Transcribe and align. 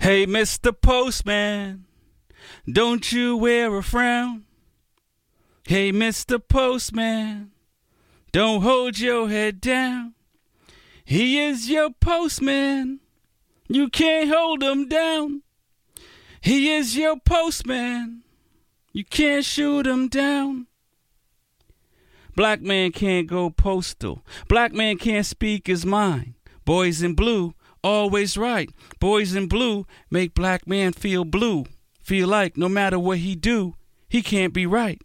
Hey, 0.00 0.24
Mr. 0.24 0.72
Postman, 0.72 1.84
don't 2.66 3.12
you 3.12 3.36
wear 3.36 3.76
a 3.76 3.82
frown? 3.82 4.44
Hey, 5.66 5.92
Mr. 5.92 6.40
Postman, 6.40 7.50
don't 8.32 8.62
hold 8.62 8.98
your 8.98 9.28
head 9.28 9.60
down. 9.60 10.14
He 11.04 11.38
is 11.38 11.68
your 11.68 11.90
postman. 11.90 13.00
You 13.68 13.90
can't 13.90 14.30
hold 14.30 14.62
him 14.62 14.88
down. 14.88 15.42
He 16.40 16.72
is 16.72 16.96
your 16.96 17.20
postman. 17.20 18.22
You 18.94 19.04
can't 19.04 19.44
shoot 19.44 19.86
him 19.86 20.08
down. 20.08 20.66
Black 22.34 22.62
man 22.62 22.92
can't 22.92 23.26
go 23.26 23.50
postal. 23.50 24.24
Black 24.48 24.72
man 24.72 24.96
can't 24.96 25.26
speak 25.26 25.66
his 25.66 25.84
mind. 25.84 26.32
Boys 26.64 27.02
in 27.02 27.12
blue, 27.12 27.52
always 27.82 28.36
right. 28.36 28.70
Boys 28.98 29.34
in 29.34 29.46
blue 29.46 29.86
make 30.10 30.34
black 30.34 30.66
man 30.66 30.92
feel 30.92 31.24
blue. 31.24 31.66
Feel 32.02 32.28
like 32.28 32.56
no 32.56 32.68
matter 32.68 32.98
what 32.98 33.18
he 33.18 33.34
do, 33.34 33.74
he 34.08 34.22
can't 34.22 34.52
be 34.52 34.66
right. 34.66 35.00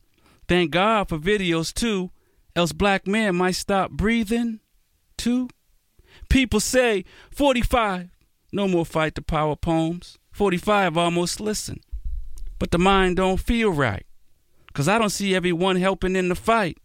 Thank 0.47 0.71
God 0.71 1.09
for 1.09 1.17
videos 1.17 1.73
too, 1.73 2.11
else 2.55 2.71
black 2.71 3.07
man 3.07 3.35
might 3.35 3.55
stop 3.55 3.91
breathing 3.91 4.59
too. 5.17 5.49
People 6.29 6.59
say 6.59 7.05
45, 7.31 8.09
no 8.51 8.67
more 8.67 8.85
fight 8.85 9.15
the 9.15 9.21
power 9.21 9.55
poems. 9.55 10.17
45 10.31 10.97
almost 10.97 11.39
listen. 11.39 11.79
But 12.59 12.71
the 12.71 12.77
mind 12.77 13.17
don't 13.17 13.39
feel 13.39 13.71
right. 13.71 14.05
Cause 14.73 14.87
I 14.87 14.99
don't 14.99 15.09
see 15.09 15.33
everyone 15.33 15.77
helping 15.77 16.15
in 16.15 16.27
the 16.27 16.35
fight. 16.35 16.77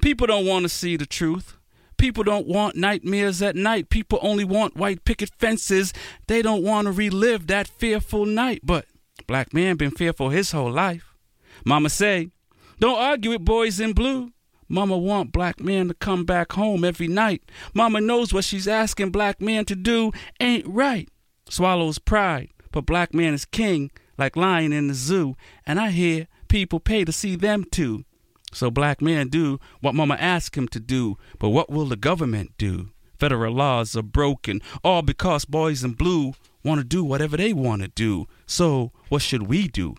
People 0.00 0.26
don't 0.26 0.46
want 0.46 0.64
to 0.64 0.68
see 0.68 0.96
the 0.96 1.06
truth. 1.06 1.56
People 2.00 2.24
don't 2.24 2.46
want 2.46 2.76
nightmares 2.76 3.42
at 3.42 3.54
night. 3.54 3.90
People 3.90 4.18
only 4.22 4.42
want 4.42 4.74
white 4.74 5.04
picket 5.04 5.30
fences. 5.38 5.92
They 6.28 6.40
don't 6.40 6.62
want 6.62 6.86
to 6.86 6.92
relive 6.92 7.46
that 7.48 7.68
fearful 7.68 8.24
night. 8.24 8.62
But 8.64 8.86
black 9.26 9.52
man 9.52 9.76
been 9.76 9.90
fearful 9.90 10.30
his 10.30 10.52
whole 10.52 10.72
life. 10.72 11.14
Mama 11.62 11.90
say, 11.90 12.30
don't 12.78 12.98
argue 12.98 13.32
with 13.32 13.44
boys 13.44 13.80
in 13.80 13.92
blue. 13.92 14.32
Mama 14.66 14.96
want 14.96 15.30
black 15.30 15.60
man 15.60 15.88
to 15.88 15.94
come 15.94 16.24
back 16.24 16.52
home 16.52 16.84
every 16.84 17.06
night. 17.06 17.42
Mama 17.74 18.00
knows 18.00 18.32
what 18.32 18.44
she's 18.44 18.66
asking 18.66 19.10
black 19.10 19.42
man 19.42 19.66
to 19.66 19.76
do 19.76 20.10
ain't 20.40 20.66
right. 20.66 21.06
Swallows 21.50 21.98
pride, 21.98 22.48
but 22.72 22.86
black 22.86 23.12
man 23.12 23.34
is 23.34 23.44
king, 23.44 23.90
like 24.16 24.36
lion 24.36 24.72
in 24.72 24.88
the 24.88 24.94
zoo. 24.94 25.36
And 25.66 25.78
I 25.78 25.90
hear 25.90 26.28
people 26.48 26.80
pay 26.80 27.04
to 27.04 27.12
see 27.12 27.36
them 27.36 27.66
too. 27.70 28.06
So 28.52 28.70
black 28.70 29.00
men 29.00 29.28
do 29.28 29.60
what 29.80 29.94
mama 29.94 30.16
asked 30.18 30.56
him 30.56 30.68
to 30.68 30.80
do, 30.80 31.16
but 31.38 31.50
what 31.50 31.70
will 31.70 31.86
the 31.86 31.96
government 31.96 32.52
do? 32.58 32.90
Federal 33.18 33.52
laws 33.54 33.94
are 33.96 34.02
broken, 34.02 34.62
all 34.82 35.02
because 35.02 35.44
boys 35.44 35.84
in 35.84 35.92
blue 35.92 36.32
want 36.64 36.80
to 36.80 36.84
do 36.84 37.04
whatever 37.04 37.36
they 37.36 37.52
want 37.52 37.82
to 37.82 37.88
do. 37.88 38.26
So 38.46 38.92
what 39.08 39.22
should 39.22 39.44
we 39.44 39.68
do? 39.68 39.94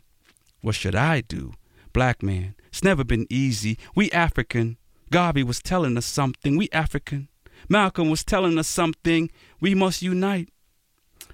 What 0.61 0.75
should 0.75 0.95
I 0.95 1.21
do? 1.21 1.53
Black 1.93 2.23
man, 2.23 2.55
it's 2.67 2.83
never 2.83 3.03
been 3.03 3.27
easy. 3.30 3.77
We 3.95 4.11
African. 4.11 4.77
Garvey 5.11 5.43
was 5.43 5.61
telling 5.61 5.97
us 5.97 6.05
something. 6.05 6.55
We 6.58 6.69
African. 6.71 7.27
Malcolm 7.67 8.09
was 8.09 8.23
telling 8.23 8.58
us 8.58 8.67
something. 8.67 9.30
We 9.59 9.75
must 9.75 10.02
unite. 10.02 10.49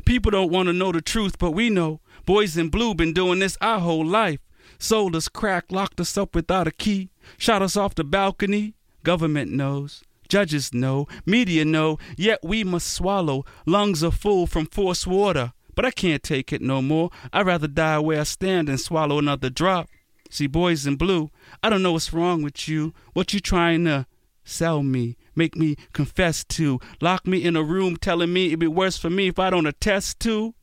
People 0.06 0.32
don't 0.32 0.52
want 0.52 0.68
to 0.68 0.74
know 0.74 0.92
the 0.92 1.02
truth, 1.02 1.38
but 1.38 1.52
we 1.52 1.70
know. 1.70 2.02
Boys 2.26 2.58
in 2.58 2.70
blue 2.70 2.96
been 2.96 3.14
doing 3.14 3.40
this 3.40 3.58
our 3.62 3.80
whole 3.80 4.06
life. 4.06 4.40
Sold 4.80 5.16
us 5.16 5.28
crack, 5.28 5.66
locked 5.72 6.00
us 6.00 6.18
up 6.18 6.36
without 6.36 6.68
a 6.68 6.72
key, 6.72 7.10
shot 7.38 7.62
us 7.62 7.76
off 7.76 7.96
the 7.96 8.04
balcony. 8.04 8.76
Government 9.04 9.52
knows, 9.52 10.04
judges 10.28 10.74
know, 10.74 11.08
media 11.26 11.66
know, 11.66 11.98
yet 12.18 12.40
we 12.44 12.64
must 12.64 12.94
swallow. 12.94 13.46
Lungs 13.66 14.04
are 14.04 14.12
full 14.12 14.46
from 14.48 14.66
forced 14.68 15.08
water, 15.08 15.54
but 15.76 15.86
I 15.86 15.92
can't 15.92 16.22
take 16.22 16.52
it 16.52 16.62
no 16.62 16.82
more. 16.82 17.10
I'd 17.32 17.46
rather 17.46 17.68
die 17.68 18.00
where 18.00 18.22
I 18.22 18.24
stand 18.24 18.68
than 18.68 18.78
swallow 18.78 19.18
another 19.18 19.50
drop. 19.50 19.90
See, 20.30 20.48
boys 20.48 20.86
in 20.86 20.98
blue, 20.98 21.30
I 21.64 21.70
don't 21.70 21.84
know 21.84 21.94
what's 21.94 22.14
wrong 22.14 22.42
with 22.42 22.68
you. 22.68 22.94
What 23.14 23.34
you 23.34 23.40
trying 23.40 23.86
to 23.86 24.06
sell 24.44 24.84
me, 24.84 25.18
make 25.36 25.56
me 25.56 25.76
confess 25.94 26.44
to, 26.44 26.80
lock 27.02 27.26
me 27.26 27.44
in 27.44 27.56
a 27.56 27.64
room 27.64 27.98
telling 27.98 28.34
me 28.34 28.48
it'd 28.48 28.60
be 28.60 28.68
worse 28.68 28.98
for 28.98 29.10
me 29.10 29.28
if 29.28 29.40
I 29.40 29.50
don't 29.50 29.66
attest 29.66 30.20
to? 30.22 30.54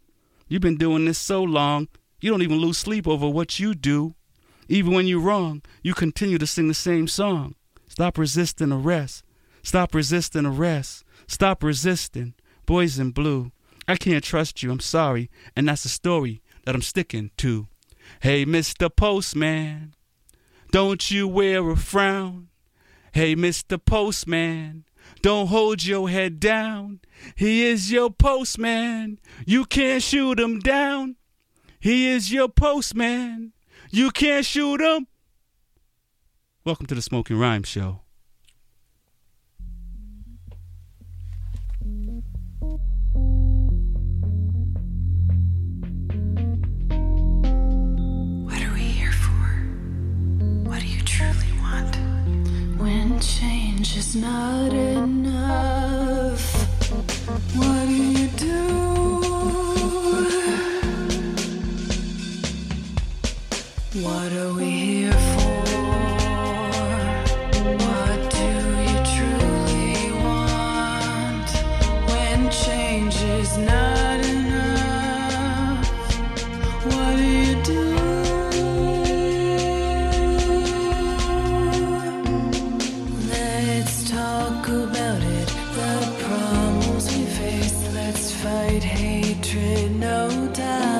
You've 0.49 0.63
been 0.63 0.77
doing 0.77 1.07
this 1.07 1.19
so 1.19 1.43
long, 1.43 1.89
you 2.25 2.31
don't 2.31 2.41
even 2.41 2.57
lose 2.57 2.79
sleep 2.79 3.07
over 3.07 3.29
what 3.29 3.61
you 3.61 3.75
do. 3.75 4.15
Even 4.67 4.95
when 4.95 5.07
you're 5.07 5.21
wrong, 5.21 5.61
you 5.83 5.93
continue 5.93 6.39
to 6.39 6.47
sing 6.47 6.69
the 6.69 6.73
same 6.73 7.07
song. 7.07 7.55
Stop 7.87 8.17
resisting 8.17 8.73
arrest. 8.73 9.23
Stop 9.63 9.95
resisting 9.95 10.47
arrest. 10.47 11.05
Stop 11.27 11.63
resisting. 11.63 12.33
Boys 12.65 12.99
in 12.99 13.11
blue. 13.11 13.53
I 13.87 13.97
can't 13.97 14.25
trust 14.25 14.63
you, 14.63 14.71
I'm 14.73 14.81
sorry, 14.81 15.31
and 15.55 15.69
that's 15.69 15.83
the 15.83 15.91
story 15.91 16.41
that 16.65 16.75
I'm 16.75 16.81
sticking 16.81 17.31
to. 17.37 17.69
Hey, 18.21 18.47
Mr. 18.47 18.89
Postman, 18.89 19.93
don't 20.71 21.11
you 21.11 21.29
wear 21.29 21.69
a 21.69 21.77
frown. 21.77 22.49
Hey, 23.13 23.37
Mr. 23.37 23.79
Postman, 23.79 24.87
don't 25.21 25.49
hold 25.49 25.85
your 25.85 26.09
head 26.09 26.41
down. 26.41 27.01
He 27.35 27.67
is 27.67 27.93
your 27.93 28.09
postman. 28.09 29.19
You 29.45 29.67
can't 29.67 30.03
shoot 30.03 30.41
him 30.41 30.61
down. 30.61 31.17
He 31.85 32.09
is 32.09 32.33
your 32.33 32.49
postman. 32.49 33.53
You 33.91 34.11
can't 34.11 34.47
shoot 34.47 34.81
him. 34.81 35.07
Welcome 36.65 36.87
to 36.87 36.95
the 36.95 37.03
Smoking 37.03 37.39
Rhyme 37.39 37.63
Show. 37.63 38.01
What 48.47 48.63
are 48.63 48.73
we 48.73 48.81
here 48.81 49.13
for? 49.13 49.45
What 50.67 50.81
do 50.81 50.87
you 50.87 51.03
truly 51.03 51.53
want? 51.61 51.97
When 52.81 53.21
change 53.21 53.95
is 53.99 54.17
not 54.17 54.73
enough, 54.73 56.41
what 57.55 57.87
do 57.87 57.93
you 57.95 58.29
do? 58.29 59.34
Fight 88.45 88.83
hatred. 88.83 89.97
No 89.97 90.51
time 90.53 90.94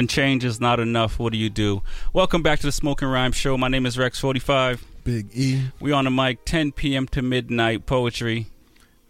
When 0.00 0.08
change 0.08 0.46
is 0.46 0.62
not 0.62 0.80
enough, 0.80 1.18
what 1.18 1.30
do 1.30 1.38
you 1.38 1.50
do? 1.50 1.82
Welcome 2.14 2.42
back 2.42 2.58
to 2.60 2.66
the 2.66 2.72
Smoking 2.72 3.08
Rhyme 3.08 3.32
Show. 3.32 3.58
My 3.58 3.68
name 3.68 3.84
is 3.84 3.98
Rex45. 3.98 4.80
Big 5.04 5.28
E, 5.34 5.64
We 5.78 5.92
on 5.92 6.06
the 6.06 6.10
mic 6.10 6.46
10 6.46 6.72
p.m. 6.72 7.06
to 7.08 7.20
midnight 7.20 7.84
poetry. 7.84 8.46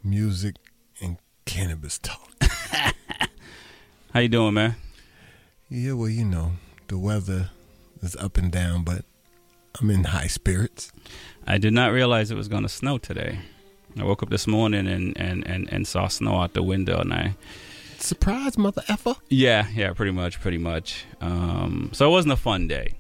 music, 0.02 0.56
and 1.00 1.18
cannabis 1.44 1.96
talk. 1.96 2.32
How 4.12 4.18
you 4.18 4.26
doing, 4.26 4.54
man? 4.54 4.74
Yeah, 5.68 5.92
well, 5.92 6.08
you 6.08 6.24
know, 6.24 6.54
the 6.88 6.98
weather 6.98 7.50
is 8.02 8.16
up 8.16 8.36
and 8.36 8.50
down, 8.50 8.82
but 8.82 9.04
I'm 9.80 9.90
in 9.90 10.02
high 10.02 10.26
spirits. 10.26 10.90
I 11.46 11.58
did 11.58 11.72
not 11.72 11.92
realize 11.92 12.32
it 12.32 12.36
was 12.36 12.48
going 12.48 12.64
to 12.64 12.68
snow 12.68 12.98
today. 12.98 13.38
I 13.96 14.02
woke 14.02 14.24
up 14.24 14.30
this 14.30 14.48
morning 14.48 14.88
and, 14.88 15.16
and, 15.16 15.46
and, 15.46 15.72
and 15.72 15.86
saw 15.86 16.08
snow 16.08 16.40
out 16.40 16.54
the 16.54 16.64
window, 16.64 16.98
and 16.98 17.14
I 17.14 17.36
Surprise, 18.00 18.56
mother 18.58 18.82
effer. 18.88 19.14
yeah 19.28 19.66
yeah 19.74 19.92
pretty 19.92 20.12
much 20.12 20.40
pretty 20.40 20.58
much. 20.58 21.04
Um, 21.20 21.90
so 21.92 22.06
it 22.08 22.10
wasn't 22.10 22.32
a 22.32 22.36
fun 22.36 22.66
day. 22.68 22.94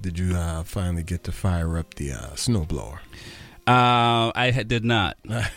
Did 0.00 0.18
you 0.18 0.34
uh, 0.36 0.62
finally 0.64 1.02
get 1.02 1.24
to 1.24 1.32
fire 1.32 1.78
up 1.78 1.94
the 1.94 2.12
uh, 2.12 2.30
snowblower? 2.34 2.98
Uh, 3.66 4.30
I 4.34 4.50
had- 4.54 4.68
did 4.68 4.84
not. 4.84 5.16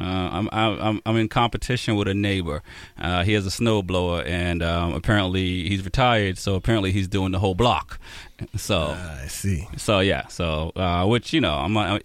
Uh, 0.00 0.04
I'm, 0.04 0.48
I'm 0.50 1.02
I'm 1.04 1.16
in 1.18 1.28
competition 1.28 1.96
with 1.96 2.08
a 2.08 2.14
neighbor. 2.14 2.62
Uh, 2.98 3.24
he 3.24 3.34
has 3.34 3.46
a 3.46 3.50
snowblower, 3.50 4.26
and 4.26 4.62
um, 4.62 4.94
apparently 4.94 5.68
he's 5.68 5.84
retired. 5.84 6.38
So 6.38 6.54
apparently 6.54 6.92
he's 6.92 7.06
doing 7.08 7.30
the 7.30 7.38
whole 7.38 7.54
block. 7.54 7.98
So 8.56 8.96
I 8.98 9.26
see. 9.28 9.68
so 9.76 10.00
yeah. 10.00 10.28
So 10.28 10.72
uh, 10.76 11.04
which 11.06 11.34
you 11.34 11.42
know 11.42 11.52
I'm 11.52 11.76
I, 11.76 12.00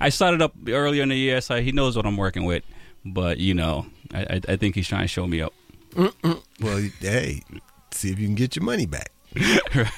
I 0.00 0.08
started 0.08 0.42
up 0.42 0.52
earlier 0.68 1.04
in 1.04 1.10
the 1.10 1.16
year, 1.16 1.40
so 1.40 1.60
he 1.62 1.70
knows 1.70 1.96
what 1.96 2.06
I'm 2.06 2.16
working 2.16 2.44
with. 2.44 2.64
But 3.04 3.38
you 3.38 3.54
know 3.54 3.86
I 4.14 4.20
I, 4.20 4.40
I 4.48 4.56
think 4.56 4.74
he's 4.74 4.88
trying 4.88 5.02
to 5.02 5.08
show 5.08 5.26
me 5.26 5.40
up. 5.42 5.52
Well, 6.60 6.82
hey, 7.00 7.42
see 7.92 8.10
if 8.12 8.18
you 8.18 8.26
can 8.26 8.34
get 8.34 8.56
your 8.56 8.64
money 8.64 8.86
back. 8.86 9.10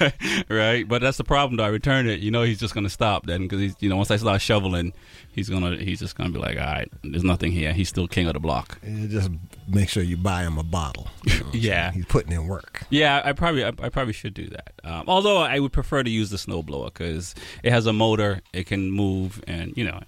right, 0.00 0.14
right. 0.48 0.88
But 0.88 1.02
that's 1.02 1.16
the 1.16 1.24
problem. 1.24 1.56
Though 1.56 1.64
I 1.64 1.68
return 1.68 2.08
it, 2.08 2.18
you 2.20 2.30
know, 2.30 2.42
he's 2.42 2.58
just 2.58 2.74
gonna 2.74 2.88
stop 2.90 3.26
then 3.26 3.42
because 3.42 3.60
he's, 3.60 3.74
you 3.80 3.88
know, 3.88 3.96
once 3.96 4.10
I 4.10 4.16
start 4.16 4.40
shoveling, 4.40 4.92
he's 5.32 5.48
gonna, 5.48 5.76
he's 5.76 6.00
just 6.00 6.16
gonna 6.16 6.30
be 6.30 6.38
like, 6.38 6.56
all 6.58 6.64
right, 6.64 6.90
there's 7.04 7.22
nothing 7.24 7.52
here. 7.52 7.72
He's 7.72 7.88
still 7.88 8.08
king 8.08 8.26
of 8.26 8.34
the 8.34 8.40
block. 8.40 8.78
And 8.82 9.08
just 9.08 9.30
make 9.68 9.88
sure 9.88 10.02
you 10.02 10.16
buy 10.16 10.42
him 10.42 10.58
a 10.58 10.64
bottle. 10.64 11.08
You 11.24 11.40
know 11.40 11.46
Yeah. 11.52 11.92
he's 11.92 12.06
putting 12.06 12.32
in 12.32 12.48
work. 12.48 12.82
Yeah, 12.90 13.22
I 13.24 13.32
probably, 13.32 13.64
I, 13.64 13.68
I 13.68 13.88
probably 13.88 14.12
should 14.14 14.34
do 14.34 14.48
that. 14.48 14.72
Um, 14.82 15.04
although 15.06 15.38
I 15.38 15.60
would 15.60 15.72
prefer 15.72 16.02
to 16.02 16.10
use 16.10 16.30
the 16.30 16.36
snowblower 16.36 16.86
because 16.86 17.34
it 17.62 17.70
has 17.72 17.86
a 17.86 17.92
motor, 17.92 18.40
it 18.52 18.66
can 18.66 18.90
move, 18.90 19.42
and 19.46 19.72
you 19.76 19.84
know, 19.84 20.00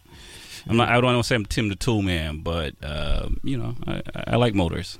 I'm 0.68 0.76
not, 0.76 0.88
I 0.88 0.94
don't 0.94 1.04
want 1.04 1.18
to 1.18 1.24
say 1.24 1.34
I'm 1.34 1.44
Tim 1.46 1.68
the 1.68 1.74
Tool 1.76 2.02
Man, 2.02 2.38
but 2.40 2.74
um, 2.82 3.40
you 3.42 3.56
know, 3.56 3.74
I, 3.86 4.02
I 4.14 4.36
like 4.36 4.54
motors. 4.54 4.98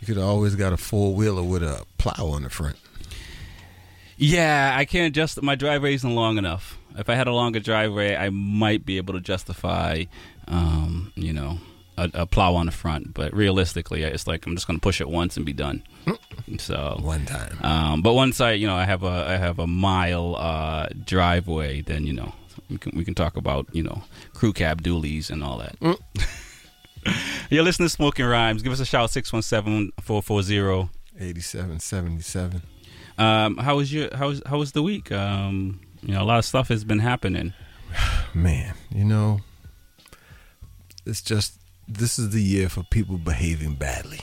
You 0.00 0.06
could 0.06 0.18
always 0.18 0.54
got 0.56 0.72
a 0.72 0.76
four 0.76 1.14
wheeler 1.14 1.42
with 1.42 1.62
a 1.62 1.84
plow 1.98 2.28
on 2.28 2.42
the 2.42 2.50
front. 2.50 2.76
Yeah, 4.16 4.74
I 4.76 4.84
can't 4.84 5.14
just 5.14 5.40
my 5.42 5.54
driveway 5.54 5.94
isn't 5.94 6.14
long 6.14 6.38
enough. 6.38 6.78
If 6.98 7.08
I 7.08 7.14
had 7.14 7.26
a 7.28 7.32
longer 7.32 7.60
driveway, 7.60 8.16
I 8.16 8.30
might 8.30 8.84
be 8.84 8.96
able 8.96 9.14
to 9.14 9.20
justify, 9.20 10.04
um, 10.48 11.12
you 11.14 11.32
know, 11.32 11.58
a, 11.96 12.10
a 12.14 12.26
plow 12.26 12.54
on 12.56 12.66
the 12.66 12.72
front. 12.72 13.14
But 13.14 13.32
realistically, 13.32 14.02
it's 14.02 14.26
like 14.26 14.44
I'm 14.46 14.54
just 14.56 14.66
going 14.66 14.78
to 14.78 14.82
push 14.82 15.00
it 15.00 15.08
once 15.08 15.36
and 15.36 15.46
be 15.46 15.52
done. 15.52 15.82
So, 16.58 16.98
One 17.00 17.26
time. 17.26 17.58
um, 17.62 18.02
but 18.02 18.14
once 18.14 18.40
I, 18.40 18.52
you 18.52 18.66
know, 18.66 18.74
I 18.74 18.84
have 18.84 19.04
a 19.04 19.06
I 19.28 19.36
have 19.36 19.60
a 19.60 19.68
mile 19.68 20.34
uh, 20.36 20.88
driveway, 21.04 21.82
then 21.82 22.04
you 22.06 22.12
know 22.12 22.32
we 22.70 22.78
can 22.78 22.96
we 22.96 23.04
can 23.04 23.14
talk 23.14 23.36
about 23.36 23.66
you 23.72 23.82
know 23.82 24.02
crew 24.32 24.52
cab 24.52 24.82
dualies 24.82 25.30
and 25.30 25.42
all 25.42 25.58
that. 25.58 25.76
You're 27.50 27.64
listening 27.64 27.86
to 27.86 27.94
Smoking 27.94 28.26
Rhymes. 28.26 28.62
Give 28.62 28.72
us 28.72 28.80
a 28.80 28.84
shout 28.84 29.08
617-440. 29.10 30.90
8777. 31.18 32.62
Um, 33.18 33.56
how 33.56 33.76
was 33.76 33.92
your 33.92 34.14
how 34.14 34.28
was 34.28 34.42
how 34.46 34.58
was 34.58 34.72
the 34.72 34.82
week? 34.82 35.10
Um, 35.10 35.80
you 36.02 36.14
know, 36.14 36.22
a 36.22 36.24
lot 36.24 36.38
of 36.38 36.44
stuff 36.44 36.68
has 36.68 36.84
been 36.84 37.00
happening. 37.00 37.52
Man, 38.34 38.74
you 38.94 39.04
know, 39.04 39.40
it's 41.04 41.20
just, 41.20 41.58
this 41.88 42.18
is 42.18 42.30
the 42.30 42.42
year 42.42 42.68
for 42.68 42.82
people 42.84 43.18
behaving 43.18 43.74
badly. 43.74 44.20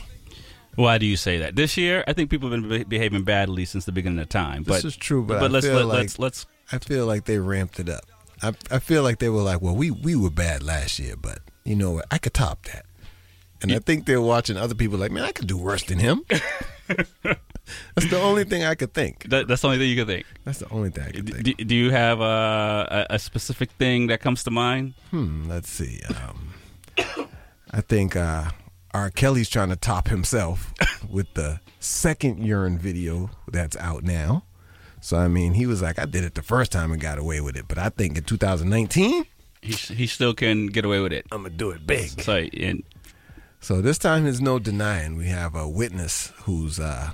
Why 0.76 0.98
do 0.98 1.06
you 1.06 1.18
say 1.18 1.40
that? 1.40 1.56
This 1.56 1.76
year, 1.76 2.04
I 2.08 2.14
think 2.14 2.30
people 2.30 2.50
have 2.52 2.62
been 2.62 2.70
be- 2.70 2.84
behaving 2.84 3.24
badly 3.24 3.66
since 3.66 3.86
the 3.86 3.92
beginning 3.92 4.20
of 4.20 4.30
time. 4.30 4.64
This 4.64 4.86
is 4.86 4.96
true, 4.96 5.24
but, 5.24 5.42
I 5.42 5.48
let's 5.48 5.66
feel 5.66 5.76
let, 5.76 5.86
like, 5.86 5.98
let's 5.98 6.20
let's 6.20 6.46
I 6.72 6.78
feel 6.78 7.08
like 7.08 7.26
they 7.26 7.40
ramped 7.40 7.80
it 7.80 7.90
up. 7.90 8.06
I, 8.42 8.54
I 8.70 8.80
feel 8.80 9.04
like 9.04 9.20
they 9.20 9.30
were 9.30 9.42
like, 9.42 9.62
well, 9.62 9.76
we, 9.76 9.92
we 9.92 10.16
were 10.16 10.30
bad 10.30 10.64
last 10.64 11.00
year, 11.00 11.16
but 11.16 11.40
you 11.64 11.76
know 11.76 11.92
what? 11.92 12.06
I 12.12 12.18
could 12.18 12.34
top 12.34 12.64
that. 12.66 12.86
And 13.62 13.72
I 13.72 13.80
think 13.80 14.06
they're 14.06 14.22
watching 14.22 14.56
other 14.56 14.76
people 14.76 15.00
like, 15.00 15.12
man, 15.12 15.24
I 15.24 15.32
could 15.32 15.48
do 15.48 15.58
worse 15.58 15.84
than 15.84 15.98
him. 15.98 16.24
That's 16.88 18.10
the 18.10 18.20
only 18.22 18.44
thing 18.44 18.64
I 18.64 18.76
could 18.76 18.94
think. 18.94 19.30
that, 19.30 19.48
that's 19.48 19.62
the 19.62 19.68
only 19.68 19.80
thing 19.80 19.90
you 19.90 19.96
could 19.98 20.08
think. 20.08 20.26
That's 20.46 20.60
the 20.60 20.70
only 20.70 20.90
thing 20.90 21.04
I 21.04 21.12
could 21.12 21.30
think. 21.30 21.44
Do, 21.44 21.54
do 21.66 21.76
you 21.76 21.92
have 21.92 22.22
a, 22.22 23.06
a, 23.10 23.16
a 23.16 23.20
specific 23.20 23.72
thing 23.72 24.08
that 24.08 24.22
comes 24.22 24.44
to 24.46 24.52
mind? 24.52 24.94
Hmm, 25.12 25.50
let's 25.50 25.70
see. 25.70 26.00
Um, 26.08 26.54
I 27.72 27.82
think 27.82 28.16
uh, 28.16 28.52
R. 28.94 29.10
Kelly's 29.10 29.50
trying 29.50 29.70
to 29.70 29.76
top 29.76 30.08
himself 30.08 30.74
with 31.10 31.34
the 31.34 31.60
second 31.80 32.46
urine 32.46 32.78
video 32.78 33.32
that's 33.52 33.76
out 33.78 34.04
now. 34.04 34.44
So, 35.02 35.18
I 35.18 35.28
mean, 35.28 35.54
he 35.54 35.66
was 35.66 35.82
like, 35.82 36.00
I 36.00 36.06
did 36.06 36.24
it 36.24 36.34
the 36.36 36.42
first 36.42 36.72
time 36.72 36.92
and 36.92 37.00
got 37.02 37.18
away 37.20 37.40
with 37.42 37.56
it. 37.56 37.66
But 37.68 37.78
I 37.78 37.90
think 37.90 38.18
in 38.18 38.24
2019, 38.24 39.26
He 39.62 39.72
he 39.74 40.08
still 40.08 40.34
can 40.34 40.68
get 40.68 40.86
away 40.86 41.00
with 41.00 41.14
it. 41.14 41.26
I'm 41.32 41.42
going 41.42 41.52
to 41.52 41.58
do 41.58 41.70
it 41.72 41.86
big. 41.86 42.22
So 42.22 42.36
and 42.38 42.84
So 43.60 43.82
this 43.82 43.98
time 43.98 44.24
there's 44.24 44.42
no 44.42 44.60
denying. 44.60 45.16
We 45.18 45.28
have 45.28 45.56
a 45.56 45.68
witness 45.68 46.32
who's 46.44 46.80
uh, 46.80 47.12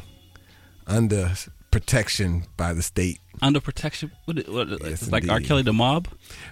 under 0.88 1.34
protection 1.72 2.44
by 2.58 2.74
the 2.74 2.82
state. 2.82 3.20
under 3.42 3.60
protection, 3.60 4.12
what, 4.26 4.48
what, 4.48 4.68
Yes, 4.84 5.12
like 5.12 5.28
R. 5.30 5.40
Kelly 5.40 5.64
the 5.64 5.74
mob. 5.74 6.08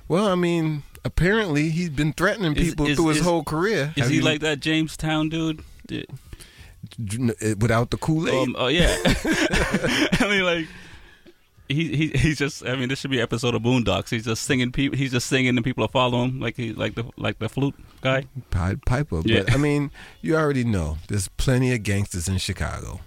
Well, 0.07 0.27
I 0.27 0.35
mean, 0.35 0.83
apparently 1.05 1.69
he's 1.69 1.89
been 1.91 2.11
threatening 2.13 2.55
Is- 2.55 2.69
people 2.69 2.87
is- 2.87 2.95
through 2.97 3.09
his 3.09 3.17
is- 3.19 3.23
whole 3.23 3.43
career. 3.43 3.93
Is 3.95 4.03
Have 4.03 4.09
he 4.09 4.17
you- 4.17 4.21
like 4.23 4.41
that 4.41 4.59
Jonestown 4.59 5.29
dude? 5.29 5.63
Without 7.59 7.91
the 7.91 7.97
Kool 7.97 8.27
Aid? 8.27 8.33
Um, 8.47 8.55
oh 8.57 8.67
yeah. 8.67 8.95
I 9.05 10.27
mean, 10.29 10.43
like 10.43 10.67
he 11.73 11.95
he 11.95 12.07
he's 12.17 12.37
just. 12.37 12.65
I 12.65 12.75
mean, 12.75 12.89
this 12.89 12.99
should 12.99 13.11
be 13.11 13.17
an 13.17 13.23
episode 13.23 13.55
of 13.55 13.61
Boondocks. 13.61 14.09
He's 14.09 14.25
just 14.25 14.43
singing. 14.43 14.71
People. 14.71 14.97
He's 14.97 15.11
just 15.11 15.27
singing, 15.27 15.55
and 15.55 15.63
people 15.63 15.83
are 15.83 15.89
following 15.89 16.29
him, 16.31 16.39
like 16.39 16.55
he 16.57 16.73
like 16.73 16.95
the 16.95 17.05
like 17.17 17.39
the 17.39 17.49
flute 17.49 17.75
guy. 18.01 18.25
Pied 18.49 18.85
Piper. 18.85 19.21
Yeah. 19.25 19.43
But 19.43 19.53
I 19.53 19.57
mean, 19.57 19.91
you 20.21 20.35
already 20.35 20.63
know 20.63 20.97
there's 21.07 21.27
plenty 21.27 21.73
of 21.73 21.83
gangsters 21.83 22.27
in 22.27 22.37
Chicago, 22.37 23.01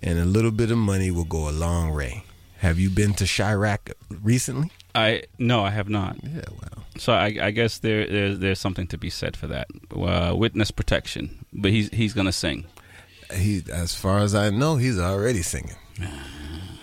and 0.00 0.18
a 0.18 0.24
little 0.24 0.50
bit 0.52 0.70
of 0.70 0.78
money 0.78 1.10
will 1.10 1.24
go 1.24 1.48
a 1.48 1.52
long 1.52 1.94
way. 1.94 2.24
Have 2.58 2.78
you 2.78 2.88
been 2.90 3.12
to 3.14 3.24
Chiraq 3.24 3.92
recently? 4.22 4.70
I 4.94 5.24
no, 5.38 5.62
I 5.62 5.70
have 5.70 5.88
not. 5.90 6.16
Yeah, 6.22 6.42
well, 6.50 6.84
So 6.96 7.12
I, 7.12 7.36
I 7.42 7.50
guess 7.50 7.78
there 7.78 8.06
there's 8.06 8.38
there's 8.38 8.58
something 8.58 8.86
to 8.88 8.96
be 8.98 9.10
said 9.10 9.36
for 9.36 9.46
that. 9.48 9.68
Uh, 9.94 10.34
witness 10.34 10.70
protection, 10.70 11.44
but 11.52 11.70
he's 11.70 11.90
he's 11.90 12.14
gonna 12.14 12.32
sing. 12.32 12.64
he 13.34 13.62
as 13.70 13.94
far 13.94 14.20
as 14.20 14.34
I 14.34 14.48
know, 14.50 14.76
he's 14.76 14.98
already 14.98 15.42
singing. 15.42 15.76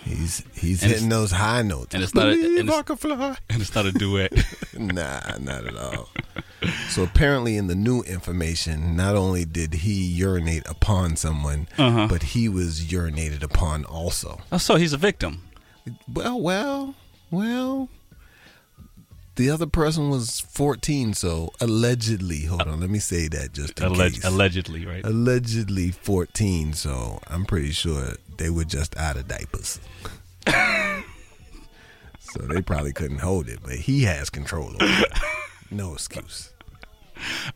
He's 0.04 0.42
he's 0.54 0.82
And 0.82 0.92
hitting 0.92 1.08
those 1.08 1.32
high 1.32 1.62
notes. 1.62 1.94
and 1.94 2.02
it's 2.04 2.14
not 2.14 2.28
a- 2.28 2.32
and 2.32 2.58
it's- 2.58 2.78
I 2.78 2.82
can 2.82 2.96
fly. 2.96 3.36
And 3.50 3.60
it's 3.62 3.74
not 3.74 3.86
a 3.86 3.92
duet. 3.92 4.32
nah, 4.78 5.20
not 5.40 5.66
at 5.66 5.76
all. 5.76 6.08
so 6.90 7.02
apparently, 7.02 7.56
in 7.56 7.66
the 7.68 7.74
new 7.74 8.02
information, 8.02 8.96
not 8.96 9.16
only 9.16 9.44
did 9.44 9.72
he 9.74 9.94
urinate 10.04 10.66
upon 10.68 11.16
someone, 11.16 11.68
Uh-huh. 11.78 12.06
but 12.08 12.22
he 12.22 12.48
was 12.48 12.82
urinated 12.82 13.42
upon 13.42 13.84
also. 13.86 14.40
oh, 14.52 14.58
so 14.58 14.76
he's 14.76 14.92
a 14.92 14.98
victim. 14.98 15.42
Well, 16.12 16.40
well, 16.40 16.94
well. 17.30 17.88
The 19.36 19.50
other 19.50 19.66
person 19.66 20.10
was 20.10 20.38
14, 20.38 21.12
so 21.12 21.50
allegedly. 21.60 22.44
Hold 22.44 22.62
on, 22.62 22.78
let 22.80 22.88
me 22.88 23.00
say 23.00 23.26
that 23.28 23.52
just 23.52 23.74
Alleg- 23.76 24.24
allegedly, 24.24 24.86
right? 24.86 25.04
allegedly 25.04 25.90
14, 25.90 26.72
so 26.72 27.18
I'm 27.26 27.44
pretty 27.44 27.72
sure 27.72 28.14
they 28.38 28.50
were 28.50 28.64
just 28.64 28.96
out 28.96 29.16
of 29.16 29.28
diapers. 29.28 29.80
so 32.18 32.42
they 32.42 32.62
probably 32.62 32.92
couldn't 32.92 33.18
hold 33.18 33.48
it, 33.48 33.60
but 33.62 33.74
he 33.74 34.02
has 34.02 34.30
control 34.30 34.70
over 34.70 34.76
it. 34.80 35.18
No 35.70 35.94
excuse. 35.94 36.50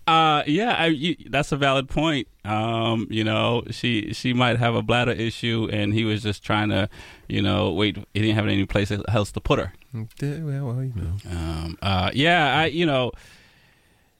Uh, 0.06 0.42
yeah, 0.46 0.74
I, 0.78 0.86
you, 0.86 1.16
that's 1.28 1.52
a 1.52 1.56
valid 1.56 1.88
point. 1.88 2.28
Um, 2.44 3.06
you 3.10 3.24
know, 3.24 3.64
she 3.70 4.12
she 4.12 4.32
might 4.32 4.56
have 4.58 4.74
a 4.74 4.82
bladder 4.82 5.12
issue, 5.12 5.68
and 5.72 5.92
he 5.92 6.04
was 6.04 6.22
just 6.22 6.42
trying 6.42 6.70
to, 6.70 6.88
you 7.28 7.42
know, 7.42 7.72
wait. 7.72 7.96
He 8.14 8.20
didn't 8.20 8.36
have 8.36 8.46
any 8.46 8.64
place 8.66 8.92
else 9.08 9.32
to 9.32 9.40
put 9.40 9.58
her. 9.58 9.72
Yeah, 10.20 10.42
well, 10.42 10.66
well, 10.66 10.82
you 10.82 10.92
know. 10.94 11.12
Um, 11.30 11.78
uh, 11.82 12.10
yeah, 12.14 12.56
I, 12.60 12.66
you 12.66 12.86
know, 12.86 13.12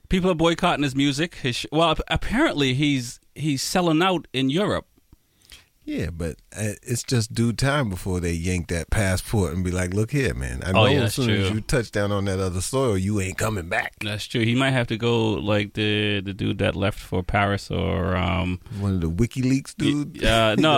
people 0.08 0.30
are 0.30 0.34
boycotting 0.34 0.82
his 0.82 0.96
music. 0.96 1.36
His 1.36 1.56
sh- 1.56 1.66
well, 1.70 1.96
apparently 2.08 2.74
he's 2.74 3.20
he's 3.34 3.62
selling 3.62 4.02
out 4.02 4.26
in 4.32 4.50
Europe. 4.50 4.86
Yeah, 5.88 6.10
but 6.10 6.32
uh, 6.54 6.76
it's 6.82 7.02
just 7.02 7.32
due 7.32 7.54
time 7.54 7.88
before 7.88 8.20
they 8.20 8.32
yank 8.32 8.68
that 8.68 8.90
passport 8.90 9.54
and 9.54 9.64
be 9.64 9.70
like, 9.70 9.94
"Look 9.94 10.10
here, 10.10 10.34
man. 10.34 10.60
I 10.62 10.72
know 10.72 10.82
Oh, 10.82 10.84
yeah, 10.84 11.04
as 11.04 11.14
soon 11.14 11.30
as 11.30 11.50
you 11.50 11.62
touch 11.62 11.90
down 11.92 12.12
on 12.12 12.26
that 12.26 12.38
other 12.38 12.60
soil, 12.60 12.98
you 12.98 13.22
ain't 13.22 13.38
coming 13.38 13.70
back." 13.70 13.94
That's 14.00 14.26
true. 14.26 14.42
He 14.42 14.54
might 14.54 14.72
have 14.72 14.86
to 14.88 14.98
go 14.98 15.32
like 15.32 15.72
the 15.72 16.20
the 16.20 16.34
dude 16.34 16.58
that 16.58 16.76
left 16.76 16.98
for 17.00 17.22
Paris 17.22 17.70
or 17.70 18.14
um 18.16 18.60
One 18.78 18.96
of 18.96 19.00
the 19.00 19.10
WikiLeaks 19.10 19.76
dude. 19.78 20.22
uh, 20.22 20.54
no 20.58 20.74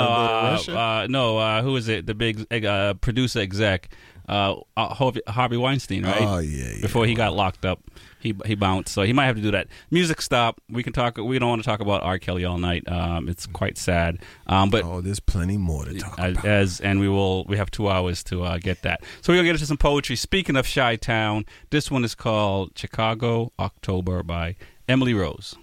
go 0.66 0.72
uh, 0.72 0.76
uh, 0.76 1.06
no 1.10 1.38
uh, 1.38 1.62
who 1.62 1.74
is 1.74 1.88
it 1.88 2.06
the 2.06 2.14
big 2.14 2.46
uh, 2.64 2.94
producer 2.94 3.40
exec 3.40 3.88
uh, 4.30 4.54
uh, 4.76 4.94
Harvey- 4.94 5.22
Harvey 5.26 5.56
Weinstein, 5.56 6.04
right? 6.06 6.22
Oh, 6.22 6.38
yeah, 6.38 6.68
yeah. 6.76 6.80
Before 6.80 7.04
he 7.04 7.14
got 7.14 7.34
locked 7.34 7.64
up, 7.64 7.80
he 8.20 8.34
he 8.46 8.54
bounced, 8.54 8.92
so 8.94 9.02
he 9.02 9.12
might 9.12 9.24
have 9.26 9.36
to 9.36 9.42
do 9.42 9.50
that. 9.50 9.66
Music 9.90 10.20
stop. 10.22 10.60
We 10.70 10.82
can 10.82 10.92
talk. 10.92 11.16
We 11.18 11.38
don't 11.38 11.48
want 11.48 11.62
to 11.62 11.66
talk 11.66 11.80
about 11.80 12.02
R. 12.02 12.18
Kelly 12.18 12.44
all 12.44 12.58
night. 12.58 12.84
Um, 12.86 13.28
it's 13.28 13.46
quite 13.46 13.76
sad. 13.78 14.18
Um, 14.46 14.68
but 14.70 14.84
Oh, 14.84 15.00
there's 15.00 15.20
plenty 15.20 15.56
more 15.56 15.84
to 15.86 15.94
talk 15.98 16.18
as, 16.18 16.32
about. 16.32 16.44
as 16.44 16.80
and 16.80 17.00
we 17.00 17.08
will 17.08 17.44
we 17.44 17.56
have 17.56 17.70
two 17.70 17.88
hours 17.88 18.22
to 18.24 18.42
uh, 18.44 18.58
get 18.58 18.82
that. 18.82 19.00
So 19.22 19.32
we're 19.32 19.38
gonna 19.38 19.48
get 19.48 19.54
into 19.56 19.66
some 19.66 19.78
poetry. 19.78 20.16
Speaking 20.16 20.54
of 20.56 20.66
Chi 20.72 20.96
Town, 20.96 21.44
this 21.70 21.90
one 21.90 22.04
is 22.04 22.14
called 22.14 22.72
Chicago 22.76 23.52
October 23.58 24.22
by 24.22 24.54
Emily 24.88 25.14
Rose. 25.14 25.56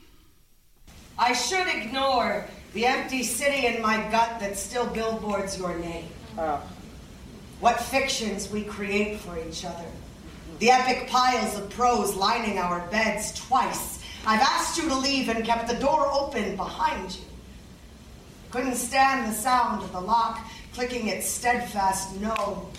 I 1.20 1.34
should 1.34 1.68
ignore 1.68 2.46
the 2.74 2.86
empty 2.86 3.24
city 3.24 3.68
in 3.68 3.82
my 3.82 3.98
gut 4.12 4.40
that 4.40 4.58
still 4.58 4.88
billboards 4.88 5.58
your 5.58 5.78
name. 5.78 6.06
What 7.60 7.80
fictions 7.80 8.50
we 8.52 8.64
create 8.64 9.20
for 9.20 9.38
each 9.38 9.66
other. 9.66 9.86
The 10.60 10.72
epic 10.72 11.10
piles 11.10 11.58
of 11.58 11.70
prose 11.70 12.16
lining 12.16 12.58
our 12.58 12.88
beds 12.88 13.34
twice. 13.34 14.04
I've 14.26 14.42
asked 14.42 14.78
you 14.78 14.88
to 14.90 14.96
leave 14.96 15.30
and 15.30 15.46
kept 15.46 15.68
the 15.68 15.76
door 15.76 16.08
open 16.12 16.56
behind 16.56 17.16
you. 17.16 17.22
Couldn't 18.52 18.76
stand 18.76 19.32
the 19.32 19.36
sound 19.36 19.84
of 19.84 19.92
the 19.92 20.00
lock 20.00 20.40
clicking 20.74 21.08
its 21.08 21.28
steadfast 21.28 22.16
no 22.22 22.70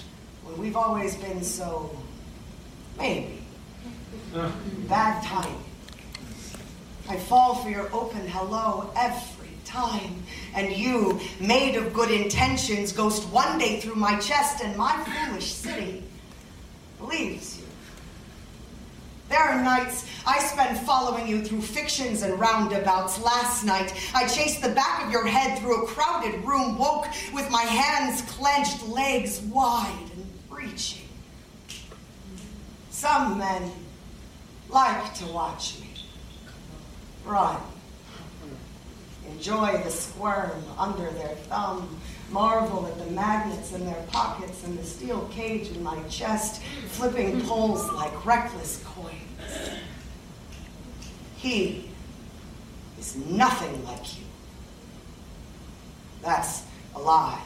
when 0.44 0.56
we've 0.58 0.76
always 0.76 1.16
been 1.16 1.42
so. 1.42 1.90
maybe. 2.96 3.42
Bad 4.88 5.22
timing. 5.24 5.64
I 7.08 7.16
fall 7.16 7.56
for 7.56 7.70
your 7.70 7.92
open 7.92 8.26
hello 8.28 8.92
every 8.96 9.37
time. 9.68 10.22
And 10.54 10.72
you, 10.72 11.20
made 11.38 11.76
of 11.76 11.92
good 11.92 12.10
intentions, 12.10 12.92
ghost 12.92 13.28
one 13.28 13.58
day 13.58 13.80
through 13.80 13.94
my 13.94 14.18
chest, 14.18 14.64
and 14.64 14.76
my 14.76 14.96
foolish 15.04 15.52
city 15.52 16.02
believes 16.98 17.58
you. 17.58 17.64
There 19.28 19.38
are 19.38 19.62
nights 19.62 20.06
I 20.26 20.38
spend 20.38 20.78
following 20.78 21.28
you 21.28 21.44
through 21.44 21.60
fictions 21.60 22.22
and 22.22 22.40
roundabouts. 22.40 23.20
Last 23.20 23.64
night, 23.64 23.92
I 24.14 24.26
chased 24.26 24.62
the 24.62 24.70
back 24.70 25.04
of 25.04 25.12
your 25.12 25.26
head 25.26 25.58
through 25.58 25.84
a 25.84 25.86
crowded 25.86 26.42
room, 26.46 26.78
woke 26.78 27.06
with 27.34 27.50
my 27.50 27.62
hands 27.62 28.22
clenched, 28.22 28.88
legs 28.88 29.40
wide 29.40 30.10
and 30.14 30.26
reaching. 30.48 31.06
Some 32.90 33.38
men 33.38 33.70
like 34.70 35.14
to 35.14 35.26
watch 35.26 35.78
me 35.80 35.88
run. 37.24 37.60
Enjoy 39.32 39.80
the 39.82 39.90
squirm 39.90 40.62
under 40.78 41.10
their 41.10 41.34
thumb. 41.48 41.98
Marvel 42.30 42.86
at 42.86 42.98
the 42.98 43.10
magnets 43.12 43.72
in 43.72 43.86
their 43.86 44.02
pockets 44.08 44.62
and 44.64 44.78
the 44.78 44.84
steel 44.84 45.26
cage 45.32 45.70
in 45.70 45.82
my 45.82 45.98
chest, 46.08 46.62
flipping 46.88 47.40
hmm. 47.40 47.48
poles 47.48 47.90
like 47.92 48.26
reckless 48.26 48.84
coins. 48.84 49.70
He 51.36 51.88
is 52.98 53.16
nothing 53.16 53.84
like 53.84 54.18
you. 54.18 54.24
That's 56.20 56.64
a 56.94 56.98
lie. 56.98 57.42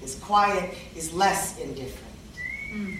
His 0.00 0.16
quiet 0.16 0.74
is 0.94 1.12
less 1.14 1.58
indifferent. 1.58 2.14
Hmm. 2.70 2.94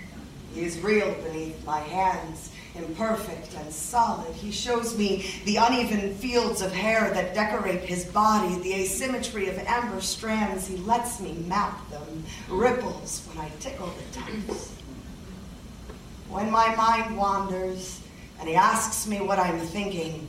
He 0.54 0.64
is 0.64 0.80
real 0.80 1.12
beneath 1.22 1.64
my 1.66 1.80
hands, 1.80 2.50
imperfect 2.78 3.54
and 3.56 3.72
solid. 3.72 4.34
He 4.34 4.50
shows 4.50 4.96
me 4.96 5.26
the 5.44 5.56
uneven 5.56 6.14
fields 6.14 6.62
of 6.62 6.72
hair 6.72 7.10
that 7.12 7.34
decorate 7.34 7.82
his 7.82 8.04
body, 8.06 8.54
the 8.60 8.74
asymmetry 8.74 9.48
of 9.48 9.58
amber 9.58 10.00
strands. 10.00 10.66
He 10.66 10.76
lets 10.78 11.20
me 11.20 11.32
map 11.46 11.90
them, 11.90 12.24
ripples 12.48 13.26
when 13.28 13.44
I 13.44 13.50
tickle 13.60 13.86
the 13.88 14.20
toes. 14.20 14.72
When 16.28 16.50
my 16.50 16.74
mind 16.74 17.16
wanders 17.16 18.00
and 18.38 18.48
he 18.48 18.54
asks 18.54 19.06
me 19.06 19.20
what 19.20 19.38
I'm 19.38 19.58
thinking, 19.58 20.28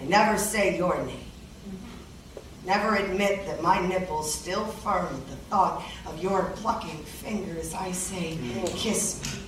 I 0.00 0.04
never 0.04 0.38
say 0.38 0.76
your 0.76 0.96
name. 1.04 1.18
Never 2.64 2.94
admit 2.94 3.44
that 3.46 3.60
my 3.60 3.84
nipples 3.84 4.32
still 4.32 4.64
firm 4.64 5.06
at 5.06 5.28
the 5.28 5.36
thought 5.50 5.82
of 6.06 6.22
your 6.22 6.52
plucking 6.56 7.02
fingers. 7.04 7.74
I 7.74 7.90
say, 7.90 8.36
mm. 8.36 8.76
kiss 8.76 9.20
me. 9.24 9.41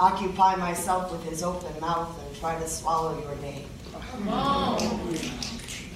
Occupy 0.00 0.56
myself 0.56 1.12
with 1.12 1.22
his 1.24 1.42
open 1.42 1.78
mouth 1.78 2.18
and 2.24 2.36
try 2.40 2.58
to 2.58 2.66
swallow 2.66 3.20
your 3.20 3.36
name. 3.36 3.68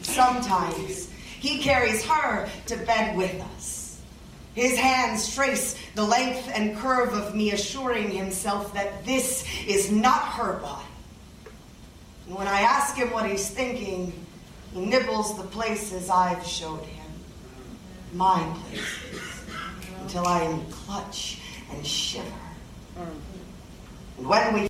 Sometimes 0.03 1.11
he 1.41 1.59
carries 1.59 2.05
her 2.05 2.47
to 2.67 2.77
bed 2.77 3.17
with 3.17 3.41
us. 3.57 4.03
His 4.55 4.77
hands 4.77 5.35
trace 5.35 5.77
the 5.95 6.05
length 6.05 6.51
and 6.55 6.77
curve 6.77 7.15
of 7.15 7.35
me, 7.35 7.53
assuring 7.53 8.11
himself 8.11 8.75
that 8.75 9.07
this 9.07 9.47
is 9.67 9.91
not 9.91 10.21
her 10.35 10.59
body. 10.59 10.85
And 12.27 12.37
when 12.37 12.47
I 12.47 12.61
ask 12.61 12.95
him 12.97 13.11
what 13.11 13.29
he's 13.29 13.49
thinking, 13.49 14.13
he 14.75 14.85
nibbles 14.85 15.37
the 15.39 15.45
places 15.45 16.11
I've 16.11 16.45
showed 16.47 16.83
him. 16.83 17.07
My 18.13 18.55
places. 18.69 19.47
Until 20.03 20.27
I 20.27 20.43
am 20.43 20.65
clutch 20.67 21.41
and 21.73 21.87
shiver. 21.87 22.29
And 24.19 24.27
when 24.27 24.55
we 24.55 24.69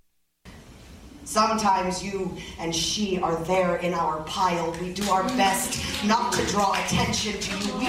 Sometimes 1.35 2.05
you 2.05 2.37
and 2.61 2.73
she 2.73 3.19
are 3.19 3.35
there 3.45 3.77
in 3.77 3.95
our 3.95 4.23
pile. 4.23 4.71
We 4.81 4.93
do 4.93 5.09
our 5.11 5.25
best 5.31 5.83
not 6.05 6.33
to 6.35 6.47
draw 6.47 6.75
attention 6.85 7.41
to 7.41 7.67
you. 7.67 7.79
We 7.79 7.89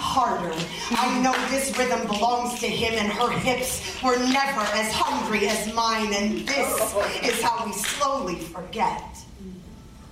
harder. 0.00 0.52
I 0.90 1.20
know 1.22 1.32
this 1.48 1.76
rhythm 1.78 2.06
belongs 2.06 2.58
to 2.60 2.66
him 2.66 2.94
and 2.94 3.10
her 3.12 3.30
hips 3.30 4.02
were 4.02 4.18
never 4.18 4.60
as 4.60 4.92
hungry 4.92 5.48
as 5.48 5.72
mine. 5.74 6.12
And 6.12 6.46
this 6.46 6.94
is 7.22 7.40
how 7.40 7.64
we 7.64 7.72
slowly 7.72 8.36
forget. 8.36 9.02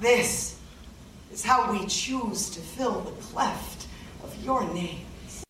This 0.01 0.59
is 1.33 1.45
how 1.45 1.73
we 1.73 1.87
choose 1.87 2.51
to 2.51 2.61
fill 2.61 3.01
the 3.01 3.11
cleft 3.23 3.89
of 4.23 4.45
your 4.45 4.63
name. 4.73 4.75
names. 4.75 5.45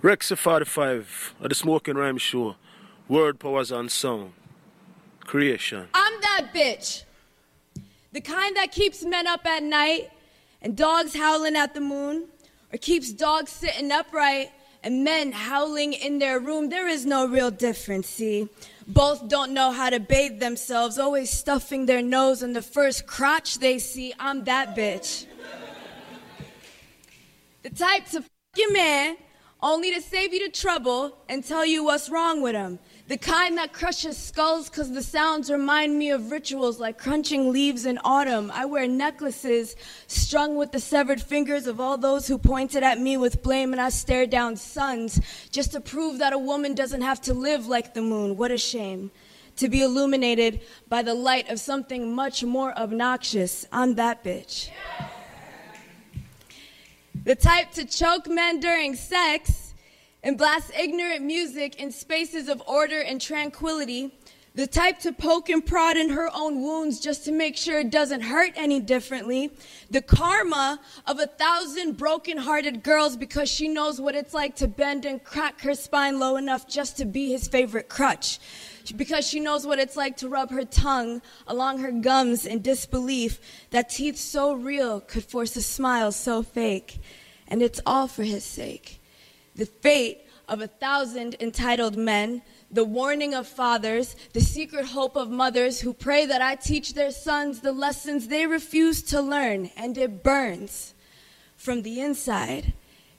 Rexy 0.00 0.38
45 0.38 1.34
at 1.42 1.48
the 1.48 1.54
Smoking 1.54 1.96
Rhyme 1.96 2.18
Show. 2.18 2.56
Word 3.12 3.38
powers 3.38 3.70
and 3.70 3.92
sound. 3.92 4.32
Creation. 5.20 5.86
I'm 5.92 6.20
that 6.22 6.46
bitch. 6.54 7.04
The 8.10 8.22
kind 8.22 8.56
that 8.56 8.72
keeps 8.72 9.04
men 9.04 9.26
up 9.26 9.44
at 9.44 9.62
night 9.62 10.08
and 10.62 10.74
dogs 10.74 11.14
howling 11.14 11.54
at 11.54 11.74
the 11.74 11.82
moon, 11.82 12.28
or 12.72 12.78
keeps 12.78 13.12
dogs 13.12 13.50
sitting 13.50 13.92
upright 13.92 14.50
and 14.82 15.04
men 15.04 15.30
howling 15.32 15.92
in 15.92 16.20
their 16.20 16.40
room. 16.40 16.70
There 16.70 16.88
is 16.88 17.04
no 17.04 17.26
real 17.26 17.50
difference, 17.50 18.08
see. 18.08 18.48
Both 18.88 19.28
don't 19.28 19.52
know 19.52 19.72
how 19.72 19.90
to 19.90 20.00
bathe 20.00 20.40
themselves, 20.40 20.98
always 20.98 21.28
stuffing 21.28 21.84
their 21.84 22.00
nose 22.00 22.42
in 22.42 22.54
the 22.54 22.62
first 22.62 23.06
crotch 23.06 23.58
they 23.58 23.78
see. 23.78 24.14
I'm 24.18 24.44
that 24.44 24.74
bitch. 24.74 25.26
The 27.62 27.68
type 27.68 28.06
to 28.06 28.22
fuck 28.22 28.30
your 28.56 28.72
man 28.72 29.18
only 29.62 29.94
to 29.94 30.00
save 30.00 30.32
you 30.32 30.46
the 30.46 30.50
trouble 30.50 31.16
and 31.28 31.44
tell 31.44 31.64
you 31.64 31.84
what's 31.84 32.08
wrong 32.08 32.42
with 32.42 32.54
him. 32.54 32.78
The 33.08 33.18
kind 33.18 33.58
that 33.58 33.72
crushes 33.72 34.16
skulls 34.16 34.70
because 34.70 34.92
the 34.92 35.02
sounds 35.02 35.50
remind 35.50 35.98
me 35.98 36.10
of 36.10 36.30
rituals 36.30 36.78
like 36.78 36.98
crunching 36.98 37.52
leaves 37.52 37.84
in 37.84 37.98
autumn. 38.04 38.50
I 38.54 38.64
wear 38.64 38.86
necklaces 38.86 39.74
strung 40.06 40.56
with 40.56 40.70
the 40.70 40.78
severed 40.78 41.20
fingers 41.20 41.66
of 41.66 41.80
all 41.80 41.98
those 41.98 42.28
who 42.28 42.38
pointed 42.38 42.84
at 42.84 43.00
me 43.00 43.16
with 43.16 43.42
blame, 43.42 43.72
and 43.72 43.80
I 43.80 43.88
stare 43.88 44.26
down 44.26 44.56
suns 44.56 45.20
just 45.50 45.72
to 45.72 45.80
prove 45.80 46.18
that 46.18 46.32
a 46.32 46.38
woman 46.38 46.74
doesn't 46.74 47.02
have 47.02 47.20
to 47.22 47.34
live 47.34 47.66
like 47.66 47.92
the 47.92 48.02
moon. 48.02 48.36
What 48.36 48.52
a 48.52 48.56
shame. 48.56 49.10
To 49.56 49.68
be 49.68 49.82
illuminated 49.82 50.62
by 50.88 51.02
the 51.02 51.14
light 51.14 51.50
of 51.50 51.60
something 51.60 52.14
much 52.14 52.44
more 52.44 52.72
obnoxious. 52.78 53.66
I'm 53.72 53.96
that 53.96 54.24
bitch. 54.24 54.70
The 57.24 57.34
type 57.34 57.72
to 57.72 57.84
choke 57.84 58.26
men 58.28 58.60
during 58.60 58.94
sex 58.94 59.71
and 60.22 60.38
blast 60.38 60.70
ignorant 60.78 61.22
music 61.22 61.76
in 61.80 61.90
spaces 61.90 62.48
of 62.48 62.62
order 62.66 63.00
and 63.00 63.20
tranquility. 63.20 64.12
The 64.54 64.66
type 64.66 64.98
to 65.00 65.12
poke 65.12 65.48
and 65.48 65.64
prod 65.64 65.96
in 65.96 66.10
her 66.10 66.28
own 66.34 66.60
wounds 66.60 67.00
just 67.00 67.24
to 67.24 67.32
make 67.32 67.56
sure 67.56 67.78
it 67.78 67.90
doesn't 67.90 68.20
hurt 68.20 68.52
any 68.54 68.80
differently. 68.80 69.50
The 69.90 70.02
karma 70.02 70.78
of 71.06 71.18
a 71.18 71.26
thousand 71.26 71.96
broken 71.96 72.36
hearted 72.36 72.82
girls 72.82 73.16
because 73.16 73.48
she 73.48 73.66
knows 73.66 73.98
what 73.98 74.14
it's 74.14 74.34
like 74.34 74.54
to 74.56 74.68
bend 74.68 75.06
and 75.06 75.24
crack 75.24 75.62
her 75.62 75.74
spine 75.74 76.18
low 76.18 76.36
enough 76.36 76.68
just 76.68 76.98
to 76.98 77.06
be 77.06 77.32
his 77.32 77.48
favorite 77.48 77.88
crutch 77.88 78.38
because 78.94 79.26
she 79.26 79.40
knows 79.40 79.66
what 79.66 79.78
it's 79.78 79.96
like 79.96 80.18
to 80.18 80.28
rub 80.28 80.50
her 80.50 80.64
tongue 80.64 81.22
along 81.46 81.78
her 81.78 81.92
gums 81.92 82.44
in 82.44 82.60
disbelief 82.60 83.40
that 83.70 83.88
teeth 83.88 84.18
so 84.18 84.52
real 84.52 85.00
could 85.00 85.24
force 85.24 85.56
a 85.56 85.62
smile 85.62 86.12
so 86.12 86.42
fake. 86.42 87.00
And 87.48 87.62
it's 87.62 87.80
all 87.86 88.06
for 88.06 88.22
his 88.22 88.44
sake. 88.44 89.01
The 89.54 89.66
fate 89.66 90.26
of 90.48 90.60
a 90.60 90.66
thousand 90.66 91.36
entitled 91.40 91.96
men, 91.96 92.42
the 92.70 92.84
warning 92.84 93.34
of 93.34 93.46
fathers, 93.46 94.16
the 94.32 94.40
secret 94.40 94.86
hope 94.86 95.16
of 95.16 95.30
mothers 95.30 95.80
who 95.80 95.92
pray 95.92 96.26
that 96.26 96.42
I 96.42 96.54
teach 96.54 96.94
their 96.94 97.10
sons 97.10 97.60
the 97.60 97.72
lessons 97.72 98.28
they 98.28 98.46
refuse 98.46 99.02
to 99.04 99.20
learn, 99.20 99.70
and 99.76 99.96
it 99.96 100.22
burns 100.22 100.94
from 101.56 101.82
the 101.82 102.00
inside. 102.00 102.72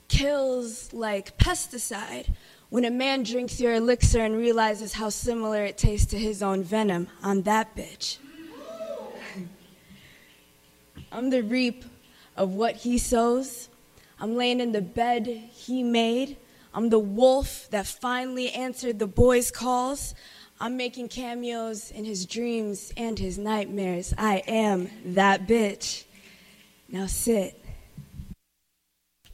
kills 0.06 0.92
like 0.92 1.36
pesticide 1.38 2.28
when 2.68 2.84
a 2.84 2.90
man 2.90 3.22
drinks 3.22 3.58
your 3.58 3.74
elixir 3.74 4.20
and 4.20 4.36
realizes 4.36 4.92
how 4.92 5.08
similar 5.08 5.64
it 5.64 5.78
tastes 5.78 6.06
to 6.10 6.18
his 6.18 6.42
own 6.42 6.62
venom. 6.62 7.08
I'm 7.22 7.42
that 7.42 7.74
bitch. 7.74 8.18
I'm 11.12 11.30
the 11.30 11.42
reap 11.42 11.84
of 12.36 12.50
what 12.50 12.76
he 12.76 12.98
sows. 12.98 13.68
I'm 14.24 14.36
laying 14.36 14.58
in 14.58 14.72
the 14.72 14.80
bed 14.80 15.26
he 15.26 15.82
made. 15.82 16.38
I'm 16.72 16.88
the 16.88 16.98
wolf 16.98 17.68
that 17.68 17.86
finally 17.86 18.48
answered 18.52 18.98
the 18.98 19.06
boy's 19.06 19.50
calls. 19.50 20.14
I'm 20.58 20.78
making 20.78 21.08
cameos 21.08 21.90
in 21.90 22.06
his 22.06 22.24
dreams 22.24 22.90
and 22.96 23.18
his 23.18 23.36
nightmares. 23.36 24.14
I 24.16 24.36
am 24.46 24.88
that 25.04 25.46
bitch. 25.46 26.04
Now 26.88 27.04
sit. 27.04 27.62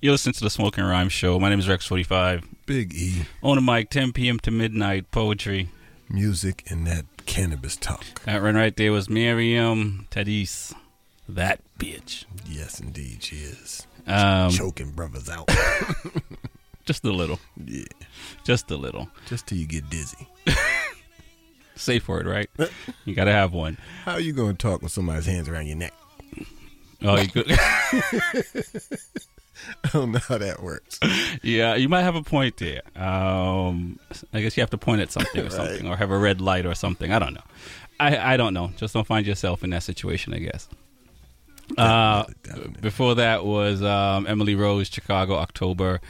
You 0.01 0.11
listen 0.11 0.33
to 0.33 0.41
the 0.41 0.51
Smoking 0.51 0.83
Rhyme 0.83 1.09
Show. 1.09 1.39
My 1.39 1.51
name 1.51 1.61
is 1.61 1.69
Rex45. 1.69 2.43
Big 2.67 2.93
E, 2.93 3.27
On 3.45 3.55
the 3.55 3.63
mic, 3.63 3.91
10 3.91 4.13
p.m. 4.13 4.41
to 4.41 4.51
midnight, 4.51 5.13
poetry. 5.13 5.69
music, 6.09 6.65
and 6.69 6.85
that 6.89 7.05
cannabis 7.27 7.77
talk. 7.77 8.25
That 8.25 8.43
one 8.43 8.57
right 8.57 8.77
there 8.77 8.91
was 8.91 9.09
Miriam 9.09 10.09
Tadis. 10.11 10.75
That 11.29 11.61
bitch. 11.79 12.25
Yes, 12.45 12.81
indeed, 12.81 13.23
she 13.23 13.37
is. 13.37 13.87
Um, 14.07 14.51
Choking 14.51 14.91
brothers 14.93 15.29
out. 15.29 15.49
just 16.85 17.05
a 17.05 17.13
little. 17.13 17.39
yeah, 17.65 17.85
Just 18.45 18.71
a 18.71 18.77
little. 18.77 19.09
just 19.27 19.47
till 19.47 19.59
you 19.59 19.67
get 19.67 19.89
dizzy. 19.91 20.29
Safe 21.77 22.07
word, 22.09 22.27
right? 22.27 22.51
You 23.05 23.15
gotta 23.15 23.33
have 23.33 23.53
one. 23.53 23.79
How 24.05 24.13
are 24.13 24.21
you 24.21 24.33
going 24.33 24.57
to 24.57 24.69
talk 24.69 24.83
with 24.83 24.93
somebody's 24.93 25.27
hands 25.27 25.49
around 25.49 25.67
your 25.67 25.77
neck? 25.77 25.93
Oh, 27.03 27.19
you 27.19 27.29
could. 27.29 27.47
I 27.51 28.03
don't 29.93 30.13
know 30.13 30.19
how 30.21 30.39
that 30.39 30.63
works. 30.63 30.99
yeah, 31.43 31.75
you 31.75 31.89
might 31.89 32.03
have 32.03 32.15
a 32.17 32.23
point 32.23 32.57
there. 32.59 32.83
Um, 32.97 33.99
I 34.33 34.41
guess 34.43 34.57
you 34.57 34.61
have 34.63 34.71
to 34.71 34.79
point 34.79 35.01
at 35.01 35.11
something 35.11 35.45
or 35.47 35.51
something, 35.51 35.89
or 35.89 35.97
have 35.97 36.11
a 36.11 36.19
red 36.19 36.41
light 36.41 36.67
or 36.67 36.75
something. 36.75 37.13
I 37.13 37.19
don't 37.19 37.35
know. 37.35 37.43
I 37.99 38.35
I 38.35 38.37
don't 38.37 38.55
know. 38.55 38.71
Just 38.77 38.95
don't 38.95 39.07
find 39.07 39.27
yourself 39.27 39.65
in 39.65 39.71
that 39.71 39.83
situation. 39.83 40.35
I 40.35 40.39
guess. 40.39 40.69
Uh, 41.77 42.25
before 42.81 43.15
that 43.15 43.45
was 43.45 43.83
um, 43.83 44.27
Emily 44.27 44.55
Rose, 44.55 44.89
Chicago, 44.89 45.37
October. 45.37 46.01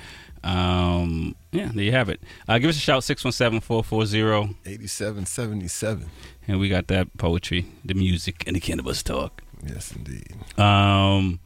Um, 0.42 1.36
yeah, 1.52 1.70
there 1.74 1.84
you 1.84 1.92
have 1.92 2.08
it. 2.08 2.20
Uh, 2.48 2.58
give 2.58 2.70
us 2.70 2.76
a 2.76 2.80
shout 2.80 3.02
617-440, 3.02 4.54
8777. 4.64 6.08
and 6.48 6.58
we 6.58 6.68
got 6.68 6.86
that 6.88 7.16
poetry, 7.18 7.66
the 7.84 7.94
music, 7.94 8.44
and 8.46 8.56
the 8.56 8.60
cannabis 8.60 9.02
talk. 9.02 9.42
Yes, 9.66 9.92
indeed. 9.92 10.34
Um, 10.58 11.40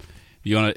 you 0.45 0.57
want 0.57 0.77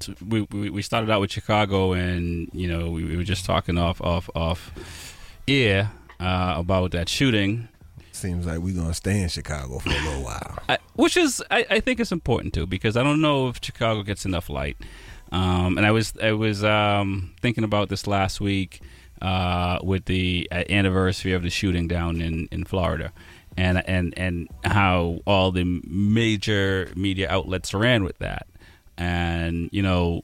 to? 0.00 0.16
We, 0.26 0.42
we 0.50 0.70
we 0.70 0.82
started 0.82 1.10
out 1.10 1.20
with 1.20 1.30
Chicago, 1.30 1.92
and 1.92 2.48
you 2.54 2.66
know 2.66 2.90
we, 2.90 3.04
we 3.04 3.16
were 3.16 3.22
just 3.24 3.44
talking 3.44 3.76
off 3.76 4.00
off 4.00 4.30
off 4.34 5.16
air 5.46 5.90
uh, 6.18 6.54
about 6.56 6.92
that 6.92 7.08
shooting, 7.10 7.68
Seems 8.12 8.46
like 8.46 8.58
we're 8.58 8.74
to 8.74 8.94
stay 8.94 9.22
in 9.22 9.28
Chicago 9.28 9.78
for 9.78 9.88
a 9.88 9.92
little 9.92 10.22
while. 10.22 10.58
I, 10.68 10.78
which 10.94 11.16
is 11.16 11.42
I, 11.50 11.66
I 11.70 11.80
think 11.80 11.98
it's 11.98 12.12
important 12.12 12.52
too 12.52 12.66
because 12.66 12.96
I 12.96 13.02
don't 13.02 13.22
know 13.22 13.48
if 13.48 13.58
Chicago 13.62 14.02
gets 14.02 14.26
enough 14.26 14.50
light. 14.50 14.76
Um, 15.32 15.78
and 15.78 15.86
I 15.86 15.92
was 15.92 16.12
I 16.22 16.32
was 16.32 16.62
um, 16.62 17.32
thinking 17.40 17.64
about 17.64 17.88
this 17.88 18.06
last 18.06 18.38
week 18.38 18.82
uh, 19.22 19.78
with 19.82 20.04
the 20.04 20.46
uh, 20.52 20.62
anniversary 20.68 21.32
of 21.32 21.42
the 21.42 21.48
shooting 21.48 21.88
down 21.88 22.20
in, 22.20 22.48
in 22.52 22.64
Florida, 22.64 23.12
and 23.56 23.82
and 23.88 24.12
and 24.18 24.48
how 24.62 25.20
all 25.26 25.50
the 25.50 25.80
major 25.86 26.90
media 26.94 27.28
outlets 27.30 27.72
ran 27.72 28.04
with 28.04 28.18
that, 28.18 28.46
and 28.96 29.70
you 29.72 29.82
know. 29.82 30.22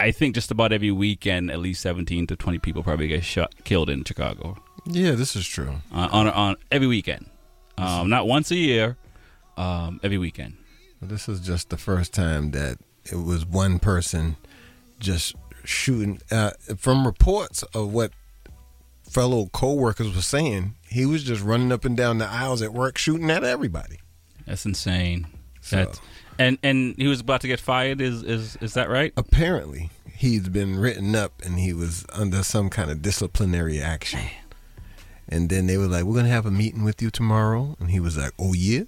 I 0.00 0.12
think 0.12 0.36
just 0.36 0.52
about 0.52 0.72
every 0.72 0.92
weekend, 0.92 1.50
at 1.50 1.58
least 1.58 1.82
seventeen 1.82 2.28
to 2.28 2.36
twenty 2.36 2.60
people 2.60 2.84
probably 2.84 3.08
get 3.08 3.24
shot, 3.24 3.52
killed 3.64 3.90
in 3.90 4.04
Chicago 4.04 4.56
Yeah, 4.88 5.12
this 5.12 5.36
is 5.36 5.46
true. 5.46 5.76
uh, 5.92 6.08
on 6.10 6.28
on 6.28 6.56
every 6.72 6.86
weekend, 6.86 7.26
um, 7.76 8.08
not 8.08 8.26
once 8.26 8.50
a 8.50 8.56
year, 8.56 8.96
um, 9.56 10.00
every 10.02 10.18
weekend. 10.18 10.56
This 11.02 11.28
is 11.28 11.40
just 11.40 11.68
the 11.70 11.76
first 11.76 12.12
time 12.12 12.50
that 12.52 12.78
it 13.04 13.16
was 13.16 13.44
one 13.46 13.78
person 13.78 14.36
just 14.98 15.34
shooting. 15.64 16.20
Uh, 16.30 16.50
from 16.76 17.06
reports 17.06 17.62
of 17.74 17.92
what 17.92 18.12
fellow 19.08 19.46
co-workers 19.52 20.14
were 20.14 20.22
saying, 20.22 20.74
he 20.88 21.06
was 21.06 21.22
just 21.22 21.42
running 21.42 21.70
up 21.72 21.84
and 21.84 21.96
down 21.96 22.18
the 22.18 22.26
aisles 22.26 22.62
at 22.62 22.72
work 22.72 22.98
shooting 22.98 23.30
at 23.30 23.44
everybody. 23.44 23.98
That's 24.46 24.64
insane. 24.66 25.26
So- 25.60 25.76
That's, 25.76 26.00
and 26.38 26.56
and 26.62 26.94
he 26.96 27.08
was 27.08 27.20
about 27.20 27.40
to 27.42 27.48
get 27.48 27.58
fired. 27.60 28.00
Is 28.00 28.22
is 28.22 28.56
is 28.60 28.74
that 28.74 28.88
right? 28.88 29.12
Apparently, 29.16 29.90
he's 30.14 30.48
been 30.48 30.78
written 30.78 31.14
up 31.16 31.42
and 31.44 31.58
he 31.58 31.72
was 31.72 32.06
under 32.12 32.42
some 32.44 32.70
kind 32.70 32.90
of 32.90 33.02
disciplinary 33.02 33.80
action. 33.82 34.20
And 35.28 35.50
then 35.50 35.66
they 35.66 35.76
were 35.76 35.86
like, 35.86 36.04
"We're 36.04 36.16
gonna 36.16 36.28
have 36.28 36.46
a 36.46 36.50
meeting 36.50 36.84
with 36.84 37.02
you 37.02 37.10
tomorrow," 37.10 37.76
and 37.80 37.90
he 37.90 38.00
was 38.00 38.16
like, 38.16 38.32
"Oh 38.38 38.54
yeah, 38.54 38.84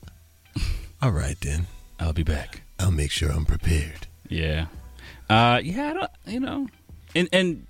all 1.03 1.11
right 1.13 1.37
then. 1.41 1.67
I'll 1.99 2.13
be 2.15 2.23
back. 2.23 2.63
I'll 2.79 2.91
make 2.91 3.11
sure 3.11 3.31
I'm 3.31 3.45
prepared." 3.45 4.07
Yeah, 4.29 4.67
uh, 5.29 5.61
yeah. 5.63 5.91
I 5.91 5.93
don't, 5.93 6.11
you 6.27 6.41
know, 6.41 6.69
and 7.15 7.29
and 7.33 7.67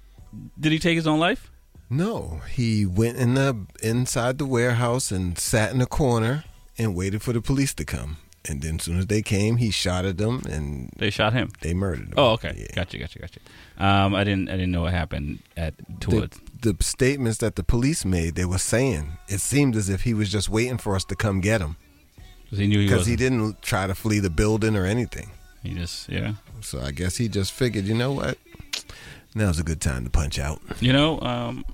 did 0.58 0.72
he 0.72 0.78
take 0.78 0.96
his 0.96 1.06
own 1.06 1.18
life? 1.18 1.50
No, 1.88 2.40
he 2.52 2.86
went 2.86 3.16
in 3.16 3.34
the 3.34 3.66
inside 3.82 4.38
the 4.38 4.46
warehouse 4.46 5.10
and 5.10 5.36
sat 5.38 5.72
in 5.74 5.80
a 5.80 5.86
corner 5.86 6.44
and 6.78 6.94
waited 6.94 7.22
for 7.22 7.32
the 7.32 7.40
police 7.40 7.74
to 7.74 7.84
come. 7.84 8.18
And 8.48 8.62
then 8.62 8.76
as 8.76 8.84
soon 8.84 8.98
as 8.98 9.06
they 9.08 9.20
came, 9.20 9.56
he 9.56 9.70
shot 9.70 10.04
at 10.06 10.16
them 10.16 10.42
and 10.48 10.90
They 10.96 11.10
shot 11.10 11.32
him. 11.34 11.50
they 11.60 11.74
murdered 11.74 12.06
him. 12.08 12.14
Oh, 12.16 12.30
okay. 12.32 12.54
Yeah. 12.56 12.74
Gotcha, 12.74 12.96
gotcha, 12.96 13.18
gotcha. 13.18 13.40
Um, 13.76 14.14
I 14.14 14.24
didn't 14.24 14.48
I 14.48 14.52
didn't 14.52 14.70
know 14.70 14.82
what 14.82 14.92
happened 14.92 15.40
at 15.56 15.74
towards. 16.00 16.38
The 16.62 16.76
statements 16.80 17.38
that 17.38 17.56
the 17.56 17.62
police 17.62 18.04
made, 18.04 18.34
they 18.34 18.44
were 18.44 18.58
saying 18.58 19.18
it 19.28 19.40
seemed 19.40 19.76
as 19.76 19.88
if 19.88 20.02
he 20.02 20.14
was 20.14 20.30
just 20.30 20.48
waiting 20.48 20.78
for 20.78 20.94
us 20.94 21.04
to 21.04 21.16
come 21.16 21.40
get 21.40 21.60
him 21.60 21.76
Because 22.44 22.58
he 22.58 22.66
knew 22.66 22.80
he 22.80 22.86
because 22.86 23.06
he 23.06 23.16
didn't 23.16 23.62
try 23.62 23.86
to 23.86 23.94
flee 23.94 24.18
the 24.20 24.30
building 24.30 24.76
or 24.76 24.84
anything. 24.84 25.30
He 25.62 25.74
just 25.74 26.08
yeah. 26.08 26.34
So 26.60 26.80
I 26.80 26.90
guess 26.90 27.16
he 27.16 27.28
just 27.28 27.52
figured, 27.52 27.84
you 27.86 27.94
know 27.94 28.12
what? 28.12 28.38
Now's 29.34 29.58
a 29.58 29.62
good 29.62 29.80
time 29.80 30.04
to 30.04 30.10
punch 30.10 30.38
out. 30.38 30.60
You 30.80 30.92
know, 30.92 31.20
um, 31.20 31.64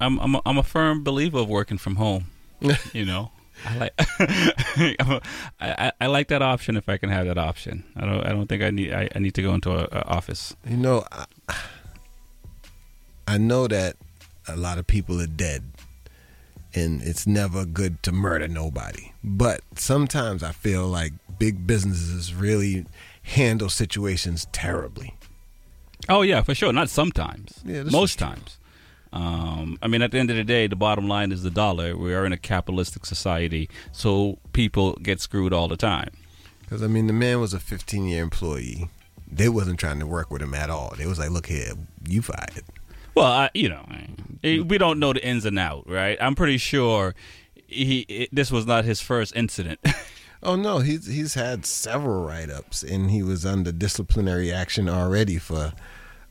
I'm 0.00 0.18
I'm 0.20 0.34
a, 0.36 0.42
I'm 0.46 0.58
a 0.58 0.62
firm 0.62 1.04
believer 1.04 1.38
of 1.38 1.48
working 1.48 1.78
from 1.78 1.96
home. 1.96 2.26
you 2.92 3.04
know, 3.04 3.30
I 3.66 3.76
like 3.78 3.92
I, 3.98 5.18
I- 5.60 5.92
I 6.00 6.06
like 6.06 6.28
that 6.28 6.42
option 6.42 6.76
if 6.76 6.88
I 6.88 6.96
can 6.96 7.10
have 7.10 7.26
that 7.26 7.38
option. 7.38 7.84
I 7.96 8.06
don't 8.06 8.24
I 8.26 8.30
don't 8.30 8.46
think 8.48 8.62
I 8.62 8.70
need 8.70 8.92
I, 8.92 9.08
I 9.14 9.18
need 9.18 9.34
to 9.34 9.42
go 9.42 9.54
into 9.54 9.70
a, 9.72 9.84
a 9.92 10.02
office. 10.06 10.56
You 10.68 10.76
know, 10.78 11.04
I, 11.12 11.26
I 13.26 13.38
know 13.38 13.66
that 13.68 13.96
a 14.48 14.56
lot 14.56 14.78
of 14.78 14.86
people 14.86 15.20
are 15.20 15.26
dead, 15.26 15.62
and 16.74 17.02
it's 17.02 17.26
never 17.26 17.64
good 17.64 18.02
to 18.04 18.12
murder 18.12 18.48
nobody. 18.48 19.12
But 19.22 19.60
sometimes 19.76 20.42
I 20.42 20.52
feel 20.52 20.86
like 20.86 21.12
big 21.38 21.66
businesses 21.66 22.34
really 22.34 22.86
handle 23.22 23.68
situations 23.68 24.46
terribly. 24.52 25.14
Oh 26.08 26.22
yeah, 26.22 26.42
for 26.42 26.54
sure. 26.54 26.72
Not 26.72 26.90
sometimes. 26.90 27.60
Yeah, 27.64 27.84
most 27.84 28.18
times. 28.18 28.58
Um, 29.12 29.78
I 29.82 29.88
mean, 29.88 30.00
at 30.00 30.10
the 30.10 30.18
end 30.18 30.30
of 30.30 30.36
the 30.36 30.44
day, 30.44 30.66
the 30.66 30.76
bottom 30.76 31.06
line 31.06 31.32
is 31.32 31.42
the 31.42 31.50
dollar. 31.50 31.96
We 31.96 32.14
are 32.14 32.24
in 32.24 32.32
a 32.32 32.38
capitalistic 32.38 33.04
society, 33.04 33.68
so 33.92 34.38
people 34.52 34.94
get 34.94 35.20
screwed 35.20 35.52
all 35.52 35.68
the 35.68 35.76
time. 35.76 36.10
Because 36.60 36.82
I 36.82 36.86
mean, 36.86 37.06
the 37.06 37.12
man 37.12 37.40
was 37.40 37.52
a 37.52 37.60
15 37.60 38.06
year 38.06 38.22
employee. 38.22 38.88
They 39.30 39.48
wasn't 39.48 39.78
trying 39.78 39.98
to 40.00 40.06
work 40.06 40.30
with 40.30 40.42
him 40.42 40.54
at 40.54 40.70
all. 40.70 40.94
They 40.96 41.06
was 41.06 41.18
like, 41.18 41.30
"Look 41.30 41.46
here, 41.46 41.72
you 42.08 42.22
fired." 42.22 42.64
Well, 43.14 43.26
I, 43.26 43.50
you 43.54 43.68
know, 43.68 43.84
we 44.42 44.78
don't 44.78 44.98
know 44.98 45.12
the 45.12 45.24
ins 45.26 45.44
and 45.44 45.58
out, 45.58 45.88
right? 45.88 46.18
I'm 46.20 46.34
pretty 46.34 46.58
sure 46.58 47.14
he 47.66 48.00
it, 48.08 48.28
this 48.32 48.50
was 48.50 48.66
not 48.66 48.84
his 48.84 49.00
first 49.00 49.34
incident. 49.36 49.80
Oh 50.44 50.56
no, 50.56 50.80
he's 50.80 51.06
he's 51.06 51.34
had 51.34 51.64
several 51.64 52.24
write 52.24 52.50
ups, 52.50 52.82
and 52.82 53.12
he 53.12 53.22
was 53.22 53.46
under 53.46 53.70
disciplinary 53.70 54.50
action 54.52 54.88
already 54.88 55.38
for 55.38 55.72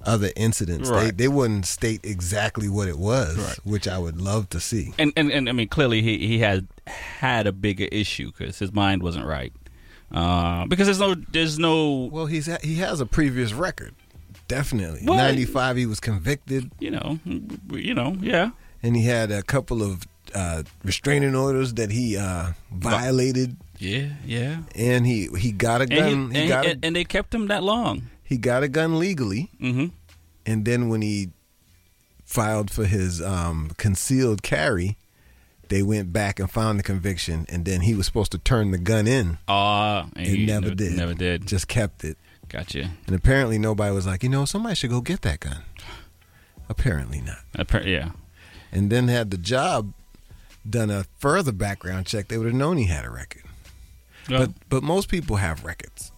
other 0.06 0.32
incidents. 0.36 0.89
Right. 0.89 1.06
They 1.06 1.12
they 1.12 1.28
wouldn't 1.30 1.65
state 1.65 2.02
exactly 2.04 2.67
what 2.67 2.89
it 2.89 2.97
was, 2.97 3.38
Right. 3.38 3.58
which 3.63 3.88
I 3.88 3.97
would 3.97 4.19
love 4.19 4.50
to 4.50 4.60
see. 4.60 4.93
and, 5.00 5.13
and 5.15 5.32
and 5.32 5.47
I 5.47 5.54
mean, 5.54 5.69
clearly 5.69 6.02
he 6.02 6.28
he 6.28 6.39
had 6.39 6.67
had 6.86 7.47
a 7.47 7.54
bigger 7.54 7.86
issue 7.89 8.34
because 8.34 8.60
his 8.60 8.74
mind 8.74 9.02
wasn't 9.02 9.26
right. 9.28 9.54
Uh, 10.12 10.65
because 10.65 10.88
there's 10.88 11.00
no 11.00 11.15
there's 11.15 11.58
no 11.58 12.10
Well, 12.12 12.26
he's 12.26 12.47
ha- 12.47 12.58
he 12.62 12.76
has 12.80 13.00
a 13.00 13.06
previous 13.06 13.54
record, 13.54 13.93
definitely. 14.55 15.01
Well- 15.05 15.17
Ninety 15.17 15.45
five, 15.45 15.77
he 15.77 15.85
was 15.85 15.99
convicted, 15.99 16.63
you 16.79 16.91
know 16.91 17.19
you 17.71 17.93
know 17.93 18.15
yeah 18.21 18.51
and 18.83 18.95
he 18.95 19.03
had 19.05 19.31
a 19.31 19.41
couple 19.43 19.81
of 19.81 20.05
uh, 20.35 20.63
restraining 20.83 21.35
orders 21.35 21.73
that 21.75 21.91
he 21.91 22.17
uh, 22.17 22.51
violated, 22.73 23.55
yeah 23.79 24.09
yeah 24.25 24.57
and 24.75 25.05
he 25.05 25.27
he 25.37 25.51
got 25.51 25.81
a 25.81 25.83
and, 25.83 25.91
gun. 25.91 26.31
he, 26.31 26.35
He, 26.35 26.39
and, 26.41 26.49
got 26.49 26.65
a, 26.65 26.69
and, 26.71 26.85
and 26.85 26.95
they 26.95 27.03
kept 27.05 27.33
him 27.35 27.47
that 27.47 27.63
long. 27.63 28.03
he 28.23 28.37
got 28.37 28.63
a 28.63 28.67
gun 28.67 28.99
legally. 28.99 29.49
Mm-hmm. 29.61 29.87
and 30.45 30.65
then 30.65 30.89
when 30.89 31.01
he 31.01 31.29
filed 32.25 32.71
for 32.71 32.85
his 32.85 33.21
um, 33.21 33.71
concealed 33.77 34.41
carry, 34.41 34.95
they 35.67 35.83
went 35.83 36.11
back 36.13 36.39
and 36.39 36.49
found 36.49 36.79
the 36.79 36.83
conviction, 36.83 37.45
and 37.49 37.65
then 37.65 37.81
he 37.81 37.93
was 37.93 38.05
supposed 38.05 38.31
to 38.31 38.37
turn 38.37 38.71
the 38.71 38.77
gun 38.77 39.05
in. 39.07 39.37
Uh, 39.47 40.05
and 40.15 40.25
He 40.27 40.37
he 40.37 40.45
never, 40.45 40.71
did. 40.73 40.93
Never 40.95 41.13
did. 41.13 41.45
Just 41.45 41.67
kept 41.67 42.03
it. 42.03 42.17
Gotcha. 42.51 42.91
And 43.07 43.15
apparently 43.15 43.57
nobody 43.57 43.93
was 43.93 44.05
like, 44.05 44.23
you 44.23 44.29
know, 44.29 44.45
somebody 44.45 44.75
should 44.75 44.89
go 44.89 44.99
get 45.01 45.21
that 45.21 45.39
gun. 45.39 45.63
Apparently 46.69 47.21
not. 47.21 47.39
Appar- 47.57 47.85
yeah. 47.85 48.11
And 48.71 48.89
then 48.89 49.07
had 49.07 49.31
the 49.31 49.37
job 49.37 49.93
done 50.69 50.89
a 50.89 51.05
further 51.17 51.51
background 51.51 52.05
check, 52.05 52.27
they 52.27 52.37
would 52.37 52.47
have 52.47 52.55
known 52.55 52.77
he 52.77 52.85
had 52.85 53.05
a 53.05 53.09
record. 53.09 53.43
Well, 54.29 54.47
But 54.47 54.51
but 54.69 54.83
most 54.83 55.09
people 55.09 55.37
have 55.37 55.63
records. 55.63 56.11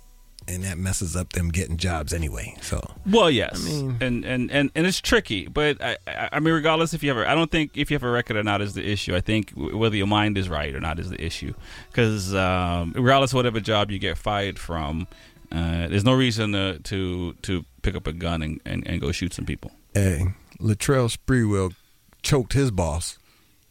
And 0.46 0.66
that 0.66 0.78
messes 0.78 1.16
up 1.16 1.32
them 1.32 1.48
getting 1.50 1.78
jobs 1.78 2.12
anyway. 2.12 2.58
So 2.62 2.82
well, 3.06 3.32
yes, 3.32 3.66
I 3.66 3.70
mean- 3.70 3.98
and, 4.02 4.26
and 4.26 4.52
and 4.52 4.72
and 4.76 4.86
it's 4.86 5.00
tricky, 5.00 5.48
but 5.48 5.82
I, 5.82 5.96
I 6.06 6.30
I 6.34 6.40
mean, 6.42 6.54
regardless 6.54 6.94
if 6.94 7.02
you 7.02 7.10
have, 7.16 7.18
a, 7.18 7.30
I 7.30 7.34
don't 7.34 7.50
think 7.50 7.72
if 7.78 7.90
you 7.90 7.96
have 7.96 8.04
a 8.04 8.10
record 8.12 8.36
or 8.36 8.44
not 8.44 8.62
is 8.62 8.74
the 8.74 8.86
issue. 8.86 9.16
I 9.16 9.22
think 9.22 9.52
whether 9.56 9.96
your 9.96 10.06
mind 10.08 10.38
is 10.38 10.50
right 10.50 10.76
or 10.76 10.82
not 10.82 11.00
is 11.00 11.10
the 11.10 11.24
issue, 11.24 11.54
because 11.90 12.36
um, 12.36 12.92
regardless 12.94 13.32
of 13.32 13.38
whatever 13.38 13.62
job 13.62 13.90
you 13.90 14.00
get 14.00 14.18
fired 14.18 14.60
from, 14.60 15.08
uh, 15.54 15.88
there's 15.88 16.04
no 16.04 16.14
reason 16.14 16.52
to 16.54 16.80
to, 16.80 17.34
to 17.44 17.64
pick 17.82 17.96
up 17.96 18.08
a 18.08 18.14
gun 18.14 18.42
and, 18.42 18.60
and, 18.66 18.88
and 18.88 19.00
go 19.02 19.12
shoot 19.12 19.34
some 19.34 19.46
people. 19.46 19.72
hey, 19.94 20.26
Latrell 20.60 21.10
Sprewell 21.16 21.74
choked 22.22 22.54
his 22.54 22.72
boss. 22.72 23.18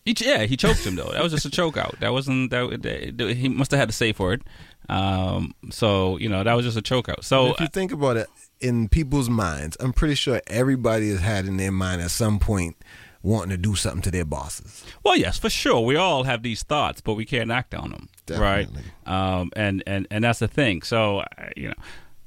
He, 0.05 0.15
ch- 0.15 0.23
yeah, 0.23 0.45
he 0.45 0.57
choked 0.57 0.85
him 0.85 0.97
though. 0.97 1.11
That 1.13 1.23
was 1.23 1.33
just 1.33 1.47
a 1.47 1.51
choke 1.51 1.77
out. 1.77 1.95
That 2.01 2.13
wasn't 2.13 2.51
that. 2.51 2.83
that- 2.83 3.37
He 3.37 3.49
must 3.49 3.71
have 3.71 3.81
had 3.81 3.89
to 3.89 3.95
say 3.95 4.13
for 4.13 4.33
it. 4.33 4.43
Um, 4.89 5.55
so 5.71 6.17
you 6.19 6.29
know 6.29 6.43
that 6.43 6.55
was 6.55 6.65
just 6.65 6.77
a 6.77 6.83
choke 6.83 7.09
out. 7.09 7.25
So 7.25 7.51
if 7.53 7.61
you 7.61 7.69
think 7.69 7.93
about 7.93 8.17
it, 8.17 8.27
in 8.61 8.89
people's 8.89 9.31
minds, 9.31 9.77
I'm 9.81 9.93
pretty 9.93 10.17
sure 10.17 10.41
everybody 10.49 11.09
has 11.11 11.21
had 11.21 11.47
in 11.47 11.57
their 11.57 11.71
mind 11.73 12.03
at 12.03 12.11
some 12.11 12.39
point 12.41 12.77
wanting 13.23 13.51
to 13.51 13.57
do 13.57 13.77
something 13.77 14.03
to 14.03 14.11
their 14.11 14.25
bosses. 14.25 14.85
Well, 15.05 15.17
yes, 15.17 15.39
for 15.39 15.49
sure. 15.49 15.81
We 15.83 15.95
all 15.95 16.25
have 16.25 16.43
these 16.43 16.65
thoughts, 16.65 17.01
but 17.01 17.15
we 17.15 17.25
can't 17.25 17.53
act 17.53 17.73
on 17.75 17.91
them, 17.93 18.09
Definitely. 18.39 18.83
right? 19.07 19.39
Um, 19.41 19.51
and 19.57 19.83
and 19.87 20.07
and 20.11 20.25
that's 20.25 20.39
the 20.41 20.49
thing. 20.49 20.83
So, 20.83 21.21
uh, 21.21 21.27
you 21.57 21.69
know, 21.69 21.75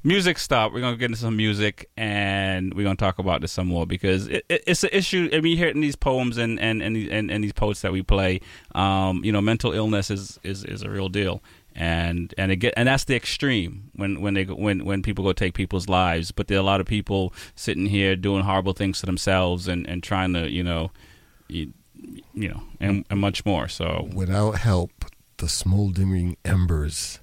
music 0.04 0.38
stop. 0.38 0.72
We're 0.74 0.82
gonna 0.82 0.98
get 0.98 1.06
into 1.06 1.18
some 1.20 1.36
music, 1.38 1.90
and 1.98 2.74
we're 2.74 2.84
gonna 2.84 2.96
talk 2.96 3.20
about 3.20 3.42
this 3.42 3.52
some 3.52 3.68
more 3.68 3.86
because 3.86 4.28
it, 4.28 4.46
it, 4.50 4.64
it's 4.68 4.84
an 4.84 4.90
issue. 4.94 5.30
I 5.34 5.42
mean, 5.42 5.52
you 5.52 5.58
hear 5.58 5.68
it 5.68 5.76
in 5.76 5.82
these 5.82 5.96
poems 5.96 6.38
and 6.38 6.60
and 6.60 6.82
and, 6.82 6.96
these- 6.96 7.10
and, 7.12 7.32
and 7.32 7.44
these 7.44 7.54
poets 7.54 7.82
that 7.82 7.92
we 7.92 8.02
play. 8.04 8.42
Um, 8.74 9.24
you 9.24 9.32
know, 9.32 9.42
mental 9.42 9.72
illness 9.74 10.10
is 10.12 10.40
is, 10.44 10.64
is 10.64 10.82
a 10.84 10.90
real 10.90 11.10
deal. 11.10 11.42
And 11.78 12.34
and 12.38 12.54
it 12.54 12.56
get 12.56 12.74
and 12.78 12.88
that's 12.88 13.04
the 13.04 13.18
extreme 13.18 13.92
when 13.98 14.22
when 14.22 14.34
they 14.34 14.46
when 14.46 14.86
when 14.86 15.02
people 15.04 15.26
go 15.26 15.34
take 15.34 15.54
people's 15.56 15.90
lives, 15.90 16.32
but 16.32 16.48
there 16.48 16.56
are 16.58 16.62
a 16.62 16.64
lot 16.64 16.80
of 16.80 16.88
people 16.88 17.34
sitting 17.56 17.86
here 17.88 18.16
doing 18.16 18.44
horrible 18.44 18.72
things 18.72 19.02
to 19.02 19.06
themselves 19.06 19.68
and, 19.68 19.86
and 19.90 20.02
trying 20.02 20.32
to 20.36 20.50
you 20.50 20.64
know, 20.64 20.92
you, 21.50 21.74
you 22.34 22.48
know, 22.48 22.64
and, 22.80 23.04
and 23.10 23.20
much 23.20 23.46
more. 23.46 23.68
So 23.68 24.08
Without 24.14 24.52
help, 24.60 24.95
the 25.38 25.50
smoldering 25.50 26.38
embers 26.46 27.20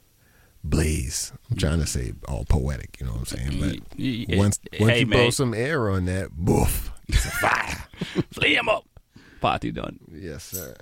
blaze. 0.65 1.33
I'm 1.51 1.57
trying 1.57 1.81
to 1.81 1.87
say 1.87 2.13
all 2.29 2.45
poetic, 2.45 2.99
you 3.01 3.07
know 3.07 3.13
what 3.13 3.33
I'm 3.33 3.51
saying? 3.51 3.61
But 3.61 4.37
once 4.37 4.61
once 4.79 4.93
hey, 4.93 5.01
you 5.01 5.07
throw 5.07 5.31
some 5.31 5.55
air 5.55 5.91
on 5.91 6.05
that, 6.07 6.31
boof, 6.33 6.93
it's 7.09 7.27
a 7.27 7.31
fire. 7.31 7.85
flea 8.33 8.55
him 8.57 8.69
up, 8.69 8.85
party 9.41 9.71
done. 9.73 9.99
yes, 10.13 10.45
sir. 10.45 10.75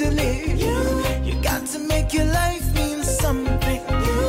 To 0.00 0.10
live. 0.12 0.58
You 1.26 1.34
got 1.42 1.66
to 1.66 1.78
make 1.78 2.14
your 2.14 2.24
life 2.24 2.74
mean 2.74 3.02
something. 3.02 3.82
You 4.06 4.20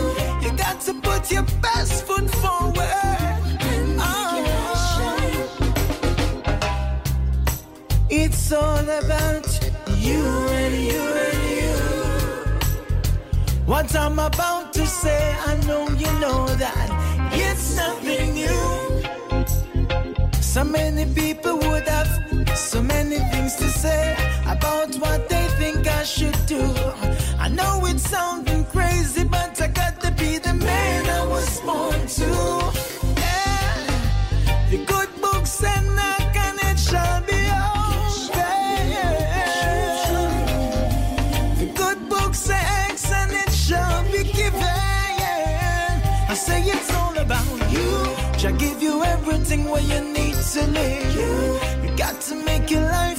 you 0.44 0.52
got 0.58 0.82
to 0.82 0.94
put 0.96 1.32
your 1.32 1.46
best 1.62 2.06
foot 2.06 2.30
forward. 2.42 2.76
Oh. 3.98 4.44
It's 8.10 8.52
all 8.52 8.88
about 9.02 9.48
you 9.98 10.22
and 10.60 10.76
you 10.90 11.04
and 11.28 11.44
you. 11.60 11.78
What 13.66 13.96
I'm 13.96 14.20
about 14.20 14.74
to 14.74 14.86
say, 14.86 15.22
I 15.52 15.56
know 15.68 15.88
you 16.04 16.12
know 16.20 16.48
that 16.64 16.90
it's 17.32 17.78
nothing 17.78 18.34
new. 18.34 18.62
So 20.42 20.66
many 20.66 21.06
people 21.14 21.56
would 21.60 21.88
have 21.88 22.12
so 22.58 22.82
many 22.82 23.20
things 23.32 23.56
to 23.56 23.70
say 23.70 24.18
about 24.46 24.94
what 24.96 25.31
I 26.02 26.04
should 26.04 26.46
do. 26.48 26.60
I 27.38 27.48
know 27.48 27.86
it's 27.86 28.10
sounding 28.10 28.66
crazy, 28.66 29.24
but 29.24 29.62
I 29.62 29.68
got 29.68 30.02
to 30.02 30.10
be 30.10 30.40
the 30.40 30.52
man 30.56 31.06
I 31.06 31.28
was 31.28 31.62
born 31.62 32.08
to. 32.18 32.30
Yeah. 33.22 33.86
The 34.72 34.84
good 34.84 35.10
it 36.70 36.80
shall 36.80 37.22
be. 37.22 37.42
The 41.60 41.68
good 41.76 42.00
it 43.44 43.52
shall 43.54 44.04
be 44.12 44.24
given. 44.24 44.64
I 46.32 46.34
say 46.34 46.64
it's 46.64 46.92
all 46.96 47.16
about 47.16 47.72
you. 47.72 47.92
Give 48.58 48.82
you 48.82 49.04
everything 49.04 49.70
where 49.70 49.82
you 49.82 50.02
need 50.02 50.36
to 50.54 50.68
live. 50.68 51.16
You, 51.16 51.90
You 51.90 51.98
got 51.98 52.20
to 52.22 52.36
make 52.36 52.70
your 52.70 52.82
life 52.82 53.11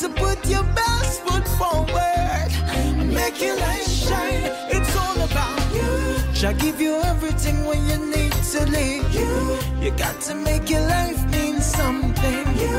to 0.00 0.08
put 0.10 0.46
your 0.46 0.62
best 0.74 1.22
foot 1.22 1.46
forward. 1.58 2.48
and 2.70 3.12
Make 3.12 3.40
your 3.40 3.56
light 3.56 3.82
shine. 3.82 4.44
It's 4.70 4.94
all 4.96 5.20
about 5.28 5.74
you. 5.74 6.34
Shall 6.34 6.54
give 6.54 6.80
you 6.80 7.00
everything 7.00 7.64
when 7.66 7.84
you 7.88 7.98
need 8.06 8.32
to 8.52 8.60
live. 8.66 9.12
You 9.12 9.58
you 9.82 9.90
got 9.96 10.20
to 10.28 10.34
make 10.36 10.70
your 10.70 10.82
life 10.86 11.20
mean 11.32 11.60
something. 11.60 12.44
You 12.62 12.76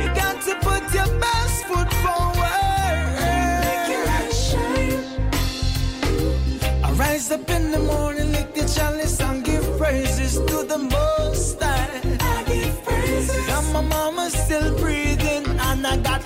you 0.00 0.08
got 0.14 0.40
to 0.48 0.54
put 0.68 0.82
your 0.94 1.10
best 1.20 1.64
foot 1.66 1.92
forward. 2.04 3.04
Make 3.66 3.88
your 3.92 4.04
light 4.06 4.32
shine. 4.32 5.04
I 6.84 6.92
rise 6.92 7.30
up 7.32 7.50
in 7.50 7.70
the 7.70 7.80
morning, 7.80 8.32
lick 8.32 8.54
the 8.54 8.64
chalice 8.74 9.20
and 9.20 9.44
give 9.44 9.64
praises 9.76 10.34
to 10.38 10.64
the 10.72 10.78
Most 10.78 11.60
High. 11.60 12.00
I 12.20 12.44
give 12.44 12.82
praises. 12.84 13.48
And 13.56 13.72
my 13.74 13.82
mama 13.82 14.30
still 14.30 14.74
breathing, 14.78 15.44
and 15.68 15.86
I 15.86 15.96
got 15.98 16.22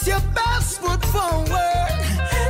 put 0.00 0.08
your 0.08 0.20
best 0.32 0.80
foot 0.80 1.04
forward 1.06 1.90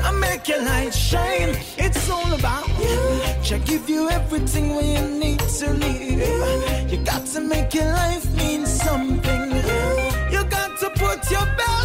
and 0.04 0.20
make 0.20 0.48
your 0.48 0.62
light 0.62 0.94
shine. 0.94 1.56
It's 1.78 2.08
all 2.10 2.32
about 2.32 2.68
you. 2.78 3.42
Shall 3.42 3.58
give 3.60 3.88
you 3.88 4.08
everything 4.10 4.70
you 4.70 5.00
need 5.18 5.40
to 5.40 5.72
live. 5.72 6.92
You 6.92 6.98
got 6.98 7.26
to 7.26 7.40
make 7.40 7.74
your 7.74 7.86
life 7.86 8.30
mean 8.36 8.66
something. 8.66 9.50
You 10.30 10.44
got 10.44 10.78
to 10.80 10.90
put 10.90 11.30
your 11.30 11.46
best 11.56 11.79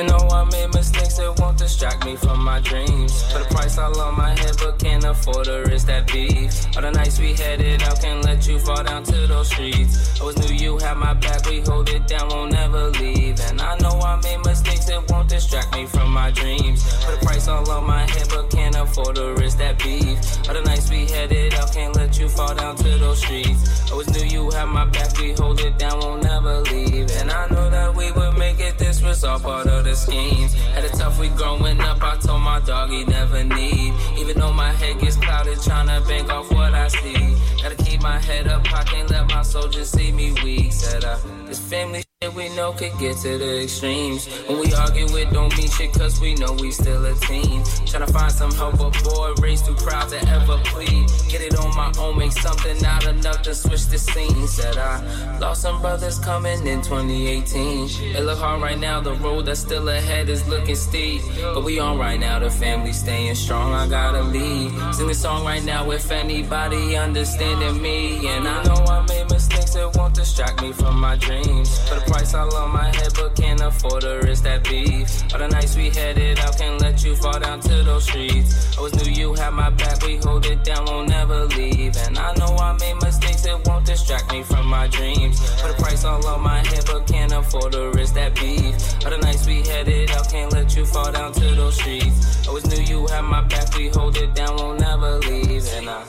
Even 0.00 0.16
though 0.16 0.28
I 0.28 0.44
made 0.44 0.72
mistakes, 0.72 1.18
it 1.18 1.38
won't 1.38 1.58
distract 1.58 2.06
me 2.06 2.16
from 2.16 2.42
my 2.42 2.58
dreams. 2.60 3.22
Put 3.30 3.42
a 3.42 3.44
price 3.54 3.76
all 3.76 4.00
on 4.00 4.16
my 4.16 4.30
head, 4.30 4.56
but 4.58 4.78
can't 4.78 5.04
afford 5.04 5.44
the 5.44 5.62
risk 5.64 5.88
that 5.88 6.10
beef. 6.10 6.64
All 6.74 6.80
the 6.80 6.90
nights 6.90 7.18
we 7.20 7.34
headed 7.34 7.82
out, 7.82 8.00
can't 8.00 8.24
let 8.24 8.48
you 8.48 8.58
fall 8.60 8.82
down 8.82 9.02
to 9.04 9.26
those 9.26 9.50
streets. 9.50 10.18
Always 10.18 10.38
knew 10.38 10.56
you 10.56 10.78
had 10.78 10.94
my 10.94 11.12
back, 11.12 11.44
we 11.44 11.60
hold 11.60 11.90
it 11.90 12.06
down, 12.06 12.30
won't 12.30 12.52
never 12.52 12.88
leave. 12.92 13.38
And 13.40 13.60
I 13.60 13.76
know 13.80 14.00
I 14.00 14.18
made 14.22 14.42
mistakes, 14.46 14.88
it 14.88 15.10
won't 15.10 15.28
distract 15.28 15.74
me 15.74 15.84
from 15.84 16.10
my 16.10 16.30
dreams. 16.30 16.82
Put 17.04 17.20
a 17.20 17.26
price 17.26 17.46
all 17.46 17.70
on 17.70 17.86
my 17.86 18.08
head, 18.08 18.26
but 18.30 18.48
can't 18.48 18.76
afford 18.76 19.16
the 19.16 19.34
risk 19.34 19.58
that 19.58 19.78
beef. 19.82 20.16
All 20.48 20.54
the 20.54 20.62
nights 20.62 20.88
we 20.88 21.04
headed 21.08 21.52
out, 21.52 21.74
can't 21.74 21.94
let 21.94 22.18
you 22.18 22.30
fall 22.30 22.54
down 22.54 22.74
to 22.76 22.88
those 22.96 23.20
streets. 23.20 23.92
Always 23.92 24.08
knew 24.14 24.24
you 24.24 24.50
had 24.50 24.64
my 24.64 24.86
back, 24.86 25.18
we 25.18 25.32
hold 25.32 25.60
it 25.60 25.76
down, 25.76 26.00
won't 26.00 26.22
never 26.22 26.60
leave. 26.72 27.10
And 27.20 27.30
I 27.30 27.46
know 27.48 27.68
that 27.68 27.94
we 27.94 28.10
would 28.12 28.38
make 28.38 28.60
it, 28.60 28.78
this 28.78 29.02
was 29.02 29.24
all 29.24 29.38
part 29.38 29.66
of 29.66 29.84
the 29.84 29.89
schemes. 29.94 30.54
Had 30.54 30.84
it 30.84 30.92
tough, 30.92 31.18
we 31.18 31.28
growing 31.28 31.80
up, 31.80 32.02
I 32.02 32.16
told 32.16 32.42
my 32.42 32.60
dog 32.60 32.90
he 32.90 33.04
never 33.04 33.42
need. 33.44 33.94
Even 34.18 34.38
though 34.38 34.52
my 34.52 34.72
head 34.72 35.00
gets 35.00 35.16
clouded, 35.16 35.58
tryna 35.58 36.06
bank 36.06 36.30
off 36.30 36.50
what 36.52 36.74
I 36.74 36.88
see. 36.88 37.36
Gotta 37.62 37.76
keep 37.76 38.02
my 38.02 38.18
head 38.18 38.48
up, 38.48 38.72
I 38.72 38.84
can't 38.84 39.10
let 39.10 39.28
my 39.28 39.42
soldiers 39.42 39.90
see 39.90 40.12
me 40.12 40.32
weak. 40.44 40.72
Said 40.72 41.04
I, 41.04 41.18
this 41.46 41.58
family 41.58 42.02
we 42.34 42.50
know 42.50 42.70
could 42.70 42.92
get 42.98 43.16
to 43.16 43.38
the 43.38 43.62
extremes. 43.62 44.26
When 44.46 44.60
we 44.60 44.74
argue, 44.74 45.06
it 45.16 45.30
don't 45.30 45.56
mean 45.56 45.70
shit, 45.70 45.94
cause 45.94 46.20
we 46.20 46.34
know 46.34 46.52
we 46.52 46.70
still 46.70 47.02
a 47.06 47.14
team. 47.14 47.62
Tryna 47.88 48.12
find 48.12 48.30
some 48.30 48.52
help, 48.52 48.76
but 48.76 48.92
boy, 49.02 49.32
race 49.40 49.62
too 49.62 49.74
proud 49.74 50.10
to 50.10 50.18
ever 50.28 50.58
plead. 50.64 51.08
Get 51.30 51.40
it 51.40 51.56
on 51.58 51.74
my 51.74 51.90
own, 51.98 52.18
make 52.18 52.32
something 52.32 52.84
out 52.84 53.06
enough 53.06 53.40
to 53.40 53.54
switch 53.54 53.86
the 53.86 53.96
scene. 53.96 54.46
Said 54.46 54.76
I, 54.76 55.38
lost 55.38 55.62
some 55.62 55.80
brothers 55.80 56.18
coming 56.18 56.66
in 56.66 56.82
2018. 56.82 57.88
It 58.14 58.22
look 58.22 58.38
hard 58.38 58.60
right 58.60 58.78
now, 58.78 59.00
the 59.00 59.14
road 59.14 59.46
that's 59.46 59.60
still 59.60 59.88
ahead 59.88 60.28
is 60.28 60.46
looking 60.46 60.76
steep. 60.76 61.22
But 61.40 61.64
we 61.64 61.78
on 61.78 61.96
right 61.96 62.20
now, 62.20 62.38
the 62.38 62.50
family 62.50 62.92
staying 62.92 63.34
strong, 63.34 63.72
I 63.72 63.88
gotta 63.88 64.22
lead. 64.24 64.94
Sing 64.94 65.06
this 65.06 65.22
song 65.22 65.42
right 65.46 65.64
now 65.64 65.90
if 65.90 66.10
anybody 66.10 66.96
understanding 66.96 67.80
me. 67.80 68.28
And 68.28 68.46
I 68.46 68.62
know 68.64 68.74
I 68.74 69.06
made 69.06 69.30
mistakes, 69.30 69.49
it 69.76 69.96
won't 69.96 70.14
distract 70.14 70.62
me 70.62 70.72
from 70.72 71.00
my 71.00 71.16
dreams. 71.16 71.78
Put 71.88 71.98
a 71.98 72.10
price 72.10 72.34
all 72.34 72.54
on 72.56 72.70
my 72.70 72.94
head, 72.96 73.12
but 73.14 73.36
can't 73.36 73.60
afford 73.60 74.02
the 74.02 74.20
risk 74.20 74.44
that 74.44 74.64
beef. 74.64 75.22
All 75.32 75.38
the 75.38 75.48
nights 75.48 75.76
we 75.76 75.90
headed 75.90 76.38
out, 76.40 76.56
can't 76.56 76.80
let 76.80 77.04
you 77.04 77.14
fall 77.16 77.38
down 77.38 77.60
to 77.60 77.82
those 77.82 78.04
streets. 78.04 78.74
I 78.74 78.78
always 78.78 78.94
knew 78.94 79.12
you 79.12 79.34
had 79.34 79.50
my 79.50 79.70
back, 79.70 80.02
we 80.02 80.16
hold 80.16 80.46
it 80.46 80.64
down, 80.64 80.86
won't 80.86 81.08
never 81.08 81.46
leave. 81.46 81.96
And 81.96 82.18
I 82.18 82.32
know 82.34 82.56
I 82.56 82.76
made 82.78 82.94
mistakes, 83.02 83.44
it 83.44 83.66
won't 83.66 83.86
distract 83.86 84.32
me 84.32 84.42
from 84.42 84.66
my 84.66 84.86
dreams. 84.88 85.38
Put 85.60 85.70
a 85.70 85.74
price 85.74 86.04
all 86.04 86.24
on 86.26 86.40
my 86.42 86.58
head, 86.66 86.84
but 86.86 87.06
can't 87.06 87.32
afford 87.32 87.72
the 87.72 87.90
risk 87.90 88.14
that 88.14 88.34
beef. 88.34 88.74
All 89.04 89.10
the 89.10 89.18
nights 89.18 89.46
we 89.46 89.62
headed 89.62 90.10
out, 90.10 90.30
can't 90.30 90.52
let 90.52 90.74
you 90.76 90.84
fall 90.86 91.12
down 91.12 91.32
to 91.34 91.54
those 91.54 91.76
streets. 91.76 92.46
I 92.46 92.48
always 92.48 92.66
knew 92.66 92.82
you 92.82 93.06
had 93.06 93.22
my 93.22 93.42
back, 93.42 93.74
we 93.76 93.88
hold 93.88 94.16
it 94.16 94.34
down, 94.34 94.56
won't 94.56 94.80
never 94.80 95.18
leave. 95.18 95.66
And 95.74 95.88
I 95.90 96.04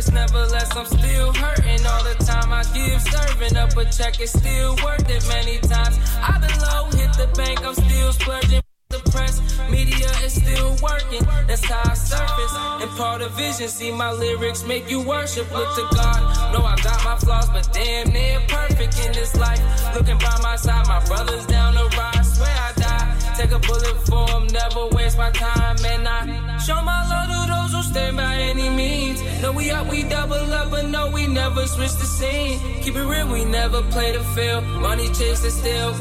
purpose, 0.00 0.10
nevertheless, 0.12 0.76
I'm 0.76 0.86
still 0.86 1.32
hurting 1.32 1.86
all 1.86 2.04
the 2.04 2.14
time. 2.24 2.52
I 2.52 2.62
give 2.74 3.00
serving 3.02 3.56
up 3.56 3.76
a 3.76 3.84
check, 3.90 4.20
it's 4.20 4.32
still 4.32 4.76
worth 4.84 5.08
it 5.08 5.26
many 5.28 5.58
times. 5.58 5.98
I've 6.22 6.40
been 6.40 6.60
low, 6.60 6.84
hit 6.90 7.12
the 7.14 7.28
bank, 7.36 7.64
I'm 7.64 7.74
still 7.74 8.12
splurging. 8.12 8.62
The 8.90 8.98
press, 9.10 9.40
media 9.70 10.10
is 10.24 10.34
still 10.34 10.76
working. 10.82 11.22
That's 11.46 11.64
how 11.64 11.82
I 11.84 11.94
surface. 11.94 12.54
And 12.82 12.90
part 12.96 13.22
of 13.22 13.32
vision, 13.32 13.68
see 13.68 13.92
my 13.92 14.12
lyrics 14.12 14.64
make 14.64 14.90
you 14.90 15.00
worship. 15.00 15.50
Look 15.52 15.74
to 15.76 15.96
God. 15.96 16.52
Know 16.52 16.64
I 16.64 16.76
got 16.82 17.04
my 17.04 17.16
flaws, 17.16 17.48
but 17.50 17.72
damn 17.72 18.10
near 18.10 18.40
perfect 18.48 18.98
in 19.06 19.12
this 19.12 19.36
life. 19.36 19.60
Looking 19.94 20.18
by 20.18 20.38
my 20.42 20.56
side, 20.56 20.86
my 20.88 21.04
brothers 21.06 21.46
down 21.46 21.74
the 21.74 21.84
ride. 21.96 22.22
Swear 22.24 22.48
I. 22.48 22.79
A 23.52 23.58
bullet 23.58 23.98
for 24.06 24.30
'em, 24.36 24.46
never 24.46 24.86
waste 24.96 25.18
my 25.18 25.30
time. 25.30 25.76
And 25.84 26.06
I 26.06 26.20
show 26.64 26.80
my 26.82 27.00
love 27.10 27.28
to 27.32 27.40
those 27.52 27.72
who 27.74 27.82
stand 27.82 28.16
by 28.16 28.34
any 28.50 28.68
means. 28.68 29.20
No, 29.42 29.50
we 29.50 29.70
up, 29.72 29.88
we 29.88 30.04
double 30.04 30.54
up, 30.54 30.70
but 30.70 30.86
no, 30.86 31.08
we 31.10 31.26
never 31.26 31.66
switch 31.66 31.94
the 32.02 32.06
scene. 32.06 32.60
Keep 32.82 32.96
it 32.96 33.06
real, 33.12 33.26
we 33.26 33.44
never 33.44 33.82
play 33.82 34.12
the 34.12 34.22
field. 34.34 34.62
Money 34.64 35.08
chase 35.08 35.40
the 35.40 35.50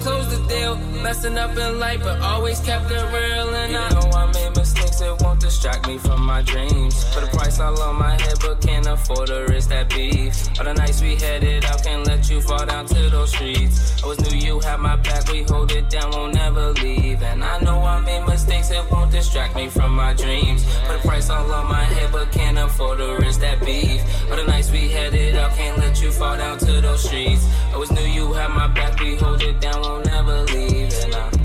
close 0.04 0.28
the 0.28 0.40
deal. 0.48 0.76
Messing 1.04 1.38
up 1.38 1.58
in 1.58 1.80
life, 1.80 2.02
but 2.04 2.22
always 2.22 2.60
kept 2.60 2.92
it 2.92 3.06
real. 3.18 3.50
And 3.62 3.76
I 3.76 3.90
know 3.94 4.10
I 4.22 4.26
made 4.28 4.56
mistakes, 4.56 4.69
it 5.02 5.22
won't 5.22 5.40
distract 5.40 5.88
me 5.88 5.98
from 5.98 6.26
my 6.26 6.42
dreams. 6.42 7.04
Put 7.14 7.24
a 7.24 7.28
price 7.28 7.60
all 7.60 7.80
on 7.82 7.98
my 7.98 8.20
head, 8.22 8.38
but 8.42 8.62
can't 8.62 8.88
afford 8.88 9.28
the 9.28 9.46
risk 9.46 9.70
that 9.70 9.90
beef. 9.90 10.48
All 10.58 10.66
the 10.66 10.74
nights 10.74 11.02
we 11.02 11.16
headed 11.16 11.66
out, 11.66 11.84
can't 11.84 12.06
let 12.06 12.30
you 12.30 12.42
fall 12.42 12.66
down 12.66 12.86
to 12.88 13.10
those 13.10 13.32
streets. 13.32 14.00
I 14.00 14.04
always 14.04 14.20
knew 14.22 14.38
you 14.38 14.60
had 14.60 14.80
my 14.80 14.96
back, 14.96 15.32
we 15.32 15.44
hold 15.44 15.72
it 15.72 15.90
down, 15.90 16.12
won't 16.12 16.34
never 16.34 16.72
leave. 16.74 17.22
And 17.22 17.44
I 17.44 17.60
know 17.60 17.80
I 17.80 18.00
made 18.02 18.26
mistakes, 18.26 18.72
it 18.72 18.84
won't 18.92 19.12
distract 19.12 19.56
me 19.56 19.70
from 19.70 19.96
my 19.96 20.14
dreams. 20.14 20.66
Put 20.86 20.98
a 20.98 21.08
price 21.08 21.30
all 21.30 21.52
on 21.52 21.68
my 21.68 21.84
head, 21.84 22.12
but 22.12 22.32
can't 22.32 22.58
afford 22.58 23.00
the 23.00 23.16
risk 23.18 23.40
that 23.42 23.60
beef. 23.66 24.02
All 24.30 24.38
the 24.38 24.46
nights 24.46 24.72
we 24.72 24.90
headed 24.90 25.36
out, 25.36 25.52
can't 25.52 25.78
let 25.78 26.02
you 26.02 26.12
fall 26.12 26.38
down 26.38 26.58
to 26.60 26.82
those 26.82 27.04
streets. 27.04 27.48
I 27.70 27.74
always 27.74 27.92
knew 27.92 28.06
you 28.06 28.34
had 28.34 28.50
my 28.50 28.68
back, 28.68 29.00
we 29.00 29.16
hold 29.16 29.42
it 29.42 29.60
down, 29.62 29.82
won't 29.82 30.06
never 30.06 30.44
leave. 30.46 30.94
And 31.04 31.16
I 31.16 31.39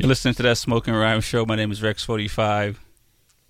You're 0.00 0.08
listening 0.08 0.32
to 0.36 0.42
that 0.44 0.56
Smoking 0.56 0.94
Rhyme 0.94 1.20
Show. 1.20 1.44
My 1.44 1.56
name 1.56 1.70
is 1.70 1.82
Rex45. 1.82 2.76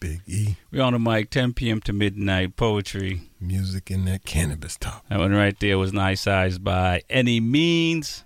Big 0.01 0.21
E. 0.27 0.57
We're 0.73 0.83
on 0.83 0.95
the 0.95 0.99
mic 0.99 1.31
10 1.31 1.53
p.m. 1.53 1.81
to 1.83 1.93
midnight 1.93 2.57
poetry. 2.57 3.31
Music 3.41 3.89
in 3.89 4.05
that 4.07 4.25
cannabis 4.25 4.77
talk. 4.77 5.05
That 5.09 5.21
one 5.21 5.31
right 5.31 5.55
there 5.61 5.79
was 5.79 5.93
Nice 5.93 6.27
Eyes 6.27 6.59
by 6.59 7.03
Any 7.09 7.39
Means. 7.39 8.25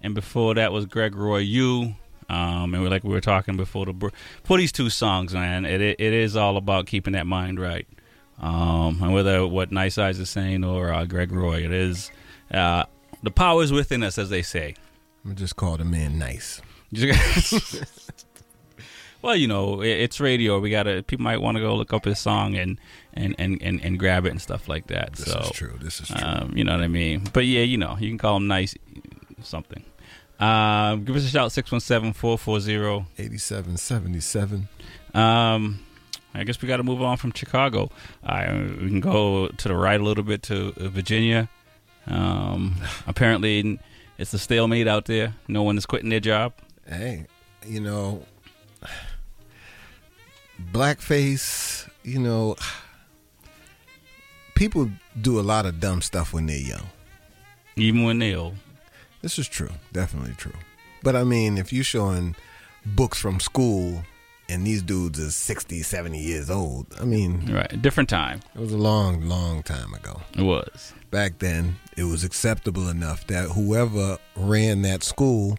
And 0.00 0.14
before 0.14 0.54
that 0.54 0.70
was 0.70 0.86
Greg 0.86 1.16
Roy 1.16 1.38
U. 1.38 1.96
Um, 2.28 2.72
and 2.72 2.84
we're 2.84 2.88
like 2.88 3.02
we 3.02 3.10
were 3.10 3.20
talking 3.20 3.56
before 3.56 3.86
the 3.86 3.92
br- 3.92 4.10
for 4.44 4.58
these 4.58 4.70
two 4.70 4.88
songs, 4.88 5.34
man, 5.34 5.64
it, 5.64 5.80
it 5.80 5.96
it 5.98 6.12
is 6.12 6.36
all 6.36 6.56
about 6.56 6.86
keeping 6.86 7.14
that 7.14 7.26
mind 7.26 7.58
right. 7.58 7.88
Um, 8.38 9.00
and 9.02 9.12
whether 9.12 9.44
what 9.44 9.72
Nice 9.72 9.98
Eyes 9.98 10.20
is 10.20 10.30
saying 10.30 10.62
or 10.62 10.92
uh, 10.92 11.04
Greg 11.04 11.32
Roy, 11.32 11.64
it 11.64 11.72
is 11.72 12.12
uh, 12.52 12.84
the 13.24 13.32
power 13.32 13.64
is 13.64 13.72
within 13.72 14.04
us, 14.04 14.18
as 14.18 14.30
they 14.30 14.42
say. 14.42 14.76
I'm 15.24 15.34
just 15.34 15.56
call 15.56 15.78
the 15.78 15.84
man 15.84 16.16
nice. 16.16 16.62
well, 19.22 19.36
you 19.36 19.48
know, 19.48 19.80
it, 19.80 19.88
it's 19.88 20.20
radio. 20.20 20.58
We 20.60 20.70
gotta. 20.70 21.02
People 21.02 21.24
might 21.24 21.40
want 21.40 21.56
to 21.56 21.62
go 21.62 21.74
look 21.74 21.92
up 21.92 22.04
his 22.04 22.18
song 22.18 22.56
and 22.56 22.78
and, 23.14 23.34
and, 23.38 23.60
and 23.62 23.80
and 23.82 23.98
grab 23.98 24.26
it 24.26 24.30
and 24.30 24.40
stuff 24.40 24.68
like 24.68 24.86
that. 24.88 25.14
This 25.14 25.32
so 25.32 25.38
is 25.40 25.50
true. 25.50 25.78
This 25.80 26.00
is 26.00 26.08
true. 26.08 26.20
Um, 26.22 26.52
you 26.54 26.64
know 26.64 26.72
what 26.72 26.82
I 26.82 26.88
mean? 26.88 27.24
But 27.32 27.46
yeah, 27.46 27.62
you 27.62 27.78
know, 27.78 27.96
you 27.98 28.08
can 28.08 28.18
call 28.18 28.36
him 28.36 28.46
nice 28.46 28.74
something. 29.42 29.84
Um, 30.38 31.04
give 31.04 31.16
us 31.16 31.24
a 31.24 31.28
shout 31.28 31.50
617-440 31.50 33.06
8777. 33.16 34.68
Um, 35.14 35.80
I 36.34 36.44
guess 36.44 36.60
we 36.60 36.68
got 36.68 36.76
to 36.76 36.82
move 36.82 37.00
on 37.00 37.16
from 37.16 37.32
Chicago. 37.32 37.90
Uh, 38.22 38.44
we 38.80 38.88
can 38.88 39.00
go 39.00 39.48
to 39.48 39.68
the 39.68 39.74
right 39.74 39.98
a 39.98 40.04
little 40.04 40.24
bit 40.24 40.42
to 40.44 40.74
uh, 40.78 40.88
Virginia. 40.88 41.48
Um, 42.06 42.76
apparently, 43.06 43.78
it's 44.18 44.34
a 44.34 44.38
stalemate 44.38 44.86
out 44.88 45.06
there. 45.06 45.34
No 45.48 45.62
one 45.62 45.78
is 45.78 45.86
quitting 45.86 46.10
their 46.10 46.20
job. 46.20 46.52
Hey, 46.88 47.26
you 47.66 47.80
know, 47.80 48.22
blackface, 50.72 51.88
you 52.04 52.18
know, 52.18 52.56
people 54.54 54.90
do 55.20 55.38
a 55.40 55.42
lot 55.42 55.66
of 55.66 55.80
dumb 55.80 56.02
stuff 56.02 56.32
when 56.32 56.46
they're 56.46 56.56
young. 56.58 56.86
Even 57.76 58.04
when 58.04 58.18
they're 58.18 58.38
old. 58.38 58.54
This 59.22 59.38
is 59.38 59.48
true. 59.48 59.70
Definitely 59.92 60.34
true. 60.36 60.54
But 61.02 61.16
I 61.16 61.24
mean, 61.24 61.58
if 61.58 61.72
you're 61.72 61.84
showing 61.84 62.36
books 62.84 63.18
from 63.18 63.40
school 63.40 64.02
and 64.48 64.64
these 64.66 64.82
dudes 64.82 65.18
is 65.18 65.34
60, 65.36 65.82
70 65.82 66.18
years 66.18 66.48
old, 66.50 66.86
I 67.00 67.04
mean, 67.04 67.52
Right. 67.52 67.82
Different 67.82 68.08
time. 68.08 68.40
it 68.54 68.60
was 68.60 68.72
a 68.72 68.78
long, 68.78 69.28
long 69.28 69.62
time 69.62 69.92
ago. 69.94 70.22
It 70.36 70.42
was. 70.42 70.94
Back 71.10 71.38
then, 71.38 71.76
it 71.96 72.04
was 72.04 72.24
acceptable 72.24 72.88
enough 72.88 73.26
that 73.26 73.50
whoever 73.50 74.18
ran 74.36 74.82
that 74.82 75.02
school 75.02 75.58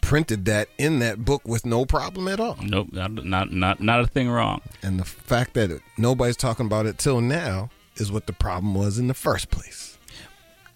printed 0.00 0.44
that 0.46 0.68
in 0.78 0.98
that 1.00 1.24
book 1.24 1.46
with 1.46 1.64
no 1.64 1.84
problem 1.84 2.28
at 2.28 2.40
all. 2.40 2.56
Nope. 2.62 2.92
Not, 2.92 3.24
not, 3.24 3.52
not, 3.52 3.80
not 3.80 4.00
a 4.00 4.06
thing 4.06 4.28
wrong. 4.30 4.60
And 4.82 4.98
the 4.98 5.04
fact 5.04 5.54
that 5.54 5.70
it, 5.70 5.82
nobody's 5.96 6.36
talking 6.36 6.66
about 6.66 6.86
it 6.86 6.98
till 6.98 7.20
now 7.20 7.70
is 7.96 8.10
what 8.10 8.26
the 8.26 8.32
problem 8.32 8.74
was 8.74 8.98
in 8.98 9.08
the 9.08 9.14
first 9.14 9.50
place. 9.50 9.98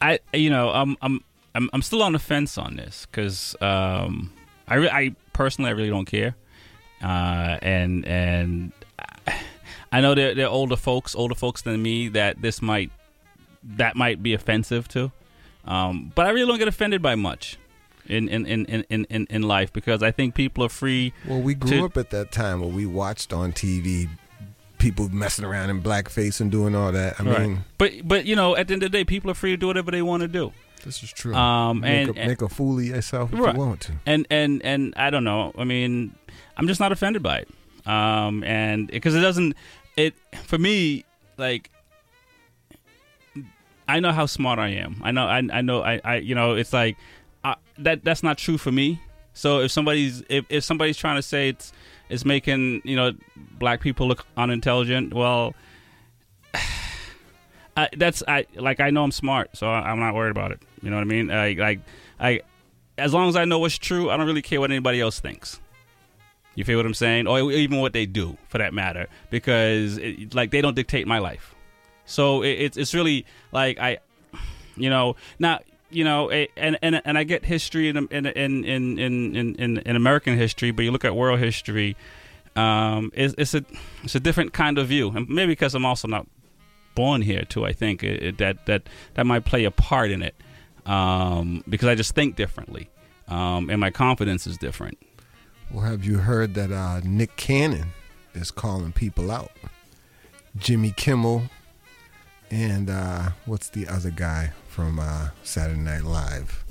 I 0.00 0.18
you 0.32 0.50
know 0.50 0.70
I'm 0.70 0.96
I'm 1.00 1.24
I'm, 1.54 1.70
I'm 1.72 1.82
still 1.82 2.02
on 2.02 2.12
the 2.12 2.18
fence 2.18 2.58
on 2.58 2.76
this 2.76 3.06
because 3.06 3.56
um, 3.60 4.30
I 4.68 4.74
re- 4.74 4.90
I 4.90 5.14
personally 5.32 5.70
I 5.70 5.72
really 5.72 5.88
don't 5.88 6.04
care, 6.04 6.34
uh, 7.02 7.58
and 7.62 8.04
and 8.06 8.72
I 9.92 10.00
know 10.00 10.14
there 10.14 10.34
there 10.34 10.46
are 10.46 10.50
older 10.50 10.76
folks 10.76 11.14
older 11.14 11.34
folks 11.34 11.62
than 11.62 11.82
me 11.82 12.08
that 12.08 12.42
this 12.42 12.60
might 12.60 12.90
that 13.62 13.96
might 13.96 14.22
be 14.22 14.34
offensive 14.34 14.88
to, 14.88 15.10
um, 15.64 16.12
but 16.14 16.26
I 16.26 16.30
really 16.30 16.48
don't 16.48 16.58
get 16.58 16.68
offended 16.68 17.00
by 17.00 17.14
much. 17.14 17.56
In 18.06 18.28
in, 18.28 18.46
in, 18.46 18.64
in, 18.66 19.04
in, 19.10 19.26
in 19.30 19.42
life 19.42 19.72
because 19.72 20.02
I 20.02 20.10
think 20.10 20.34
people 20.34 20.64
are 20.64 20.68
free. 20.68 21.12
Well, 21.26 21.40
we 21.40 21.54
grew 21.54 21.70
to- 21.78 21.84
up 21.86 21.96
at 21.96 22.10
that 22.10 22.32
time 22.32 22.60
where 22.60 22.70
we 22.70 22.86
watched 22.86 23.32
on 23.32 23.52
TV 23.52 24.08
people 24.78 25.08
messing 25.08 25.44
around 25.46 25.70
in 25.70 25.80
blackface 25.82 26.40
and 26.40 26.50
doing 26.50 26.74
all 26.74 26.92
that. 26.92 27.18
I 27.18 27.24
Right. 27.24 27.40
mean, 27.40 27.64
but 27.78 27.92
but 28.06 28.26
you 28.26 28.36
know, 28.36 28.54
at 28.56 28.68
the 28.68 28.74
end 28.74 28.82
of 28.82 28.92
the 28.92 28.98
day, 28.98 29.04
people 29.04 29.30
are 29.30 29.34
free 29.34 29.52
to 29.52 29.56
do 29.56 29.66
whatever 29.66 29.90
they 29.90 30.02
want 30.02 30.20
to 30.22 30.28
do. 30.28 30.52
this 30.84 31.02
is 31.02 31.10
true. 31.12 31.34
Um, 31.34 31.80
make, 31.80 32.08
and- 32.08 32.18
a, 32.18 32.26
make 32.26 32.42
a 32.42 32.48
fool 32.48 32.78
of 32.78 32.84
yourself 32.84 33.32
if 33.32 33.38
Right. 33.38 33.54
you 33.54 33.58
want 33.60 33.80
to. 33.82 33.92
and 34.04 34.26
and 34.30 34.60
and 34.62 34.92
I 34.96 35.08
don't 35.10 35.24
know. 35.24 35.52
I 35.56 35.64
mean, 35.64 36.14
I'm 36.58 36.66
just 36.68 36.80
not 36.80 36.92
offended 36.92 37.22
by 37.22 37.38
it. 37.38 37.48
Um, 37.86 38.42
and 38.44 38.88
because 38.88 39.14
it 39.14 39.20
doesn't, 39.20 39.56
it 39.96 40.14
for 40.44 40.58
me 40.58 41.04
like. 41.38 41.70
I 43.86 44.00
know 44.00 44.12
how 44.12 44.24
smart 44.26 44.58
I 44.58 44.68
am. 44.68 45.00
I 45.04 45.10
know. 45.10 45.26
I, 45.26 45.42
I 45.52 45.60
know. 45.60 45.82
I, 45.82 46.00
I. 46.04 46.16
You 46.16 46.34
know. 46.34 46.54
It's 46.54 46.72
like 46.72 46.96
I, 47.44 47.56
that. 47.78 48.04
That's 48.04 48.22
not 48.22 48.38
true 48.38 48.58
for 48.58 48.72
me. 48.72 49.00
So 49.34 49.60
if 49.60 49.72
somebody's 49.72 50.22
if, 50.28 50.46
if 50.48 50.64
somebody's 50.64 50.96
trying 50.96 51.16
to 51.16 51.22
say 51.22 51.50
it's 51.50 51.72
it's 52.08 52.24
making 52.24 52.82
you 52.84 52.96
know 52.96 53.12
black 53.36 53.80
people 53.80 54.08
look 54.08 54.24
unintelligent, 54.36 55.12
well, 55.12 55.54
I, 57.76 57.88
that's 57.96 58.22
I 58.26 58.46
like 58.54 58.80
I 58.80 58.90
know 58.90 59.04
I'm 59.04 59.12
smart, 59.12 59.56
so 59.56 59.68
I, 59.68 59.90
I'm 59.90 59.98
not 59.98 60.14
worried 60.14 60.30
about 60.30 60.52
it. 60.52 60.60
You 60.82 60.90
know 60.90 60.96
what 60.96 61.02
I 61.02 61.06
mean? 61.06 61.30
I 61.30 61.52
like 61.52 61.80
I 62.18 62.40
as 62.96 63.12
long 63.12 63.28
as 63.28 63.36
I 63.36 63.44
know 63.44 63.58
what's 63.58 63.76
true, 63.76 64.10
I 64.10 64.16
don't 64.16 64.26
really 64.26 64.42
care 64.42 64.60
what 64.60 64.70
anybody 64.70 65.00
else 65.00 65.20
thinks. 65.20 65.60
You 66.54 66.64
feel 66.64 66.76
what 66.76 66.86
I'm 66.86 66.94
saying, 66.94 67.26
or 67.26 67.50
even 67.50 67.80
what 67.80 67.92
they 67.92 68.06
do, 68.06 68.38
for 68.48 68.58
that 68.58 68.72
matter, 68.72 69.08
because 69.28 69.98
it, 69.98 70.34
like 70.34 70.52
they 70.52 70.60
don't 70.60 70.76
dictate 70.76 71.06
my 71.08 71.18
life. 71.18 71.54
So 72.06 72.42
it, 72.42 72.52
it's 72.52 72.76
it's 72.76 72.94
really 72.94 73.26
like 73.50 73.80
I, 73.80 73.98
you 74.76 74.88
know, 74.88 75.16
now 75.40 75.58
you 75.94 76.04
know, 76.04 76.30
and 76.30 76.78
and 76.82 77.00
and 77.04 77.16
I 77.18 77.24
get 77.24 77.44
history 77.44 77.88
in 77.88 77.96
in 77.96 78.26
in 78.26 78.64
in 78.64 78.98
in 78.98 79.36
in, 79.56 79.78
in 79.78 79.96
American 79.96 80.36
history, 80.36 80.70
but 80.70 80.84
you 80.84 80.90
look 80.90 81.04
at 81.04 81.14
world 81.16 81.38
history, 81.40 81.96
um, 82.56 83.10
it's, 83.14 83.34
it's 83.38 83.54
a 83.54 83.64
it's 84.02 84.14
a 84.14 84.20
different 84.20 84.52
kind 84.52 84.78
of 84.78 84.88
view, 84.88 85.10
and 85.14 85.28
maybe 85.28 85.52
because 85.52 85.74
I'm 85.74 85.84
also 85.86 86.08
not 86.08 86.26
born 86.94 87.22
here 87.22 87.44
too. 87.44 87.64
I 87.64 87.72
think 87.72 88.02
it, 88.02 88.22
it- 88.22 88.38
that 88.38 88.66
that 88.66 88.82
that 89.14 89.26
might 89.26 89.44
play 89.44 89.64
a 89.64 89.70
part 89.70 90.10
in 90.10 90.22
it 90.22 90.34
um, 90.86 91.62
because 91.68 91.88
I 91.88 91.94
just 91.94 92.14
think 92.14 92.36
differently, 92.36 92.88
um, 93.28 93.70
and 93.70 93.80
my 93.80 93.90
confidence 93.90 94.46
is 94.46 94.58
different. 94.58 94.98
Well, 95.70 95.84
have 95.84 96.04
you 96.04 96.18
heard 96.18 96.54
that 96.54 96.70
uh, 96.70 97.00
Nick 97.04 97.36
Cannon 97.36 97.88
is 98.34 98.50
calling 98.50 98.92
people 98.92 99.30
out? 99.30 99.50
Jimmy 100.56 100.92
Kimmel 100.96 101.44
and 102.50 102.88
uh, 102.90 103.30
what's 103.46 103.68
the 103.70 103.88
other 103.88 104.10
guy 104.10 104.52
from 104.74 104.98
uh, 104.98 105.28
Saturday 105.44 105.78
Night 105.78 106.02
Live? 106.02 106.64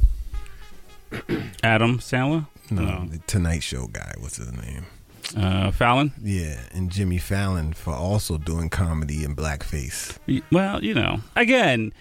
Adam 1.64 2.00
Sandler, 2.00 2.48
No, 2.70 3.06
the 3.10 3.20
Tonight 3.28 3.64
Show 3.64 3.88
guy. 3.88 4.14
What's 4.20 4.36
his 4.38 4.52
name? 4.52 4.86
uh, 5.38 5.72
Fallon. 5.72 6.12
Yeah, 6.22 6.60
and 6.74 6.92
Jimmy 6.92 7.18
Fallon 7.18 7.72
for 7.72 7.94
also 7.94 8.38
doing 8.38 8.70
comedy 8.70 9.24
in 9.24 9.36
blackface. 9.38 10.18
Well, 10.52 10.84
you 10.84 10.94
know, 10.94 11.22
again, 11.38 11.94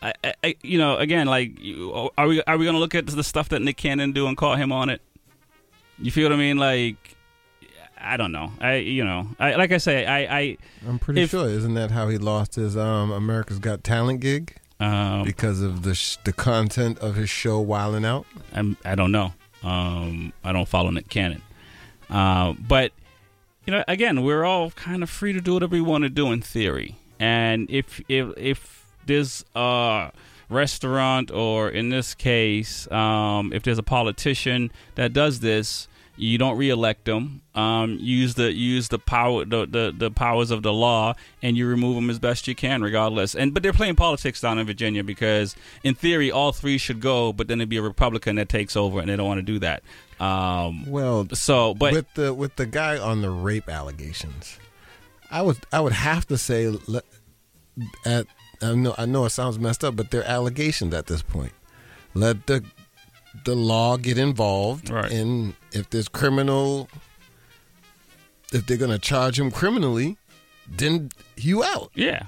I, 0.00 0.14
I- 0.42 0.54
you 0.62 0.78
know, 0.78 0.96
again, 0.96 1.26
like, 1.26 1.60
you- 1.60 2.10
are 2.16 2.26
we 2.26 2.42
are 2.44 2.56
we 2.56 2.64
gonna 2.64 2.78
look 2.78 2.94
at 2.94 3.06
the 3.06 3.22
stuff 3.24 3.50
that 3.50 3.60
Nick 3.60 3.76
Cannon 3.76 4.12
do 4.12 4.26
and 4.26 4.36
call 4.36 4.54
him 4.56 4.72
on 4.72 4.88
it? 4.88 5.02
You 5.98 6.10
feel 6.10 6.24
what 6.30 6.32
I 6.32 6.36
mean? 6.38 6.56
Like, 6.56 7.16
I 8.00 8.16
don't 8.16 8.32
know. 8.32 8.50
I, 8.60 8.76
you 8.76 9.04
know, 9.04 9.28
I 9.38 9.56
like 9.56 9.72
I 9.72 9.78
say, 9.78 10.06
I, 10.06 10.38
I, 10.38 10.56
I'm 10.88 10.98
pretty 10.98 11.20
If- 11.20 11.30
sure, 11.30 11.48
isn't 11.48 11.74
that 11.74 11.90
how 11.90 12.08
he 12.08 12.16
lost 12.18 12.54
his 12.54 12.76
um, 12.78 13.10
America's 13.12 13.58
Got 13.58 13.84
Talent 13.84 14.20
gig 14.20 14.56
um, 14.82 15.24
because 15.24 15.60
of 15.60 15.82
the 15.82 15.94
sh- 15.94 16.16
the 16.24 16.32
content 16.32 16.98
of 16.98 17.14
his 17.14 17.30
show 17.30 17.64
Wildin' 17.64 18.04
Out? 18.04 18.26
I'm, 18.52 18.76
I 18.84 18.94
don't 18.94 19.12
know. 19.12 19.32
Um, 19.62 20.32
I 20.42 20.52
don't 20.52 20.68
follow 20.68 20.90
Nick 20.90 21.08
Cannon. 21.08 21.42
Uh, 22.10 22.54
but 22.54 22.92
you 23.64 23.72
know, 23.72 23.84
again, 23.86 24.22
we're 24.22 24.44
all 24.44 24.70
kind 24.72 25.02
of 25.02 25.10
free 25.10 25.32
to 25.32 25.40
do 25.40 25.54
whatever 25.54 25.72
we 25.72 25.80
want 25.80 26.02
to 26.02 26.10
do 26.10 26.32
in 26.32 26.42
theory. 26.42 26.96
And 27.20 27.70
if 27.70 28.00
if 28.08 28.36
if 28.36 28.86
there's 29.06 29.44
a 29.54 30.10
restaurant, 30.48 31.30
or 31.30 31.70
in 31.70 31.90
this 31.90 32.14
case, 32.14 32.90
um, 32.90 33.52
if 33.52 33.62
there's 33.62 33.78
a 33.78 33.84
politician 33.84 34.72
that 34.96 35.12
does 35.12 35.40
this, 35.40 35.88
you 36.16 36.36
don't 36.38 36.56
reelect 36.58 37.06
them. 37.06 37.40
Um, 37.54 37.98
use 38.00 38.34
the 38.34 38.52
use 38.52 38.88
the 38.88 38.98
power 38.98 39.44
the, 39.44 39.66
the 39.66 39.94
the 39.96 40.10
powers 40.10 40.50
of 40.50 40.62
the 40.62 40.72
law, 40.72 41.14
and 41.42 41.56
you 41.56 41.66
remove 41.66 41.96
them 41.96 42.10
as 42.10 42.18
best 42.18 42.46
you 42.48 42.54
can, 42.54 42.82
regardless. 42.82 43.34
And 43.34 43.52
but 43.54 43.62
they're 43.62 43.72
playing 43.72 43.96
politics 43.96 44.40
down 44.40 44.58
in 44.58 44.66
Virginia 44.66 45.02
because, 45.04 45.56
in 45.82 45.94
theory, 45.94 46.30
all 46.30 46.52
three 46.52 46.78
should 46.78 47.00
go, 47.00 47.32
but 47.32 47.48
then 47.48 47.60
it'd 47.60 47.68
be 47.68 47.76
a 47.78 47.82
Republican 47.82 48.36
that 48.36 48.48
takes 48.48 48.76
over, 48.76 49.00
and 49.00 49.08
they 49.08 49.16
don't 49.16 49.26
want 49.26 49.38
to 49.38 49.42
do 49.42 49.58
that. 49.60 49.82
Um, 50.20 50.86
Well, 50.86 51.26
so, 51.32 51.74
but 51.74 51.92
with 51.92 52.14
the 52.14 52.32
with 52.32 52.56
the 52.56 52.66
guy 52.66 52.96
on 52.98 53.22
the 53.22 53.30
rape 53.30 53.68
allegations, 53.68 54.58
I 55.30 55.42
would 55.42 55.58
I 55.72 55.80
would 55.80 55.92
have 55.94 56.26
to 56.28 56.38
say 56.38 56.72
at 58.04 58.26
I 58.60 58.74
know 58.74 58.94
I 58.96 59.06
know 59.06 59.24
it 59.24 59.30
sounds 59.30 59.58
messed 59.58 59.82
up, 59.84 59.96
but 59.96 60.10
they're 60.10 60.24
allegations 60.26 60.94
at 60.94 61.06
this 61.06 61.22
point. 61.22 61.52
Let 62.14 62.46
the 62.46 62.64
the 63.44 63.54
law 63.56 63.96
get 63.96 64.18
involved, 64.18 64.90
Right. 64.90 65.10
and 65.10 65.54
if 65.72 65.90
there's 65.90 66.08
criminal, 66.08 66.88
if 68.52 68.66
they're 68.66 68.76
gonna 68.76 68.98
charge 68.98 69.38
him 69.38 69.50
criminally, 69.50 70.16
then 70.68 71.10
you 71.36 71.64
out. 71.64 71.90
yeah, 71.94 72.24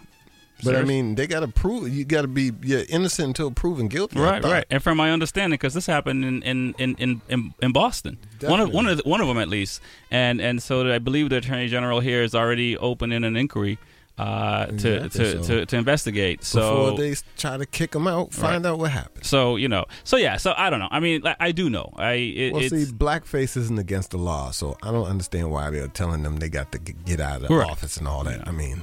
But 0.63 0.77
I 0.77 0.83
mean, 0.83 1.15
they 1.15 1.27
got 1.27 1.41
to 1.41 1.49
prove 1.49 1.89
you 1.89 2.05
got 2.05 2.23
to 2.23 2.29
be 2.29 2.53
you're 2.63 2.85
innocent 2.89 3.29
until 3.29 3.51
proven 3.51 3.89
guilty. 3.89 4.19
Right, 4.19 4.43
right. 4.43 4.65
And 4.71 4.83
from 4.83 4.97
my 4.97 5.11
understanding, 5.11 5.55
because 5.55 5.75
this 5.75 5.87
happened 5.87 6.25
in 6.25 6.43
in 6.43 6.75
in 6.79 7.21
in, 7.29 7.55
in, 7.61 7.73
Boston, 7.73 8.19
one 8.41 8.61
of 8.61 8.73
one 8.73 8.87
of 8.87 8.99
the, 8.99 9.09
one 9.09 9.21
of 9.21 9.29
them 9.29 9.39
at 9.39 9.49
least, 9.49 9.81
and 10.11 10.41
and 10.41 10.63
so 10.63 10.91
I 10.93 10.99
believe 10.99 11.31
the 11.31 11.37
attorney 11.37 11.69
general 11.69 12.01
here 12.01 12.23
is 12.23 12.35
already 12.35 12.77
opening 12.77 13.25
an 13.25 13.37
inquiry 13.37 13.79
uh, 14.17 14.67
to, 14.67 15.09
to, 15.09 15.11
so- 15.11 15.43
to 15.43 15.67
to 15.67 15.77
investigate. 15.77 16.41
Before 16.41 16.61
So 16.93 16.97
they 16.97 17.15
try 17.37 17.57
to 17.57 17.67
kick 17.67 17.95
him 17.95 18.07
out, 18.07 18.33
find 18.33 18.65
out 18.65 18.79
what 18.79 18.91
happened. 18.93 19.25
so 19.27 19.57
you 19.57 19.69
know, 19.69 19.87
so 20.05 20.17
yeah, 20.17 20.37
so 20.37 20.55
I 20.57 20.71
don't 20.71 20.79
know. 20.79 20.89
I 20.91 21.01
mean, 21.01 21.23
like, 21.23 21.37
I 21.41 21.51
do 21.53 21.69
know. 21.69 21.93
I 21.97 22.13
it, 22.13 22.53
Well, 22.53 22.63
see, 22.63 22.85
blackface 22.93 23.57
isn't 23.57 23.79
against 23.79 24.11
the 24.13 24.19
law, 24.19 24.51
so 24.53 24.77
I 24.83 24.93
don't 24.93 25.07
understand 25.09 25.51
why 25.51 25.71
they're 25.71 25.89
telling 25.89 26.23
them 26.23 26.37
they 26.37 26.49
got 26.49 26.71
to 26.73 26.79
get 26.79 27.21
out 27.21 27.43
of 27.43 27.49
the 27.49 27.55
Right. 27.55 27.69
office 27.69 27.97
and 27.97 28.07
all 28.07 28.23
that. 28.25 28.47
I 28.47 28.53
mean, 28.53 28.83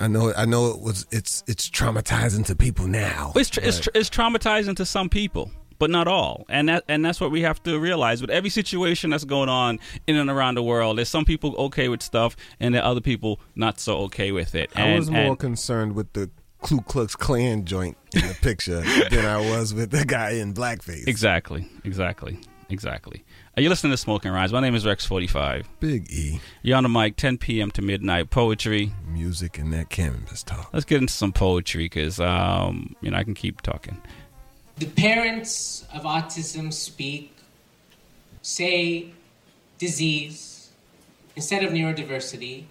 I 0.00 0.06
know, 0.06 0.32
I 0.36 0.44
know 0.44 0.68
it 0.70 0.80
was, 0.80 1.06
it's, 1.10 1.42
it's 1.48 1.68
traumatizing 1.68 2.46
to 2.46 2.54
people 2.56 2.86
now. 2.86 3.32
It's 3.34 3.50
tr- 3.50 3.60
it's, 3.62 3.78
but- 3.78 3.82
tr- 3.84 3.90
it's 3.98 4.10
traumatizing 4.10 4.76
to 4.76 4.86
some 4.86 5.08
people, 5.08 5.50
but 5.78 5.90
not 5.90 6.08
all, 6.08 6.44
and 6.48 6.68
that 6.68 6.84
and 6.88 7.04
that's 7.04 7.20
what 7.20 7.30
we 7.30 7.42
have 7.42 7.62
to 7.64 7.78
realize. 7.78 8.20
With 8.20 8.30
every 8.30 8.50
situation 8.50 9.10
that's 9.10 9.24
going 9.24 9.48
on 9.48 9.78
in 10.06 10.16
and 10.16 10.28
around 10.30 10.56
the 10.56 10.62
world, 10.62 10.98
there's 10.98 11.08
some 11.08 11.24
people 11.24 11.54
okay 11.56 11.88
with 11.88 12.02
stuff, 12.02 12.36
and 12.60 12.74
there 12.74 12.82
are 12.82 12.90
other 12.90 13.00
people 13.00 13.40
not 13.54 13.78
so 13.80 13.98
okay 14.04 14.32
with 14.32 14.54
it. 14.54 14.70
I 14.76 14.94
was 14.96 15.10
more 15.10 15.20
and- 15.20 15.38
concerned 15.38 15.94
with 15.94 16.12
the 16.12 16.30
Ku 16.62 16.80
Klux 16.80 17.14
Klan 17.14 17.64
joint 17.64 17.96
in 18.14 18.26
the 18.26 18.34
picture 18.34 18.80
than 19.10 19.24
I 19.24 19.38
was 19.38 19.72
with 19.72 19.90
the 19.90 20.04
guy 20.04 20.30
in 20.30 20.52
blackface. 20.54 21.06
Exactly, 21.06 21.68
exactly, 21.84 22.38
exactly. 22.68 23.24
Are 23.56 23.60
you 23.62 23.68
listening 23.68 23.92
to 23.92 23.96
Smoking 23.96 24.30
Rhymes? 24.32 24.52
My 24.52 24.60
name 24.60 24.74
is 24.76 24.84
Rex45. 24.84 25.64
Big 25.80 26.10
E, 26.12 26.40
You're 26.62 26.76
on 26.76 26.84
the 26.84 26.88
mic, 26.88 27.16
10 27.16 27.38
p.m. 27.38 27.70
to 27.72 27.82
midnight. 27.82 28.30
Poetry. 28.30 28.92
music 29.08 29.58
and 29.58 29.72
that 29.72 29.88
cannabis 29.90 30.42
talk. 30.44 30.70
Let's 30.72 30.84
get 30.84 31.00
into 31.00 31.12
some 31.12 31.32
poetry 31.32 31.84
because, 31.86 32.20
um, 32.20 32.94
you 33.00 33.10
know, 33.10 33.16
I 33.16 33.24
can 33.24 33.34
keep 33.34 33.60
talking. 33.62 34.00
The 34.78 34.86
parents 34.86 35.84
of 35.92 36.02
autism 36.02 36.72
speak, 36.72 37.34
say 38.42 39.10
disease 39.76 40.70
instead 41.34 41.64
of 41.64 41.72
neurodiversity, 41.72 42.62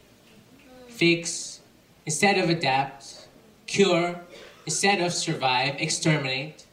fix 0.88 1.60
instead 2.06 2.38
of 2.38 2.50
adapt, 2.50 3.28
cure 3.66 4.22
instead 4.66 5.02
of 5.02 5.14
survive, 5.14 5.76
exterminate, 5.80 6.66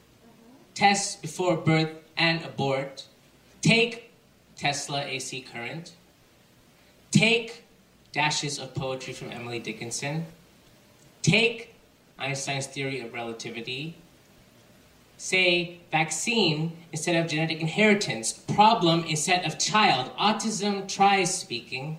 test 0.75 1.21
before 1.21 1.57
birth 1.57 1.91
and 2.17 2.45
abort, 2.45 3.05
take 3.61 4.13
Tesla 4.57 5.03
AC 5.03 5.41
current, 5.53 5.95
take 7.11 7.65
dashes 8.13 8.61
of 8.61 8.73
poetry 8.73 9.13
from 9.13 9.33
Emily 9.33 9.59
Dickinson, 9.59 10.27
take 11.23 11.75
Einstein's 12.21 12.69
theory 12.69 13.01
of 13.01 13.13
relativity, 13.13 13.97
say 15.17 15.79
vaccine 15.91 16.77
instead 16.93 17.17
of 17.17 17.31
genetic 17.31 17.61
inheritance, 17.61 18.33
problem 18.33 19.05
instead 19.05 19.45
of 19.47 19.59
child, 19.59 20.11
autism 20.17 20.89
tries 20.89 21.37
speaking, 21.37 21.99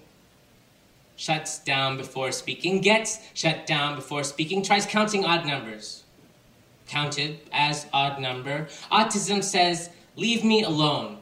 shuts 1.15 1.59
down 1.59 1.97
before 1.97 2.31
speaking, 2.31 2.81
gets 2.81 3.19
shut 3.33 3.65
down 3.65 3.95
before 3.95 4.23
speaking, 4.23 4.61
tries 4.61 4.85
counting 4.85 5.25
odd 5.25 5.45
numbers, 5.45 6.03
counted 6.87 7.39
as 7.51 7.87
odd 7.93 8.19
number. 8.19 8.67
Autism 8.91 9.43
says, 9.43 9.89
leave 10.15 10.43
me 10.43 10.63
alone, 10.63 11.17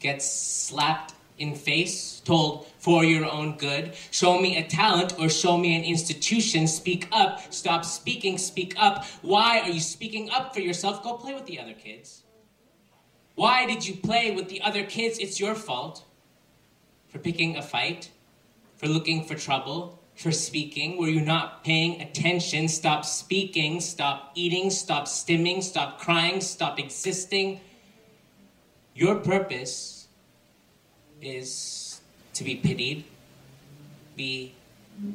gets 0.00 0.30
slapped 0.30 1.14
in 1.38 1.54
face, 1.54 2.20
told 2.20 2.66
for 2.82 3.04
your 3.04 3.30
own 3.30 3.56
good. 3.56 3.94
Show 4.10 4.40
me 4.40 4.56
a 4.58 4.66
talent 4.66 5.14
or 5.16 5.28
show 5.28 5.56
me 5.56 5.76
an 5.76 5.84
institution. 5.84 6.66
Speak 6.66 7.06
up. 7.12 7.40
Stop 7.54 7.84
speaking. 7.84 8.38
Speak 8.38 8.74
up. 8.76 9.04
Why 9.22 9.60
are 9.60 9.70
you 9.70 9.80
speaking 9.80 10.30
up 10.30 10.52
for 10.52 10.60
yourself? 10.60 11.00
Go 11.04 11.14
play 11.14 11.32
with 11.32 11.46
the 11.46 11.60
other 11.60 11.74
kids. 11.74 12.24
Why 13.36 13.66
did 13.66 13.86
you 13.86 13.94
play 13.94 14.32
with 14.32 14.48
the 14.48 14.60
other 14.62 14.82
kids? 14.82 15.18
It's 15.20 15.38
your 15.38 15.54
fault. 15.54 16.04
For 17.08 17.18
picking 17.18 17.56
a 17.56 17.62
fight, 17.62 18.10
for 18.78 18.88
looking 18.88 19.24
for 19.24 19.36
trouble, 19.36 20.02
for 20.16 20.32
speaking. 20.32 20.98
Were 20.98 21.08
you 21.08 21.20
not 21.20 21.62
paying 21.62 22.00
attention? 22.00 22.66
Stop 22.66 23.04
speaking, 23.04 23.80
stop 23.80 24.32
eating, 24.34 24.70
stop 24.70 25.04
stimming, 25.04 25.62
stop 25.62 26.00
crying, 26.00 26.40
stop 26.40 26.80
existing. 26.80 27.60
Your 28.94 29.16
purpose 29.16 30.08
is 31.20 31.81
to 32.34 32.44
be 32.44 32.56
pitied, 32.56 33.04
be 34.16 34.54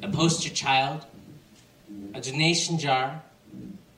a 0.03 0.07
poster 0.07 0.49
child, 0.49 1.05
a 2.13 2.21
donation 2.21 2.77
jar, 2.77 3.23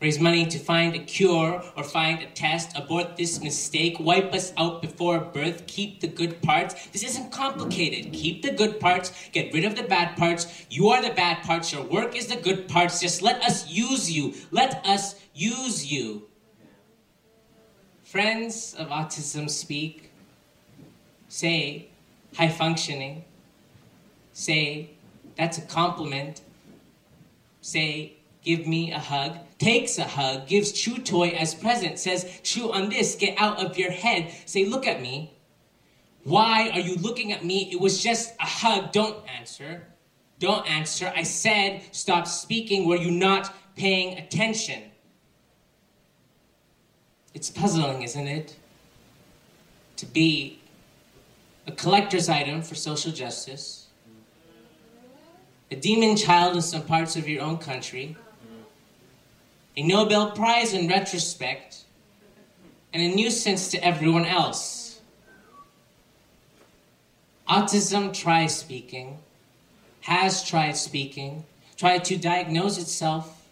raise 0.02 0.20
money 0.20 0.46
to 0.46 0.58
find 0.58 0.96
a 0.96 1.00
cure 1.00 1.62
or 1.76 1.84
find 1.84 2.22
a 2.22 2.26
test, 2.28 2.78
abort 2.78 3.18
this 3.18 3.42
mistake, 3.42 4.00
wipe 4.00 4.34
us 4.34 4.54
out 4.58 4.82
before 4.82 5.20
birth, 5.20 5.68
keep 5.68 6.00
the 6.00 6.08
good 6.08 6.42
parts. 6.42 6.88
This 6.88 7.04
isn't 7.04 7.32
complicated. 7.32 8.14
Keep 8.14 8.44
the 8.44 8.52
good 8.52 8.80
parts, 8.80 9.12
get 9.34 9.54
rid 9.54 9.66
of 9.66 9.76
the 9.76 9.84
bad 9.84 10.16
parts. 10.16 10.66
You 10.70 10.90
are 10.90 11.02
the 11.02 11.14
bad 11.14 11.44
parts, 11.44 11.74
your 11.74 11.84
work 11.84 12.16
is 12.16 12.28
the 12.28 12.38
good 12.38 12.70
parts. 12.70 13.02
Just 13.02 13.22
let 13.22 13.44
us 13.44 13.68
use 13.68 14.10
you. 14.12 14.34
Let 14.52 14.86
us 14.86 15.16
use 15.34 15.92
you. 15.92 16.28
Friends 18.04 18.76
of 18.80 18.88
autism 18.88 19.50
speak, 19.50 20.12
say 21.28 21.89
high 22.36 22.50
functioning, 22.50 23.26
say 24.34 24.92
that's 25.36 25.58
a 25.58 25.62
compliment, 25.62 26.42
say 27.62 28.18
give 28.44 28.68
me 28.68 28.92
a 28.92 29.00
hug, 29.00 29.38
takes 29.58 29.98
a 29.98 30.04
hug, 30.04 30.48
gives 30.48 30.72
Chew 30.72 30.98
Toy 30.98 31.30
as 31.30 31.54
present, 31.54 32.00
says, 32.00 32.40
Chew 32.44 32.72
on 32.72 32.90
this, 32.90 33.16
get 33.16 33.40
out 33.40 33.64
of 33.64 33.78
your 33.78 33.92
head. 33.92 34.34
Say, 34.46 34.66
look 34.66 34.88
at 34.88 35.02
me. 35.02 35.34
Why 36.24 36.70
are 36.74 36.80
you 36.80 36.96
looking 36.96 37.32
at 37.32 37.44
me? 37.44 37.70
It 37.72 37.80
was 37.80 38.02
just 38.02 38.34
a 38.40 38.46
hug. 38.46 38.92
Don't 38.92 39.18
answer. 39.38 39.88
Don't 40.40 40.70
answer. 40.70 41.12
I 41.16 41.24
said, 41.24 41.82
stop 41.92 42.28
speaking. 42.28 42.88
Were 42.88 42.96
you 42.96 43.12
not 43.12 43.54
paying 43.76 44.18
attention? 44.18 44.84
It's 47.34 47.50
puzzling, 47.50 48.04
isn't 48.04 48.28
it? 48.28 48.56
To 49.98 50.06
be 50.06 50.59
a 51.70 51.72
collector's 51.72 52.30
item 52.30 52.64
for 52.64 52.74
social 52.74 53.12
justice, 53.12 53.86
a 55.70 55.76
demon 55.76 56.18
child 56.18 56.56
in 56.56 56.64
some 56.64 56.82
parts 56.82 57.16
of 57.16 57.30
your 57.30 57.44
own 57.44 57.60
country, 57.60 58.18
a 59.78 59.84
Nobel 59.84 60.32
Prize 60.32 60.74
in 60.74 60.88
retrospect, 60.88 61.84
and 62.92 63.04
a 63.04 63.16
nuisance 63.16 63.70
to 63.70 63.78
everyone 63.86 64.26
else. 64.26 65.00
Autism 67.48 68.12
tries 68.16 68.58
speaking, 68.58 69.20
has 70.02 70.44
tried 70.44 70.76
speaking, 70.76 71.46
tried 71.78 72.04
to 72.06 72.18
diagnose 72.18 72.80
itself, 72.80 73.48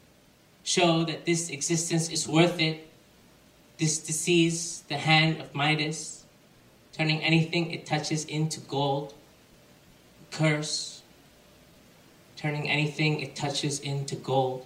show 0.63 1.03
that 1.03 1.28
this 1.28 1.51
existence 1.51 2.09
is 2.09 2.28
worth 2.28 2.59
it, 2.59 2.89
this 3.78 3.99
disease, 3.99 4.82
the 4.88 4.97
hand 4.97 5.39
of 5.39 5.53
Midas, 5.53 6.16
turning 6.98 7.22
anything 7.22 7.72
it 7.72 7.86
touches 7.86 8.26
into 8.26 8.60
gold, 8.62 9.14
curse, 10.32 11.02
turning 12.36 12.68
anything 12.70 13.20
it 13.20 13.36
touches 13.36 13.80
into 13.80 14.16
gold. 14.16 14.66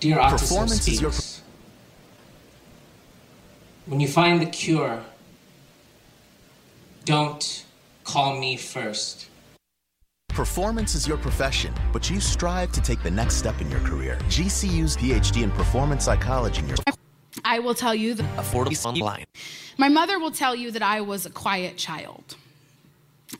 Dear 0.00 0.18
Autism 0.18 0.70
is 0.70 1.00
your- 1.00 1.12
when 3.86 4.00
you 4.00 4.08
find 4.08 4.40
the 4.40 4.46
cure, 4.46 5.02
don't 7.06 7.64
call 8.04 8.38
me 8.38 8.56
first. 8.56 9.26
Performance 10.28 10.94
is 10.94 11.08
your 11.08 11.16
profession, 11.16 11.74
but 11.94 12.10
you 12.10 12.20
strive 12.20 12.70
to 12.72 12.82
take 12.82 13.02
the 13.02 13.10
next 13.10 13.36
step 13.36 13.58
in 13.62 13.70
your 13.70 13.80
career. 13.80 14.18
GCU's 14.28 14.94
PhD 14.98 15.42
in 15.42 15.50
performance 15.52 16.04
psychology 16.04 16.60
in 16.60 16.68
your 16.68 16.76
I 17.46 17.60
will 17.60 17.76
tell 17.76 17.94
you 17.94 18.14
that 18.14 18.36
affordable 18.36 18.84
online. 18.84 19.24
my 19.78 19.88
mother 19.88 20.18
will 20.18 20.32
tell 20.32 20.56
you 20.56 20.72
that 20.72 20.82
I 20.82 21.00
was 21.00 21.26
a 21.26 21.30
quiet 21.30 21.76
child. 21.76 22.34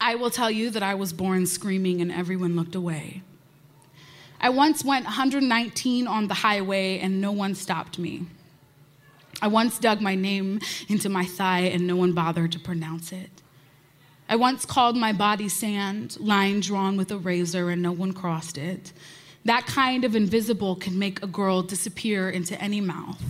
I 0.01 0.15
will 0.15 0.31
tell 0.31 0.49
you 0.49 0.71
that 0.71 0.83
I 0.83 0.95
was 0.95 1.13
born 1.13 1.45
screaming 1.47 2.01
and 2.01 2.13
everyone 2.13 2.55
looked 2.55 2.77
away. 2.77 3.23
I 4.41 4.51
once 4.51 4.85
went 4.85 5.07
119 5.07 6.07
on 6.07 6.29
the 6.29 6.35
highway 6.35 7.01
and 7.01 7.21
no 7.21 7.33
one 7.33 7.57
stopped 7.57 7.99
me. 7.99 8.27
I 9.43 9.49
once 9.49 9.77
dug 9.77 10.01
my 10.01 10.15
name 10.15 10.61
into 10.89 11.09
my 11.09 11.25
thigh 11.25 11.63
and 11.63 11.85
no 11.85 11.97
one 11.97 12.13
bothered 12.13 12.53
to 12.53 12.61
pronounce 12.61 13.11
it. 13.11 13.31
I 14.29 14.37
once 14.37 14.65
called 14.65 14.97
my 14.97 15.13
body 15.13 15.49
sand, 15.49 16.17
line 16.21 16.61
drawn 16.61 16.97
with 16.97 17.11
a 17.11 17.19
razor, 17.19 17.71
and 17.71 17.83
no 17.83 17.93
one 17.93 18.13
crossed 18.13 18.57
it. 18.57 18.93
That 19.45 19.67
kind 19.67 20.05
of 20.05 20.15
invisible 20.15 20.77
can 20.77 20.97
make 20.97 21.23
a 21.25 21.27
girl 21.27 21.63
disappear 21.63 22.31
into 22.31 22.61
any 22.61 22.81
mouth. 22.81 23.23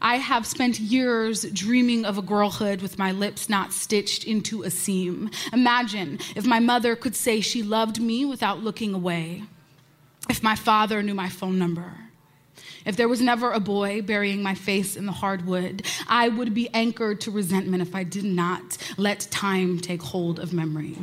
I 0.00 0.16
have 0.16 0.46
spent 0.46 0.78
years 0.78 1.42
dreaming 1.52 2.04
of 2.04 2.18
a 2.18 2.22
girlhood 2.22 2.82
with 2.82 2.98
my 2.98 3.12
lips 3.12 3.48
not 3.48 3.72
stitched 3.72 4.24
into 4.24 4.62
a 4.62 4.70
seam. 4.70 5.30
Imagine 5.52 6.18
if 6.34 6.46
my 6.46 6.60
mother 6.60 6.96
could 6.96 7.16
say 7.16 7.40
she 7.40 7.62
loved 7.62 8.00
me 8.00 8.24
without 8.24 8.62
looking 8.62 8.94
away. 8.94 9.44
If 10.28 10.42
my 10.42 10.56
father 10.56 11.02
knew 11.02 11.14
my 11.14 11.28
phone 11.28 11.58
number. 11.58 11.92
If 12.84 12.96
there 12.96 13.08
was 13.08 13.20
never 13.20 13.50
a 13.50 13.60
boy 13.60 14.00
burying 14.02 14.42
my 14.42 14.54
face 14.54 14.96
in 14.96 15.06
the 15.06 15.12
hardwood, 15.12 15.84
I 16.08 16.28
would 16.28 16.54
be 16.54 16.68
anchored 16.72 17.20
to 17.22 17.32
resentment 17.32 17.82
if 17.82 17.94
I 17.94 18.04
did 18.04 18.24
not 18.24 18.78
let 18.96 19.26
time 19.30 19.80
take 19.80 20.02
hold 20.02 20.38
of 20.38 20.52
memory. 20.52 20.96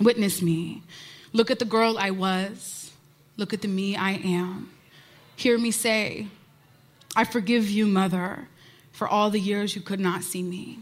Witness 0.00 0.40
me. 0.40 0.82
Look 1.32 1.50
at 1.50 1.58
the 1.58 1.64
girl 1.64 1.98
I 1.98 2.12
was. 2.12 2.92
Look 3.36 3.52
at 3.52 3.62
the 3.62 3.68
me 3.68 3.96
I 3.96 4.12
am. 4.12 4.70
Hear 5.34 5.58
me 5.58 5.72
say, 5.72 6.28
I 7.16 7.24
forgive 7.24 7.70
you, 7.70 7.86
mother, 7.86 8.48
for 8.92 9.06
all 9.08 9.30
the 9.30 9.40
years 9.40 9.76
you 9.76 9.82
could 9.82 10.00
not 10.00 10.22
see 10.22 10.42
me. 10.42 10.80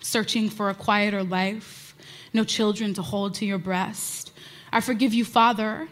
Searching 0.00 0.50
for 0.50 0.68
a 0.68 0.74
quieter 0.74 1.22
life, 1.22 1.94
no 2.32 2.44
children 2.44 2.92
to 2.94 3.02
hold 3.02 3.34
to 3.34 3.46
your 3.46 3.58
breast. 3.58 4.32
I 4.72 4.80
forgive 4.80 5.14
you, 5.14 5.24
father, 5.24 5.88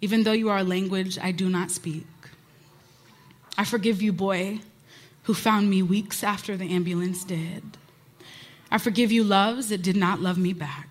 even 0.00 0.24
though 0.24 0.32
you 0.32 0.48
are 0.48 0.58
a 0.58 0.64
language 0.64 1.18
I 1.18 1.30
do 1.30 1.48
not 1.48 1.70
speak. 1.70 2.06
I 3.56 3.64
forgive 3.64 4.02
you, 4.02 4.12
boy, 4.12 4.60
who 5.24 5.34
found 5.34 5.70
me 5.70 5.82
weeks 5.82 6.24
after 6.24 6.56
the 6.56 6.74
ambulance 6.74 7.22
did. 7.24 7.62
I 8.70 8.78
forgive 8.78 9.12
you, 9.12 9.22
loves 9.22 9.68
that 9.68 9.82
did 9.82 9.96
not 9.96 10.20
love 10.20 10.38
me 10.38 10.52
back. 10.52 10.88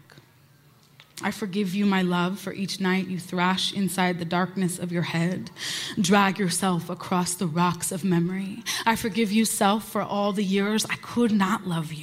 I 1.24 1.32
forgive 1.32 1.76
you, 1.76 1.86
my 1.86 2.02
love, 2.02 2.40
for 2.40 2.54
each 2.54 2.80
night 2.80 3.08
you 3.08 3.20
thrash 3.20 3.74
inside 3.74 4.20
the 4.20 4.26
darkness 4.26 4.80
of 4.80 4.92
your 4.92 5.04
head, 5.04 5.52
drag 6.00 6.40
yourself 6.40 6.90
across 6.90 7.36
the 7.36 7.48
rocks 7.48 7.92
of 7.92 8.04
memory. 8.04 8.64
I 8.86 8.96
forgive 8.96 9.32
you, 9.32 9.46
self, 9.46 9.88
for 9.88 10.02
all 10.02 10.34
the 10.34 10.44
years 10.44 10.86
I 10.86 10.96
could 10.96 11.32
not 11.32 11.68
love 11.68 11.94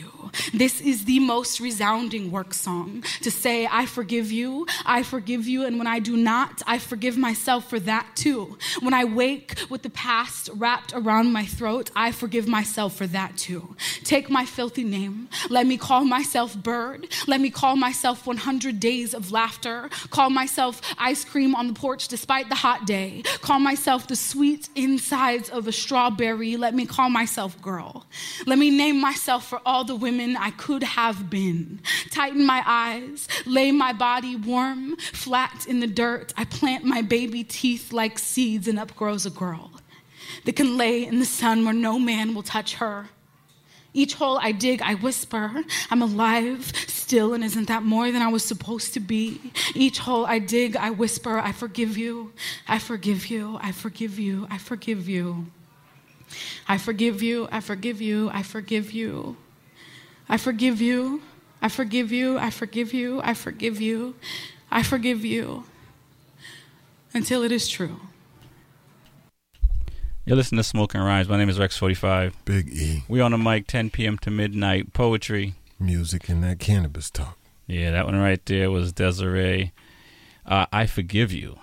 This 0.53 0.81
is 0.81 1.05
the 1.05 1.18
most 1.18 1.61
resounding 1.61 2.31
work 2.31 2.55
song 2.55 3.05
to 3.22 3.31
say, 3.31 3.66
I 3.70 3.87
forgive 3.87 4.31
you, 4.33 4.66
I 4.85 5.03
forgive 5.03 5.47
you, 5.47 5.64
and 5.64 5.79
when 5.79 5.87
I 5.87 5.99
do 5.99 6.16
not, 6.16 6.62
I 6.66 6.79
forgive 6.79 7.16
myself 7.16 7.68
for 7.68 7.81
that 7.81 8.07
too. 8.14 8.59
When 8.81 8.95
I 8.95 9.05
wake 9.05 9.59
with 9.68 9.83
the 9.83 9.91
past 9.91 10.51
wrapped 10.55 10.93
around 10.95 11.33
my 11.33 11.45
throat, 11.45 11.91
I 11.95 12.12
forgive 12.12 12.49
myself 12.49 12.97
for 12.97 13.07
that 13.09 13.37
too. 13.37 13.76
Take 14.05 14.31
my 14.31 14.45
filthy 14.45 14.85
name, 14.85 15.29
let 15.49 15.66
me 15.66 15.76
call 15.76 16.05
myself 16.05 16.57
Bird, 16.57 17.07
let 17.26 17.41
me 17.41 17.51
call 17.51 17.76
myself 17.76 18.26
100 18.26 18.81
Days 18.81 19.14
of 19.14 19.31
Laughter, 19.31 19.89
call 20.11 20.31
myself 20.31 20.81
ice 20.99 21.24
cream 21.24 21.55
on 21.55 21.68
the 21.68 21.74
porch 21.74 22.09
despite 22.09 22.49
the 22.49 22.55
hot 22.55 22.87
day, 22.87 23.22
call 23.41 23.61
myself 23.61 24.07
the 24.07 24.16
sweet 24.16 24.68
insides 24.74 25.49
of 25.51 25.66
a 25.66 25.72
strawberry, 25.72 26.57
let 26.57 26.74
me 26.74 26.87
call 26.87 27.11
myself 27.11 27.61
Girl. 27.62 28.07
Let 28.47 28.59
me 28.59 28.70
name 28.70 29.01
myself 29.01 29.47
for 29.47 29.61
all 29.64 29.85
the 29.85 29.97
women 29.97 30.17
I 30.20 30.50
could 30.50 30.82
have 30.82 31.30
been. 31.30 31.80
Tighten 32.10 32.44
my 32.44 32.62
eyes, 32.66 33.28
lay 33.46 33.72
my 33.72 33.92
body 33.92 34.36
warm, 34.36 34.96
flat 34.96 35.66
in 35.68 35.80
the 35.80 35.86
dirt. 35.86 36.32
I 36.36 36.44
plant 36.44 36.84
my 36.84 37.02
baby 37.02 37.44
teeth 37.44 37.92
like 37.92 38.18
seeds, 38.18 38.68
and 38.68 38.78
up 38.78 38.94
grows 38.96 39.26
a 39.26 39.30
girl 39.30 39.70
that 40.44 40.56
can 40.56 40.76
lay 40.76 41.04
in 41.04 41.18
the 41.18 41.24
sun 41.24 41.64
where 41.64 41.74
no 41.74 41.98
man 41.98 42.34
will 42.34 42.42
touch 42.42 42.74
her. 42.76 43.08
Each 43.94 44.14
hole 44.14 44.38
I 44.40 44.52
dig, 44.52 44.82
I 44.82 44.94
whisper, 44.94 45.64
I'm 45.90 46.02
alive 46.02 46.72
still, 46.86 47.32
and 47.32 47.42
isn't 47.42 47.68
that 47.68 47.82
more 47.82 48.12
than 48.12 48.20
I 48.20 48.28
was 48.28 48.44
supposed 48.44 48.94
to 48.94 49.00
be? 49.00 49.40
Each 49.74 49.98
hole 49.98 50.26
I 50.26 50.38
dig, 50.38 50.76
I 50.76 50.90
whisper, 50.90 51.38
I 51.38 51.52
forgive 51.52 51.96
you, 51.96 52.32
I 52.68 52.78
forgive 52.78 53.26
you, 53.26 53.58
I 53.60 53.72
forgive 53.72 54.18
you, 54.18 54.46
I 54.50 54.58
forgive 54.58 55.08
you. 55.08 55.46
I 56.68 56.76
forgive 56.76 57.22
you, 57.22 57.48
I 57.50 57.60
forgive 57.60 58.02
you, 58.02 58.30
I 58.32 58.42
forgive 58.42 58.92
you. 58.92 59.36
I 60.29 60.37
forgive 60.37 60.81
you, 60.81 61.22
I 61.62 61.68
forgive 61.68 62.12
you, 62.12 62.39
I 62.39 62.51
forgive 62.51 62.93
you, 62.93 63.20
I 63.22 63.35
forgive 63.35 63.81
you, 63.81 64.14
I 64.70 64.83
forgive 64.83 65.24
you. 65.24 65.64
Until 67.14 67.43
it 67.43 67.51
is 67.51 67.68
true. 67.68 68.01
You're 70.26 70.37
listening 70.37 70.59
to 70.59 70.64
Smoking 70.64 71.01
Rhymes. 71.01 71.26
My 71.26 71.39
name 71.39 71.49
is 71.49 71.59
Rex45. 71.59 72.35
Big 72.45 72.68
E. 72.68 73.05
We 73.09 73.22
on 73.22 73.31
the 73.31 73.39
mic 73.39 73.66
10 73.66 73.89
p.m. 73.89 74.18
to 74.18 74.31
midnight. 74.31 74.93
Poetry. 74.93 75.55
Music 75.81 76.29
and 76.29 76.45
that 76.45 76.59
cannabis 76.59 77.11
talk. 77.11 77.39
Yeah, 77.66 77.93
that 77.93 78.05
one 78.05 78.16
right 78.16 78.45
there 78.45 78.70
was 78.70 78.93
Desiree. 78.93 79.72
Uh, 80.45 80.66
I 80.70 80.85
forgive 80.85 81.33
you. 81.33 81.59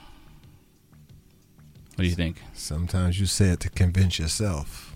What 1.96 2.04
do 2.04 2.06
you 2.06 2.16
think? 2.16 2.42
Sometimes 2.54 3.20
you 3.20 3.28
say 3.28 3.50
it 3.50 3.60
to 3.62 3.70
convince 3.70 4.18
yourself, 4.18 4.95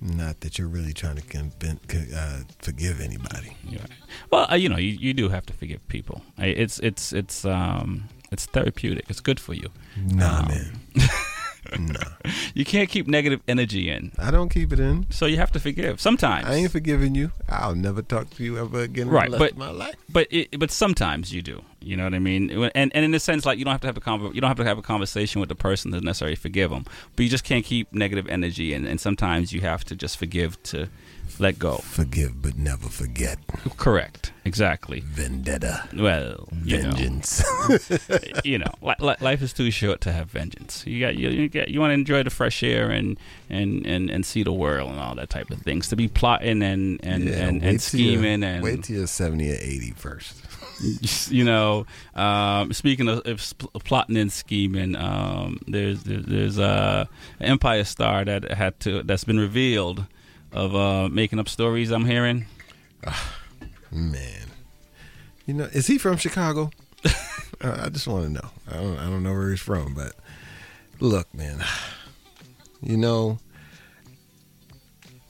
not 0.00 0.40
that 0.40 0.58
you're 0.58 0.68
really 0.68 0.92
trying 0.92 1.16
to 1.16 1.22
convince, 1.22 1.80
uh, 2.14 2.42
forgive 2.60 3.00
anybody. 3.00 3.56
Yeah. 3.68 3.84
Well, 4.30 4.46
uh, 4.50 4.54
you 4.54 4.68
know, 4.68 4.78
you, 4.78 4.92
you 4.92 5.12
do 5.14 5.28
have 5.28 5.44
to 5.46 5.52
forgive 5.52 5.86
people. 5.88 6.22
It's 6.38 6.78
it's 6.80 7.12
it's 7.12 7.44
um 7.44 8.08
it's 8.32 8.46
therapeutic. 8.46 9.04
It's 9.10 9.20
good 9.20 9.38
for 9.40 9.54
you. 9.54 9.68
Nah, 9.96 10.40
Um, 10.40 10.48
man. 10.48 10.80
nah. 11.78 12.00
You 12.54 12.64
can't 12.64 12.88
keep 12.88 13.06
negative 13.06 13.40
energy 13.46 13.88
in. 13.88 14.12
I 14.18 14.30
don't 14.30 14.48
keep 14.48 14.72
it 14.72 14.80
in. 14.80 15.06
So 15.10 15.26
you 15.26 15.36
have 15.36 15.52
to 15.52 15.60
forgive 15.60 16.00
sometimes. 16.00 16.46
I 16.46 16.54
ain't 16.54 16.70
forgiving 16.72 17.14
you. 17.14 17.32
I'll 17.48 17.74
never 17.74 18.02
talk 18.02 18.30
to 18.30 18.44
you 18.44 18.58
ever 18.58 18.80
again 18.80 19.08
in 19.08 19.12
right, 19.12 19.30
but 19.30 19.56
my 19.56 19.70
life. 19.70 19.94
but 20.08 20.26
it, 20.30 20.58
but 20.58 20.70
sometimes 20.70 21.32
you 21.32 21.42
do. 21.42 21.62
You 21.80 21.96
know 21.96 22.04
what 22.04 22.14
I 22.14 22.18
mean? 22.18 22.50
And 22.74 22.92
and 22.94 23.04
in 23.04 23.14
a 23.14 23.20
sense, 23.20 23.46
like 23.46 23.58
you 23.58 23.64
don't 23.64 23.72
have 23.72 23.80
to 23.82 23.86
have 23.86 23.96
a 23.96 24.00
conver- 24.00 24.34
you 24.34 24.40
don't 24.40 24.48
have 24.48 24.58
to 24.58 24.64
have 24.64 24.78
a 24.78 24.82
conversation 24.82 25.40
with 25.40 25.48
the 25.48 25.54
person 25.54 25.92
to 25.92 26.00
necessarily 26.00 26.36
forgive 26.36 26.70
them, 26.70 26.84
but 27.16 27.22
you 27.22 27.28
just 27.28 27.44
can't 27.44 27.64
keep 27.64 27.92
negative 27.92 28.28
energy, 28.28 28.74
and, 28.74 28.86
and 28.86 29.00
sometimes 29.00 29.52
you 29.52 29.60
have 29.62 29.84
to 29.84 29.96
just 29.96 30.18
forgive 30.18 30.62
to 30.64 30.88
let 31.40 31.58
go. 31.58 31.78
Forgive 31.78 32.42
but 32.42 32.56
never 32.58 32.88
forget. 32.88 33.38
Correct. 33.76 34.32
Exactly. 34.44 35.00
Vendetta. 35.00 35.88
Well, 35.96 36.48
you 36.64 36.82
know. 36.82 36.90
Vengeance. 36.90 37.42
you 38.44 38.58
know, 38.58 38.72
li- 38.82 38.94
li- 39.00 39.16
life 39.20 39.42
is 39.42 39.52
too 39.52 39.70
short 39.70 40.00
to 40.02 40.12
have 40.12 40.30
vengeance. 40.30 40.86
You 40.86 41.00
got 41.00 41.16
you, 41.16 41.30
you 41.30 41.48
got 41.48 41.68
you 41.68 41.80
want 41.80 41.90
to 41.90 41.94
enjoy 41.94 42.22
the 42.22 42.30
fresh 42.30 42.62
air 42.62 42.90
and, 42.90 43.18
and, 43.48 43.86
and, 43.86 44.10
and 44.10 44.24
see 44.24 44.42
the 44.42 44.52
world 44.52 44.90
and 44.90 45.00
all 45.00 45.14
that 45.14 45.30
type 45.30 45.50
of 45.50 45.60
things. 45.62 45.88
To 45.88 45.96
be 45.96 46.08
plotting 46.08 46.62
and 46.62 47.00
and, 47.02 47.24
Yeah, 47.24 47.46
and, 47.46 47.62
and 47.62 47.80
scheming 47.80 48.44
and 48.44 48.62
wait 48.62 48.84
till 48.84 48.96
you're 48.96 49.06
70 49.06 49.50
or 49.50 49.56
80 49.58 49.90
first. 49.92 50.36
you 51.30 51.44
know, 51.44 51.86
um, 52.14 52.72
speaking 52.72 53.08
of, 53.08 53.20
of 53.26 53.84
plotting 53.84 54.16
and 54.16 54.32
scheming, 54.32 54.96
um, 54.96 55.58
there's 55.66 56.02
there's, 56.04 56.24
there's 56.26 56.58
uh, 56.58 57.06
an 57.38 57.46
Empire 57.46 57.84
Star 57.84 58.24
that 58.24 58.50
had 58.50 58.78
to 58.80 59.02
that's 59.02 59.24
been 59.24 59.38
revealed 59.38 60.06
of 60.52 60.74
uh, 60.74 61.08
making 61.08 61.38
up 61.38 61.48
stories. 61.48 61.90
I'm 61.90 62.04
hearing. 62.04 62.46
Man, 63.90 64.46
you 65.46 65.54
know, 65.54 65.64
is 65.64 65.86
he 65.86 65.98
from 65.98 66.16
Chicago? 66.16 66.70
I 67.62 67.88
just 67.88 68.06
want 68.06 68.24
to 68.24 68.30
know. 68.30 68.50
I 68.70 68.74
don't, 68.74 68.98
I 68.98 69.04
don't 69.04 69.22
know 69.22 69.32
where 69.32 69.50
he's 69.50 69.60
from, 69.60 69.94
but 69.94 70.12
look, 71.00 71.32
man, 71.34 71.64
you 72.82 72.96
know, 72.96 73.38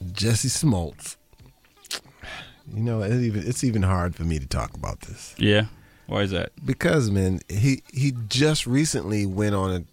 Jussie 0.03 0.49
Smollett. 0.49 1.15
You 2.73 2.81
know, 2.83 3.01
it 3.01 3.11
even 3.21 3.45
it's 3.47 3.63
even 3.63 3.81
hard 3.83 4.15
for 4.15 4.23
me 4.23 4.39
to 4.39 4.47
talk 4.47 4.73
about 4.75 5.01
this 5.01 5.35
Yeah, 5.37 5.65
why 6.07 6.21
is 6.21 6.31
that? 6.31 6.51
because, 6.65 7.09
man, 7.11 7.39
he 7.49 7.83
he 7.91 8.13
just 8.29 8.65
recently 8.67 9.25
went 9.25 9.55
on 9.55 9.85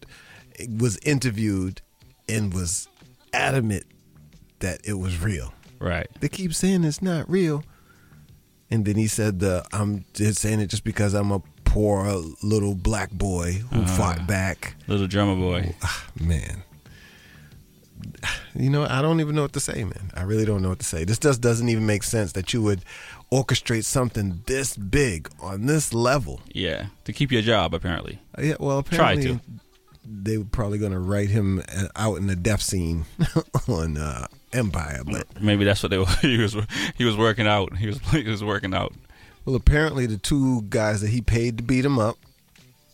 a 0.59 0.66
was 0.79 0.99
interviewed 0.99 1.81
and 2.29 2.53
was 2.53 2.89
adamant 3.33 3.85
that 4.61 4.81
it 4.85 4.95
was 4.95 5.21
real. 5.21 5.53
Right. 5.81 6.09
They 6.21 6.29
keep 6.29 6.55
saying 6.55 6.85
it's 6.85 7.03
not 7.03 7.29
real. 7.31 7.63
And 8.71 8.85
then 8.85 8.97
he 8.97 9.07
said, 9.07 9.41
the, 9.41 9.65
I'm 9.73 10.05
just 10.13 10.41
saying 10.41 10.61
it 10.61 10.67
just 10.67 10.85
because 10.85 11.15
I'm 11.15 11.31
a 11.33 11.41
poor 11.65 12.07
little 12.43 12.75
black 12.75 13.11
boy 13.13 13.53
who 13.71 13.81
Uh-huh. 13.81 13.97
fought 13.97 14.27
back. 14.27 14.75
Little 14.87 15.07
drummer 15.07 15.37
boy. 15.37 15.75
Man. 16.21 16.63
You 18.55 18.71
know, 18.71 18.85
I 18.85 19.03
don't 19.03 19.21
even 19.21 19.35
know 19.35 19.43
what 19.43 19.53
to 19.55 19.61
say, 19.61 19.85
man. 19.85 20.11
I 20.15 20.23
really 20.23 20.45
don't 20.45 20.63
know 20.63 20.71
what 20.71 20.79
to 20.81 20.85
say. 20.87 21.05
This 21.05 21.19
just 21.19 21.41
doesn't 21.41 21.69
even 21.69 21.87
make 21.87 22.03
sense 22.03 22.33
that 22.33 22.53
you 22.53 22.63
would 22.63 22.85
orchestrate 23.31 23.85
something 23.85 24.43
this 24.47 24.77
big 24.77 25.29
on 25.41 25.67
this 25.67 25.93
level. 25.95 26.41
Yeah, 26.53 26.87
to 27.05 27.13
keep 27.13 27.31
your 27.31 27.43
job 27.43 27.75
apparently. 27.75 28.19
Uh, 28.37 28.43
Yeah, 28.43 28.55
well, 28.59 28.83
Try 28.83 29.13
apparently 29.13 29.35
to. 29.37 29.41
they 30.05 30.39
were 30.39 30.45
probably 30.45 30.79
going 30.79 30.93
to 30.93 30.99
write 30.99 31.29
him 31.29 31.63
uh, 31.75 31.87
out 31.97 32.17
in 32.17 32.27
the 32.27 32.37
death 32.37 32.63
scene 32.63 33.05
on 33.69 33.97
uh, 33.97 34.27
Empire, 34.53 35.03
but 35.05 35.26
Maybe 35.42 35.64
that's 35.64 35.82
what 35.82 35.90
they 35.90 35.99
were. 35.99 36.07
He 36.22 36.38
was 36.38 36.57
he 36.96 37.05
was 37.05 37.16
working 37.16 37.46
out. 37.46 37.76
He 37.76 37.86
was 37.86 37.99
he 38.11 38.24
was 38.28 38.42
working 38.44 38.74
out. 38.74 38.92
Well, 39.44 39.57
apparently 39.57 40.07
the 40.07 40.18
two 40.18 40.62
guys 40.68 41.01
that 41.01 41.09
he 41.11 41.20
paid 41.20 41.57
to 41.59 41.62
beat 41.62 41.84
him 41.84 41.99
up, 41.99 42.16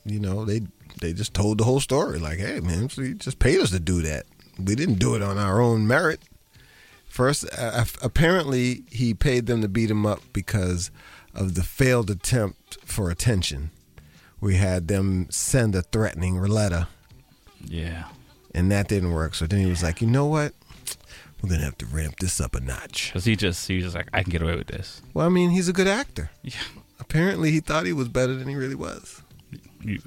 you 0.04 0.20
know, 0.20 0.44
they 0.44 0.62
they 1.00 1.12
just 1.12 1.34
told 1.34 1.58
the 1.58 1.64
whole 1.64 1.80
story. 1.80 2.18
Like, 2.18 2.38
hey, 2.38 2.60
man, 2.60 2.88
so 2.88 3.02
you 3.02 3.14
just 3.14 3.38
paid 3.38 3.60
us 3.60 3.70
to 3.70 3.80
do 3.80 4.02
that. 4.02 4.26
We 4.58 4.74
didn't 4.76 5.00
do 5.00 5.14
it 5.16 5.22
on 5.22 5.36
our 5.38 5.60
own 5.60 5.86
merit. 5.86 6.20
First, 7.08 7.44
uh, 7.56 7.84
apparently 8.02 8.84
he 8.90 9.14
paid 9.14 9.46
them 9.46 9.62
to 9.62 9.68
beat 9.68 9.90
him 9.90 10.04
up 10.06 10.20
because 10.32 10.90
of 11.34 11.54
the 11.54 11.62
failed 11.62 12.10
attempt 12.10 12.78
for 12.84 13.10
attention. 13.10 13.70
We 14.40 14.56
had 14.56 14.88
them 14.88 15.28
send 15.30 15.74
a 15.74 15.82
threatening 15.82 16.40
letter, 16.42 16.88
Yeah. 17.64 18.04
and 18.54 18.70
that 18.70 18.88
didn't 18.88 19.12
work. 19.12 19.34
So 19.34 19.46
then 19.46 19.60
he 19.60 19.66
was 19.66 19.82
like, 19.82 20.00
you 20.00 20.06
know 20.08 20.26
what? 20.26 20.52
We're 21.44 21.50
gonna 21.50 21.64
have 21.64 21.76
to 21.78 21.86
ramp 21.86 22.20
this 22.20 22.40
up 22.40 22.54
a 22.54 22.60
notch. 22.60 23.12
Cause 23.12 23.26
he 23.26 23.36
just 23.36 23.68
he 23.68 23.74
was 23.74 23.84
just 23.84 23.96
like 23.96 24.08
I 24.14 24.22
can 24.22 24.32
get 24.32 24.40
away 24.40 24.56
with 24.56 24.68
this. 24.68 25.02
Well, 25.12 25.26
I 25.26 25.28
mean, 25.28 25.50
he's 25.50 25.68
a 25.68 25.74
good 25.74 25.86
actor. 25.86 26.30
Yeah. 26.42 26.54
Apparently, 26.98 27.50
he 27.50 27.60
thought 27.60 27.84
he 27.84 27.92
was 27.92 28.08
better 28.08 28.34
than 28.34 28.48
he 28.48 28.54
really 28.54 28.74
was. 28.74 29.20
You, 29.82 30.00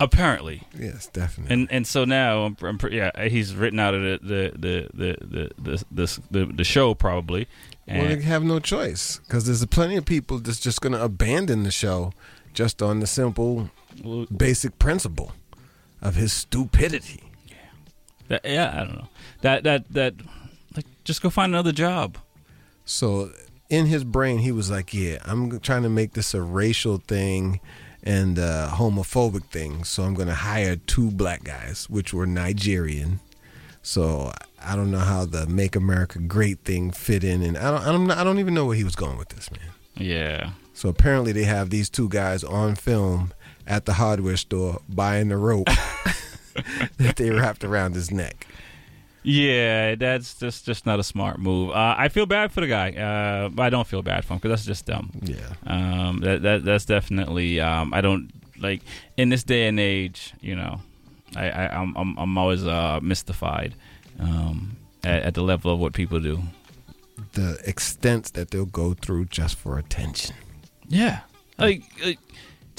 apparently. 0.00 0.62
Yes, 0.78 1.06
definitely. 1.08 1.52
And 1.52 1.70
and 1.70 1.86
so 1.86 2.06
now 2.06 2.44
I'm, 2.44 2.56
I'm 2.62 2.78
yeah 2.90 3.10
he's 3.28 3.54
written 3.54 3.78
out 3.78 3.92
of 3.92 4.00
the 4.00 4.18
the 4.22 4.52
the 4.58 4.88
the 4.94 5.50
the 5.58 5.84
the, 5.90 6.20
the, 6.30 6.46
the, 6.46 6.64
show 6.64 6.94
probably. 6.94 7.48
Well, 7.86 8.06
they 8.06 8.22
have 8.22 8.42
no 8.42 8.60
choice 8.60 9.18
because 9.26 9.44
there's 9.44 9.64
plenty 9.66 9.96
of 9.96 10.06
people 10.06 10.38
that's 10.38 10.60
just 10.60 10.80
going 10.80 10.92
to 10.94 11.04
abandon 11.04 11.64
the 11.64 11.70
show 11.70 12.12
just 12.54 12.82
on 12.82 13.00
the 13.00 13.06
simple, 13.06 13.70
basic 14.34 14.78
principle 14.78 15.32
of 16.00 16.14
his 16.14 16.32
stupidity. 16.32 17.22
that, 18.28 18.40
yeah, 18.44 18.72
I 18.74 18.84
don't 18.84 18.96
know. 18.96 19.08
That 19.42 19.64
that 19.64 19.92
that 19.92 20.14
just 21.08 21.22
go 21.22 21.30
find 21.30 21.54
another 21.54 21.72
job. 21.72 22.18
So 22.84 23.32
in 23.70 23.86
his 23.86 24.04
brain, 24.04 24.38
he 24.40 24.52
was 24.52 24.70
like, 24.70 24.92
"Yeah, 24.92 25.18
I'm 25.24 25.58
trying 25.60 25.82
to 25.82 25.88
make 25.88 26.12
this 26.12 26.34
a 26.34 26.42
racial 26.42 26.98
thing 26.98 27.60
and 28.02 28.38
a 28.38 28.68
homophobic 28.72 29.44
thing. 29.44 29.84
So 29.84 30.02
I'm 30.02 30.12
going 30.12 30.28
to 30.28 30.34
hire 30.34 30.76
two 30.76 31.10
black 31.10 31.44
guys, 31.44 31.88
which 31.88 32.12
were 32.12 32.26
Nigerian. 32.26 33.20
So 33.82 34.32
I 34.62 34.76
don't 34.76 34.90
know 34.90 34.98
how 34.98 35.24
the 35.24 35.46
"Make 35.46 35.74
America 35.76 36.18
Great" 36.18 36.60
thing 36.64 36.90
fit 36.90 37.24
in, 37.24 37.42
and 37.42 37.56
I 37.56 37.70
don't, 37.70 37.82
I 37.82 37.92
don't, 37.92 38.10
I 38.10 38.22
don't 38.22 38.38
even 38.38 38.52
know 38.52 38.66
where 38.66 38.76
he 38.76 38.84
was 38.84 38.94
going 38.94 39.16
with 39.16 39.30
this, 39.30 39.50
man. 39.50 39.70
Yeah. 39.96 40.50
So 40.74 40.90
apparently 40.90 41.32
they 41.32 41.44
have 41.44 41.70
these 41.70 41.88
two 41.88 42.10
guys 42.10 42.44
on 42.44 42.76
film 42.76 43.32
at 43.66 43.86
the 43.86 43.94
hardware 43.94 44.36
store 44.36 44.82
buying 44.90 45.28
the 45.28 45.38
rope 45.38 45.68
that 46.98 47.16
they 47.16 47.30
wrapped 47.30 47.64
around 47.64 47.94
his 47.94 48.10
neck. 48.10 48.46
Yeah, 49.28 49.94
that's 49.94 50.36
just 50.36 50.64
just 50.64 50.86
not 50.86 50.98
a 50.98 51.02
smart 51.02 51.38
move. 51.38 51.72
Uh, 51.72 51.94
I 51.98 52.08
feel 52.08 52.24
bad 52.24 52.50
for 52.50 52.62
the 52.62 52.66
guy, 52.66 52.92
uh, 52.92 53.50
but 53.50 53.62
I 53.62 53.68
don't 53.68 53.86
feel 53.86 54.00
bad 54.00 54.24
for 54.24 54.32
him 54.32 54.38
because 54.38 54.52
that's 54.52 54.64
just 54.64 54.86
dumb. 54.86 55.10
Yeah. 55.20 55.52
Um, 55.66 56.20
that 56.20 56.40
that 56.40 56.64
that's 56.64 56.86
definitely. 56.86 57.60
Um, 57.60 57.92
I 57.92 58.00
don't 58.00 58.30
like 58.58 58.80
in 59.18 59.28
this 59.28 59.42
day 59.42 59.68
and 59.68 59.78
age. 59.78 60.32
You 60.40 60.56
know, 60.56 60.80
I, 61.36 61.50
I 61.50 61.76
I'm 61.78 61.94
I'm 61.94 62.18
I'm 62.18 62.38
always 62.38 62.66
uh, 62.66 63.00
mystified 63.02 63.74
um, 64.18 64.78
at, 65.04 65.22
at 65.24 65.34
the 65.34 65.42
level 65.42 65.74
of 65.74 65.78
what 65.78 65.92
people 65.92 66.20
do. 66.20 66.40
The 67.34 67.60
extent 67.66 68.32
that 68.32 68.50
they'll 68.50 68.64
go 68.64 68.94
through 68.94 69.26
just 69.26 69.56
for 69.56 69.76
attention. 69.76 70.36
Yeah, 70.88 71.20
like, 71.58 71.82
like 72.02 72.18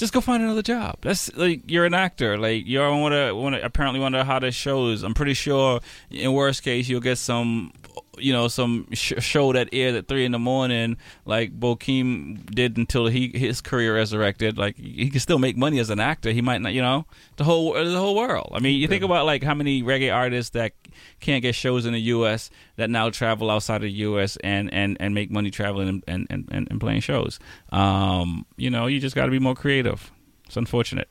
just 0.00 0.14
go 0.14 0.22
find 0.22 0.42
another 0.42 0.62
job. 0.62 0.96
That's 1.02 1.32
like 1.36 1.70
you're 1.70 1.84
an 1.84 1.92
actor. 1.92 2.38
Like 2.38 2.62
you're 2.66 2.88
on 2.88 3.02
one 3.02 3.12
of 3.12 3.36
one 3.36 3.52
of, 3.52 3.62
apparently 3.62 4.00
one 4.00 4.14
of 4.14 4.20
the 4.20 4.24
hottest 4.24 4.58
shows. 4.58 5.02
I'm 5.02 5.12
pretty 5.12 5.34
sure 5.34 5.80
in 6.10 6.32
worst 6.32 6.62
case 6.62 6.88
you'll 6.88 7.02
get 7.02 7.18
some, 7.18 7.70
you 8.18 8.32
know, 8.32 8.48
some 8.48 8.86
sh- 8.92 9.14
show 9.18 9.52
that 9.52 9.68
aired 9.72 9.94
at 9.94 10.08
three 10.08 10.24
in 10.24 10.32
the 10.32 10.38
morning, 10.38 10.96
like 11.24 11.58
Bokeem 11.58 12.44
did 12.54 12.76
until 12.76 13.06
he 13.06 13.28
his 13.28 13.60
career 13.60 13.96
resurrected. 13.96 14.58
Like 14.58 14.76
he 14.76 15.10
can 15.10 15.20
still 15.20 15.38
make 15.38 15.56
money 15.56 15.78
as 15.78 15.90
an 15.90 16.00
actor. 16.00 16.30
He 16.30 16.42
might 16.42 16.60
not, 16.60 16.72
you 16.72 16.82
know, 16.82 17.06
the 17.36 17.44
whole 17.44 17.72
the 17.72 17.98
whole 17.98 18.14
world. 18.14 18.52
I 18.54 18.60
mean, 18.60 18.80
you 18.80 18.88
think 18.88 19.02
about 19.02 19.26
like 19.26 19.42
how 19.42 19.54
many 19.54 19.82
reggae 19.82 20.14
artists 20.14 20.50
that 20.50 20.72
can't 21.20 21.42
get 21.42 21.54
shows 21.54 21.86
in 21.86 21.92
the 21.92 22.00
U.S. 22.00 22.50
that 22.76 22.90
now 22.90 23.10
travel 23.10 23.50
outside 23.50 23.76
of 23.76 23.82
the 23.82 23.92
U.S. 23.92 24.36
and 24.42 24.72
and 24.72 24.96
and 25.00 25.14
make 25.14 25.30
money 25.30 25.50
traveling 25.50 25.88
and 25.88 26.04
and 26.30 26.48
and, 26.50 26.68
and 26.70 26.80
playing 26.80 27.00
shows. 27.00 27.38
Um, 27.70 28.46
you 28.56 28.70
know, 28.70 28.86
you 28.86 29.00
just 29.00 29.14
got 29.16 29.26
to 29.26 29.30
be 29.30 29.38
more 29.38 29.54
creative. 29.54 30.10
It's 30.46 30.56
unfortunate. 30.56 31.08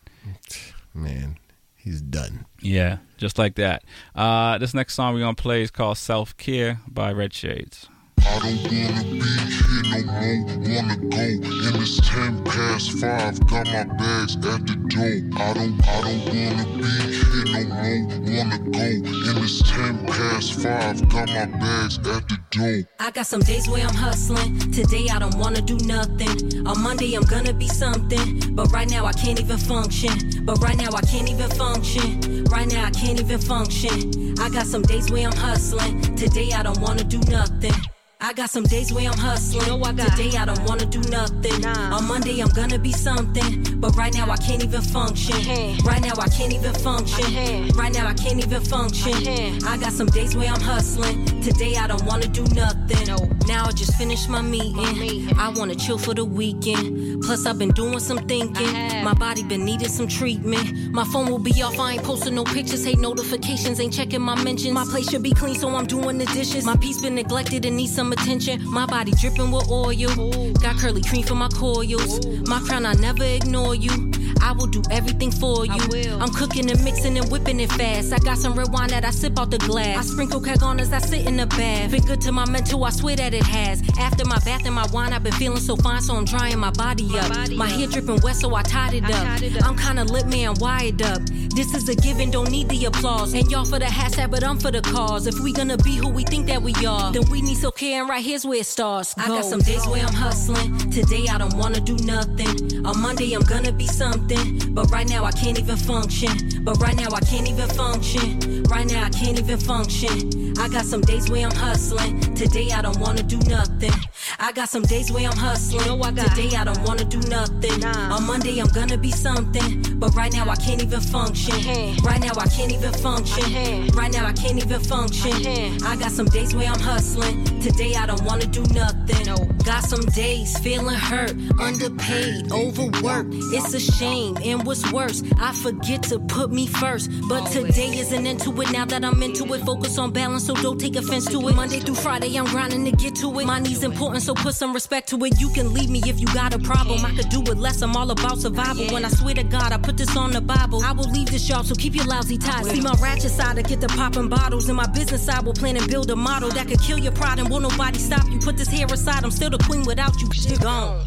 Man, 0.94 1.38
he's 1.80 2.02
done. 2.02 2.46
Yeah, 2.62 2.98
just 3.18 3.38
like 3.38 3.56
that. 3.56 3.84
Uh, 4.16 4.58
this 4.58 4.74
next 4.74 4.94
song 4.94 5.14
we're 5.14 5.22
gonna 5.22 5.36
play 5.36 5.62
is 5.62 5.72
called 5.72 5.98
"Self 5.98 6.36
Care" 6.38 6.82
by 6.88 7.12
Red 7.12 7.34
Shades. 7.34 7.90
I 8.32 8.38
don't 8.38 8.64
wanna 8.74 9.04
be 9.04 9.26
here 9.50 9.74
no 9.74 10.04
more, 10.04 10.46
wanna 10.76 10.98
go. 10.98 11.26
And 11.68 11.76
it's 11.82 12.00
ten 12.08 12.44
past 12.44 12.92
five, 13.00 13.40
got 13.48 13.66
my 13.68 13.84
bags 13.84 14.36
at 14.36 14.68
the 14.68 14.76
door. 14.88 15.42
I 15.42 15.54
don't, 15.54 15.88
I 15.88 16.02
don't 16.02 16.26
wanna 16.30 16.66
be 16.66 16.92
here 17.02 17.34
no 17.54 17.64
more, 17.64 18.06
wanna 18.38 18.60
go. 18.60 18.88
And 19.30 19.38
it's 19.44 19.62
ten 19.64 20.06
past 20.06 20.54
five, 20.54 21.10
got 21.10 21.28
my 21.30 21.46
bags 21.58 21.98
at 21.98 22.30
the 22.30 22.38
door. 22.52 22.84
I 23.00 23.10
got 23.12 23.26
some 23.26 23.42
days 23.42 23.68
where 23.68 23.86
I'm 23.86 23.96
hustling. 23.96 24.60
Today 24.72 25.08
I 25.12 25.18
don't 25.18 25.36
wanna 25.36 25.62
do 25.62 25.78
nothing. 25.88 26.68
On 26.68 26.80
Monday 26.84 27.16
I'm 27.16 27.24
gonna 27.24 27.54
be 27.54 27.68
something. 27.68 28.56
But 28.56 28.72
right 28.72 28.90
now 28.90 29.06
I 29.06 29.14
can't 29.14 29.40
even 29.40 29.58
function. 29.58 30.46
But 30.46 30.60
right 30.60 30.78
now 30.78 30.90
I 30.94 31.02
can't 31.02 31.30
even 31.30 31.50
function. 31.50 32.44
Right 32.46 32.68
now 32.68 32.86
I 32.86 32.92
can't 32.92 33.20
even 33.20 33.40
function. 33.40 34.36
I 34.40 34.50
got 34.50 34.68
some 34.68 34.84
days 34.84 35.12
where 35.12 35.28
I'm 35.28 35.36
hustling. 35.36 36.02
Today 36.16 36.52
I 36.54 36.62
don't 36.62 36.80
wanna 36.80 37.04
do 37.04 37.20
nothing. 37.22 37.74
I 38.22 38.34
got 38.34 38.50
some 38.50 38.64
days 38.64 38.92
where 38.92 39.10
I'm 39.10 39.18
hustling. 39.18 39.66
know 39.66 39.82
I 39.82 39.94
got- 39.94 40.10
Today 40.18 40.38
I 40.38 40.44
don't 40.44 40.62
wanna 40.68 40.86
do 40.86 41.00
nothing. 41.10 41.62
Nah. 41.62 41.96
On 41.96 42.06
Monday 42.06 42.42
I'm 42.42 42.50
gonna 42.50 42.78
be 42.78 42.92
something. 42.92 43.78
But 43.80 43.96
right 43.96 44.14
now 44.14 44.30
I 44.30 44.36
can't 44.36 44.62
even 44.62 44.82
function. 44.82 45.38
Right 45.86 46.02
now 46.02 46.12
I 46.20 46.28
can't 46.28 46.52
even 46.52 46.74
function. 46.74 47.24
I. 47.24 47.72
Right 47.76 47.94
now 47.94 48.08
I 48.08 48.14
can't 48.14 48.44
even 48.46 48.62
function. 48.62 49.14
I. 49.26 49.74
I 49.74 49.78
got 49.78 49.94
some 49.94 50.08
days 50.08 50.36
where 50.36 50.50
I'm 50.52 50.60
hustling. 50.60 51.26
Today 51.42 51.78
I 51.78 51.88
don't 51.88 52.04
wanna 52.04 52.28
do 52.28 52.44
nothing. 52.54 53.08
No. 53.08 53.18
Now 53.48 53.66
I 53.68 53.72
just 53.72 53.96
finished 53.96 54.28
my 54.28 54.42
meeting. 54.42 54.76
meeting. 55.00 55.38
I 55.40 55.48
wanna 55.50 55.76
chill 55.76 55.98
for 55.98 56.14
the 56.14 56.26
weekend. 56.26 57.22
Plus 57.24 57.46
I've 57.46 57.58
been 57.58 57.72
doing 57.72 58.00
some 58.02 58.18
thinking. 58.28 58.74
My 59.06 59.14
body 59.14 59.44
been 59.44 59.64
needing 59.64 59.88
some 59.88 60.10
treatment. 60.10 60.92
My 60.92 61.06
phone 61.06 61.32
will 61.32 61.40
be 61.40 61.62
off. 61.64 61.80
I 61.80 61.94
ain't 61.94 62.04
posting 62.04 62.36
no 62.36 62.44
pictures. 62.44 62.84
Hate 62.84 63.00
notifications. 63.00 63.80
Ain't 63.80 63.94
checking 63.94 64.22
my 64.22 64.36
mentions. 64.44 64.74
My 64.74 64.84
place 64.84 65.10
should 65.10 65.24
be 65.24 65.32
clean, 65.32 65.56
so 65.56 65.70
I'm 65.74 65.86
doing 65.86 66.18
the 66.18 66.26
dishes. 66.26 66.66
My 66.66 66.76
piece 66.76 67.02
been 67.02 67.16
neglected 67.16 67.64
and 67.66 67.78
needs 67.78 67.96
some 67.96 68.09
attention. 68.14 68.64
My 68.72 68.86
body 68.86 69.12
dripping 69.12 69.52
with 69.52 69.70
oil. 69.70 70.54
Got 70.54 70.78
curly 70.78 71.02
cream 71.02 71.24
for 71.24 71.36
my 71.36 71.50
coils. 71.50 72.26
My 72.48 72.60
crown, 72.60 72.86
I 72.86 72.94
never 72.94 73.24
ignore 73.24 73.76
you. 73.76 74.12
I 74.42 74.52
will 74.54 74.68
do 74.68 74.82
everything 74.92 75.32
for 75.32 75.66
you. 75.66 76.18
I'm 76.20 76.30
cooking 76.30 76.70
and 76.70 76.84
mixing 76.84 77.18
and 77.18 77.30
whipping 77.32 77.60
it 77.60 77.72
fast. 77.72 78.14
I 78.14 78.20
got 78.20 78.38
some 78.38 78.54
red 78.54 78.72
wine 78.72 78.90
that 78.90 79.06
I 79.06 79.12
sip 79.12 79.40
out 79.40 79.52
the 79.52 79.58
glass. 79.60 79.98
I 79.98 80.02
sprinkle 80.02 80.42
keg 80.42 80.64
on 80.64 80.80
as 80.80 80.92
I 80.94 81.00
sit 81.00 81.26
in 81.28 81.38
the 81.38 81.46
bath. 81.46 81.92
Been 81.92 82.04
good 82.06 82.22
to 82.22 82.32
my 82.32 82.50
mental, 82.50 82.84
I 82.84 82.90
swear 82.92 83.16
that 83.18 83.34
it 83.34 83.44
has. 83.44 83.82
After 84.00 84.26
my 84.26 84.40
bath 84.40 84.66
and 84.66 84.74
my 84.76 84.88
wine, 84.92 85.14
I've 85.14 85.24
been 85.24 85.34
feeling 85.34 85.60
so 85.60 85.76
fine, 85.76 86.02
so 86.02 86.16
I'm 86.16 86.26
drying 86.26 86.58
my 86.60 86.72
body 86.72 87.04
My 87.08 87.20
up. 87.20 87.30
body 87.34 87.56
my 87.58 87.66
up. 87.66 87.72
hair 87.72 87.88
dripping 87.88 88.20
wet, 88.22 88.36
so 88.36 88.54
I 88.56 88.64
tied 88.64 88.94
it 88.94 89.04
I 89.06 89.08
up. 89.12 89.24
tied 89.26 89.44
it 89.44 89.58
up. 89.62 89.68
I'm 89.70 89.78
kinda 89.78 90.04
lit, 90.06 90.28
man, 90.28 90.54
wired 90.60 91.02
up. 91.02 91.22
This 91.56 91.74
is 91.74 91.90
a 91.90 91.96
given, 91.96 92.32
don't 92.32 92.50
need 92.52 92.70
the 92.70 92.86
applause. 92.86 93.34
And 93.34 93.50
y'all 93.52 93.66
for 93.66 93.80
the 93.80 93.86
hashtag, 93.86 94.32
but 94.32 94.44
I'm 94.44 94.58
for 94.60 94.72
the 94.72 94.82
cause. 94.82 95.28
If 95.28 95.40
we 95.40 95.52
gonna 95.52 95.78
be 95.78 95.96
who 95.96 96.08
we 96.10 96.24
think 96.24 96.48
that 96.48 96.62
we 96.62 96.74
are, 96.86 97.12
then 97.12 97.24
we 97.30 97.42
need 97.42 97.58
self 97.58 97.76
care, 97.76 98.02
and 98.02 98.10
right 98.10 98.24
here's 98.24 98.46
where 98.46 98.60
it 98.60 98.66
starts. 98.66 99.14
I 99.18 99.28
got 99.28 99.46
some 99.46 99.60
days 99.60 99.86
where 99.88 100.06
I'm 100.06 100.14
hustling. 100.14 100.78
Today 100.92 101.28
I 101.30 101.38
don't 101.38 101.56
wanna 101.56 101.80
do 101.82 101.96
nothing. 102.06 102.86
On 102.86 103.00
Monday 103.02 103.34
I'm 103.34 103.44
gonna 103.44 103.72
be 103.72 103.88
something. 103.88 104.29
But 104.30 104.92
right 104.92 105.10
now 105.10 105.26
I 105.26 105.32
can't 105.32 105.58
even 105.58 105.76
function. 105.76 106.64
But 106.64 106.78
right 106.80 106.96
now 106.96 107.10
I 107.12 107.20
can't 107.22 107.50
even 107.50 107.68
function. 107.70 108.64
Right 108.64 108.86
now 108.86 109.06
I 109.06 109.10
can't 109.10 109.40
even 109.40 109.58
function. 109.58 110.49
I 110.60 110.68
got 110.68 110.86
some 110.86 111.02
days 111.02 111.30
where 111.30 111.46
I'm 111.46 111.56
hustling. 111.56 112.20
Today 112.36 112.70
I 112.72 112.82
don't 112.82 113.00
wanna 113.00 113.24
do 113.24 113.38
nothing. 113.50 113.94
I 114.40 114.52
got 114.52 114.70
some 114.70 114.84
days 114.84 115.12
where 115.12 115.30
I'm 115.30 115.38
hustling. 115.38 115.86
know 115.86 116.02
I 116.04 116.12
got- 116.12 116.36
Today 116.36 116.56
I 116.56 116.64
don't 116.66 116.82
wanna 116.84 117.06
do 117.06 117.20
nothing. 117.30 117.80
Nah. 117.80 118.16
On 118.18 118.26
Monday 118.26 118.60
I'm 118.60 118.68
gonna 118.68 118.98
be 118.98 119.12
something. 119.12 119.82
But 119.98 120.14
right 120.16 120.32
now 120.34 120.50
I 120.50 120.56
can't 120.56 120.82
even 120.84 121.00
function. 121.02 121.56
Right 122.04 122.20
now 122.20 122.34
I 122.38 122.48
can't 122.48 122.72
even 122.72 122.94
function. 122.94 123.88
Right 123.94 124.12
now 124.12 124.26
I 124.26 124.34
can't 124.34 124.58
even 124.64 124.82
function. 124.82 125.32
I. 125.48 125.94
I 125.94 125.96
got 125.96 126.12
some 126.12 126.28
days 126.28 126.54
where 126.54 126.68
I'm 126.68 126.80
hustling. 126.80 127.44
Today 127.62 127.96
I 127.96 128.06
don't 128.06 128.24
wanna 128.24 128.46
do 128.46 128.64
nothing. 128.74 129.26
No. 129.26 129.38
Got 129.64 129.84
some 129.86 130.06
days 130.08 130.58
feeling 130.60 130.96
hurt, 130.96 131.34
underpaid, 131.60 132.52
overworked. 132.52 133.34
It's 133.54 133.74
a 133.74 133.80
shame. 133.80 134.38
And 134.44 134.66
what's 134.66 134.90
worse, 134.92 135.24
I 135.40 135.54
forget 135.54 136.04
to 136.04 136.20
put 136.20 136.52
me 136.52 136.68
first. 136.68 137.10
But 137.30 137.46
today 137.52 137.98
isn't 138.00 138.26
into 138.28 138.50
it. 138.62 138.72
Now 138.72 138.86
that 138.86 139.04
I'm 139.06 139.22
into 139.24 139.54
it, 139.54 139.64
focus 139.66 139.98
on 139.98 140.12
balance, 140.12 140.49
so 140.50 140.56
don't 140.64 140.80
take 140.80 140.96
offense 140.96 141.26
to 141.28 141.48
it. 141.48 141.56
Monday 141.56 141.80
through 141.80 141.96
Friday, 141.96 142.36
I'm 142.36 142.46
grinding 142.46 142.84
to 142.86 142.92
get 142.92 143.14
to 143.18 143.40
it. 143.40 143.46
My 143.46 143.60
knees 143.60 143.84
important, 143.84 144.24
so 144.24 144.34
put 144.34 144.56
some 144.56 144.74
respect 144.74 145.08
to 145.10 145.24
it. 145.26 145.40
You 145.40 145.50
can 145.50 145.74
leave 145.74 145.92
me 145.92 146.02
if 146.08 146.20
you 146.20 146.26
got 146.28 146.56
a 146.56 146.60
problem. 146.60 147.06
I 147.06 147.12
could 147.16 147.30
do 147.30 147.42
it 147.52 147.58
less. 147.58 147.84
I'm 147.84 147.96
all 147.96 148.10
about 148.10 148.40
survival. 148.40 148.88
When 148.92 149.06
I 149.06 149.10
swear 149.10 149.36
to 149.36 149.44
God, 149.44 149.72
I 149.72 149.78
put 149.78 149.96
this 149.96 150.18
on 150.18 150.32
the 150.32 150.42
Bible. 150.42 150.84
I 150.84 150.92
will 150.92 151.10
leave 151.12 151.30
this 151.30 151.48
job, 151.48 151.66
so 151.68 151.76
keep 151.76 151.94
your 151.94 152.06
lousy 152.06 152.38
ties. 152.38 152.68
See 152.72 152.82
my 152.82 152.96
ratchet 153.00 153.32
side, 153.32 153.60
I 153.60 153.62
get 153.62 153.80
the 153.80 153.90
popping 153.90 154.28
bottles. 154.28 154.68
And 154.70 154.78
my 154.78 154.88
business 154.88 155.24
side 155.24 155.46
will 155.46 155.54
plan 155.54 155.78
and 155.78 155.88
build 155.88 156.10
a 156.10 156.16
model 156.16 156.50
that 156.50 156.68
could 156.68 156.82
kill 156.82 156.98
your 156.98 157.14
pride 157.14 157.38
and 157.38 157.48
won't 157.48 157.64
nobody 157.70 158.00
stop 158.00 158.28
you. 158.32 158.40
Put 158.40 158.58
this 158.58 158.70
hair 158.70 158.88
aside, 158.88 159.24
I'm 159.24 159.32
still 159.32 159.52
the 159.52 159.60
queen 159.60 159.84
without 159.86 160.20
you. 160.20 160.32
Shit 160.34 160.62
gone. 160.62 161.06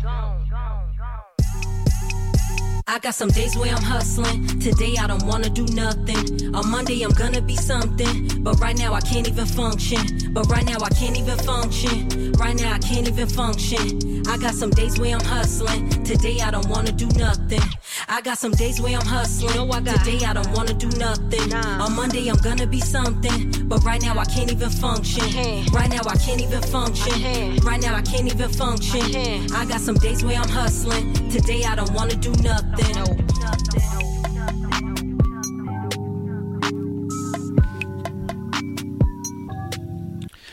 I 2.87 2.99
got 2.99 3.15
some 3.15 3.29
days 3.29 3.57
where 3.57 3.75
I'm 3.75 3.83
hustling. 3.83 4.47
Today 4.59 4.97
I 4.99 5.07
don't 5.07 5.25
wanna 5.25 5.49
do 5.49 5.65
nothing. 5.75 6.55
On 6.55 6.69
Monday 6.71 7.03
I'm 7.03 7.13
gonna 7.13 7.41
be 7.41 7.57
something. 7.57 8.43
But 8.43 8.59
right 8.61 8.77
now 8.77 8.95
I 8.95 9.01
can't 9.01 9.29
even 9.29 9.47
function. 9.47 10.33
But 10.33 10.47
right 10.49 10.65
now 10.65 10.79
I 10.83 10.89
can't 10.91 11.17
even 11.17 11.39
function. 11.39 12.32
Right 12.43 12.59
now 12.61 12.73
I 12.73 12.79
can't 12.81 13.07
even 13.07 13.29
function. 13.29 14.27
I 14.27 14.37
got 14.37 14.55
some 14.55 14.71
days 14.71 14.99
where 14.99 15.15
I'm 15.15 15.25
hustling. 15.25 15.89
Today 16.03 16.41
I 16.41 16.51
don't 16.51 16.69
wanna 16.69 16.91
do 16.91 17.07
nothing. 17.17 17.61
I 18.09 18.21
got 18.21 18.37
some 18.37 18.51
days 18.51 18.81
where 18.81 18.99
I'm 18.99 19.07
hustling. 19.07 19.55
know 19.55 19.71
I 19.71 19.81
got- 19.81 20.05
Today 20.05 20.27
I 20.27 20.33
don't 20.33 20.51
wanna 20.51 20.75
do 20.75 20.89
nothing. 20.99 21.51
Nah. 21.51 21.85
On 21.85 21.95
Monday 21.95 22.27
I'm 22.29 22.39
gonna 22.39 22.67
be 22.67 22.81
something. 22.81 23.69
But 23.69 23.85
right 23.85 24.03
now 24.03 24.19
I 24.19 24.25
can't 24.25 24.51
even 24.51 24.71
function. 24.71 25.23
Can't. 25.31 25.71
Right 25.71 25.89
now 25.89 26.01
I 26.05 26.17
can't 26.17 26.41
even 26.41 26.63
function. 26.63 27.13
Can't. 27.13 27.65
Right 27.65 27.81
now 27.81 27.95
I 27.95 28.03
can't 28.03 28.27
even 28.27 28.51
function. 28.51 29.03
I. 29.13 29.61
I 29.61 29.65
got 29.65 29.81
some 29.81 29.95
days 29.95 30.25
where 30.25 30.39
I'm 30.41 30.49
hustling. 30.49 31.13
Today 31.31 31.63
I 31.63 31.77
don't 31.77 31.93
wanna 31.93 32.17
do 32.17 32.33
nothing. 32.43 33.23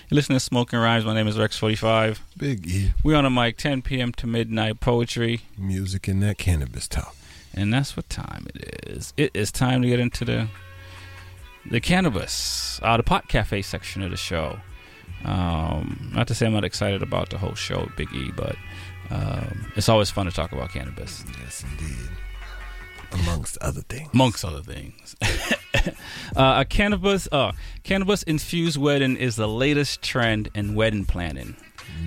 You're 0.09 0.15
listening 0.15 0.37
to 0.37 0.43
Smoking 0.43 0.79
Rhymes. 0.79 1.05
My 1.05 1.13
name 1.13 1.27
is 1.27 1.37
Rex45. 1.37 2.19
Big 2.37 2.67
E. 2.67 2.93
We're 3.03 3.15
on 3.15 3.25
a 3.25 3.29
mic 3.29 3.57
10 3.57 3.83
p.m. 3.83 4.11
to 4.13 4.25
midnight 4.27 4.79
poetry, 4.79 5.41
Music 5.57 6.07
and 6.07 6.23
that 6.23 6.37
cannabis 6.39 6.87
talk. 6.87 7.15
and 7.53 7.71
that's 7.73 7.95
what 7.95 8.09
time 8.09 8.47
it 8.55 8.85
is. 8.87 9.13
It 9.17 9.31
is 9.35 9.51
time 9.51 9.81
to 9.83 9.87
get 9.87 9.99
into 9.99 10.25
the 10.25 10.47
the 11.69 11.79
cannabis, 11.79 12.79
uh, 12.81 12.97
the 12.97 13.03
pot 13.03 13.27
cafe 13.27 13.61
section 13.61 14.01
of 14.01 14.09
the 14.09 14.17
show. 14.17 14.59
Um, 15.25 16.09
not 16.15 16.27
to 16.29 16.33
say 16.35 16.47
I'm 16.47 16.53
not 16.53 16.63
excited 16.63 17.03
about 17.03 17.29
the 17.29 17.37
whole 17.37 17.53
show, 17.55 17.91
Big 17.95 18.11
E, 18.13 18.31
but 18.35 18.55
um, 19.11 19.71
it's 19.75 19.89
always 19.89 20.09
fun 20.09 20.25
to 20.25 20.31
talk 20.31 20.51
about 20.53 20.69
cannabis, 20.71 21.23
Yes, 21.39 21.63
indeed. 21.71 22.09
Amongst 23.11 23.57
other 23.59 23.81
things. 23.81 24.09
amongst 24.13 24.43
other 24.45 24.61
things. 24.63 25.15
uh, 26.35 26.55
a 26.59 26.65
cannabis, 26.65 27.27
uh, 27.31 27.51
cannabis 27.83 28.23
infused 28.23 28.77
wedding 28.77 29.15
is 29.15 29.35
the 29.35 29.47
latest 29.47 30.01
trend 30.01 30.49
in 30.53 30.75
wedding 30.75 31.05
planning. 31.05 31.55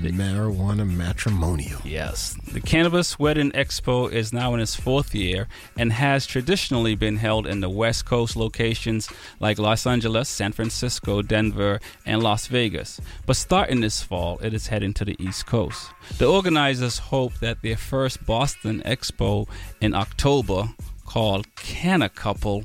Marijuana 0.01 0.89
matrimonial. 0.89 1.81
Yes. 1.85 2.35
The 2.53 2.61
Cannabis 2.61 3.19
Wedding 3.19 3.53
Expo 3.53 4.11
is 4.11 4.33
now 4.33 4.55
in 4.55 4.61
its 4.61 4.75
fourth 4.75 5.15
year 5.15 5.49
and 5.77 5.93
has 5.93 6.27
traditionally 6.27 6.95
been 6.95 7.17
held 7.17 7.47
in 7.47 7.61
the 7.61 7.69
West 7.69 8.05
Coast 8.05 8.35
locations 8.35 9.09
like 9.39 9.59
Los 9.59 9.87
Angeles, 9.87 10.29
San 10.29 10.53
Francisco, 10.53 11.23
Denver, 11.23 11.81
and 12.05 12.23
Las 12.23 12.47
Vegas. 12.47 13.01
But 13.27 13.37
starting 13.37 13.81
this 13.81 14.03
fall, 14.03 14.39
it 14.41 14.55
is 14.55 14.69
heading 14.69 14.93
to 14.95 15.05
the 15.05 15.17
East 15.23 15.47
Coast. 15.47 15.91
The 16.19 16.27
organizers 16.27 16.99
hope 16.99 17.35
that 17.41 17.63
their 17.63 17.77
first 17.77 18.25
Boston 18.27 18.83
Expo 18.85 19.49
in 19.81 19.95
October, 19.95 20.69
called 21.07 21.55
Canna 21.57 22.09
Couple, 22.09 22.65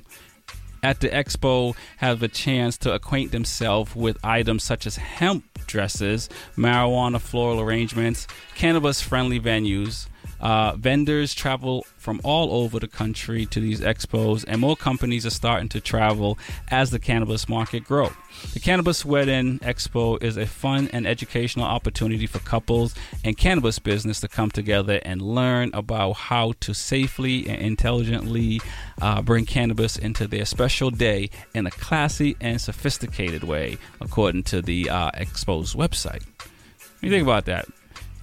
at 0.83 0.99
the 0.99 1.09
expo 1.09 1.75
have 1.97 2.23
a 2.23 2.27
chance 2.27 2.77
to 2.79 2.93
acquaint 2.93 3.31
themselves 3.31 3.95
with 3.95 4.17
items 4.23 4.63
such 4.63 4.85
as 4.85 4.97
hemp 4.97 5.43
dresses, 5.67 6.29
marijuana 6.55 7.19
floral 7.19 7.59
arrangements, 7.59 8.27
cannabis 8.55 9.01
friendly 9.01 9.39
venues. 9.39 10.07
Uh, 10.39 10.73
vendors 10.75 11.33
travel 11.33 11.85
from 11.97 12.21
all 12.23 12.63
over 12.63 12.79
the 12.79 12.87
country 12.87 13.45
to 13.47 13.59
these 13.59 13.81
expos, 13.81 14.45
and 14.47 14.61
more 14.61 14.75
companies 14.75 15.25
are 15.25 15.31
starting 15.31 15.69
to 15.69 15.81
travel 15.81 16.37
as 16.69 16.91
the 16.91 16.99
cannabis 16.99 17.49
market 17.49 17.83
grows. 17.83 18.11
The 18.53 18.59
Cannabis 18.59 19.03
Wedding 19.03 19.59
Expo 19.59 20.21
is 20.21 20.37
a 20.37 20.45
fun 20.45 20.89
and 20.93 21.07
educational 21.07 21.65
opportunity 21.65 22.27
for 22.27 22.39
couples 22.39 22.93
and 23.23 23.35
cannabis 23.35 23.79
business 23.79 24.19
to 24.19 24.27
come 24.27 24.51
together 24.51 25.01
and 25.03 25.21
learn 25.21 25.71
about 25.73 26.13
how 26.13 26.53
to 26.59 26.73
safely 26.73 27.49
and 27.49 27.61
intelligently 27.61 28.61
uh, 29.01 29.21
bring 29.21 29.45
cannabis 29.45 29.97
into 29.97 30.27
their 30.27 30.45
special 30.45 30.91
day 30.91 31.29
in 31.55 31.65
a 31.65 31.71
classy 31.71 32.35
and 32.39 32.61
sophisticated 32.61 33.43
way, 33.43 33.77
according 34.01 34.43
to 34.43 34.61
the 34.61 34.89
uh, 34.89 35.09
Expo's 35.11 35.73
website. 35.73 36.23
What 36.37 37.01
do 37.01 37.07
you 37.07 37.11
think 37.11 37.23
about 37.23 37.45
that, 37.45 37.65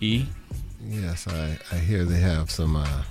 E? 0.00 0.26
Yes, 0.88 1.26
I, 1.26 1.58
I 1.72 1.76
hear 1.76 2.04
they 2.04 2.20
have 2.20 2.50
some 2.50 2.76
uh, 2.76 3.02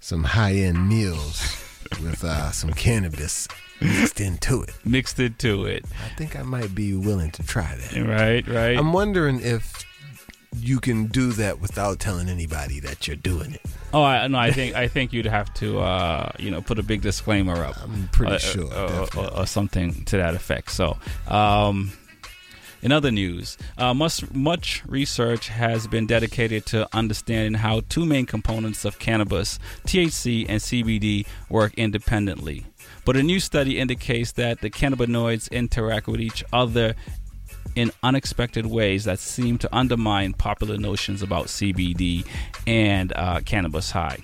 some 0.00 0.24
high 0.24 0.54
end 0.54 0.88
meals 0.88 1.62
with 2.02 2.24
uh, 2.24 2.50
some 2.52 2.72
cannabis 2.72 3.48
mixed 3.80 4.20
into 4.20 4.62
it. 4.62 4.74
Mixed 4.84 5.18
into 5.18 5.64
it. 5.64 5.84
I 6.04 6.08
think 6.16 6.36
I 6.36 6.42
might 6.42 6.74
be 6.74 6.94
willing 6.94 7.30
to 7.32 7.42
try 7.42 7.76
that. 7.76 8.06
Right, 8.06 8.46
right. 8.46 8.78
I'm 8.78 8.92
wondering 8.92 9.40
if 9.40 9.84
you 10.56 10.80
can 10.80 11.06
do 11.06 11.32
that 11.32 11.60
without 11.60 12.00
telling 12.00 12.28
anybody 12.28 12.80
that 12.80 13.06
you're 13.06 13.16
doing 13.16 13.54
it. 13.54 13.62
Oh, 13.92 14.02
I, 14.02 14.26
no, 14.26 14.38
I 14.38 14.50
think 14.50 14.74
I 14.74 14.88
think 14.88 15.12
you'd 15.12 15.26
have 15.26 15.52
to, 15.54 15.80
uh, 15.80 16.32
you 16.38 16.50
know, 16.50 16.60
put 16.60 16.78
a 16.78 16.82
big 16.82 17.02
disclaimer 17.02 17.64
up. 17.64 17.80
I'm 17.82 18.08
pretty 18.12 18.34
uh, 18.34 18.38
sure, 18.38 18.72
uh, 18.72 19.06
or, 19.16 19.40
or 19.40 19.46
something 19.46 20.04
to 20.06 20.16
that 20.16 20.34
effect. 20.34 20.70
So, 20.72 20.98
um, 21.28 21.92
in 22.82 22.92
other 22.92 23.10
news, 23.10 23.58
uh, 23.78 23.92
much 23.94 24.30
much 24.32 24.82
research 24.86 25.48
has 25.48 25.86
been 25.86 26.06
dedicated 26.06 26.66
to 26.66 26.88
understanding 26.96 27.54
how 27.54 27.82
two 27.88 28.06
main 28.06 28.26
components 28.26 28.84
of 28.84 28.98
cannabis, 28.98 29.58
THC 29.86 30.46
and 30.48 30.60
CBD, 30.60 31.26
work 31.48 31.74
independently. 31.74 32.66
But 33.04 33.16
a 33.16 33.22
new 33.22 33.40
study 33.40 33.78
indicates 33.78 34.32
that 34.32 34.60
the 34.60 34.70
cannabinoids 34.70 35.50
interact 35.50 36.06
with 36.06 36.20
each 36.20 36.44
other 36.52 36.94
in 37.74 37.92
unexpected 38.02 38.66
ways 38.66 39.04
that 39.04 39.18
seem 39.18 39.58
to 39.58 39.76
undermine 39.76 40.32
popular 40.32 40.76
notions 40.76 41.22
about 41.22 41.46
CBD 41.46 42.26
and 42.66 43.12
uh, 43.14 43.40
cannabis 43.44 43.90
high. 43.90 44.18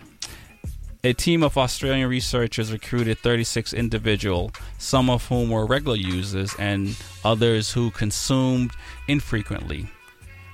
A 1.05 1.13
team 1.13 1.43
of 1.43 1.57
Australian 1.57 2.09
researchers 2.09 2.73
recruited 2.73 3.19
36 3.19 3.73
individuals, 3.73 4.53
some 4.79 5.11
of 5.11 5.27
whom 5.27 5.51
were 5.51 5.67
regular 5.67 5.97
users 5.97 6.55
and 6.59 6.97
others 7.25 7.73
who 7.73 7.91
consumed 7.91 8.73
infrequently. 9.07 9.89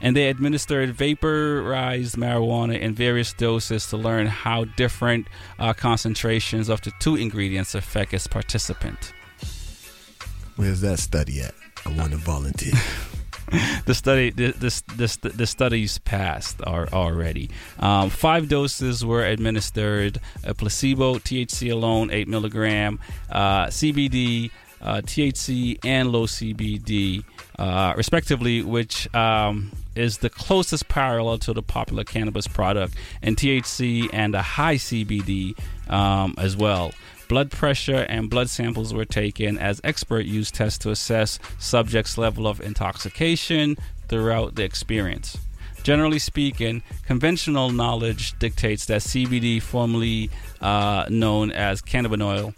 And 0.00 0.16
they 0.16 0.28
administered 0.28 0.94
vaporized 0.94 2.16
marijuana 2.16 2.78
in 2.78 2.94
various 2.94 3.32
doses 3.32 3.86
to 3.88 3.96
learn 3.96 4.26
how 4.26 4.64
different 4.64 5.28
uh, 5.58 5.72
concentrations 5.74 6.68
of 6.68 6.80
the 6.82 6.92
two 6.98 7.14
ingredients 7.14 7.74
affect 7.74 8.12
its 8.12 8.26
participant. 8.26 9.12
Where's 10.56 10.80
that 10.80 10.98
study 10.98 11.40
at? 11.40 11.54
I 11.86 11.90
want 11.90 12.10
to 12.10 12.18
volunteer. 12.18 12.74
the 13.86 13.94
study 13.94 14.30
this 14.30 14.82
this 14.96 15.16
the 15.16 15.46
studies 15.46 15.98
passed 15.98 16.60
are 16.66 16.88
already. 16.92 17.50
Um, 17.78 18.10
five 18.10 18.48
doses 18.48 19.04
were 19.04 19.24
administered: 19.24 20.20
a 20.44 20.54
placebo, 20.54 21.14
THC 21.14 21.70
alone, 21.72 22.10
eight 22.10 22.28
milligram, 22.28 23.00
uh, 23.30 23.66
CBD, 23.66 24.50
uh, 24.80 25.02
THC, 25.02 25.78
and 25.84 26.10
low 26.10 26.26
CBD, 26.26 27.24
uh, 27.58 27.94
respectively, 27.96 28.62
which 28.62 29.12
um, 29.14 29.70
is 29.94 30.18
the 30.18 30.30
closest 30.30 30.88
parallel 30.88 31.38
to 31.38 31.52
the 31.52 31.62
popular 31.62 32.04
cannabis 32.04 32.46
product, 32.46 32.94
and 33.22 33.36
THC 33.36 34.08
and 34.12 34.34
a 34.34 34.42
high 34.42 34.76
CBD 34.76 35.54
um, 35.88 36.34
as 36.38 36.56
well. 36.56 36.92
Blood 37.32 37.50
pressure 37.50 38.04
and 38.10 38.28
blood 38.28 38.50
samples 38.50 38.92
were 38.92 39.06
taken 39.06 39.56
as 39.56 39.80
expert 39.84 40.26
use 40.26 40.50
tests 40.50 40.76
to 40.80 40.90
assess 40.90 41.38
subjects' 41.58 42.18
level 42.18 42.46
of 42.46 42.60
intoxication 42.60 43.78
throughout 44.06 44.54
the 44.54 44.64
experience. 44.64 45.38
Generally 45.82 46.18
speaking, 46.18 46.82
conventional 47.06 47.70
knowledge 47.70 48.38
dictates 48.38 48.84
that 48.84 49.00
CBD, 49.00 49.62
formerly 49.62 50.28
uh, 50.60 51.06
known 51.08 51.50
as 51.52 51.80
cannabidiol, 51.80 52.54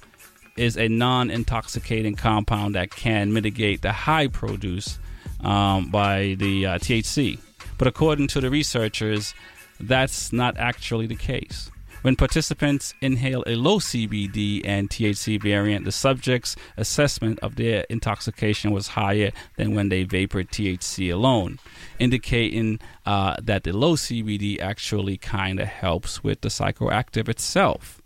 is 0.56 0.76
a 0.76 0.88
non 0.88 1.30
intoxicating 1.30 2.16
compound 2.16 2.74
that 2.74 2.90
can 2.90 3.32
mitigate 3.32 3.80
the 3.80 3.92
high 3.92 4.26
produced 4.26 4.98
um, 5.44 5.88
by 5.92 6.34
the 6.40 6.66
uh, 6.66 6.78
THC. 6.78 7.38
But 7.78 7.86
according 7.86 8.26
to 8.26 8.40
the 8.40 8.50
researchers, 8.50 9.34
that's 9.78 10.32
not 10.32 10.56
actually 10.56 11.06
the 11.06 11.14
case. 11.14 11.70
When 12.04 12.16
participants 12.16 12.92
inhale 13.00 13.42
a 13.46 13.56
low 13.56 13.78
CBD 13.78 14.60
and 14.62 14.90
THC 14.90 15.40
variant, 15.40 15.86
the 15.86 15.90
subject's 15.90 16.54
assessment 16.76 17.38
of 17.40 17.56
their 17.56 17.86
intoxication 17.88 18.72
was 18.72 18.88
higher 18.88 19.32
than 19.56 19.74
when 19.74 19.88
they 19.88 20.04
vapored 20.04 20.50
THC 20.50 21.10
alone, 21.10 21.58
indicating 21.98 22.78
uh, 23.06 23.36
that 23.42 23.64
the 23.64 23.72
low 23.72 23.96
CBD 23.96 24.60
actually 24.60 25.16
kind 25.16 25.58
of 25.58 25.66
helps 25.66 26.22
with 26.22 26.42
the 26.42 26.50
psychoactive 26.50 27.26
itself. 27.30 28.02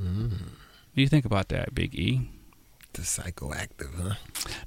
Mm. 0.00 0.30
What 0.30 0.96
do 0.96 1.02
you 1.02 1.08
think 1.08 1.26
about 1.26 1.50
that, 1.50 1.74
Big 1.74 1.94
E? 1.94 2.30
The 2.94 3.02
psychoactive, 3.02 3.94
huh? 4.00 4.14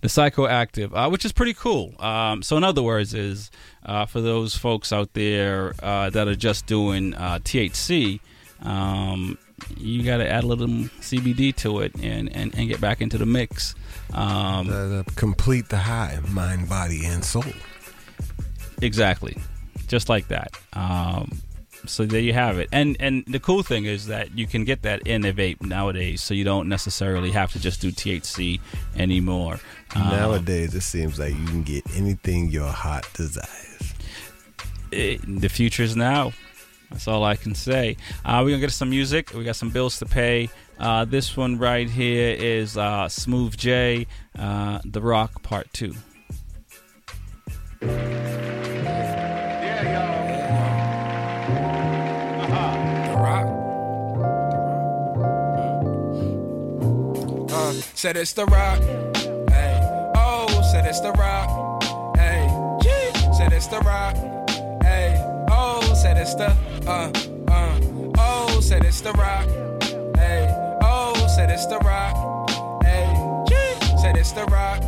The 0.01 0.09
psychoactive, 0.09 0.91
uh, 0.93 1.09
which 1.09 1.25
is 1.25 1.31
pretty 1.31 1.55
cool. 1.55 1.99
Um, 1.99 2.43
so, 2.43 2.55
in 2.55 2.63
other 2.63 2.83
words, 2.83 3.15
is 3.15 3.49
uh, 3.83 4.05
for 4.05 4.21
those 4.21 4.55
folks 4.55 4.93
out 4.93 5.13
there 5.13 5.73
uh, 5.81 6.11
that 6.11 6.27
are 6.27 6.35
just 6.35 6.67
doing 6.67 7.15
uh, 7.15 7.39
THC, 7.39 8.19
um, 8.65 9.37
you 9.77 10.03
got 10.03 10.17
to 10.17 10.29
add 10.29 10.43
a 10.43 10.47
little 10.47 10.67
CBD 10.67 11.55
to 11.57 11.79
it 11.79 11.93
and, 11.95 12.33
and, 12.35 12.53
and 12.55 12.67
get 12.67 12.81
back 12.81 13.01
into 13.01 13.17
the 13.17 13.25
mix. 13.25 13.75
Um, 14.13 14.69
Uh, 14.69 15.03
complete 15.15 15.69
the 15.69 15.77
high, 15.77 16.19
mind, 16.29 16.67
body, 16.69 17.05
and 17.05 17.23
soul. 17.23 17.43
Exactly, 18.81 19.37
just 19.87 20.09
like 20.09 20.27
that. 20.27 20.51
Um, 20.73 21.39
so 21.85 22.05
there 22.05 22.19
you 22.21 22.33
have 22.33 22.57
it. 22.57 22.67
And 22.71 22.97
and 22.99 23.23
the 23.27 23.39
cool 23.39 23.63
thing 23.63 23.85
is 23.85 24.07
that 24.07 24.37
you 24.37 24.47
can 24.47 24.63
get 24.65 24.81
that 24.81 25.05
in 25.07 25.25
a 25.25 25.31
vape 25.33 25.61
nowadays, 25.61 26.21
so 26.21 26.33
you 26.33 26.43
don't 26.43 26.67
necessarily 26.67 27.31
have 27.31 27.51
to 27.53 27.59
just 27.59 27.81
do 27.81 27.91
THC 27.91 28.59
anymore. 28.97 29.59
Um, 29.95 30.09
Nowadays, 30.09 30.73
it 30.75 30.81
seems 30.81 31.19
like 31.19 31.33
you 31.37 31.45
can 31.45 31.63
get 31.63 31.83
anything 31.95 32.49
your 32.49 32.69
heart 32.71 33.07
desires. 33.13 33.93
it, 34.91 35.21
the 35.41 35.47
is 35.83 35.95
now. 35.95 36.33
That's 36.89 37.07
all 37.07 37.23
I 37.23 37.35
can 37.35 37.55
say. 37.55 37.97
Uh, 38.23 38.41
we're 38.43 38.51
gonna 38.51 38.61
get 38.61 38.71
some 38.71 38.89
music. 38.89 39.33
We 39.33 39.43
got 39.43 39.55
some 39.55 39.69
bills 39.69 39.99
to 39.99 40.05
pay. 40.05 40.49
Uh, 40.79 41.05
this 41.05 41.37
one 41.37 41.57
right 41.57 41.89
here 41.89 42.35
is 42.37 42.77
uh, 42.77 43.07
Smooth 43.09 43.57
J, 43.57 44.07
uh, 44.37 44.79
The 44.85 45.01
Rock 45.01 45.41
Part 45.41 45.71
Two. 45.73 45.93
The 47.79 47.87
Rock. 53.17 53.47
Said 57.95 58.17
it's 58.17 58.33
The 58.33 58.45
Rock. 58.45 58.79
Hey. 59.49 59.79
Oh, 60.15 60.47
said 60.71 60.85
it's 60.85 60.99
The 60.99 61.11
Rock. 61.13 61.83
Hey. 62.17 62.47
Said 63.35 63.53
it's 63.53 63.67
The 63.67 63.79
Rock. 63.79 64.34
The. 66.35 66.55
Uh. 66.87 67.11
Uh. 67.47 67.79
Oh, 68.17 68.59
said 68.61 68.85
it's 68.85 69.01
The 69.01 69.11
Rock. 69.13 69.47
Hey. 70.17 70.47
Oh, 70.81 71.13
said 71.35 71.49
it's 71.49 71.65
The 71.65 71.77
Rock. 71.79 72.15
Hey. 72.83 73.13
Gee. 73.47 73.97
Said 73.97 74.17
it's 74.17 74.31
The 74.31 74.45
Rock. 74.45 74.81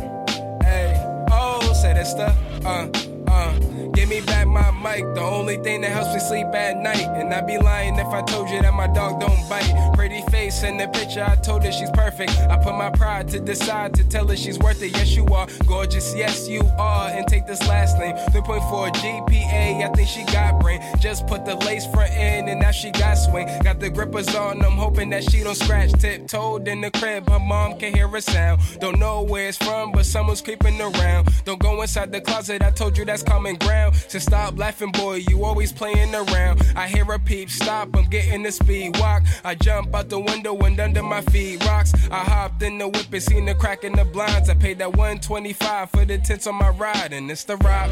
Hey. 0.62 0.94
Oh, 1.30 1.72
said 1.74 1.96
it's 1.96 2.14
the. 2.14 2.34
Uh. 2.64 2.88
Uh, 3.30 3.58
give 3.92 4.08
me 4.08 4.20
back 4.22 4.46
my 4.46 4.70
mic, 4.70 5.04
the 5.14 5.20
only 5.20 5.58
thing 5.58 5.82
that 5.82 5.92
helps 5.92 6.14
me 6.14 6.18
sleep 6.18 6.46
at 6.54 6.76
night. 6.78 7.06
And 7.18 7.32
I'd 7.32 7.46
be 7.46 7.58
lying 7.58 7.98
if 7.98 8.06
I 8.06 8.22
told 8.22 8.48
you 8.48 8.60
that 8.62 8.72
my 8.72 8.86
dog 8.86 9.20
don't 9.20 9.48
bite. 9.48 9.92
Pretty 9.94 10.07
face 10.38 10.62
in 10.62 10.76
the 10.76 10.86
picture, 10.88 11.24
I 11.24 11.34
told 11.36 11.64
her 11.64 11.72
she's 11.72 11.90
perfect. 11.90 12.30
I 12.52 12.56
put 12.56 12.74
my 12.74 12.90
pride 12.90 13.26
to 13.28 13.40
decide 13.40 13.92
to 13.94 14.04
tell 14.08 14.26
her 14.28 14.36
she's 14.36 14.58
worth 14.58 14.80
it. 14.82 14.92
Yes, 14.92 15.16
you 15.16 15.26
are 15.38 15.48
gorgeous, 15.66 16.14
yes, 16.14 16.48
you 16.48 16.62
are. 16.78 17.08
And 17.08 17.26
take 17.26 17.44
this 17.46 17.62
last 17.66 17.98
name 17.98 18.14
3.4 18.32 18.92
GPA, 19.00 19.64
I 19.86 19.88
think 19.94 20.08
she 20.08 20.24
got 20.32 20.60
brain. 20.60 20.80
Just 21.00 21.26
put 21.26 21.44
the 21.44 21.56
lace 21.66 21.86
front 21.86 22.12
in, 22.12 22.48
and 22.48 22.60
now 22.60 22.70
she 22.70 22.90
got 22.92 23.14
swing. 23.14 23.46
Got 23.64 23.80
the 23.80 23.90
grippers 23.90 24.32
on, 24.34 24.64
I'm 24.64 24.78
hoping 24.86 25.10
that 25.10 25.24
she 25.28 25.42
don't 25.42 25.56
scratch. 25.56 25.92
Tiptoed 25.92 26.68
in 26.68 26.80
the 26.82 26.90
crib, 26.92 27.28
her 27.28 27.40
mom 27.40 27.78
can 27.78 27.92
hear 27.92 28.08
a 28.14 28.20
sound. 28.20 28.60
Don't 28.78 28.98
know 28.98 29.22
where 29.22 29.48
it's 29.48 29.58
from, 29.58 29.90
but 29.90 30.06
someone's 30.06 30.40
creeping 30.40 30.80
around. 30.80 31.28
Don't 31.44 31.60
go 31.60 31.82
inside 31.82 32.12
the 32.12 32.20
closet, 32.20 32.62
I 32.62 32.70
told 32.70 32.96
you 32.96 33.04
that's 33.04 33.24
common 33.24 33.56
ground. 33.56 33.96
So 34.08 34.18
stop 34.20 34.56
laughing, 34.56 34.92
boy, 34.92 35.14
you 35.28 35.44
always 35.44 35.72
playing 35.72 36.14
around. 36.14 36.62
I 36.76 36.86
hear 36.86 37.10
a 37.12 37.18
peep, 37.18 37.50
stop, 37.50 37.88
I'm 37.96 38.08
getting 38.08 38.44
the 38.44 38.52
speed 38.52 38.98
walk. 39.00 39.24
I 39.44 39.54
jump 39.56 39.94
out 39.94 40.08
the 40.08 40.20
window 40.30 40.56
and 40.58 40.78
under 40.80 41.02
my 41.02 41.20
feet 41.22 41.64
rocks. 41.64 41.92
I 42.10 42.24
hopped 42.24 42.62
in 42.62 42.78
the 42.78 42.88
whip 42.88 43.12
and 43.12 43.22
seen 43.22 43.46
the 43.46 43.54
crack 43.54 43.84
in 43.84 43.92
the 43.92 44.04
blinds. 44.04 44.48
I 44.48 44.54
paid 44.54 44.78
that 44.78 44.96
125 44.96 45.90
for 45.90 46.04
the 46.04 46.18
tents 46.18 46.46
on 46.46 46.54
my 46.56 46.70
ride, 46.70 47.12
and 47.12 47.30
it's 47.30 47.44
the 47.44 47.56
rock. 47.58 47.90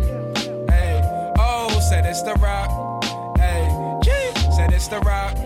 Hey, 0.71 1.01
oh, 1.39 1.81
said 1.89 2.07
it's 2.07 2.23
the 2.23 2.35
rock. 2.35 2.69
Hey, 3.39 3.67
G, 4.03 4.11
said 4.55 4.73
it's 4.73 4.89
the 4.89 5.01
rock. 5.01 5.37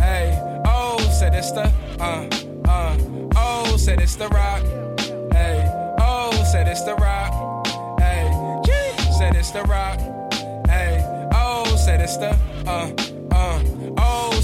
Hey, 0.00 0.38
oh, 0.66 0.98
said 1.18 1.34
it's 1.34 1.52
the, 1.52 1.72
uh, 2.00 2.28
uh, 2.68 2.96
oh, 3.36 3.76
said 3.76 4.00
it's 4.00 4.16
the 4.16 4.28
rock. 4.28 4.62
Hey, 5.32 5.64
oh, 5.98 6.32
said 6.50 6.68
it's 6.68 6.82
the 6.82 6.94
rock. 6.96 7.32
Hey, 8.00 8.30
G, 8.64 8.72
said 9.18 9.36
it's 9.36 9.50
the 9.50 9.62
rock. 9.62 9.98
Hey, 10.66 11.04
oh, 11.34 11.76
said 11.76 12.00
it's 12.00 12.16
the, 12.16 12.36
uh, 12.66 12.90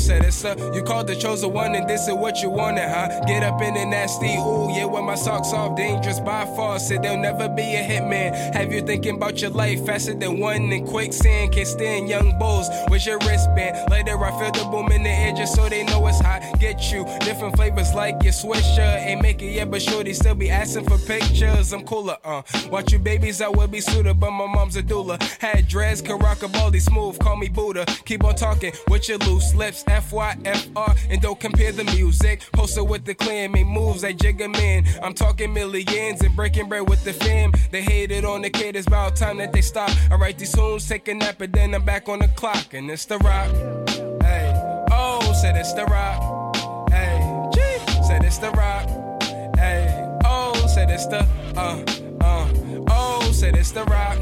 said 0.09 0.25
it's 0.25 0.43
a. 0.43 0.57
You 0.75 0.83
called 0.83 1.07
the 1.07 1.15
chosen 1.15 1.53
one, 1.53 1.75
and 1.75 1.87
this 1.87 2.09
is 2.09 2.15
what 2.15 2.41
you 2.43 2.49
wanted, 2.49 2.89
huh? 2.89 3.21
Get 3.27 3.43
up 3.43 3.61
in 3.61 3.75
the 3.75 3.85
nasty, 3.85 4.37
ooh, 4.39 4.73
yeah, 4.73 4.87
with 4.87 5.05
my 5.05 5.15
socks 5.15 5.53
off, 5.53 5.77
dangerous 5.77 6.19
by 6.19 6.47
far. 6.57 6.79
Said 6.79 7.03
there'll 7.03 7.19
never 7.19 7.47
be 7.47 7.75
a 7.75 7.83
hitman. 7.87 8.55
Have 8.55 8.73
you 8.73 8.81
thinking 8.81 9.17
about 9.17 9.43
your 9.43 9.51
life 9.51 9.85
faster 9.85 10.15
than 10.15 10.41
one 10.41 10.73
in 10.73 10.87
quicksand? 10.87 11.53
Can't 11.53 11.69
stand 11.69 12.09
young 12.09 12.39
bulls 12.39 12.69
with 12.89 13.05
your 13.05 13.19
wristband. 13.19 13.91
Later, 13.91 14.17
I 14.25 14.31
feel 14.39 14.53
the 14.53 14.71
boom 14.71 14.91
in 14.93 15.03
the 15.03 15.11
air 15.11 15.35
just 15.35 15.55
so 15.55 15.69
they 15.69 15.85
know 15.85 16.07
it's 16.07 16.21
hot. 16.21 16.41
Get 16.59 16.91
you 16.91 17.05
different 17.21 17.55
flavors 17.57 17.93
like 17.93 18.17
your 18.23 18.33
swisher. 18.33 18.97
Ain't 19.07 19.21
make 19.21 19.43
it 19.43 19.53
yet, 19.53 19.71
but 19.71 19.83
sure 19.83 20.03
they 20.03 20.15
still 20.15 20.35
be 20.35 20.49
asking 20.49 20.85
for 20.85 20.97
pictures. 20.97 21.75
I'm 21.75 21.85
cooler, 21.85 22.17
uh. 22.25 22.41
Watch 22.71 22.93
you 22.93 22.99
babies, 22.99 23.43
I 23.43 23.49
will 23.49 23.69
be 23.69 23.83
suited, 23.83 24.19
but 24.19 24.31
my 24.31 24.47
mom's 24.47 24.77
a 24.77 24.83
doula. 24.83 25.21
Had 25.39 25.69
dreads, 25.69 26.01
can 26.01 26.19
rock 26.19 26.43
a 26.43 26.49
baldy 26.49 26.81
smooth, 26.81 27.19
call 27.19 27.37
me 27.37 27.49
Buddha. 27.49 27.85
Keep 28.07 28.25
on 28.25 28.37
talking 28.37 28.73
with 28.89 29.07
your 29.07 29.19
loose 29.19 29.55
lips, 29.55 29.85
Y 30.13 30.37
F 30.45 30.69
R, 30.77 30.95
and 31.11 31.21
don't 31.21 31.39
compare 31.39 31.73
the 31.73 31.85
music. 31.85 32.43
Posted 32.53 32.89
with 32.89 33.05
the 33.05 33.15
clan, 33.15 33.53
make 33.53 33.67
moves 33.67 34.03
like 34.03 34.17
Jigga 34.17 34.51
Man. 34.51 34.85
I'm 35.03 35.15
talking 35.15 35.53
millions 35.53 36.21
and 36.23 36.35
breaking 36.35 36.69
bread 36.69 36.89
with 36.89 37.05
the 37.05 37.13
fam. 37.13 37.53
They 37.71 37.83
hated 37.83 38.25
on 38.25 38.43
the 38.43 38.51
kid, 38.51 38.77
it's 38.77 38.87
about 38.87 39.17
time 39.17 39.39
that 39.39 39.53
they 39.53 39.61
stop. 39.61 39.91
I 40.11 40.15
write 40.17 40.39
these 40.39 40.53
tunes, 40.53 40.89
take 40.89 41.09
a 41.09 41.15
nap, 41.15 41.41
and 41.41 41.53
then 41.53 41.75
I'm 41.75 41.85
back 41.85 42.09
on 42.09 42.21
the 42.21 42.29
clock, 42.29 42.75
and 42.75 42.91
it's 42.91 43.05
the 43.05 43.19
rock. 43.19 43.51
Hey, 44.23 44.53
oh, 44.91 45.33
said 45.41 45.57
it's 45.57 45.73
the 45.75 45.85
rock. 45.87 46.57
Hey, 46.91 47.19
G, 47.55 47.61
said 48.07 48.25
it's 48.25 48.39
the 48.39 48.51
rock. 48.53 48.89
Hey, 49.57 50.19
oh, 50.25 50.55
said 50.73 50.91
it's 50.91 51.07
the, 51.07 51.27
uh, 51.57 51.83
uh, 52.21 52.49
oh, 52.91 53.31
said 53.33 53.57
it's 53.57 53.73
the 53.73 53.85
rock. 53.85 54.19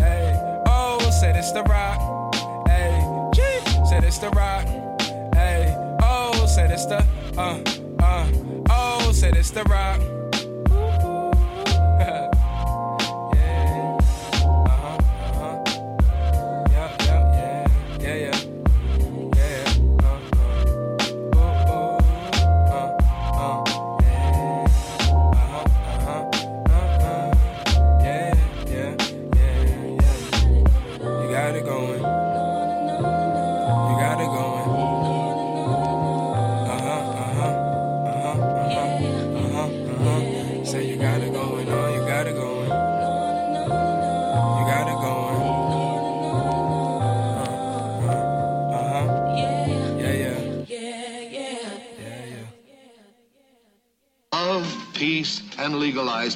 Hey, 0.00 0.34
oh, 0.66 0.98
said 1.20 1.36
it's 1.36 1.52
the 1.52 1.62
rock. 1.64 2.34
Hey, 2.68 3.30
G, 3.34 3.42
said 3.88 4.04
it's 4.04 4.18
the 4.18 4.30
rock. 4.30 4.66
Uh, 7.36 7.62
uh, 7.98 8.26
oh, 8.70 9.12
said 9.12 9.36
it's 9.36 9.50
the 9.50 9.62
rock. 9.64 10.00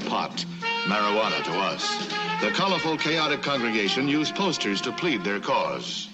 Pot. 0.01 0.45
Marijuana 0.85 1.43
to 1.45 1.53
us. 1.53 2.09
The 2.41 2.51
colorful, 2.51 2.97
chaotic 2.97 3.43
congregation 3.43 4.07
used 4.07 4.35
posters 4.35 4.81
to 4.83 4.93
plead 4.93 5.25
their 5.25 5.41
cause. 5.41 6.09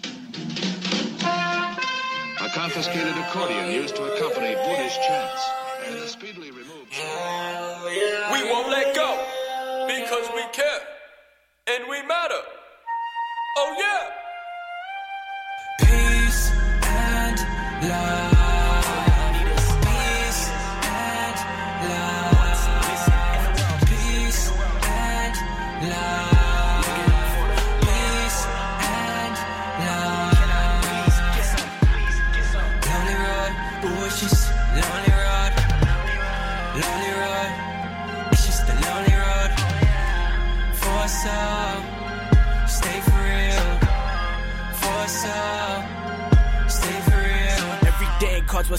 A 1.23 2.49
confiscated 2.55 3.17
accordion 3.17 3.71
used 3.71 3.97
to 3.97 4.05
accompany 4.05 4.55
Buddhist 4.55 5.01
chants. 5.03 5.50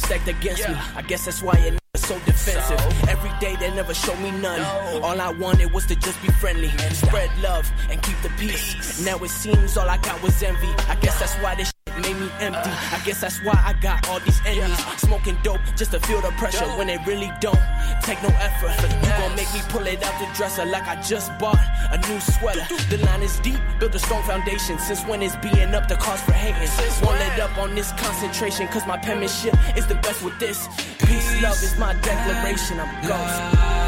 Were 0.01 0.07
stacked 0.07 0.27
against 0.27 0.67
me. 0.67 0.75
I 0.95 1.01
guess 1.01 1.25
that's 1.25 1.41
why 1.41 1.57
it 1.57 1.77
so 1.97 2.17
defensive. 2.19 2.79
Every 3.07 3.31
day 3.39 3.55
they 3.57 3.73
never 3.75 3.93
showed 3.93 4.19
me 4.19 4.31
none. 4.31 4.61
All 5.03 5.19
I 5.19 5.31
wanted 5.33 5.71
was 5.71 5.85
to 5.87 5.95
just 5.95 6.21
be 6.21 6.29
friendly, 6.29 6.69
spread 6.91 7.29
love, 7.41 7.69
and 7.89 8.01
keep 8.01 8.19
the 8.21 8.29
peace. 8.37 9.05
Now 9.05 9.17
it 9.17 9.29
seems 9.29 9.77
all 9.77 9.89
I 9.89 9.97
got 9.97 10.21
was 10.23 10.41
envy. 10.41 10.67
I 10.87 10.95
guess 10.95 11.19
that's 11.19 11.35
why 11.35 11.55
this 11.55 11.71
made 12.01 12.17
me 12.17 12.29
empty. 12.39 12.69
I 12.69 13.01
guess 13.05 13.21
that's 13.21 13.39
why 13.39 13.61
I 13.65 13.73
got 13.73 14.07
all 14.09 14.19
these 14.19 14.41
enemies. 14.45 14.79
Smoking 14.97 15.37
dope 15.43 15.61
just 15.75 15.91
to 15.91 15.99
feel 15.99 16.21
the 16.21 16.31
pressure 16.31 16.65
when 16.77 16.87
they 16.87 16.97
really 17.05 17.31
don't 17.39 17.59
take 18.03 18.21
no 18.23 18.29
effort. 18.39 18.75
You 19.05 19.11
gon' 19.17 19.35
make 19.35 19.51
me 19.53 19.61
pull 19.69 19.85
it 19.87 20.03
out 20.03 20.19
the 20.19 20.27
dresser 20.35 20.65
like 20.65 20.87
I 20.87 21.01
just 21.01 21.37
bought 21.39 21.59
a 21.91 21.97
new 22.09 22.19
sweater. 22.19 22.65
The 22.89 22.97
line 23.05 23.21
is 23.21 23.39
deep, 23.39 23.59
build 23.79 23.95
a 23.95 23.99
strong 23.99 24.23
foundation. 24.23 24.79
Since 24.79 25.05
when 25.05 25.21
it's 25.21 25.35
being 25.37 25.73
up 25.73 25.87
the 25.87 25.95
cause 25.95 26.21
for 26.21 26.33
hating? 26.33 26.69
Won't 27.05 27.19
let 27.19 27.39
up 27.39 27.57
on 27.57 27.75
this 27.75 27.91
concentration, 27.93 28.67
cause 28.67 28.85
my 28.85 28.97
penmanship 28.97 29.55
is 29.77 29.87
the 29.87 29.95
best 29.95 30.23
with 30.23 30.37
this. 30.39 30.67
Peace, 30.99 31.41
love 31.41 31.61
is 31.63 31.77
my 31.77 31.93
declaration. 31.93 32.79
I'm 32.79 33.07
ghost. 33.07 33.80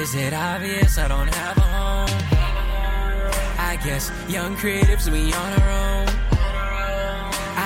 Is 0.00 0.14
it 0.14 0.32
obvious 0.32 0.96
I 0.96 1.08
don't 1.08 1.28
have 1.34 1.58
a 1.58 1.68
home? 1.76 2.08
I 3.58 3.76
guess 3.84 4.10
young 4.30 4.56
creatives, 4.56 5.12
we 5.12 5.30
on 5.30 5.50
our 5.60 5.70
own. 5.84 6.08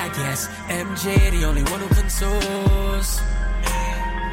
I 0.03 0.11
guess 0.19 0.49
MJ, 0.67 1.31
the 1.31 1.45
only 1.45 1.63
one 1.71 1.79
who 1.79 1.89
consoles. 1.95 3.21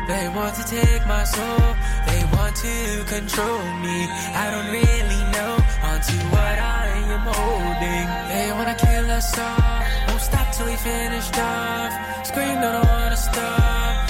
They 0.08 0.26
want 0.34 0.56
to 0.56 0.66
take 0.66 1.06
my 1.06 1.24
soul, 1.24 1.76
they 2.10 2.22
want 2.34 2.56
to 2.66 3.06
control 3.06 3.62
me. 3.86 3.98
I 4.34 4.46
don't 4.50 4.70
really 4.80 5.22
know 5.36 5.54
onto 5.86 6.18
what 6.34 6.58
I 6.58 6.88
am 7.16 7.26
holding. 7.38 8.08
They 8.34 8.52
wanna 8.52 8.76
kill 8.82 9.12
us 9.12 9.38
all, 9.38 9.84
won't 10.08 10.22
stop 10.22 10.52
till 10.56 10.66
we 10.66 10.76
finished 10.78 11.38
off. 11.38 12.26
Scream, 12.26 12.62
don't 12.62 12.84
wanna 12.84 13.16
stop. 13.16 14.01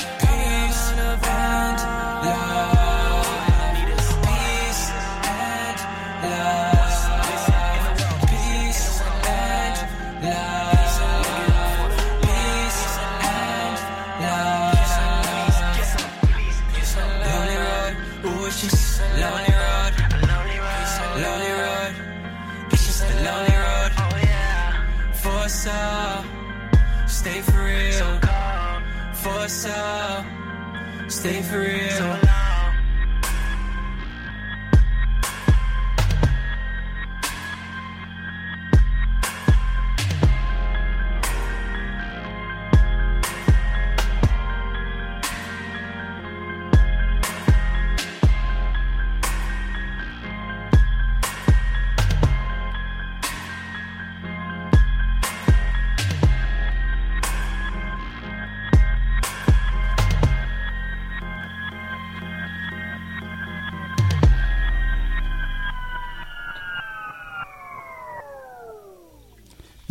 Some, 29.61 30.25
stay 31.07 31.43
for 31.43 31.59
real. 31.59 32.30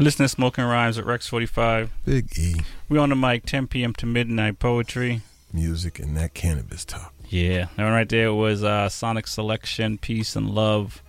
You're 0.00 0.06
listening 0.06 0.28
to 0.28 0.34
Smoking 0.34 0.64
Rhymes 0.64 0.96
at 0.96 1.04
Rex 1.04 1.26
45. 1.26 1.90
Big 2.06 2.38
E. 2.38 2.62
We 2.88 2.96
on 2.96 3.10
the 3.10 3.14
mic 3.14 3.44
10 3.44 3.66
p.m. 3.66 3.92
to 3.96 4.06
midnight 4.06 4.58
poetry. 4.58 5.20
Music 5.52 5.98
and 5.98 6.16
that 6.16 6.32
cannabis 6.32 6.86
talk. 6.86 7.12
Yeah, 7.28 7.66
that 7.76 7.84
one 7.84 7.92
right 7.92 8.08
there 8.08 8.32
was 8.32 8.64
uh, 8.64 8.88
Sonic 8.88 9.26
Selection, 9.26 9.98
Peace 9.98 10.36
and 10.36 10.48
Love. 10.48 11.02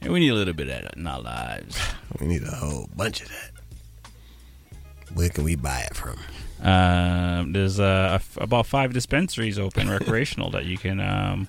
And 0.00 0.14
we 0.14 0.20
need 0.20 0.30
a 0.30 0.34
little 0.34 0.54
bit 0.54 0.68
of 0.70 0.82
that 0.82 0.96
in 0.96 1.06
our 1.06 1.20
lives. 1.20 1.78
We 2.18 2.26
need 2.26 2.42
a 2.42 2.52
whole 2.52 2.88
bunch 2.96 3.20
of 3.20 3.28
that. 3.28 3.50
Where 5.12 5.28
can 5.28 5.44
we 5.44 5.54
buy 5.54 5.80
it 5.80 5.94
from? 5.94 6.18
Um, 6.62 7.52
there's 7.52 7.78
uh, 7.78 8.12
f- 8.14 8.38
about 8.40 8.64
five 8.64 8.94
dispensaries 8.94 9.58
open 9.58 9.90
recreational 9.90 10.50
that 10.52 10.64
you 10.64 10.78
can 10.78 11.00
um, 11.00 11.48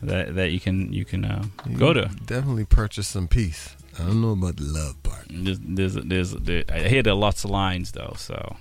that 0.00 0.36
that 0.36 0.52
you 0.52 0.60
can 0.60 0.92
you 0.92 1.04
can 1.04 1.24
uh, 1.24 1.44
go 1.76 1.92
to. 1.92 2.08
Definitely 2.24 2.66
purchase 2.66 3.08
some 3.08 3.26
peace. 3.26 3.75
I 3.98 4.04
don't 4.04 4.20
know 4.20 4.32
about 4.32 4.56
the 4.56 4.64
love 4.64 5.02
part. 5.02 5.26
There's, 5.30 5.58
there's, 5.60 5.94
there's, 5.94 6.32
there, 6.32 6.64
I 6.68 6.80
hear 6.88 7.02
there 7.02 7.12
are 7.12 7.16
lots 7.16 7.44
of 7.44 7.50
lines 7.50 7.92
though, 7.92 8.14
so 8.16 8.56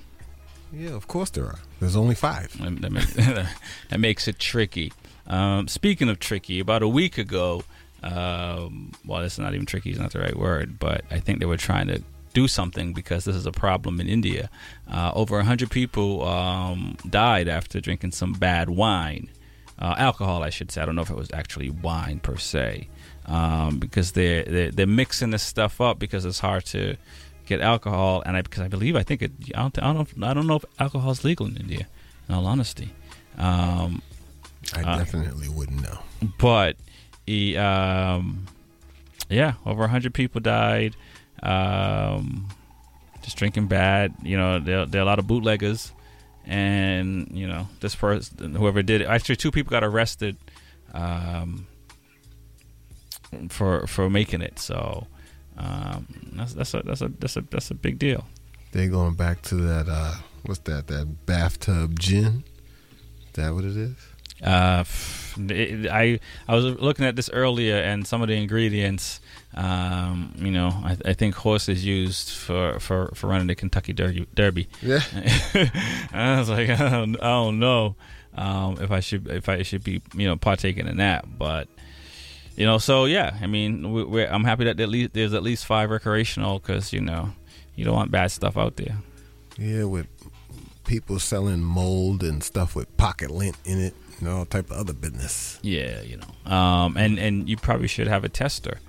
Yeah, 0.73 0.91
of 0.91 1.07
course 1.07 1.29
there 1.29 1.45
are. 1.45 1.59
There's 1.79 1.95
only 1.95 2.15
five. 2.15 2.57
that, 2.81 2.91
makes, 2.91 3.13
that 3.89 3.99
makes 3.99 4.27
it 4.27 4.39
tricky. 4.39 4.91
Um, 5.27 5.67
speaking 5.67 6.09
of 6.09 6.19
tricky, 6.19 6.59
about 6.59 6.83
a 6.83 6.87
week 6.87 7.17
ago, 7.17 7.63
um, 8.03 8.91
well, 9.05 9.21
it's 9.21 9.39
not 9.39 9.53
even 9.53 9.65
tricky; 9.65 9.91
is 9.91 9.99
not 9.99 10.11
the 10.11 10.19
right 10.19 10.37
word, 10.37 10.77
but 10.79 11.03
I 11.09 11.19
think 11.19 11.39
they 11.39 11.45
were 11.45 11.57
trying 11.57 11.87
to 11.87 12.03
do 12.33 12.47
something 12.47 12.93
because 12.93 13.25
this 13.25 13.35
is 13.35 13.45
a 13.45 13.51
problem 13.51 13.99
in 13.99 14.07
India. 14.07 14.49
Uh, 14.89 15.11
over 15.15 15.41
hundred 15.41 15.71
people 15.71 16.23
um, 16.27 16.97
died 17.09 17.47
after 17.47 17.81
drinking 17.81 18.11
some 18.11 18.33
bad 18.33 18.69
wine, 18.69 19.29
uh, 19.79 19.95
alcohol, 19.97 20.43
I 20.43 20.51
should 20.51 20.71
say. 20.71 20.81
I 20.81 20.85
don't 20.85 20.95
know 20.95 21.01
if 21.01 21.09
it 21.09 21.15
was 21.15 21.31
actually 21.33 21.71
wine 21.71 22.19
per 22.19 22.37
se, 22.37 22.87
um, 23.27 23.79
because 23.79 24.11
they're, 24.11 24.43
they're 24.43 24.71
they're 24.71 24.87
mixing 24.87 25.31
this 25.31 25.43
stuff 25.43 25.81
up 25.81 25.99
because 25.99 26.25
it's 26.25 26.39
hard 26.39 26.65
to 26.65 26.95
get 27.45 27.61
alcohol, 27.61 28.23
and 28.25 28.37
I 28.37 28.41
because 28.41 28.61
I 28.61 28.67
believe 28.67 28.95
I 28.95 29.03
think 29.03 29.21
it. 29.21 29.31
I 29.55 29.61
don't, 29.61 29.79
I 29.79 29.93
don't 29.93 30.17
know. 30.17 30.27
I 30.27 30.33
don't 30.33 30.47
know 30.47 30.57
if 30.57 30.65
alcohol 30.79 31.11
is 31.11 31.23
legal 31.23 31.45
in 31.47 31.57
India. 31.57 31.87
In 32.27 32.35
all 32.35 32.45
honesty, 32.47 32.91
um, 33.37 34.01
I 34.75 34.81
uh, 34.81 34.97
definitely 34.97 35.49
wouldn't 35.49 35.81
know. 35.81 35.99
but 36.39 36.75
he, 37.25 37.55
um, 37.57 38.45
yeah, 39.29 39.53
over 39.65 39.87
hundred 39.87 40.13
people 40.13 40.41
died. 40.41 40.95
Um, 41.43 42.47
just 43.21 43.37
drinking 43.37 43.67
bad. 43.67 44.13
You 44.23 44.37
know, 44.37 44.59
there, 44.59 44.85
there 44.85 45.01
are 45.01 45.03
a 45.03 45.07
lot 45.07 45.19
of 45.19 45.27
bootleggers, 45.27 45.91
and 46.45 47.29
you 47.31 47.47
know, 47.47 47.67
this 47.79 47.95
person, 47.95 48.55
whoever 48.55 48.81
did 48.83 49.01
it, 49.01 49.07
actually, 49.07 49.35
two 49.35 49.51
people 49.51 49.71
got 49.71 49.83
arrested 49.83 50.37
um, 50.93 51.67
for 53.49 53.87
for 53.87 54.09
making 54.09 54.41
it. 54.41 54.59
So 54.59 55.07
um, 55.57 56.07
that's 56.33 56.53
that's 56.53 56.73
a 56.73 56.81
that's 56.83 57.01
a 57.01 57.09
that's 57.19 57.37
a 57.37 57.41
that's 57.49 57.71
a 57.71 57.75
big 57.75 57.99
deal. 57.99 58.25
They 58.71 58.87
going 58.87 59.15
back 59.15 59.41
to 59.43 59.55
that 59.55 59.87
uh 59.87 60.15
what's 60.43 60.59
that, 60.61 60.87
that 60.87 61.25
bathtub 61.25 61.99
gin? 61.99 62.43
Is 63.27 63.33
that 63.33 63.53
what 63.53 63.63
it 63.63 63.75
is? 63.77 63.95
Uh, 64.43 64.83
it- 65.49 65.89
I 65.89 66.19
I 66.47 66.55
was 66.55 66.65
looking 66.65 67.05
at 67.05 67.15
this 67.15 67.29
earlier, 67.31 67.77
and 67.77 68.05
some 68.05 68.21
of 68.21 68.27
the 68.27 68.35
ingredients, 68.35 69.21
um, 69.53 70.33
you 70.37 70.51
know, 70.51 70.67
I, 70.83 70.97
I 71.05 71.13
think 71.13 71.35
horse 71.35 71.69
is 71.69 71.85
used 71.85 72.31
for, 72.31 72.79
for, 72.79 73.11
for 73.15 73.27
running 73.27 73.47
the 73.47 73.55
Kentucky 73.55 73.93
Derby. 73.93 74.27
Derby. 74.35 74.67
Yeah. 74.81 74.99
I 76.13 76.37
was 76.37 76.49
like, 76.49 76.69
I 76.81 76.89
don't, 76.89 77.15
I 77.15 77.27
don't 77.27 77.59
know 77.59 77.95
um, 78.35 78.77
if 78.81 78.91
I 78.91 78.99
should 78.99 79.27
if 79.27 79.47
I 79.47 79.61
should 79.63 79.83
be 79.83 80.01
you 80.13 80.27
know 80.27 80.35
partaking 80.35 80.87
in 80.87 80.97
that, 80.97 81.37
but 81.37 81.67
you 82.55 82.65
know, 82.65 82.77
so 82.77 83.05
yeah, 83.05 83.37
I 83.41 83.47
mean, 83.47 83.91
we, 83.91 84.03
we're, 84.03 84.27
I'm 84.27 84.43
happy 84.43 84.63
that 84.65 84.79
at 84.79 84.89
least 84.89 85.13
there's 85.13 85.33
at 85.33 85.43
least 85.43 85.65
five 85.65 85.89
recreational 85.89 86.59
because 86.59 86.93
you 86.93 87.01
know 87.01 87.29
you 87.75 87.85
don't 87.85 87.95
want 87.95 88.11
bad 88.11 88.31
stuff 88.31 88.57
out 88.57 88.77
there. 88.77 88.97
Yeah, 89.57 89.85
with 89.85 90.07
people 90.85 91.19
selling 91.19 91.61
mold 91.61 92.23
and 92.23 92.43
stuff 92.43 92.75
with 92.75 92.95
pocket 92.97 93.31
lint 93.31 93.57
in 93.65 93.79
it 93.79 93.93
and 94.19 94.29
all 94.29 94.45
type 94.45 94.71
of 94.71 94.77
other 94.77 94.93
business. 94.93 95.59
Yeah, 95.61 96.01
you 96.01 96.17
know, 96.17 96.51
um, 96.53 96.95
and 96.97 97.17
and 97.19 97.49
you 97.49 97.57
probably 97.57 97.87
should 97.87 98.07
have 98.07 98.23
a 98.23 98.29
tester 98.29 98.79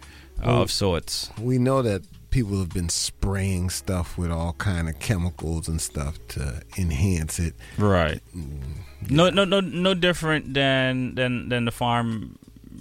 Well, 0.45 0.63
of 0.63 0.71
sorts. 0.71 1.31
We 1.41 1.59
know 1.59 1.83
that 1.83 2.03
people 2.31 2.59
have 2.59 2.69
been 2.71 2.89
spraying 2.91 3.71
stuff 3.71 4.19
with 4.19 4.31
all 4.31 4.53
kind 4.55 4.89
of 4.89 4.99
chemicals 4.99 5.69
and 5.69 5.81
stuff 5.81 6.19
to 6.29 6.61
enhance 6.77 7.39
it. 7.39 7.55
Right. 7.79 8.21
No, 9.09 9.31
no, 9.31 9.45
no, 9.45 9.61
no 9.61 9.95
different 9.95 10.55
than 10.55 11.15
than 11.15 11.49
than 11.49 11.65
the 11.65 11.73
farm 11.73 12.39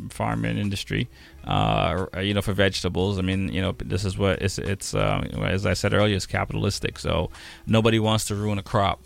farming 0.09 0.57
industry. 0.57 1.07
Uh, 1.43 2.07
you 2.21 2.33
know, 2.33 2.41
for 2.41 2.53
vegetables. 2.53 3.19
I 3.19 3.21
mean, 3.21 3.53
you 3.53 3.61
know, 3.61 3.75
this 3.77 4.03
is 4.03 4.17
what 4.17 4.41
it's 4.41 4.57
it's 4.57 4.95
uh, 4.95 5.27
as 5.43 5.65
I 5.65 5.73
said 5.73 5.93
earlier, 5.93 6.15
it's 6.15 6.25
capitalistic. 6.25 6.97
So 6.97 7.29
nobody 7.67 7.99
wants 7.99 8.25
to 8.25 8.35
ruin 8.35 8.57
a 8.57 8.63
crop. 8.63 9.01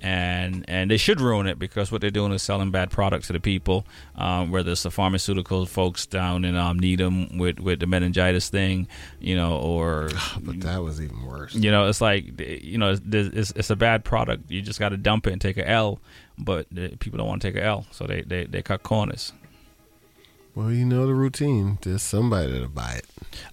And 0.00 0.66
and 0.68 0.90
they 0.90 0.98
should 0.98 1.18
ruin 1.18 1.46
it 1.46 1.58
because 1.58 1.90
what 1.90 2.02
they're 2.02 2.10
doing 2.10 2.32
is 2.32 2.42
selling 2.42 2.70
bad 2.70 2.90
products 2.90 3.28
to 3.28 3.32
the 3.32 3.40
people. 3.40 3.86
Um, 4.16 4.50
whether 4.50 4.72
it's 4.72 4.82
the 4.82 4.90
pharmaceutical 4.90 5.64
folks 5.64 6.04
down 6.04 6.44
in 6.44 6.56
um, 6.56 6.78
Needham 6.78 7.38
with, 7.38 7.58
with 7.58 7.80
the 7.80 7.86
meningitis 7.86 8.50
thing, 8.50 8.86
you 9.18 9.34
know, 9.34 9.56
or 9.56 10.10
But 10.42 10.60
that 10.60 10.82
was 10.82 11.00
even 11.00 11.24
worse. 11.24 11.54
you 11.54 11.70
know, 11.70 11.88
it's 11.88 12.02
like 12.02 12.38
you 12.38 12.76
know, 12.76 12.90
it's, 12.90 13.00
it's, 13.06 13.52
it's 13.52 13.70
a 13.70 13.76
bad 13.76 14.04
product. 14.04 14.50
You 14.50 14.60
just 14.60 14.78
got 14.78 14.90
to 14.90 14.98
dump 14.98 15.26
it 15.26 15.32
and 15.32 15.40
take 15.40 15.56
a 15.56 15.66
L. 15.66 16.00
But 16.36 16.68
people 16.98 17.18
don't 17.18 17.28
want 17.28 17.40
to 17.40 17.48
take 17.48 17.56
a 17.56 17.64
L, 17.64 17.86
so 17.92 18.06
they, 18.06 18.22
they, 18.22 18.44
they 18.44 18.60
cut 18.60 18.82
corners. 18.82 19.32
Well, 20.54 20.70
you 20.70 20.84
know 20.84 21.06
the 21.06 21.14
routine. 21.14 21.78
There's 21.82 22.02
somebody 22.02 22.60
to 22.60 22.68
buy 22.68 22.92
it. 22.92 23.06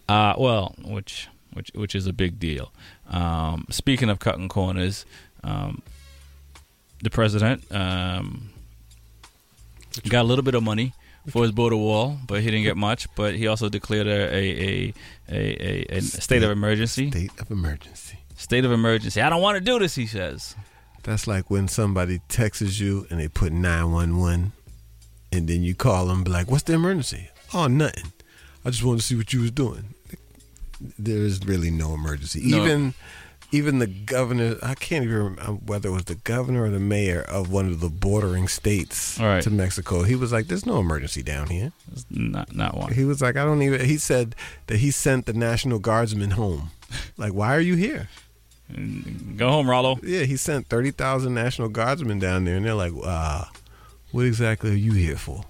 Uh, 0.07 0.35
well, 0.37 0.75
which 0.83 1.27
which 1.53 1.71
which 1.73 1.95
is 1.95 2.05
a 2.05 2.13
big 2.13 2.39
deal. 2.39 2.71
Um, 3.09 3.65
speaking 3.69 4.09
of 4.09 4.19
cutting 4.19 4.47
corners, 4.49 5.05
um, 5.43 5.81
the 7.01 7.09
president 7.09 7.63
um, 7.71 8.51
got 10.09 10.21
a 10.21 10.27
little 10.27 10.43
bit 10.43 10.53
of 10.53 10.61
money 10.61 10.93
for 11.27 11.41
his 11.41 11.51
border 11.51 11.75
wall, 11.75 12.17
but 12.27 12.41
he 12.41 12.45
didn't 12.45 12.63
get 12.63 12.77
much. 12.77 13.07
But 13.15 13.33
he 13.35 13.47
also 13.47 13.67
declared 13.67 14.07
a 14.07 14.11
a, 14.11 14.33
a, 14.37 14.93
a, 15.29 15.95
a, 15.95 15.97
a 15.97 16.01
state 16.01 16.43
of 16.43 16.51
emergency. 16.51 17.09
State 17.09 17.31
of 17.39 17.49
emergency. 17.49 18.19
State 18.35 18.65
of 18.65 18.71
emergency. 18.71 19.21
I 19.21 19.29
don't 19.29 19.41
want 19.41 19.57
to 19.57 19.63
do 19.63 19.79
this, 19.79 19.95
he 19.95 20.05
says. 20.05 20.55
That's 21.03 21.25
like 21.25 21.49
when 21.49 21.67
somebody 21.67 22.21
texts 22.27 22.79
you 22.79 23.07
and 23.09 23.19
they 23.19 23.27
put 23.27 23.51
911 23.51 24.51
and 25.31 25.47
then 25.47 25.63
you 25.63 25.75
call 25.75 26.07
them 26.07 26.23
be 26.23 26.31
like, 26.31 26.49
what's 26.49 26.63
the 26.63 26.73
emergency? 26.73 27.29
Oh, 27.53 27.67
nothing. 27.67 28.11
I 28.63 28.69
just 28.69 28.83
wanted 28.83 28.99
to 28.99 29.05
see 29.05 29.15
what 29.15 29.33
you 29.33 29.41
was 29.41 29.51
doing. 29.51 29.93
There 30.97 31.17
is 31.17 31.45
really 31.45 31.71
no 31.71 31.93
emergency. 31.93 32.41
No. 32.43 32.63
Even 32.63 32.93
even 33.51 33.79
the 33.79 33.87
governor, 33.87 34.55
I 34.63 34.75
can't 34.75 35.03
even 35.03 35.17
remember 35.17 35.51
whether 35.65 35.89
it 35.89 35.91
was 35.91 36.05
the 36.05 36.15
governor 36.15 36.63
or 36.63 36.69
the 36.69 36.79
mayor 36.79 37.21
of 37.21 37.51
one 37.51 37.67
of 37.67 37.81
the 37.81 37.89
bordering 37.89 38.47
states 38.47 39.19
right. 39.19 39.43
to 39.43 39.49
Mexico. 39.49 40.03
He 40.03 40.15
was 40.15 40.31
like, 40.31 40.47
there's 40.47 40.65
no 40.65 40.79
emergency 40.79 41.21
down 41.21 41.47
here. 41.47 41.73
Not 42.09 42.55
not 42.55 42.77
one. 42.77 42.93
He 42.93 43.03
was 43.03 43.21
like, 43.21 43.35
I 43.35 43.43
don't 43.43 43.61
even, 43.61 43.85
he 43.85 43.97
said 43.97 44.35
that 44.67 44.77
he 44.77 44.89
sent 44.89 45.25
the 45.25 45.33
National 45.33 45.79
Guardsmen 45.79 46.31
home. 46.31 46.71
Like, 47.17 47.33
why 47.33 47.55
are 47.55 47.61
you 47.61 47.75
here? 47.75 48.09
Go 49.37 49.49
home, 49.49 49.69
Rollo. 49.69 49.99
Yeah, 50.01 50.23
he 50.23 50.37
sent 50.37 50.67
30,000 50.67 51.33
National 51.33 51.67
Guardsmen 51.67 52.19
down 52.19 52.45
there, 52.45 52.55
and 52.55 52.65
they're 52.65 52.73
like, 52.73 52.93
uh, 53.03 53.45
what 54.11 54.25
exactly 54.25 54.71
are 54.71 54.75
you 54.75 54.93
here 54.93 55.17
for? 55.17 55.43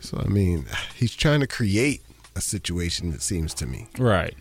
So, 0.00 0.18
I 0.18 0.28
mean, 0.28 0.66
he's 0.94 1.14
trying 1.14 1.40
to 1.40 1.46
create 1.46 2.02
a 2.34 2.40
situation, 2.40 3.12
it 3.12 3.22
seems 3.22 3.54
to 3.54 3.66
me. 3.66 3.88
Right. 3.98 4.34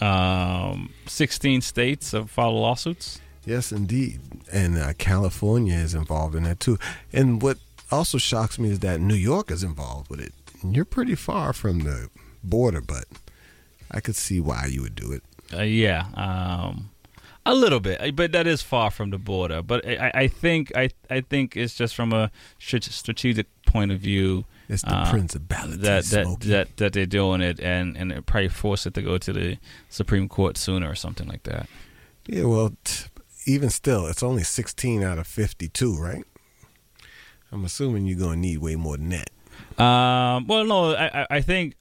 Um, 0.00 0.92
16 1.06 1.60
states 1.60 2.12
have 2.12 2.30
filed 2.30 2.54
lawsuits. 2.54 3.20
Yes, 3.44 3.72
indeed. 3.72 4.20
And 4.52 4.78
uh, 4.78 4.92
California 4.94 5.74
is 5.76 5.94
involved 5.94 6.34
in 6.34 6.44
that 6.44 6.60
too. 6.60 6.78
And 7.12 7.42
what 7.42 7.58
also 7.90 8.18
shocks 8.18 8.58
me 8.58 8.70
is 8.70 8.80
that 8.80 9.00
New 9.00 9.14
York 9.14 9.50
is 9.50 9.62
involved 9.62 10.10
with 10.10 10.20
it. 10.20 10.32
And 10.62 10.74
you're 10.74 10.84
pretty 10.84 11.14
far 11.14 11.52
from 11.52 11.80
the 11.80 12.08
border, 12.42 12.80
but 12.80 13.04
I 13.90 14.00
could 14.00 14.16
see 14.16 14.40
why 14.40 14.66
you 14.66 14.82
would 14.82 14.94
do 14.94 15.12
it. 15.12 15.22
Uh, 15.52 15.62
yeah, 15.62 16.06
um, 16.14 16.90
a 17.44 17.54
little 17.54 17.80
bit, 17.80 18.00
uh, 18.00 18.10
but 18.12 18.32
that 18.32 18.46
is 18.46 18.62
far 18.62 18.90
from 18.90 19.10
the 19.10 19.18
border. 19.18 19.62
But 19.62 19.86
I, 19.86 20.10
I 20.14 20.28
think 20.28 20.72
I, 20.76 20.90
I 21.10 21.20
think 21.22 21.56
it's 21.56 21.74
just 21.74 21.94
from 21.94 22.12
a 22.12 22.30
strategic 22.58 23.46
point 23.66 23.90
of 23.92 24.00
view. 24.00 24.44
It's 24.68 24.82
the 24.82 24.94
uh, 24.94 25.10
principality, 25.10 25.76
that 25.78 26.04
that, 26.06 26.40
that 26.42 26.76
that 26.76 26.92
they're 26.92 27.06
doing 27.06 27.40
it, 27.40 27.60
and 27.60 27.96
and 27.96 28.12
it 28.12 28.26
probably 28.26 28.48
force 28.48 28.86
it 28.86 28.94
to 28.94 29.02
go 29.02 29.18
to 29.18 29.32
the 29.32 29.58
Supreme 29.88 30.28
Court 30.28 30.56
sooner 30.56 30.88
or 30.88 30.94
something 30.94 31.28
like 31.28 31.42
that. 31.44 31.68
Yeah, 32.26 32.44
well, 32.44 32.72
t- 32.84 33.06
even 33.46 33.68
still, 33.70 34.06
it's 34.06 34.22
only 34.22 34.44
16 34.44 35.02
out 35.02 35.18
of 35.18 35.26
52, 35.26 35.96
right? 36.00 36.24
I'm 37.50 37.64
assuming 37.64 38.06
you're 38.06 38.16
going 38.18 38.34
to 38.34 38.38
need 38.38 38.58
way 38.58 38.76
more 38.76 38.96
than 38.96 39.08
that. 39.10 39.30
Um, 39.82 40.46
well, 40.46 40.64
no, 40.64 40.94
I- 40.94 41.26
I 41.28 41.40
think 41.40 41.74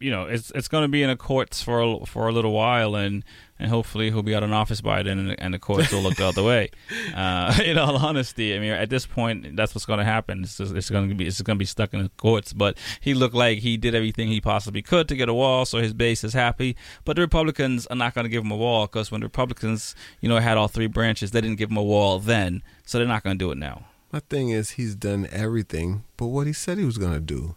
you 0.00 0.10
know, 0.10 0.26
it's 0.26 0.52
it's 0.54 0.68
going 0.68 0.82
to 0.82 0.88
be 0.88 1.02
in 1.02 1.10
the 1.10 1.16
courts 1.16 1.62
for 1.62 1.80
a, 1.80 2.06
for 2.06 2.28
a 2.28 2.32
little 2.32 2.52
while, 2.52 2.94
and 2.94 3.24
and 3.58 3.68
hopefully 3.70 4.10
he'll 4.10 4.22
be 4.22 4.34
out 4.34 4.44
of 4.44 4.52
office 4.52 4.80
by 4.80 5.02
then, 5.02 5.18
and, 5.18 5.40
and 5.40 5.54
the 5.54 5.58
courts 5.58 5.90
will 5.90 6.00
look 6.00 6.16
the 6.16 6.26
other 6.26 6.42
way. 6.42 6.70
Uh, 7.14 7.52
in 7.64 7.78
all 7.78 7.96
honesty, 7.96 8.54
I 8.54 8.60
mean, 8.60 8.70
at 8.70 8.90
this 8.90 9.06
point, 9.06 9.56
that's 9.56 9.74
what's 9.74 9.86
going 9.86 9.98
to 9.98 10.04
happen. 10.04 10.42
It's, 10.42 10.58
just, 10.58 10.74
it's 10.74 10.90
going 10.90 11.08
to 11.08 11.14
be 11.14 11.26
it's 11.26 11.40
going 11.40 11.56
to 11.56 11.58
be 11.58 11.64
stuck 11.64 11.92
in 11.94 12.02
the 12.02 12.10
courts. 12.10 12.52
But 12.52 12.78
he 13.00 13.14
looked 13.14 13.34
like 13.34 13.58
he 13.58 13.76
did 13.76 13.94
everything 13.94 14.28
he 14.28 14.40
possibly 14.40 14.82
could 14.82 15.08
to 15.08 15.16
get 15.16 15.28
a 15.28 15.34
wall, 15.34 15.64
so 15.64 15.78
his 15.78 15.92
base 15.92 16.22
is 16.22 16.32
happy. 16.32 16.76
But 17.04 17.16
the 17.16 17.22
Republicans 17.22 17.86
are 17.86 17.96
not 17.96 18.14
going 18.14 18.24
to 18.24 18.28
give 18.28 18.44
him 18.44 18.50
a 18.50 18.56
wall 18.56 18.86
because 18.86 19.10
when 19.10 19.20
the 19.20 19.26
Republicans, 19.26 19.96
you 20.20 20.28
know, 20.28 20.38
had 20.38 20.56
all 20.56 20.68
three 20.68 20.86
branches, 20.86 21.32
they 21.32 21.40
didn't 21.40 21.58
give 21.58 21.70
him 21.70 21.76
a 21.76 21.82
wall 21.82 22.18
then, 22.20 22.62
so 22.84 22.98
they're 22.98 23.06
not 23.06 23.24
going 23.24 23.36
to 23.38 23.44
do 23.44 23.50
it 23.50 23.58
now. 23.58 23.86
My 24.12 24.20
thing 24.20 24.50
is, 24.50 24.70
he's 24.72 24.94
done 24.94 25.28
everything 25.32 26.04
but 26.18 26.26
what 26.26 26.46
he 26.46 26.52
said 26.52 26.76
he 26.76 26.84
was 26.84 26.98
going 26.98 27.14
to 27.14 27.20
do. 27.20 27.56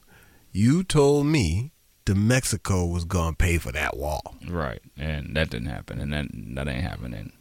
You 0.54 0.84
told 0.84 1.26
me 1.26 1.72
the 2.06 2.16
Mexico 2.16 2.86
was 2.86 3.06
going 3.06 3.34
to 3.34 3.38
pay 3.38 3.58
for 3.58 3.72
that 3.72 3.98
wall. 3.98 4.36
Right, 4.48 4.82
and 4.98 5.36
that 5.36 5.50
didn't 5.50 5.68
happen, 5.70 6.00
and 6.00 6.14
that 6.14 6.28
that 6.56 6.68
ain't 6.68 6.84
happening. 6.84 7.32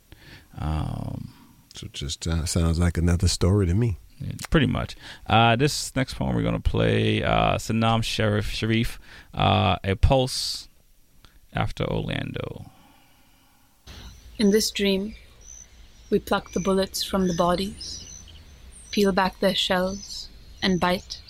Um, 0.58 1.32
so 1.74 1.86
it 1.86 1.92
just 1.92 2.26
uh, 2.26 2.44
sounds 2.46 2.78
like 2.78 2.98
another 2.98 3.28
story 3.28 3.66
to 3.66 3.74
me. 3.74 3.98
Yeah, 4.18 4.32
pretty 4.50 4.66
much. 4.66 4.96
Uh, 5.26 5.56
this 5.56 5.94
next 5.96 6.14
poem 6.14 6.36
we're 6.36 6.42
gonna 6.42 6.60
play 6.60 7.22
uh, 7.22 7.56
Sanam 7.56 8.04
Sharif 8.04 8.50
Sharif, 8.50 8.98
uh, 9.32 9.76
a 9.82 9.96
pulse 9.96 10.68
after 11.54 11.84
Orlando. 11.84 12.70
In 14.38 14.50
this 14.50 14.70
dream, 14.70 15.14
we 16.10 16.18
pluck 16.18 16.52
the 16.52 16.60
bullets 16.60 17.02
from 17.02 17.28
the 17.28 17.34
bodies, 17.34 18.04
peel 18.90 19.12
back 19.12 19.40
their 19.40 19.54
shells, 19.54 20.28
and 20.62 20.78
bite. 20.80 21.20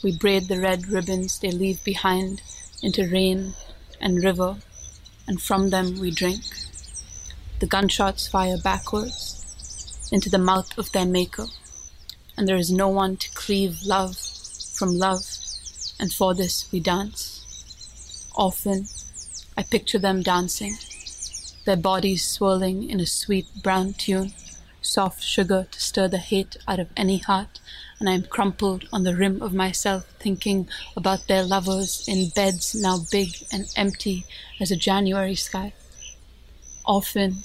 We 0.00 0.16
braid 0.16 0.46
the 0.46 0.60
red 0.60 0.86
ribbons 0.86 1.40
they 1.40 1.50
leave 1.50 1.82
behind 1.82 2.40
into 2.82 3.08
rain 3.08 3.54
and 4.00 4.22
river, 4.22 4.58
and 5.26 5.42
from 5.42 5.70
them 5.70 5.98
we 5.98 6.12
drink. 6.12 6.42
The 7.58 7.66
gunshots 7.66 8.28
fire 8.28 8.58
backwards 8.58 10.08
into 10.12 10.30
the 10.30 10.38
mouth 10.38 10.78
of 10.78 10.92
their 10.92 11.04
maker, 11.04 11.46
and 12.36 12.46
there 12.46 12.56
is 12.56 12.70
no 12.70 12.88
one 12.88 13.16
to 13.16 13.30
cleave 13.32 13.82
love 13.84 14.16
from 14.16 14.96
love, 14.96 15.26
and 15.98 16.12
for 16.12 16.32
this 16.32 16.70
we 16.70 16.78
dance. 16.78 17.44
Often 18.36 18.86
I 19.56 19.64
picture 19.64 19.98
them 19.98 20.22
dancing, 20.22 20.76
their 21.66 21.76
bodies 21.76 22.22
swirling 22.22 22.88
in 22.88 23.00
a 23.00 23.06
sweet 23.06 23.46
brown 23.64 23.94
tune, 23.94 24.32
soft 24.80 25.24
sugar 25.24 25.66
to 25.72 25.80
stir 25.80 26.06
the 26.06 26.18
hate 26.18 26.56
out 26.68 26.78
of 26.78 26.90
any 26.96 27.18
heart, 27.18 27.58
and 27.98 28.08
I 28.08 28.12
am 28.12 28.24
crumpled 28.24 28.88
on 28.92 29.04
the 29.04 29.16
rim 29.16 29.42
of 29.42 29.52
myself, 29.52 30.06
thinking 30.20 30.68
about 30.96 31.26
their 31.26 31.42
lovers 31.42 32.04
in 32.06 32.30
beds 32.30 32.74
now 32.74 32.98
big 33.10 33.30
and 33.52 33.66
empty 33.76 34.24
as 34.60 34.70
a 34.70 34.76
January 34.76 35.34
sky. 35.34 35.72
Often 36.84 37.44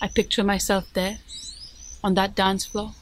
I 0.00 0.08
picture 0.08 0.44
myself 0.44 0.92
there, 0.94 1.18
on 2.02 2.14
that 2.14 2.34
dance 2.34 2.64
floor, 2.64 2.92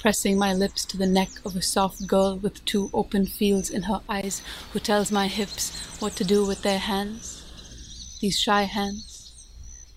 pressing 0.00 0.38
my 0.38 0.52
lips 0.52 0.84
to 0.86 0.96
the 0.96 1.06
neck 1.06 1.30
of 1.44 1.56
a 1.56 1.62
soft 1.62 2.06
girl 2.06 2.36
with 2.36 2.64
two 2.64 2.90
open 2.94 3.26
fields 3.26 3.70
in 3.70 3.82
her 3.82 4.00
eyes, 4.08 4.42
who 4.72 4.80
tells 4.80 5.12
my 5.12 5.26
hips 5.28 6.00
what 6.00 6.16
to 6.16 6.24
do 6.24 6.46
with 6.46 6.62
their 6.62 6.78
hands. 6.78 7.44
These 8.20 8.38
shy 8.38 8.62
hands 8.62 9.17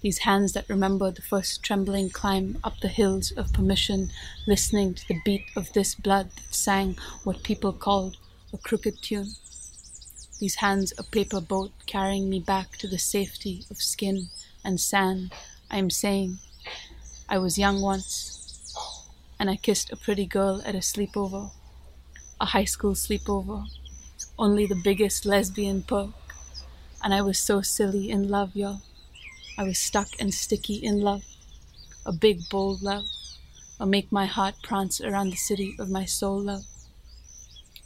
these 0.01 0.19
hands 0.19 0.53
that 0.53 0.67
remember 0.67 1.11
the 1.11 1.21
first 1.21 1.61
trembling 1.61 2.09
climb 2.09 2.57
up 2.63 2.79
the 2.79 2.87
hills 2.87 3.31
of 3.31 3.53
permission, 3.53 4.11
listening 4.47 4.95
to 4.95 5.07
the 5.07 5.21
beat 5.23 5.45
of 5.55 5.71
this 5.73 5.93
blood 5.93 6.31
that 6.31 6.55
sang 6.55 6.97
what 7.23 7.43
people 7.43 7.71
called 7.71 8.17
a 8.51 8.57
crooked 8.57 9.01
tune. 9.01 9.33
These 10.39 10.55
hands 10.55 10.91
a 10.97 11.03
paper 11.03 11.39
boat 11.39 11.71
carrying 11.85 12.29
me 12.29 12.39
back 12.39 12.77
to 12.77 12.87
the 12.87 12.97
safety 12.97 13.63
of 13.69 13.77
skin 13.77 14.29
and 14.65 14.79
sand. 14.79 15.33
I 15.69 15.77
am 15.77 15.91
saying, 15.91 16.39
I 17.29 17.37
was 17.37 17.59
young 17.59 17.79
once, 17.79 18.73
and 19.39 19.51
I 19.51 19.55
kissed 19.55 19.91
a 19.91 19.95
pretty 19.95 20.25
girl 20.25 20.63
at 20.65 20.73
a 20.73 20.79
sleepover, 20.79 21.51
a 22.39 22.45
high 22.47 22.65
school 22.65 22.93
sleepover, 22.93 23.67
only 24.39 24.65
the 24.65 24.81
biggest 24.83 25.27
lesbian 25.27 25.83
perk, 25.83 26.09
and 27.03 27.13
I 27.13 27.21
was 27.21 27.37
so 27.37 27.61
silly 27.61 28.09
in 28.09 28.27
love, 28.27 28.55
y'all. 28.55 28.81
I 29.61 29.63
was 29.63 29.77
stuck 29.77 30.19
and 30.19 30.33
sticky 30.33 30.77
in 30.77 31.01
love, 31.01 31.23
a 32.03 32.11
big, 32.11 32.49
bold 32.49 32.81
love, 32.81 33.05
a 33.79 33.85
make 33.85 34.11
my 34.11 34.25
heart 34.25 34.55
prance 34.63 34.99
around 34.99 35.29
the 35.29 35.35
city 35.35 35.75
of 35.77 35.87
my 35.87 36.03
soul 36.03 36.41
love, 36.41 36.63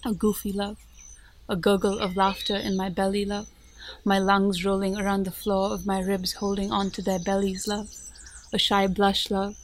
a 0.06 0.14
goofy 0.14 0.54
love, 0.54 0.78
a 1.50 1.58
gurgle 1.58 2.00
of 2.00 2.16
laughter 2.16 2.56
in 2.56 2.78
my 2.78 2.88
belly 2.88 3.26
love, 3.26 3.50
my 4.06 4.18
lungs 4.18 4.64
rolling 4.64 4.96
around 4.96 5.26
the 5.26 5.32
floor 5.32 5.74
of 5.74 5.86
my 5.86 6.00
ribs 6.00 6.36
holding 6.36 6.72
on 6.72 6.92
to 6.92 7.02
their 7.02 7.20
bellies 7.20 7.68
love, 7.68 7.90
a 8.54 8.58
shy 8.58 8.88
blush 8.88 9.30
love, 9.30 9.58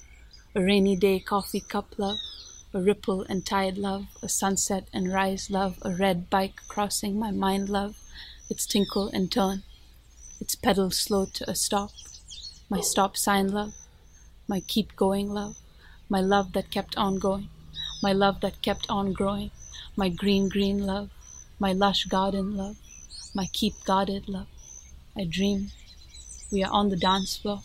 a 0.53 0.61
rainy 0.61 0.97
day 0.97 1.17
coffee 1.17 1.61
cup 1.61 1.97
love, 1.97 2.17
a 2.73 2.81
ripple 2.81 3.21
and 3.29 3.45
tide 3.45 3.77
love, 3.77 4.07
a 4.21 4.27
sunset 4.27 4.89
and 4.91 5.13
rise 5.13 5.49
love, 5.49 5.77
a 5.81 5.95
red 5.95 6.29
bike 6.29 6.59
crossing 6.67 7.17
my 7.17 7.31
mind 7.31 7.69
love, 7.69 7.95
its 8.49 8.65
tinkle 8.65 9.07
and 9.13 9.31
turn 9.31 9.63
its 10.41 10.55
pedal 10.55 10.89
slowed 10.89 11.35
to 11.35 11.47
a 11.47 11.53
stop. 11.53 11.91
My 12.67 12.81
stop 12.81 13.15
sign 13.15 13.49
love, 13.49 13.75
my 14.47 14.59
keep 14.59 14.95
going 14.95 15.29
love, 15.29 15.57
my 16.09 16.19
love 16.19 16.53
that 16.53 16.71
kept 16.71 16.97
on 16.97 17.19
going, 17.19 17.49
my 18.01 18.11
love 18.11 18.41
that 18.41 18.61
kept 18.63 18.87
on 18.89 19.13
growing, 19.13 19.51
my 19.95 20.09
green, 20.09 20.49
green 20.49 20.83
love, 20.85 21.11
my 21.59 21.73
lush 21.73 22.05
garden 22.05 22.57
love, 22.57 22.77
my 23.35 23.45
keep 23.53 23.75
guarded 23.85 24.27
love. 24.27 24.47
I 25.15 25.25
dream 25.25 25.71
we 26.51 26.63
are 26.63 26.71
on 26.71 26.89
the 26.89 26.97
dance 26.97 27.37
floor, 27.37 27.61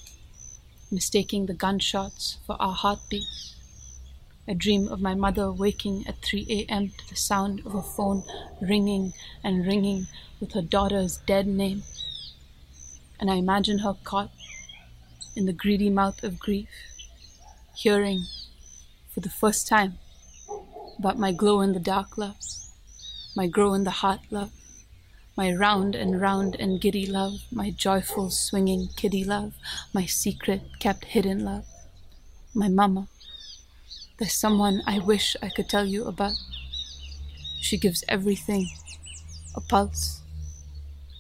mistaking 0.91 1.47
the 1.47 1.55
gunshots 1.55 2.37
for 2.47 2.61
our 2.61 2.75
heartbeats. 2.75 3.55
I 4.47 4.53
dream 4.53 4.87
of 4.89 5.01
my 5.01 5.15
mother 5.15 5.51
waking 5.51 6.07
at 6.07 6.23
3 6.23 6.47
a.m. 6.51 6.91
to 6.91 7.09
the 7.09 7.17
sound 7.17 7.63
of 7.65 7.75
a 7.75 7.83
phone 7.83 8.23
ringing 8.61 9.15
and 9.43 9.67
ringing 9.67 10.09
with 10.41 10.53
her 10.53 10.63
daughter's 10.63 11.17
dead 11.17 11.47
name 11.47 11.83
and 13.19 13.31
I 13.31 13.37
imagine 13.37 13.81
her 13.81 13.95
caught 14.05 14.31
in 15.35 15.47
the 15.47 15.53
greedy 15.53 15.91
mouth 15.91 16.23
of 16.23 16.39
grief, 16.39 16.69
hearing 17.75 18.25
for 19.13 19.21
the 19.21 19.31
first 19.31 19.67
time 19.67 19.99
about 20.99 21.19
my 21.19 21.33
glow 21.33 21.61
in 21.61 21.73
the 21.73 21.81
dark 21.81 22.17
love, 22.17 22.37
my 23.37 23.47
grow 23.47 23.75
in 23.75 23.85
the 23.85 23.91
heart 24.03 24.21
love, 24.31 24.51
my 25.37 25.53
round 25.53 25.95
and 25.95 26.21
round 26.21 26.57
and 26.59 26.81
giddy 26.81 27.07
love, 27.07 27.41
my 27.53 27.71
joyful 27.71 28.31
swinging 28.31 28.89
kiddie 28.97 29.25
love, 29.25 29.55
my 29.93 30.07
secret 30.07 30.63
kept 30.79 31.05
hidden 31.05 31.45
love, 31.45 31.67
my 32.55 32.69
mama. 32.69 33.09
There's 34.19 34.33
someone 34.33 34.83
I 34.87 34.99
wish 34.99 35.37
I 35.43 35.51
could 35.51 35.69
tell 35.69 35.85
you 35.85 36.07
about. 36.07 36.33
She 37.61 37.77
gives 37.77 38.03
everything 38.09 38.71
a 39.55 39.61
pulse 39.61 40.23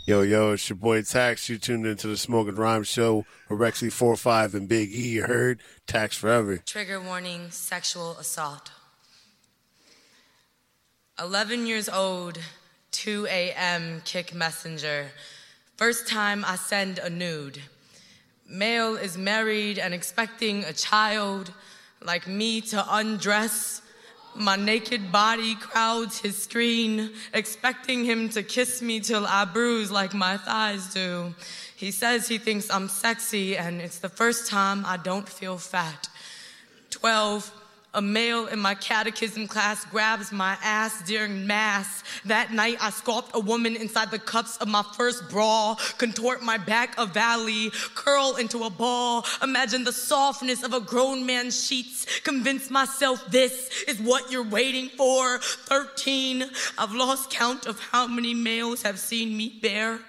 Yo, 0.09 0.23
yo, 0.23 0.53
it's 0.53 0.69
your 0.69 0.77
boy 0.77 1.03
Tax. 1.03 1.49
You 1.49 1.59
tuned 1.59 1.85
into 1.85 2.07
the 2.07 2.17
Smoking 2.17 2.55
Rhyme 2.55 2.85
Show 2.85 3.27
with 3.49 3.59
Rexy 3.59 3.91
45 3.91 4.55
and 4.55 4.69
Big 4.69 4.95
E. 4.95 5.09
You 5.09 5.25
heard? 5.25 5.61
Tax 5.89 6.17
forever. 6.17 6.59
Trigger 6.59 7.01
warning 7.01 7.51
sexual 7.51 8.13
assault. 8.13 8.71
11 11.19 11.67
years 11.67 11.89
old, 11.89 12.39
2 12.93 13.27
a.m., 13.29 14.01
Kik 14.05 14.33
messenger. 14.33 15.09
First 15.77 16.07
time 16.07 16.45
I 16.45 16.55
send 16.55 17.01
a 17.01 17.11
nude. 17.11 17.59
Male 18.49 18.95
is 18.95 19.19
married 19.19 19.77
and 19.77 19.93
expecting 19.93 20.63
a 20.63 20.73
child, 20.73 21.53
like 22.01 22.29
me 22.29 22.61
to 22.61 22.85
undress 22.95 23.83
my 24.39 24.57
naked 24.57 25.11
body 25.11 25.55
crowds 25.55 26.19
his 26.19 26.37
screen, 26.37 27.11
expecting 27.33 28.05
him 28.05 28.29
to 28.31 28.43
kiss 28.43 28.83
me 28.83 29.01
till 29.01 29.27
I 29.27 29.45
bruise 29.45 29.91
like 29.91 30.15
my 30.15 30.37
thighs 30.37 30.93
do. 30.93 31.35
He 31.77 31.91
says 31.91 32.29
he 32.29 32.39
thinks 32.39 32.71
I'm 32.71 32.89
sexy, 32.89 33.57
and 33.57 33.81
it's 33.81 33.99
the 33.99 34.09
first 34.09 34.49
time 34.49 34.85
I 34.87 34.97
don't 34.97 35.29
feel 35.29 35.59
fat. 35.59 36.09
12 36.91 37.53
a 37.97 38.03
male 38.03 38.47
in 38.47 38.61
my 38.61 38.75
catechism 38.75 39.49
class 39.49 39.85
grabs 39.87 40.31
my 40.31 40.57
ass 40.63 41.03
during 41.07 41.47
mass. 41.47 42.05
That 42.27 42.53
night, 42.53 42.77
I 42.81 42.91
sculpt 42.91 43.33
a 43.33 43.41
woman 43.41 43.75
inside 43.75 44.11
the 44.11 44.19
cups 44.19 44.59
of 44.59 44.69
my 44.69 44.85
first 44.97 45.29
bra, 45.31 45.75
contort 45.97 46.43
my 46.43 46.59
back 46.59 46.95
a 46.99 47.07
valley, 47.07 47.73
curl 47.95 48.37
into 48.37 48.65
a 48.65 48.71
ball, 48.71 49.25
imagine 49.43 49.83
the 49.83 49.93
softness 49.93 50.63
of 50.63 50.75
a 50.75 50.81
grown 50.81 51.25
man's 51.25 51.67
sheets, 51.67 52.21
convince 52.21 52.71
myself 52.71 53.25
this 53.31 53.85
is 53.89 53.99
what 53.99 54.31
you're 54.31 54.45
waiting 54.45 54.91
for. 54.91 55.39
13, 55.39 56.45
I've 56.79 56.93
lost 56.93 57.31
count 57.31 57.67
of 57.67 57.81
how 57.81 58.07
many 58.07 58.35
males 58.35 58.83
have 58.83 58.99
seen 58.99 59.37
me 59.37 59.59
bare. 59.63 60.01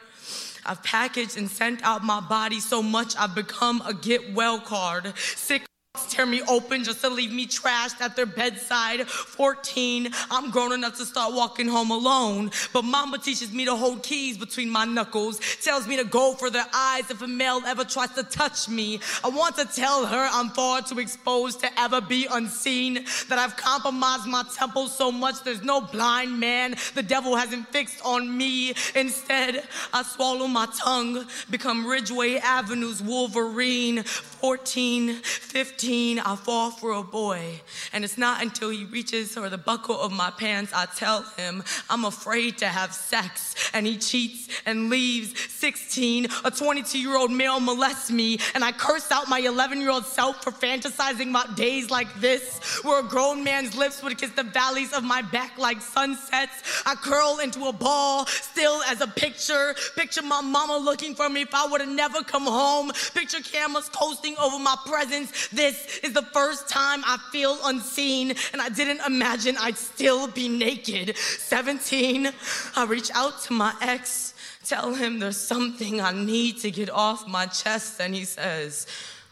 I've 0.65 0.83
packaged 0.83 1.37
and 1.37 1.49
sent 1.49 1.81
out 1.83 2.03
my 2.03 2.19
body 2.19 2.59
so 2.59 2.83
much 2.83 3.15
I've 3.17 3.33
become 3.33 3.81
a 3.85 3.93
get 3.93 4.33
well 4.33 4.59
card. 4.59 5.13
Sick 5.17 5.63
tear 6.05 6.25
me 6.25 6.41
open 6.47 6.83
just 6.83 7.01
to 7.01 7.09
leave 7.09 7.31
me 7.31 7.47
trashed 7.47 8.01
at 8.01 8.15
their 8.15 8.25
bedside. 8.25 9.07
14, 9.07 10.09
I'm 10.29 10.51
grown 10.51 10.73
enough 10.73 10.97
to 10.97 11.05
start 11.05 11.33
walking 11.33 11.67
home 11.67 11.91
alone. 11.91 12.51
But 12.73 12.83
mama 12.83 13.17
teaches 13.17 13.51
me 13.51 13.65
to 13.65 13.75
hold 13.75 14.03
keys 14.03 14.37
between 14.37 14.69
my 14.69 14.85
knuckles, 14.85 15.39
tells 15.63 15.87
me 15.87 15.97
to 15.97 16.03
go 16.03 16.33
for 16.33 16.49
their 16.49 16.67
eyes 16.73 17.09
if 17.09 17.21
a 17.21 17.27
male 17.27 17.61
ever 17.65 17.83
tries 17.83 18.11
to 18.11 18.23
touch 18.23 18.69
me. 18.69 18.99
I 19.23 19.29
want 19.29 19.55
to 19.57 19.65
tell 19.65 20.05
her 20.05 20.29
I'm 20.31 20.49
far 20.49 20.81
too 20.81 20.99
exposed 20.99 21.59
to 21.61 21.79
ever 21.79 22.01
be 22.01 22.27
unseen, 22.31 23.05
that 23.29 23.39
I've 23.39 23.57
compromised 23.57 24.25
my 24.27 24.43
temple 24.55 24.87
so 24.87 25.11
much 25.11 25.43
there's 25.43 25.63
no 25.63 25.81
blind 25.81 26.39
man 26.39 26.75
the 26.93 27.03
devil 27.03 27.35
hasn't 27.35 27.67
fixed 27.69 28.03
on 28.03 28.35
me. 28.37 28.73
Instead, 28.95 29.67
I 29.93 30.03
swallow 30.03 30.47
my 30.47 30.67
tongue, 30.77 31.25
become 31.49 31.85
Ridgeway 31.87 32.37
Avenue's 32.37 33.01
Wolverine. 33.01 34.03
14, 34.03 35.15
15, 35.15 35.86
I 35.89 36.35
fall 36.35 36.69
for 36.69 36.91
a 36.91 37.03
boy. 37.03 37.61
And 37.93 38.03
it's 38.03 38.17
not 38.17 38.41
until 38.41 38.69
he 38.69 38.83
reaches 38.83 39.33
for 39.33 39.49
the 39.49 39.57
buckle 39.57 39.97
of 39.97 40.11
my 40.11 40.29
pants 40.31 40.73
I 40.73 40.85
tell 40.85 41.21
him 41.37 41.63
I'm 41.89 42.03
afraid 42.03 42.57
to 42.57 42.65
have 42.65 42.93
sex. 42.93 43.55
And 43.73 43.87
he 43.87 43.97
cheats 43.97 44.49
and 44.65 44.89
leaves. 44.89 45.39
16, 45.49 46.27
a 46.43 46.51
22 46.51 46.99
year 46.99 47.15
old 47.15 47.31
male 47.31 47.61
molests 47.61 48.11
me. 48.11 48.37
And 48.53 48.65
I 48.65 48.73
curse 48.73 49.11
out 49.11 49.29
my 49.29 49.39
11 49.39 49.79
year 49.79 49.91
old 49.91 50.05
self 50.05 50.43
for 50.43 50.51
fantasizing 50.51 51.29
about 51.29 51.55
days 51.55 51.89
like 51.89 52.13
this, 52.19 52.81
where 52.83 52.99
a 52.99 53.03
grown 53.07 53.41
man's 53.41 53.77
lips 53.77 54.03
would 54.03 54.17
kiss 54.17 54.31
the 54.31 54.43
valleys 54.43 54.91
of 54.91 55.05
my 55.05 55.21
back 55.21 55.57
like 55.57 55.81
sunsets. 55.81 56.83
I 56.85 56.95
curl 56.95 57.39
into 57.41 57.67
a 57.67 57.73
ball, 57.73 58.25
still 58.25 58.81
as 58.83 58.99
a 58.99 59.07
picture. 59.07 59.73
Picture 59.95 60.21
my 60.21 60.41
mama 60.41 60.77
looking 60.77 61.15
for 61.15 61.29
me 61.29 61.43
if 61.43 61.53
I 61.53 61.65
would 61.65 61.79
have 61.79 61.89
never 61.89 62.23
come 62.23 62.45
home. 62.45 62.91
Picture 63.13 63.39
cameras 63.41 63.87
coasting 63.87 64.35
over 64.37 64.59
my 64.59 64.75
presence. 64.85 65.47
This 65.67 65.99
is 66.01 66.13
the 66.13 66.21
first 66.21 66.69
time 66.69 67.03
I 67.05 67.17
feel 67.29 67.57
unseen, 67.65 68.33
and 68.53 68.61
I 68.61 68.69
didn't 68.69 69.01
imagine 69.05 69.57
I'd 69.59 69.77
still 69.77 70.29
be 70.29 70.47
naked. 70.47 71.17
17, 71.17 72.29
I 72.77 72.85
reach 72.85 73.11
out 73.13 73.41
to 73.43 73.53
my 73.53 73.75
ex, 73.81 74.33
tell 74.63 74.93
him 74.93 75.19
there's 75.19 75.35
something 75.35 75.99
I 75.99 76.13
need 76.13 76.59
to 76.59 76.71
get 76.71 76.89
off 76.89 77.27
my 77.27 77.47
chest, 77.47 77.99
and 77.99 78.15
he 78.15 78.23
says, 78.23 78.87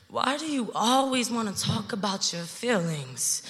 Why 0.10 0.36
do 0.36 0.46
you 0.46 0.74
always 0.76 1.32
want 1.32 1.56
to 1.56 1.64
talk 1.64 1.94
about 1.94 2.34
your 2.34 2.44
feelings? 2.44 3.42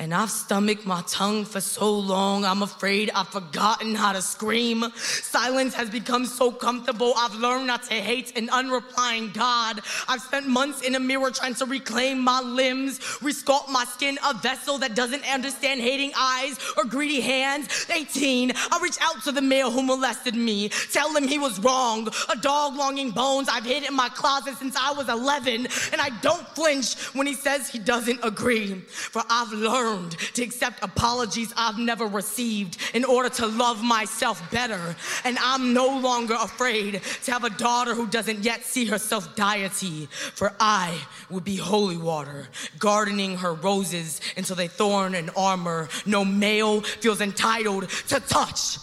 And 0.00 0.14
I've 0.14 0.30
stomached 0.30 0.86
my 0.86 1.02
tongue 1.06 1.44
for 1.44 1.60
so 1.60 1.92
long, 1.92 2.46
I'm 2.46 2.62
afraid 2.62 3.10
I've 3.14 3.28
forgotten 3.28 3.94
how 3.94 4.12
to 4.14 4.22
scream. 4.22 4.82
Silence 4.96 5.74
has 5.74 5.90
become 5.90 6.24
so 6.24 6.50
comfortable, 6.50 7.12
I've 7.18 7.34
learned 7.34 7.66
not 7.66 7.82
to 7.82 7.94
hate 7.94 8.34
an 8.34 8.48
unreplying 8.48 9.30
God. 9.32 9.82
I've 10.08 10.22
spent 10.22 10.48
months 10.48 10.80
in 10.80 10.94
a 10.94 10.98
mirror 10.98 11.30
trying 11.30 11.54
to 11.56 11.66
reclaim 11.66 12.18
my 12.18 12.40
limbs, 12.40 12.98
resculpt 13.20 13.68
my 13.70 13.84
skin, 13.84 14.18
a 14.24 14.32
vessel 14.32 14.78
that 14.78 14.94
doesn't 14.94 15.30
understand 15.30 15.82
hating 15.82 16.12
eyes 16.16 16.58
or 16.78 16.86
greedy 16.86 17.20
hands. 17.20 17.68
18, 17.94 18.52
I 18.56 18.80
reach 18.82 18.96
out 19.02 19.22
to 19.24 19.32
the 19.32 19.42
male 19.42 19.70
who 19.70 19.82
molested 19.82 20.34
me, 20.34 20.70
tell 20.92 21.14
him 21.14 21.28
he 21.28 21.38
was 21.38 21.60
wrong. 21.60 22.08
A 22.32 22.36
dog 22.36 22.74
longing 22.74 23.10
bones 23.10 23.50
I've 23.50 23.66
hid 23.66 23.86
in 23.86 23.94
my 23.94 24.08
closet 24.08 24.56
since 24.56 24.76
I 24.76 24.92
was 24.92 25.10
11, 25.10 25.66
and 25.92 26.00
I 26.00 26.08
don't 26.22 26.48
flinch 26.54 26.94
when 27.12 27.26
he 27.26 27.34
says 27.34 27.68
he 27.68 27.78
doesn't 27.78 28.20
agree. 28.24 28.76
For 28.86 29.22
I've 29.28 29.52
learned 29.52 29.89
to 30.34 30.42
accept 30.42 30.82
apologies 30.82 31.52
I've 31.56 31.78
never 31.78 32.06
received 32.06 32.78
in 32.94 33.04
order 33.04 33.28
to 33.30 33.46
love 33.46 33.82
myself 33.82 34.50
better. 34.50 34.96
And 35.24 35.38
I'm 35.42 35.72
no 35.72 35.98
longer 35.98 36.34
afraid 36.34 37.02
to 37.24 37.32
have 37.32 37.44
a 37.44 37.50
daughter 37.50 37.94
who 37.94 38.06
doesn't 38.06 38.44
yet 38.44 38.64
see 38.64 38.86
herself 38.86 39.34
deity. 39.36 40.06
For 40.06 40.52
I 40.60 40.98
will 41.28 41.40
be 41.40 41.56
holy 41.56 41.96
water, 41.96 42.48
gardening 42.78 43.38
her 43.38 43.54
roses 43.54 44.20
until 44.36 44.56
they 44.56 44.68
thorn 44.68 45.14
and 45.14 45.30
armor. 45.36 45.88
No 46.06 46.24
male 46.24 46.80
feels 46.80 47.20
entitled 47.20 47.88
to 48.08 48.20
touch. 48.20 48.78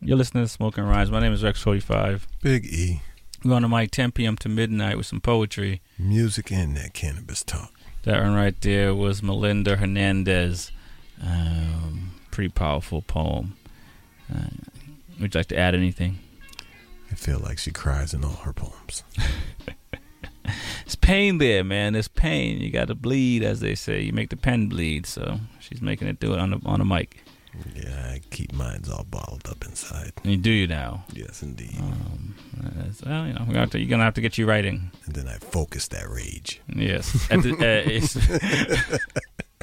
You're 0.00 0.16
listening 0.16 0.44
to 0.44 0.48
Smoking 0.48 0.84
Rhymes. 0.84 1.10
My 1.10 1.20
name 1.20 1.32
is 1.32 1.42
Rex45. 1.42 2.22
Big 2.42 2.64
E. 2.66 3.02
We're 3.44 3.54
on 3.54 3.62
the 3.62 3.68
mic 3.68 3.90
10 3.90 4.12
p.m. 4.12 4.36
to 4.38 4.48
midnight 4.48 4.96
with 4.98 5.06
some 5.06 5.20
poetry. 5.20 5.80
Music 5.98 6.52
and 6.52 6.76
that 6.76 6.92
cannabis 6.92 7.42
talk. 7.42 7.72
That 8.02 8.22
one 8.22 8.34
right 8.34 8.58
there 8.60 8.94
was 8.94 9.22
Melinda 9.22 9.76
Hernandez. 9.76 10.72
Um, 11.22 12.12
pretty 12.30 12.50
powerful 12.50 13.02
poem. 13.02 13.56
Uh, 14.32 14.48
would 15.20 15.34
you 15.34 15.38
like 15.38 15.48
to 15.48 15.58
add 15.58 15.74
anything? 15.74 16.18
I 17.10 17.14
feel 17.14 17.38
like 17.38 17.58
she 17.58 17.72
cries 17.72 18.14
in 18.14 18.24
all 18.24 18.36
her 18.44 18.52
poems. 18.52 19.02
It's 20.90 20.96
pain 20.96 21.38
there, 21.38 21.62
man. 21.62 21.94
It's 21.94 22.08
pain. 22.08 22.60
You 22.60 22.68
got 22.72 22.88
to 22.88 22.96
bleed, 22.96 23.44
as 23.44 23.60
they 23.60 23.76
say. 23.76 24.00
You 24.00 24.12
make 24.12 24.30
the 24.30 24.36
pen 24.36 24.68
bleed. 24.68 25.06
So 25.06 25.38
she's 25.60 25.80
making 25.80 26.08
it 26.08 26.18
do 26.18 26.32
it 26.32 26.40
on 26.40 26.50
the 26.50 26.60
on 26.64 26.80
the 26.80 26.84
mic. 26.84 27.22
Yeah, 27.74 28.12
I 28.14 28.20
keep 28.30 28.52
mine 28.52 28.82
all 28.92 29.04
bottled 29.04 29.46
up 29.48 29.64
inside. 29.64 30.12
And 30.22 30.32
you 30.32 30.38
do 30.38 30.50
you 30.50 30.66
now? 30.66 31.04
Yes, 31.12 31.42
indeed. 31.42 31.78
Um, 31.78 32.34
well, 33.04 33.26
you 33.26 33.32
know, 33.32 33.40
we're 33.40 33.54
gonna 33.54 33.60
have 33.60 33.70
to, 33.70 33.78
you're 33.78 33.88
gonna 33.88 34.04
have 34.04 34.14
to 34.14 34.20
get 34.20 34.38
you 34.38 34.46
writing. 34.46 34.90
And 35.06 35.14
then 35.14 35.28
I 35.28 35.38
focus 35.38 35.88
that 35.88 36.08
rage. 36.08 36.60
Yes. 36.68 37.30
At 37.30 37.42
the, 37.42 38.98
uh, 38.98 38.98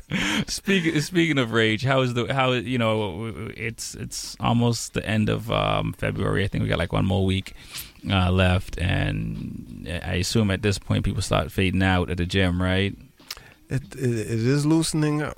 speaking 0.47 0.99
speaking 1.01 1.37
of 1.37 1.51
rage, 1.51 1.83
how 1.83 2.01
is 2.01 2.13
the 2.13 2.33
how 2.33 2.51
you 2.51 2.77
know 2.77 3.51
it's 3.55 3.95
it's 3.95 4.35
almost 4.39 4.93
the 4.93 5.05
end 5.05 5.29
of 5.29 5.51
um, 5.51 5.93
February. 5.93 6.43
I 6.43 6.47
think 6.47 6.63
we 6.63 6.69
got 6.69 6.79
like 6.79 6.93
one 6.93 7.05
more 7.05 7.25
week 7.25 7.53
uh, 8.09 8.31
left, 8.31 8.77
and 8.77 9.87
I 10.03 10.15
assume 10.15 10.51
at 10.51 10.61
this 10.61 10.77
point 10.77 11.05
people 11.05 11.21
start 11.21 11.51
fading 11.51 11.83
out 11.83 12.09
at 12.09 12.17
the 12.17 12.25
gym, 12.25 12.61
right? 12.61 12.95
It, 13.69 13.83
it 13.95 14.11
it 14.19 14.29
is 14.29 14.65
loosening 14.65 15.21
up. 15.21 15.37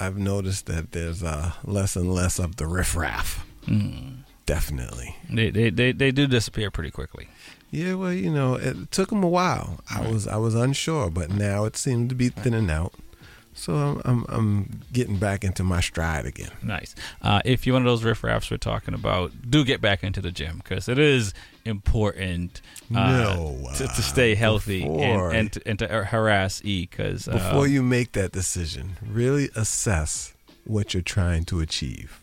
I've 0.00 0.16
noticed 0.16 0.66
that 0.66 0.92
there's 0.92 1.22
uh, 1.22 1.52
less 1.64 1.96
and 1.96 2.12
less 2.12 2.38
of 2.38 2.56
the 2.56 2.66
riffraff. 2.66 3.46
Mm. 3.66 4.24
Definitely. 4.46 5.16
They, 5.30 5.50
they 5.50 5.70
they 5.70 5.92
they 5.92 6.10
do 6.10 6.26
disappear 6.26 6.70
pretty 6.70 6.90
quickly. 6.90 7.28
Yeah, 7.70 7.94
well, 7.94 8.12
you 8.12 8.30
know, 8.30 8.54
it 8.56 8.90
took 8.90 9.08
them 9.08 9.22
a 9.22 9.28
while. 9.28 9.80
I 9.88 10.00
was 10.06 10.26
I 10.26 10.36
was 10.36 10.54
unsure, 10.54 11.10
but 11.10 11.30
now 11.30 11.64
it 11.64 11.76
seemed 11.76 12.08
to 12.10 12.14
be 12.14 12.28
thinning 12.28 12.68
out. 12.68 12.92
So 13.54 13.74
I'm 13.74 14.00
I'm, 14.04 14.24
I'm 14.28 14.80
getting 14.92 15.16
back 15.18 15.44
into 15.44 15.62
my 15.62 15.80
stride 15.80 16.24
again. 16.26 16.50
Nice. 16.62 16.94
Uh, 17.20 17.40
if 17.44 17.66
you're 17.66 17.74
one 17.74 17.82
of 17.82 17.86
those 17.86 18.02
riffraffs 18.02 18.50
we're 18.50 18.56
talking 18.56 18.94
about, 18.94 19.32
do 19.50 19.64
get 19.64 19.80
back 19.80 20.02
into 20.02 20.20
the 20.20 20.30
gym 20.32 20.58
because 20.58 20.88
it 20.88 20.98
is 20.98 21.34
important 21.64 22.60
uh, 22.94 23.22
No, 23.22 23.58
to, 23.76 23.84
uh, 23.84 23.94
to 23.94 24.02
stay 24.02 24.34
healthy 24.34 24.82
before- 24.82 25.30
and, 25.32 25.36
and, 25.36 25.52
to, 25.52 25.68
and 25.68 25.78
to 25.80 25.86
harass 26.04 26.62
E 26.64 26.86
because 26.90 27.26
Before 27.26 27.66
you 27.66 27.82
make 27.82 28.12
that 28.12 28.32
decision, 28.32 28.96
really 29.06 29.50
assess 29.54 30.34
what 30.64 30.94
you're 30.94 31.02
trying 31.02 31.44
to 31.46 31.60
achieve, 31.60 32.20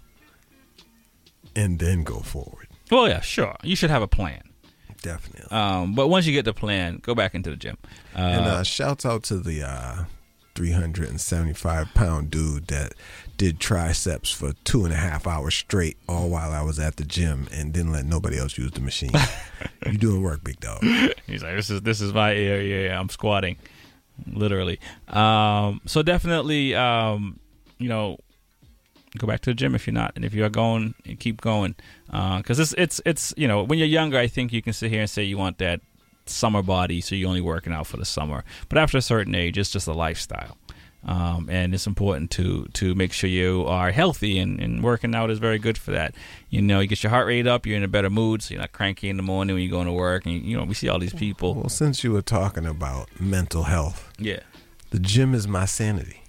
and 1.56 1.80
then 1.80 2.04
go 2.04 2.20
forward. 2.20 2.68
Well, 2.92 3.08
yeah, 3.08 3.22
sure. 3.22 3.56
You 3.64 3.76
should 3.76 3.90
have 3.90 4.02
a 4.02 4.08
plan. 4.08 4.42
Definitely. 5.02 5.56
Um, 5.56 5.94
but 5.94 6.08
once 6.08 6.26
you 6.26 6.34
get 6.34 6.46
the 6.46 6.54
plan, 6.54 7.00
go 7.02 7.14
back 7.16 7.36
into 7.36 7.50
the 7.50 7.56
gym. 7.56 7.78
Uh, 8.16 8.20
and 8.20 8.46
uh, 8.46 8.64
shouts 8.64 9.06
out 9.06 9.24
to 9.24 9.38
the 9.40 9.64
uh, 9.64 10.04
375 10.60 11.94
pound 11.94 12.30
dude 12.30 12.68
that 12.68 12.92
did 13.38 13.62
triceps 13.62 14.30
for 14.30 14.52
two 14.66 14.84
and 14.84 14.94
a 14.94 14.98
half 14.98 15.26
hours 15.26 15.56
straight, 15.56 15.96
all 16.10 16.30
while 16.30 16.52
I 16.52 16.62
was 16.64 16.78
at 16.80 16.98
the 16.98 17.06
gym, 17.06 17.48
and 17.54 17.72
didn't 17.72 17.94
let 17.94 18.06
nobody 18.06 18.38
else 18.38 18.58
use 18.58 18.72
the 18.72 18.82
machine. 18.82 19.12
you 19.86 19.98
doing 19.98 20.22
work, 20.22 20.44
big 20.44 20.60
dog. 20.60 20.84
He's 21.26 21.44
like, 21.44 21.56
this 21.56 21.70
is 21.70 21.82
this 21.84 22.02
is 22.02 22.12
my 22.12 22.36
area. 22.36 22.94
I'm 22.94 23.08
squatting, 23.08 23.56
literally. 24.28 24.82
Um, 25.08 25.80
so 25.86 26.04
definitely, 26.04 26.76
um, 26.76 27.40
you 27.78 27.88
know, 27.88 28.18
go 29.18 29.28
back 29.28 29.40
to 29.44 29.52
the 29.52 29.54
gym 29.54 29.76
if 29.76 29.88
you're 29.88 29.94
not, 29.94 30.12
and 30.18 30.26
if 30.26 30.34
you 30.34 30.44
are 30.44 30.50
going, 30.50 30.94
keep 31.20 31.40
going, 31.40 31.74
because 32.08 32.60
it's 32.60 32.74
it's 32.78 33.00
it's 33.06 33.34
you 33.38 33.48
know 33.48 33.64
when 33.64 33.80
you're 33.80 33.88
younger, 33.88 34.18
I 34.18 34.28
think 34.28 34.52
you 34.52 34.62
can 34.62 34.74
sit 34.74 34.92
here 34.92 35.00
and 35.00 35.10
say 35.10 35.24
you 35.24 35.38
want 35.38 35.58
that 35.60 35.80
summer 36.30 36.62
body, 36.64 37.02
so 37.02 37.16
you're 37.16 37.28
only 37.30 37.42
working 37.42 37.74
out 37.74 37.88
for 37.88 37.98
the 37.98 38.06
summer. 38.06 38.44
But 38.70 38.78
after 38.78 38.98
a 38.98 39.02
certain 39.02 39.36
age, 39.36 39.58
it's 39.58 39.70
just 39.72 39.88
a 39.88 39.94
lifestyle. 39.94 40.58
Um, 41.06 41.48
and 41.50 41.74
it's 41.74 41.88
important 41.88 42.30
to 42.32 42.66
to 42.74 42.94
make 42.94 43.14
sure 43.14 43.30
you 43.30 43.64
are 43.66 43.92
healthy 43.92 44.38
and, 44.38 44.60
and 44.60 44.84
working 44.84 45.16
out 45.16 45.32
is 45.32 45.40
very 45.40 45.58
good 45.58 45.78
for 45.78 45.92
that. 45.92 46.14
You 46.50 46.62
know, 46.62 46.82
you 46.82 46.88
get 46.88 47.04
your 47.04 47.10
heart 47.10 47.26
rate 47.26 47.48
up, 47.48 47.66
you're 47.66 47.78
in 47.78 47.84
a 47.84 47.88
better 47.88 48.10
mood, 48.10 48.42
so 48.42 48.54
you're 48.54 48.60
not 48.62 48.74
cranky 48.74 49.08
in 49.10 49.16
the 49.16 49.24
morning 49.24 49.54
when 49.56 49.64
you're 49.64 49.72
going 49.72 49.88
to 49.88 49.94
work. 49.94 50.26
And 50.26 50.44
you 50.44 50.58
know, 50.58 50.66
we 50.66 50.74
see 50.74 50.90
all 50.90 51.00
these 51.00 51.14
people. 51.14 51.56
Well, 51.56 51.70
since 51.70 52.04
you 52.04 52.12
were 52.12 52.22
talking 52.22 52.66
about 52.66 53.08
mental 53.20 53.64
health, 53.64 54.12
Yeah. 54.20 54.42
the 54.90 55.00
gym 55.00 55.34
is 55.34 55.48
my 55.48 55.64
sanity. 55.64 56.24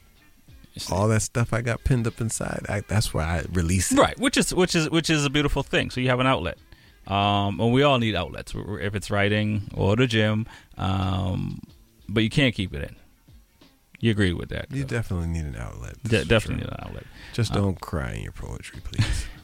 All 0.90 1.08
that 1.08 1.22
stuff 1.22 1.52
I 1.52 1.62
got 1.62 1.82
pinned 1.82 2.06
up 2.06 2.20
inside, 2.20 2.64
I, 2.68 2.82
that's 2.86 3.12
where 3.12 3.26
I 3.26 3.44
release 3.52 3.90
it. 3.90 3.98
Right, 3.98 4.16
which 4.20 4.36
is 4.36 4.54
which 4.54 4.76
is 4.76 4.88
which 4.88 5.10
is 5.10 5.24
a 5.24 5.30
beautiful 5.30 5.64
thing. 5.64 5.90
So 5.90 6.00
you 6.00 6.08
have 6.10 6.20
an 6.20 6.28
outlet, 6.28 6.58
um, 7.10 7.60
and 7.60 7.72
we 7.72 7.82
all 7.82 7.98
need 7.98 8.14
outlets. 8.14 8.54
If 8.54 8.94
it's 8.94 9.10
writing 9.10 9.62
or 9.74 9.96
the 9.96 10.06
gym, 10.06 10.46
um, 10.78 11.60
but 12.08 12.22
you 12.22 12.30
can't 12.30 12.54
keep 12.54 12.74
it 12.74 12.82
in. 12.82 12.96
You 14.00 14.10
agree 14.12 14.32
with 14.32 14.48
that? 14.48 14.66
You 14.72 14.84
definitely 14.84 15.28
need 15.28 15.44
an 15.44 15.56
outlet. 15.56 16.02
De- 16.04 16.24
definitely 16.24 16.64
need 16.64 16.70
an 16.72 16.78
outlet. 16.86 17.04
Just 17.34 17.52
Uh, 17.52 17.56
don't 17.56 17.80
cry 17.80 18.12
in 18.14 18.22
your 18.22 18.32
poetry, 18.32 18.80
please. 18.82 19.26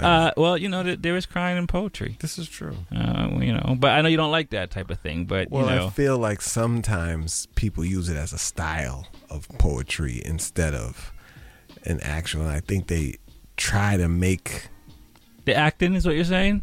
Uh, 0.00 0.32
well, 0.36 0.58
you 0.58 0.68
know, 0.68 0.82
th- 0.82 0.98
there 1.00 1.16
is 1.16 1.26
crying 1.26 1.56
in 1.56 1.66
poetry. 1.68 2.16
This 2.18 2.38
is 2.38 2.48
true. 2.48 2.76
Uh, 2.94 3.28
you 3.40 3.52
know, 3.52 3.76
but 3.78 3.92
I 3.92 4.02
know 4.02 4.08
you 4.08 4.16
don't 4.16 4.32
like 4.32 4.50
that 4.50 4.70
type 4.70 4.90
of 4.90 4.98
thing. 4.98 5.26
But 5.26 5.48
Well, 5.48 5.64
you 5.64 5.76
know, 5.76 5.86
I 5.86 5.90
feel 5.90 6.18
like 6.18 6.42
sometimes 6.42 7.46
people 7.54 7.84
use 7.84 8.08
it 8.08 8.16
as 8.16 8.32
a 8.32 8.36
style 8.38 9.06
of 9.30 9.48
poetry 9.58 10.20
instead 10.24 10.74
of 10.74 11.12
an 11.84 12.00
actual. 12.02 12.42
And 12.42 12.50
I 12.50 12.60
think 12.60 12.88
they 12.88 13.14
try 13.56 13.96
to 13.96 14.08
make. 14.08 14.68
The 15.46 15.54
acting 15.54 15.94
is 15.94 16.04
what 16.04 16.14
you're 16.14 16.24
saying. 16.24 16.60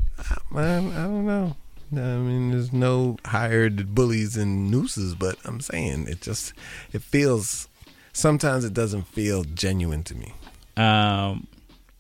Man, 0.52 0.92
I 0.94 1.04
don't 1.04 1.26
know. 1.26 1.56
I 1.92 2.18
mean, 2.18 2.52
there's 2.52 2.72
no 2.74 3.18
hired 3.26 3.94
bullies 3.94 4.36
and 4.38 4.70
nooses, 4.72 5.16
but 5.16 5.36
I'm 5.46 5.60
saying 5.62 6.08
it 6.08 6.22
just 6.22 6.54
it 6.92 7.02
feels. 7.02 7.68
Sometimes 8.14 8.64
it 8.64 8.74
doesn't 8.74 9.08
feel 9.08 9.44
genuine 9.44 10.04
to 10.04 10.16
me. 10.16 10.34
Um, 10.78 11.48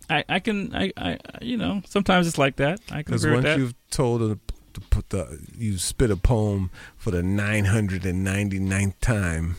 I, 0.10 0.24
I 0.30 0.40
can, 0.40 0.76
I, 0.76 0.92
I, 0.96 1.18
you 1.42 1.58
know, 1.58 1.82
sometimes 1.88 2.28
it's 2.28 2.38
like 2.38 2.58
that. 2.58 2.80
I 2.92 3.02
can 3.02 3.06
Because 3.06 3.26
once 3.26 3.44
that. 3.46 3.58
you've 3.58 3.74
told 3.90 4.22
a, 4.22 4.38
to 4.74 4.82
put 4.92 5.10
the 5.10 5.40
you 5.58 5.78
spit 5.80 6.12
a 6.12 6.16
poem 6.18 6.70
for 6.98 7.10
the 7.12 7.22
999th 7.22 8.94
time, 9.02 9.56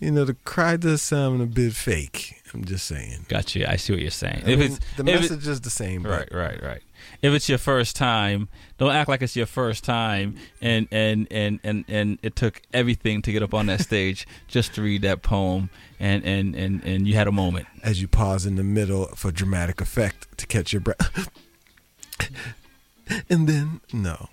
you 0.00 0.10
know 0.10 0.24
the 0.24 0.34
cry 0.34 0.76
does 0.76 1.02
sound 1.02 1.42
a 1.42 1.46
bit 1.46 1.72
fake. 1.74 2.37
I'm 2.54 2.64
just 2.64 2.86
saying. 2.86 3.26
Gotcha. 3.28 3.70
I 3.70 3.76
see 3.76 3.92
what 3.92 4.02
you're 4.02 4.10
saying. 4.10 4.42
I 4.46 4.50
if 4.50 4.58
mean, 4.58 4.72
it's 4.72 4.80
the 4.96 5.08
if 5.10 5.20
message 5.20 5.46
is 5.46 5.60
the 5.60 5.70
same, 5.70 6.02
right, 6.04 6.28
but- 6.30 6.36
right, 6.36 6.62
right. 6.62 6.82
If 7.22 7.32
it's 7.32 7.48
your 7.48 7.58
first 7.58 7.94
time, 7.96 8.48
don't 8.76 8.92
act 8.92 9.08
like 9.08 9.22
it's 9.22 9.36
your 9.36 9.46
first 9.46 9.84
time, 9.84 10.36
and 10.60 10.88
and 10.90 11.26
and 11.30 11.60
and 11.62 11.84
and 11.88 12.18
it 12.22 12.34
took 12.36 12.60
everything 12.72 13.22
to 13.22 13.32
get 13.32 13.42
up 13.42 13.54
on 13.54 13.66
that 13.66 13.80
stage 13.80 14.26
just 14.48 14.74
to 14.74 14.82
read 14.82 15.02
that 15.02 15.22
poem, 15.22 15.70
and 16.00 16.24
and 16.24 16.54
and 16.54 16.82
and 16.84 17.06
you 17.06 17.14
had 17.14 17.28
a 17.28 17.32
moment. 17.32 17.66
As 17.82 18.00
you 18.00 18.08
pause 18.08 18.46
in 18.46 18.56
the 18.56 18.64
middle 18.64 19.06
for 19.14 19.30
dramatic 19.30 19.80
effect 19.80 20.36
to 20.38 20.46
catch 20.46 20.72
your 20.72 20.80
breath, 20.80 21.30
and 23.30 23.48
then 23.48 23.80
no, 23.92 24.28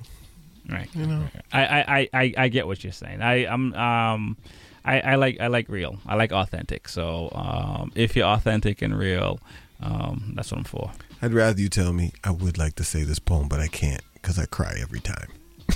Right. 0.70 0.90
You 0.96 1.06
know, 1.06 1.24
I, 1.54 1.66
I, 1.66 1.80
I, 2.00 2.10
I, 2.14 2.34
I 2.38 2.48
get 2.48 2.66
what 2.68 2.84
you're 2.84 2.94
saying. 2.94 3.22
I 3.22 3.46
I'm 3.46 3.74
um 3.76 4.38
I, 4.86 5.00
I 5.00 5.16
like 5.16 5.40
I 5.40 5.48
like 5.48 5.68
real. 5.68 5.98
I 6.06 6.16
like 6.16 6.32
authentic. 6.32 6.88
So 6.88 7.32
um 7.34 7.92
if 7.96 8.16
you're 8.16 8.28
authentic 8.28 8.82
and 8.82 8.98
real, 8.98 9.40
um 9.82 10.34
that's 10.36 10.52
what 10.52 10.60
I'm 10.60 10.64
for. 10.64 10.92
I'd 11.22 11.34
rather 11.34 11.60
you 11.60 11.70
tell 11.70 11.92
me 11.92 12.14
I 12.24 12.32
would 12.32 12.58
like 12.58 12.76
to 12.76 12.84
say 12.84 13.04
this 13.04 13.20
poem, 13.20 13.48
but 13.48 13.60
I 13.60 13.68
can't 13.68 14.04
because 14.14 14.38
I 14.40 14.46
cry 14.46 14.76
every 14.82 15.00
time. 15.00 15.28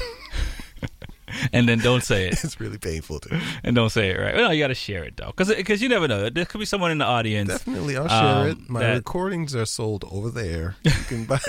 And 1.54 1.70
then 1.70 1.80
don't 1.80 2.04
say 2.04 2.28
it. 2.28 2.34
it's 2.44 2.60
really 2.60 2.78
painful 2.78 3.20
to. 3.22 3.42
And 3.64 3.76
don't 3.76 3.90
say 3.92 4.10
it 4.10 4.20
right. 4.20 4.36
Well, 4.36 4.46
no, 4.46 4.52
you 4.52 4.64
got 4.64 4.70
to 4.70 4.76
share 4.76 5.04
it 5.04 5.18
though, 5.18 5.28
because 5.28 5.54
because 5.56 5.82
you 5.82 5.90
never 5.90 6.08
know. 6.08 6.30
There 6.30 6.46
could 6.46 6.60
be 6.60 6.66
someone 6.66 6.92
in 6.92 6.98
the 6.98 7.06
audience. 7.06 7.50
Definitely, 7.50 7.98
I'll 7.98 8.08
share 8.08 8.18
um, 8.18 8.48
it. 8.48 8.70
My 8.70 8.80
that- 8.80 8.96
recordings 8.96 9.56
are 9.56 9.66
sold 9.66 10.06
over 10.12 10.30
there. 10.30 10.76
You 10.90 10.92
can 11.08 11.26
buy 11.26 11.40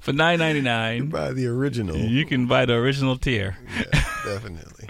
for 0.00 0.12
nine 0.12 0.38
ninety 0.38 0.60
nine. 0.60 1.08
Buy 1.08 1.32
the 1.32 1.46
original. 1.46 1.96
You 1.96 2.24
can 2.24 2.46
buy 2.46 2.64
the 2.66 2.74
original 2.74 3.16
tier. 3.16 3.56
definitely. 4.24 4.88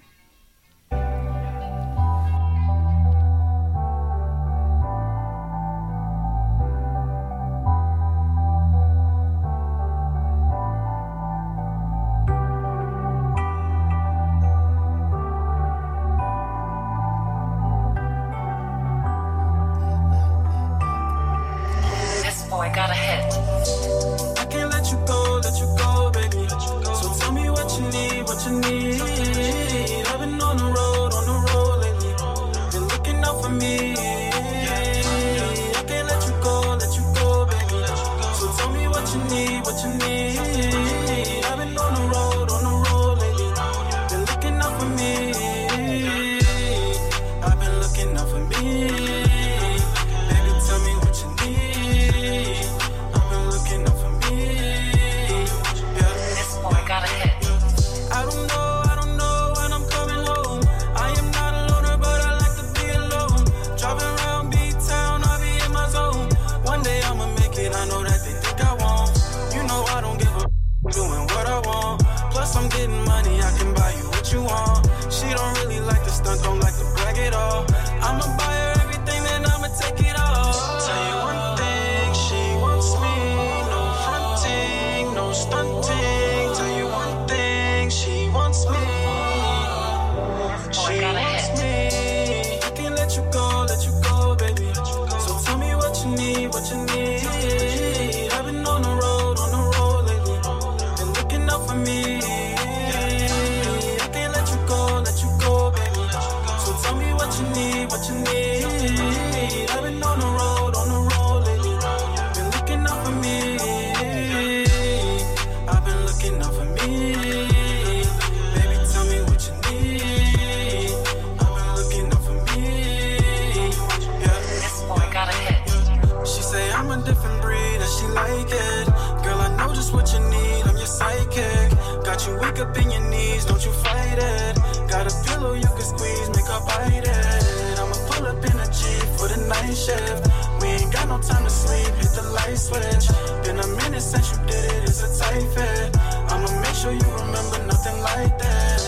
Time 141.22 141.44
to 141.44 141.50
sleep, 141.50 141.94
hit 141.96 142.12
the 142.16 142.24
light 142.32 142.58
switch. 142.58 143.08
Been 143.44 143.60
a 143.60 143.68
minute 143.82 144.02
since 144.02 144.32
you 144.32 144.38
did 144.48 144.72
it, 144.72 144.84
it's 144.90 145.02
a 145.04 145.10
tight 145.20 145.44
fit. 145.54 145.98
I'ma 146.32 146.50
make 146.62 146.76
sure 146.76 146.92
you 146.92 147.10
remember 147.24 147.66
nothing 147.66 148.00
like 148.02 148.38
that. 148.40 148.82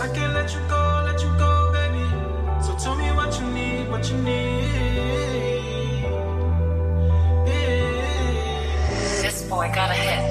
I 0.00 0.08
can't 0.14 0.34
let 0.34 0.52
you 0.54 0.60
go, 0.68 1.02
let 1.04 1.20
you 1.22 1.30
go, 1.38 1.72
baby. 1.72 2.06
So 2.64 2.76
tell 2.82 2.96
me 2.96 3.08
what 3.12 3.38
you 3.40 3.46
need, 3.50 3.88
what 3.90 4.08
you 4.10 4.16
need. 4.18 5.08
This 9.22 9.42
boy 9.42 9.70
got 9.74 9.90
a 9.90 9.94
hit. 9.94 10.27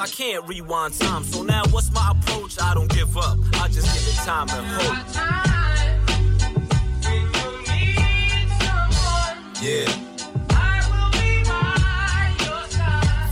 I 0.00 0.06
can't 0.06 0.48
rewind 0.48 0.94
time. 0.94 1.24
So 1.24 1.42
now 1.42 1.62
what's 1.72 1.92
my 1.92 2.12
approach? 2.12 2.58
I 2.58 2.72
don't 2.72 2.88
give 2.90 3.18
up. 3.18 3.38
I 3.60 3.68
just 3.68 3.86
give 3.92 4.08
it 4.08 4.16
time 4.24 4.48
and 4.48 4.66
hope. 4.66 4.96
Yeah. 9.60 9.84
I 10.48 10.80
will 10.88 11.10
be 11.20 11.44
my 11.50 12.34
yours. 12.40 12.76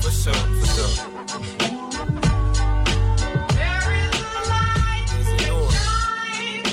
For 0.04 0.10
sure, 0.12 0.34
for 0.34 0.66
sure. 0.74 0.94
There 3.56 3.88
is 3.96 4.14
a 4.20 4.42
light. 4.52 5.08
No 5.48 5.56
time 5.72 6.64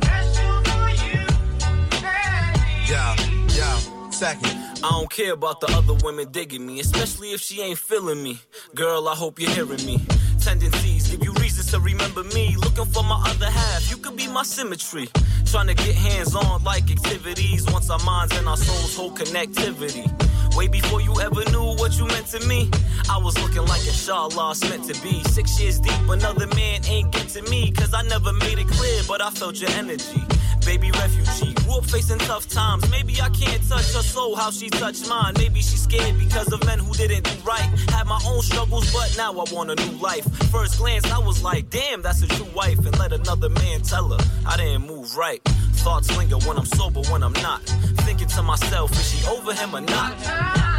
just 0.00 0.38
for 0.70 0.88
you 1.04 1.26
Yeah, 2.88 3.16
yeah, 3.56 3.76
second. 4.10 4.56
I 4.84 4.90
don't 4.90 5.10
care 5.10 5.32
about 5.32 5.60
the 5.60 5.68
other 5.76 5.94
women 6.04 6.30
digging 6.32 6.66
me, 6.66 6.80
especially 6.80 7.32
if 7.32 7.40
she 7.40 7.60
ain't 7.60 7.78
feeling 7.78 8.22
me. 8.22 8.38
Girl, 8.74 9.06
I 9.06 9.14
hope 9.14 9.38
you're 9.38 9.50
hearing 9.50 9.84
me. 9.84 10.00
Tendencies 10.40 11.08
give 11.08 11.22
you 11.22 11.34
reasons 11.34 11.70
to 11.72 11.80
remember 11.80 12.24
me. 12.34 12.56
Looking 12.56 12.86
for 12.86 13.02
my 13.02 13.22
other 13.28 13.50
half, 13.50 13.90
you 13.90 13.98
could 13.98 14.16
be 14.16 14.26
my 14.28 14.44
symmetry. 14.44 15.10
Trying 15.44 15.66
to 15.66 15.74
get 15.74 15.94
hands 15.94 16.34
on 16.34 16.64
like 16.64 16.90
activities 16.90 17.70
once 17.70 17.90
our 17.90 17.98
minds 17.98 18.34
and 18.38 18.48
our 18.48 18.56
souls 18.56 18.96
hold 18.96 19.18
connectivity. 19.18 20.08
Way 20.56 20.68
before 20.68 21.02
you 21.02 21.20
ever 21.20 21.44
knew 21.50 21.76
what 21.76 21.98
you 21.98 22.06
meant 22.06 22.28
to 22.28 22.40
me, 22.46 22.70
I 23.10 23.18
was 23.18 23.38
looking 23.42 23.66
like 23.66 23.86
inshallah 23.86 24.52
it's 24.52 24.66
meant 24.66 24.84
to 24.88 25.02
be. 25.02 25.22
Six 25.24 25.60
years 25.60 25.78
deep, 25.78 26.08
another 26.08 26.46
man 26.56 26.82
ain't 26.86 27.12
get 27.12 27.28
to 27.30 27.42
me, 27.50 27.72
cause 27.72 27.92
I 27.92 28.02
never 28.04 28.32
made 28.32 28.58
it 28.58 28.68
clear, 28.68 29.02
but 29.06 29.20
I 29.20 29.28
felt 29.28 29.60
your 29.60 29.70
energy. 29.72 30.24
Baby 30.64 30.90
refugee, 30.92 31.54
grew 31.54 31.78
up 31.78 31.84
facing 31.86 32.18
tough 32.18 32.48
times. 32.48 32.88
Maybe 32.90 33.20
I 33.20 33.28
can't 33.30 33.62
touch 33.68 33.92
her 33.94 34.02
soul 34.02 34.36
how 34.36 34.50
she 34.50 34.70
touched 34.70 35.08
mine. 35.08 35.34
Maybe 35.36 35.60
she's 35.60 35.82
scared 35.82 36.18
because 36.18 36.52
of 36.52 36.64
men 36.64 36.78
who 36.78 36.92
didn't 36.94 37.24
do 37.24 37.36
right. 37.44 37.68
Had 37.90 38.06
my 38.06 38.20
own 38.26 38.42
struggles, 38.42 38.92
but 38.92 39.14
now 39.16 39.32
I 39.32 39.44
want 39.52 39.70
a 39.70 39.74
new 39.74 39.98
life. 39.98 40.24
First 40.50 40.78
glance, 40.78 41.10
I 41.10 41.18
was 41.18 41.42
like, 41.42 41.68
damn, 41.70 42.02
that's 42.02 42.22
a 42.22 42.28
true 42.28 42.48
wife. 42.54 42.78
And 42.78 42.98
let 42.98 43.12
another 43.12 43.48
man 43.48 43.82
tell 43.82 44.08
her 44.08 44.18
I 44.46 44.56
didn't 44.56 44.86
move 44.86 45.16
right. 45.16 45.42
Thoughts 45.84 46.16
linger 46.16 46.38
when 46.38 46.56
I'm 46.56 46.66
sober, 46.66 47.02
when 47.10 47.22
I'm 47.22 47.32
not. 47.34 47.62
Thinking 48.06 48.28
to 48.28 48.42
myself, 48.42 48.92
is 48.92 49.10
she 49.10 49.26
over 49.26 49.52
him 49.52 49.74
or 49.74 49.80
not? 49.80 50.71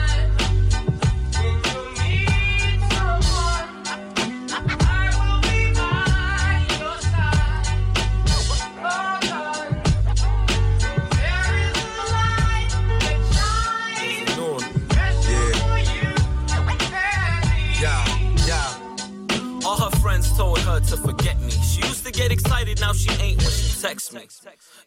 To 20.95 21.01
forget 21.01 21.39
me. 21.41 21.49
She 21.49 21.81
used 21.81 22.05
to 22.05 22.11
get 22.11 22.31
excited, 22.31 22.79
now 22.79 22.93
she 22.93 23.09
ain't 23.21 23.41
when 23.41 23.51
she 23.51 23.81
texts 23.81 24.13
me. 24.13 24.21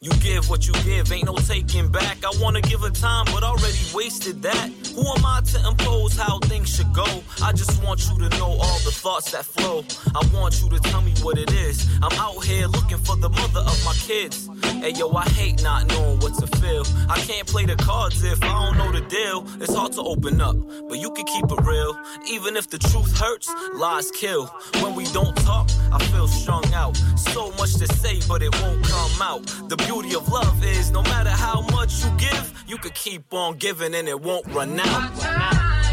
You 0.01 0.11
give 0.21 0.49
what 0.49 0.67
you 0.67 0.73
give, 0.85 1.11
ain't 1.11 1.27
no 1.27 1.35
taking 1.35 1.91
back. 1.91 2.19
I 2.25 2.31
wanna 2.41 2.61
give 2.61 2.81
her 2.81 2.91
time, 2.91 3.25
but 3.27 3.43
already 3.43 3.79
wasted 3.95 4.43
that. 4.43 4.71
Who 4.95 5.03
am 5.03 5.25
I 5.25 5.41
to 5.53 5.69
impose 5.69 6.17
how 6.17 6.39
things 6.41 6.75
should 6.75 6.93
go? 6.93 7.07
I 7.43 7.53
just 7.53 7.83
want 7.83 8.09
you 8.09 8.17
to 8.19 8.29
know 8.39 8.51
all 8.51 8.79
the 8.85 8.93
thoughts 8.93 9.33
that 9.33 9.45
flow. 9.45 9.85
I 10.15 10.23
want 10.33 10.63
you 10.63 10.69
to 10.71 10.79
tell 10.79 11.03
me 11.03 11.13
what 11.23 11.39
it 11.39 11.53
is. 11.53 11.87
I'm 12.03 12.17
out 12.19 12.45
here 12.45 12.67
looking 12.67 12.99
for 12.99 13.17
the 13.17 13.29
mother 13.29 13.61
of 13.61 13.85
my 13.85 13.95
kids. 13.95 14.49
Hey 14.83 14.93
yo, 14.93 15.11
I 15.13 15.29
hate 15.31 15.63
not 15.63 15.89
knowing 15.89 16.21
what 16.21 16.35
to 16.35 16.47
feel. 16.59 16.85
I 17.09 17.16
can't 17.47 17.67
play 17.67 17.75
the 17.75 17.83
cards 17.83 18.23
if 18.23 18.43
I 18.43 18.67
don't 18.67 18.79
know 18.79 18.93
the 18.93 19.07
deal. 19.09 19.47
It's 19.61 19.75
hard 19.75 19.93
to 19.93 20.03
open 20.03 20.41
up, 20.41 20.57
but 20.89 20.99
you 20.99 21.11
can 21.11 21.25
keep 21.27 21.45
it 21.45 21.61
real. 21.65 21.99
Even 22.29 22.57
if 22.57 22.69
the 22.71 22.79
truth 22.79 23.17
hurts, 23.17 23.53
lies 23.75 24.11
kill. 24.11 24.47
When 24.83 24.95
we 24.95 25.05
don't 25.13 25.37
talk, 25.39 25.69
I 25.93 25.99
feel 26.13 26.29
strung 26.29 26.65
out. 26.75 26.97
So 27.17 27.51
much 27.53 27.75
to 27.75 27.87
say, 27.95 28.21
but 28.29 28.43
it 28.43 28.55
won't 28.61 28.85
come 28.85 29.23
out. 29.23 29.47
The 29.69 29.77
beauty 29.77 30.15
of 30.15 30.29
love 30.29 30.65
is 30.65 30.91
no 30.91 31.03
matter 31.03 31.31
how 31.31 31.63
much 31.73 32.05
you 32.05 32.11
give, 32.19 32.65
you 32.67 32.77
can 32.79 32.93
keep 32.93 33.33
on 33.33 33.59
giving 33.59 33.95
and 33.95 34.09
it 34.09 34.21
won't 34.21 34.47
run 34.49 34.79
out. 34.81 35.13
You 35.17 35.86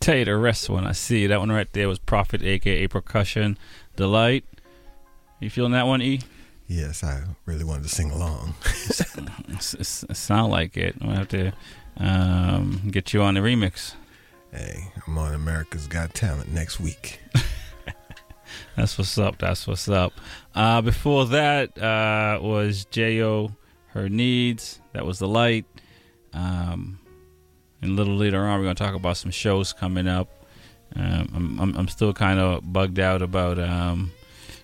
tell 0.00 0.16
you 0.16 0.24
the 0.24 0.36
rest 0.36 0.68
one 0.68 0.86
I 0.86 0.92
see. 0.92 1.26
That 1.26 1.40
one 1.40 1.52
right 1.52 1.70
there 1.72 1.88
was 1.88 1.98
Prophet, 1.98 2.42
aka 2.42 2.86
Percussion 2.88 3.58
Delight. 3.96 4.44
You 5.40 5.50
feeling 5.50 5.72
that 5.72 5.86
one, 5.86 6.02
E? 6.02 6.20
Yes, 6.66 7.02
I 7.02 7.22
really 7.46 7.64
wanted 7.64 7.82
to 7.84 7.88
sing 7.88 8.10
along. 8.10 8.54
It's- 9.50 9.74
it's- 9.74 10.04
it 10.08 10.16
sound 10.16 10.52
like 10.52 10.76
it. 10.76 10.96
We'll 11.00 11.16
have 11.16 11.28
to 11.28 11.52
um, 11.96 12.82
get 12.90 13.12
you 13.12 13.20
on 13.22 13.34
the 13.34 13.40
remix. 13.40 13.94
Hey, 14.52 14.92
I'm 15.06 15.18
on 15.18 15.34
America's 15.34 15.86
Got 15.86 16.14
Talent 16.14 16.52
next 16.52 16.78
week. 16.80 17.20
That's 18.76 18.96
what's 18.96 19.18
up. 19.18 19.38
That's 19.38 19.66
what's 19.66 19.88
up. 19.88 20.12
Uh, 20.54 20.80
before 20.80 21.26
that 21.26 21.76
uh, 21.78 22.38
was 22.40 22.84
Jo, 22.86 23.52
her 23.88 24.08
needs. 24.08 24.80
That 24.92 25.04
was 25.04 25.18
the 25.18 25.28
light. 25.28 25.66
Um, 26.32 26.99
and 27.82 27.92
a 27.92 27.94
little 27.94 28.16
later 28.16 28.46
on, 28.46 28.58
we're 28.58 28.64
gonna 28.64 28.74
talk 28.74 28.94
about 28.94 29.16
some 29.16 29.30
shows 29.30 29.72
coming 29.72 30.08
up. 30.08 30.28
Um, 30.96 31.30
I'm, 31.34 31.60
I'm 31.60 31.76
I'm 31.76 31.88
still 31.88 32.12
kind 32.12 32.38
of 32.38 32.72
bugged 32.72 32.98
out 32.98 33.22
about 33.22 33.58
um, 33.58 34.12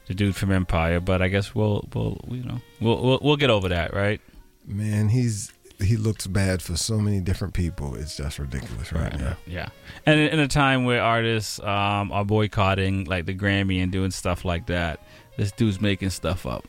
the 0.06 0.14
dude 0.14 0.36
from 0.36 0.52
Empire, 0.52 1.00
but 1.00 1.22
I 1.22 1.28
guess 1.28 1.54
we'll 1.54 1.88
we'll 1.94 2.20
you 2.28 2.42
know 2.42 2.60
we'll 2.80 3.02
we'll, 3.02 3.18
we'll 3.22 3.36
get 3.36 3.50
over 3.50 3.68
that, 3.68 3.94
right? 3.94 4.20
Man, 4.66 5.08
he's 5.08 5.52
he 5.78 5.96
looks 5.96 6.26
bad 6.26 6.62
for 6.62 6.76
so 6.76 6.98
many 6.98 7.20
different 7.20 7.54
people. 7.54 7.94
It's 7.94 8.16
just 8.16 8.38
ridiculous 8.38 8.92
right, 8.92 9.16
now. 9.18 9.36
Yeah, 9.46 9.68
and 10.04 10.18
in 10.18 10.28
in 10.28 10.40
a 10.40 10.48
time 10.48 10.84
where 10.84 11.02
artists 11.02 11.60
um, 11.60 12.12
are 12.12 12.24
boycotting 12.24 13.04
like 13.04 13.26
the 13.26 13.34
Grammy 13.34 13.82
and 13.82 13.92
doing 13.92 14.10
stuff 14.10 14.44
like 14.44 14.66
that, 14.66 15.00
this 15.36 15.52
dude's 15.52 15.80
making 15.80 16.10
stuff 16.10 16.46
up. 16.46 16.66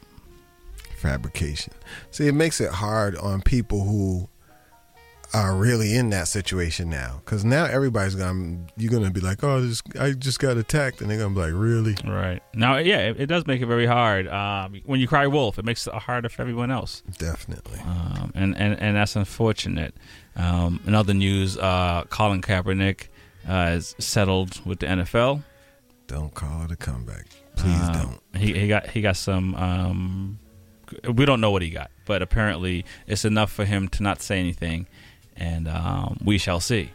Fabrication. 0.98 1.74
See, 2.12 2.28
it 2.28 2.34
makes 2.34 2.60
it 2.60 2.72
hard 2.72 3.16
on 3.18 3.42
people 3.42 3.84
who 3.84 4.28
are 5.34 5.56
really 5.56 5.96
in 5.96 6.10
that 6.12 6.28
situation 6.28 6.90
now. 6.90 7.22
Because 7.24 7.44
now 7.44 7.66
everybody's 7.66 8.16
gonna 8.16 8.60
you're 8.78 8.92
gonna 8.92 9.12
be 9.12 9.20
like, 9.22 9.44
oh, 9.44 9.62
this, 9.62 9.82
I 10.00 10.12
just 10.12 10.40
got 10.40 10.58
attacked, 10.58 11.02
and 11.02 11.10
they're 11.10 11.18
gonna 11.18 11.34
be 11.36 11.42
like, 11.42 11.54
really? 11.54 11.96
Right 12.06 12.42
now, 12.54 12.78
yeah, 12.78 13.00
it, 13.10 13.20
it 13.22 13.26
does 13.28 13.46
make 13.48 13.62
it 13.62 13.66
very 13.66 13.86
hard. 13.86 14.28
Um, 14.28 14.82
when 14.86 15.00
you 15.00 15.08
cry 15.08 15.28
wolf, 15.28 15.60
it 15.60 15.66
makes 15.66 15.86
it 15.88 15.94
harder 15.94 16.30
for 16.30 16.42
everyone 16.42 16.72
else. 16.72 17.04
Definitely. 17.18 17.80
Um, 17.80 18.32
and, 18.36 18.58
and 18.58 18.80
and 18.80 18.96
that's 18.96 19.16
unfortunate. 19.16 19.94
Um, 20.36 20.80
in 20.86 20.94
other 20.96 21.14
news, 21.14 21.58
uh, 21.58 22.06
Colin 22.10 22.42
Kaepernick 22.42 23.08
uh, 23.50 23.72
is 23.76 23.96
settled 24.00 24.64
with 24.66 24.80
the 24.80 24.86
NFL. 24.86 25.44
Don't 26.08 26.34
call 26.34 26.64
it 26.64 26.72
a 26.72 26.76
comeback. 26.78 27.26
Please 27.56 27.82
Um, 27.82 27.94
don't. 28.32 28.42
He 28.42 28.54
he 28.54 28.68
got 28.68 28.88
he 28.92 29.02
got 29.02 29.18
some. 29.18 29.56
Um, 29.56 30.40
we 31.12 31.26
don't 31.26 31.42
know 31.42 31.52
what 31.52 31.62
he 31.62 31.70
got, 31.70 31.92
but 32.06 32.22
apparently 32.22 32.86
it's 33.08 33.26
enough 33.26 33.52
for 33.52 33.66
him 33.66 33.90
to 33.90 34.04
not 34.04 34.22
say 34.22 34.40
anything, 34.40 34.88
and 35.38 35.68
um, 35.68 36.18
we 36.24 36.38
shall 36.38 36.60
see. 36.60 36.92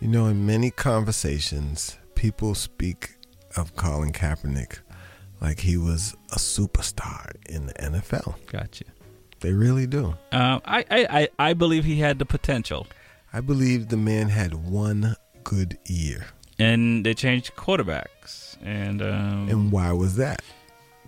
You 0.00 0.08
know, 0.08 0.26
in 0.26 0.46
many 0.46 0.70
conversations, 0.70 1.96
people 2.14 2.54
speak 2.54 3.16
of 3.56 3.74
Colin 3.76 4.12
Kaepernick 4.12 4.78
like 5.40 5.60
he 5.60 5.76
was 5.76 6.14
a 6.32 6.36
superstar 6.36 7.32
in 7.48 7.66
the 7.66 7.74
NFL. 7.74 8.34
Gotcha. 8.46 8.84
They 9.40 9.52
really 9.52 9.86
do. 9.86 10.14
Uh, 10.32 10.60
I, 10.64 10.84
I 10.90 11.06
I 11.20 11.28
I 11.38 11.52
believe 11.54 11.84
he 11.84 11.96
had 12.00 12.18
the 12.18 12.26
potential, 12.26 12.86
I 13.32 13.40
believe 13.40 13.88
the 13.88 13.96
man 13.96 14.28
had 14.28 14.54
one 14.54 15.14
good 15.44 15.78
year. 15.86 16.26
and 16.58 17.06
they 17.06 17.14
changed 17.14 17.54
quarterbacks, 17.56 18.56
and 18.62 19.00
um, 19.00 19.48
And 19.48 19.72
why 19.72 19.92
was 19.92 20.16
that? 20.16 20.42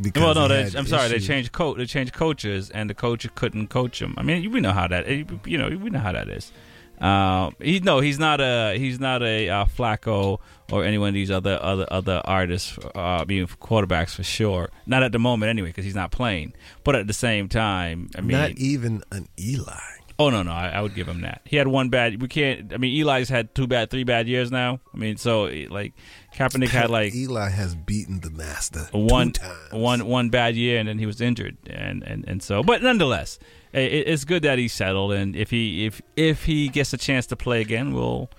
Because 0.01 0.23
well, 0.23 0.35
no, 0.35 0.49
they, 0.49 0.79
I'm 0.79 0.87
sorry. 0.87 1.09
They 1.09 1.19
changed 1.19 1.53
coach. 1.53 1.77
They 1.77 1.87
changed 1.87 2.15
coaches, 2.15 2.71
and 2.71 2.89
the 2.89 2.95
coach 2.95 3.27
couldn't 3.35 3.69
coach 3.69 4.01
him. 4.01 4.15
I 4.17 4.23
mean, 4.23 4.51
we 4.51 4.61
know 4.61 4.73
how 4.73 4.89
that. 4.89 5.07
You 5.47 5.59
know, 5.59 5.69
we 5.69 5.91
know 5.91 5.99
how 5.99 6.13
that 6.13 6.29
is. 6.29 6.53
Uh, 7.01 7.51
he 7.61 7.81
no, 7.81 8.01
he's 8.01 8.19
not 8.19 8.41
a 8.41 8.77
he's 8.77 9.01
not 9.01 9.23
a 9.23 9.49
uh, 9.49 9.65
Flacco 9.65 10.39
or 10.71 10.85
any 10.85 10.99
one 10.99 11.09
of 11.09 11.15
these 11.15 11.31
other 11.31 11.59
other 11.61 11.87
other 11.91 12.21
artists, 12.25 12.79
uh, 12.95 13.25
being 13.25 13.47
quarterbacks 13.47 14.15
for 14.15 14.23
sure. 14.23 14.71
Not 14.87 15.03
at 15.03 15.13
the 15.13 15.19
moment, 15.19 15.49
anyway, 15.49 15.69
because 15.69 15.85
he's 15.85 15.95
not 15.95 16.11
playing. 16.13 16.53
But 16.85 16.97
at 16.97 17.07
the 17.07 17.13
same 17.15 17.49
time, 17.49 18.11
I 18.17 18.21
mean, 18.21 18.37
Not 18.37 18.51
even 18.53 19.03
an 19.11 19.29
Eli. 19.39 19.79
Oh 20.19 20.29
no, 20.29 20.43
no, 20.43 20.53
I, 20.53 20.69
I 20.69 20.83
would 20.83 20.95
give 20.95 21.09
him 21.09 21.23
that. 21.23 21.41
He 21.47 21.57
had 21.57 21.67
one 21.67 21.89
bad. 21.89 22.21
We 22.21 22.29
can't. 22.29 22.75
I 22.75 22.77
mean, 22.77 22.95
Eli's 23.01 23.31
had 23.31 23.55
two 23.55 23.67
bad, 23.67 23.91
three 23.91 24.05
bad 24.05 24.29
years 24.29 24.51
now. 24.51 24.79
I 24.95 24.99
mean, 24.99 25.17
so 25.17 25.45
like 25.71 25.95
Kaepernick 26.35 26.69
had 26.69 26.91
like 26.91 27.15
Eli 27.15 27.49
has 27.51 27.75
beaten 27.75 28.21
the 28.21 28.31
master 28.31 28.89
one 28.93 29.33
two 29.33 29.43
times. 29.43 29.73
one 29.73 30.07
one 30.07 30.31
bad 30.31 30.57
year, 30.57 30.79
and 30.79 30.89
then 30.89 30.99
he 30.99 31.07
was 31.07 31.21
injured, 31.21 31.57
and 31.67 32.03
and 32.03 32.25
and 32.29 32.43
so. 32.43 32.63
But 32.63 32.83
nonetheless, 32.83 33.39
it, 33.73 33.93
it's 34.09 34.25
good 34.25 34.43
that 34.45 34.59
he's 34.59 34.73
settled, 34.73 35.13
and 35.13 35.35
if 35.35 35.51
he 35.51 35.87
if 35.87 36.01
if 36.17 36.45
he 36.45 36.69
gets 36.69 36.93
a 36.93 36.97
chance 36.99 37.27
to 37.27 37.37
play 37.37 37.61
again, 37.61 37.93
we'll 37.93 38.31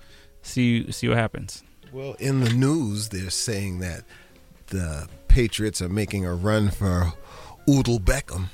see 0.42 0.90
see 0.90 1.08
what 1.08 1.18
happens. 1.18 1.62
Well, 1.92 2.14
in 2.18 2.40
the 2.40 2.50
news, 2.50 3.10
they're 3.10 3.30
saying 3.30 3.80
that 3.80 4.04
the 4.68 5.08
Patriots 5.28 5.82
are 5.82 5.88
making 5.90 6.24
a 6.24 6.34
run 6.34 6.70
for 6.70 7.12
Odell 7.68 7.98
Beckham. 7.98 8.46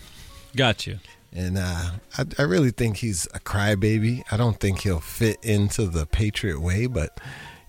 Got 0.56 0.86
you. 0.86 0.98
And 1.32 1.58
uh, 1.58 1.90
I, 2.16 2.24
I 2.38 2.42
really 2.42 2.70
think 2.70 2.96
he's 2.96 3.26
a 3.34 3.38
crybaby. 3.38 4.24
I 4.32 4.36
don't 4.36 4.58
think 4.58 4.80
he'll 4.80 4.98
fit 4.98 5.38
into 5.44 5.86
the 5.86 6.06
Patriot 6.06 6.60
way, 6.60 6.86
but 6.86 7.20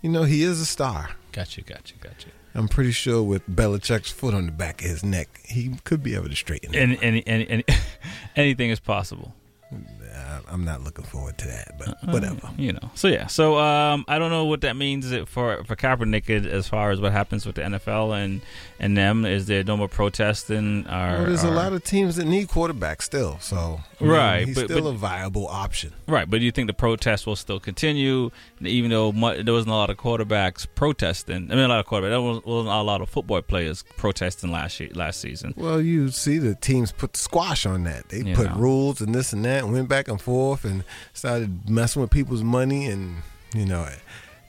you 0.01 0.09
know 0.09 0.23
he 0.23 0.43
is 0.43 0.59
a 0.59 0.65
star. 0.65 1.11
Got 1.31 1.57
you. 1.57 1.63
Got 1.63 1.91
you. 1.91 1.97
Got 2.01 2.25
you. 2.25 2.31
I'm 2.55 2.67
pretty 2.67 2.91
sure 2.91 3.21
with 3.21 3.47
Belichick's 3.47 4.11
foot 4.11 4.33
on 4.33 4.47
the 4.47 4.51
back 4.51 4.81
of 4.81 4.89
his 4.89 5.03
neck, 5.03 5.41
he 5.45 5.75
could 5.83 6.01
be 6.01 6.15
able 6.15 6.29
to 6.29 6.35
straighten 6.35 6.73
it. 6.73 6.81
And 6.81 7.03
any, 7.03 7.25
any, 7.27 7.47
any 7.47 7.63
anything 8.35 8.71
is 8.71 8.79
possible. 8.79 9.35
Uh, 9.71 10.39
I'm 10.51 10.65
not 10.65 10.81
looking 10.83 11.05
forward 11.05 11.37
to 11.37 11.47
that, 11.47 11.75
but 11.77 11.89
Uh, 11.89 12.11
whatever. 12.11 12.49
You 12.57 12.73
know. 12.73 12.89
So 12.95 13.07
yeah. 13.07 13.27
So 13.27 13.57
um, 13.59 14.03
I 14.07 14.17
don't 14.19 14.31
know 14.31 14.45
what 14.45 14.61
that 14.61 14.75
means 14.75 15.13
for 15.27 15.63
for 15.63 15.75
Kaepernick 15.75 16.29
as 16.47 16.67
far 16.67 16.91
as 16.91 16.99
what 16.99 17.11
happens 17.11 17.45
with 17.45 17.55
the 17.55 17.61
NFL 17.61 18.13
and 18.17 18.41
and 18.79 18.97
them. 18.97 19.25
Is 19.25 19.45
there 19.45 19.63
no 19.63 19.77
more 19.77 19.87
protesting? 19.87 20.85
Or, 20.87 20.89
Well, 20.91 21.25
there's 21.25 21.43
a 21.43 21.51
lot 21.51 21.73
of 21.73 21.83
teams 21.83 22.15
that 22.15 22.25
need 22.25 22.47
quarterbacks 22.47 23.03
still, 23.03 23.37
so 23.39 23.81
I 23.99 24.03
mean, 24.03 24.11
Right, 24.11 24.47
he's 24.47 24.55
but- 24.55 24.65
still 24.65 24.83
but- 24.83 24.89
a 24.89 24.93
viable 24.97 25.47
option. 25.47 25.93
Right, 26.07 26.27
but 26.27 26.39
do 26.39 26.45
you 26.45 26.51
think 26.51 26.65
the 26.67 26.73
protests 26.73 27.27
will 27.27 27.35
still 27.35 27.59
continue, 27.59 28.31
even 28.61 28.89
though 28.89 29.11
mu- 29.11 29.43
there 29.43 29.53
wasn't 29.53 29.71
a 29.73 29.75
lot 29.75 29.91
of 29.91 29.97
quarterbacks 29.97 30.65
protesting? 30.73 31.51
I 31.51 31.55
mean, 31.55 31.65
a 31.65 31.67
lot 31.67 31.79
of 31.79 31.85
quarterbacks. 31.85 32.09
There 32.09 32.21
was- 32.21 32.43
wasn't 32.43 32.73
a 32.73 32.81
lot 32.81 33.01
of 33.01 33.09
football 33.09 33.41
players 33.43 33.83
protesting 33.97 34.51
last 34.51 34.79
year, 34.79 34.89
last 34.95 35.21
season. 35.21 35.53
Well, 35.55 35.79
you 35.79 36.09
see 36.09 36.39
the 36.39 36.55
teams 36.55 36.91
put 36.91 37.13
the 37.13 37.19
squash 37.19 37.65
on 37.67 37.83
that. 37.83 38.09
They 38.09 38.21
You 38.23 38.35
put 38.35 38.49
know. 38.49 38.55
rules 38.57 39.01
and 39.01 39.13
this 39.13 39.33
and 39.33 39.45
that, 39.45 39.58
and 39.63 39.73
went 39.73 39.89
back 39.89 40.07
and 40.07 40.19
forth, 40.21 40.65
and 40.65 40.83
started 41.13 41.69
messing 41.69 42.01
with 42.01 42.11
people's 42.11 42.43
money, 42.43 42.85
and 42.87 43.17
you 43.53 43.65
know, 43.65 43.87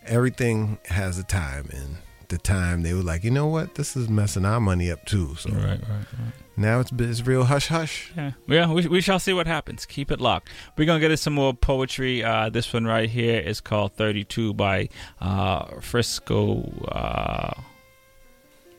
everything 0.06 0.78
has 0.86 1.18
a 1.18 1.24
time, 1.24 1.68
and 1.72 1.96
the 2.28 2.38
time 2.38 2.82
they 2.82 2.94
were 2.94 3.02
like, 3.02 3.24
you 3.24 3.30
know 3.30 3.46
what, 3.48 3.74
this 3.74 3.96
is 3.96 4.08
messing 4.08 4.44
our 4.44 4.60
money 4.60 4.88
up 4.90 5.04
too. 5.04 5.34
So 5.34 5.50
Right, 5.50 5.64
right, 5.64 5.80
right. 5.88 6.32
now 6.56 6.78
it's 6.78 6.92
it's 6.92 7.26
real 7.26 7.42
hush 7.44 7.66
hush. 7.66 8.12
Yeah, 8.16 8.32
yeah. 8.46 8.72
We, 8.72 8.86
we 8.86 9.00
shall 9.00 9.18
see 9.18 9.32
what 9.32 9.48
happens. 9.48 9.84
Keep 9.84 10.12
it 10.12 10.20
locked. 10.20 10.48
We're 10.78 10.84
gonna 10.84 11.00
get 11.00 11.10
into 11.10 11.16
some 11.16 11.32
more 11.34 11.52
poetry. 11.54 12.22
Uh, 12.22 12.48
this 12.48 12.72
one 12.72 12.84
right 12.86 13.10
here 13.10 13.40
is 13.40 13.60
called 13.60 13.96
"32" 13.96 14.56
by 14.56 14.88
uh, 15.20 15.80
Frisco 15.80 16.62
uh, 16.86 17.60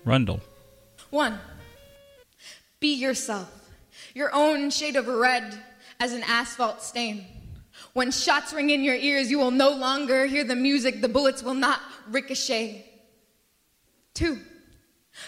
Rundle. 0.05 0.39
One, 1.09 1.37
be 2.79 2.93
yourself, 2.93 3.51
your 4.13 4.33
own 4.33 4.69
shade 4.69 4.95
of 4.95 5.07
red 5.09 5.61
as 6.01 6.13
an 6.13 6.23
asphalt 6.23 6.81
stain. 6.81 7.25
When 7.93 8.09
shots 8.09 8.51
ring 8.53 8.71
in 8.71 8.83
your 8.83 8.95
ears, 8.95 9.29
you 9.29 9.37
will 9.37 9.51
no 9.51 9.69
longer 9.69 10.25
hear 10.25 10.43
the 10.43 10.55
music, 10.55 10.99
the 10.99 11.07
bullets 11.07 11.43
will 11.43 11.53
not 11.53 11.79
ricochet. 12.09 12.89
Two, 14.15 14.39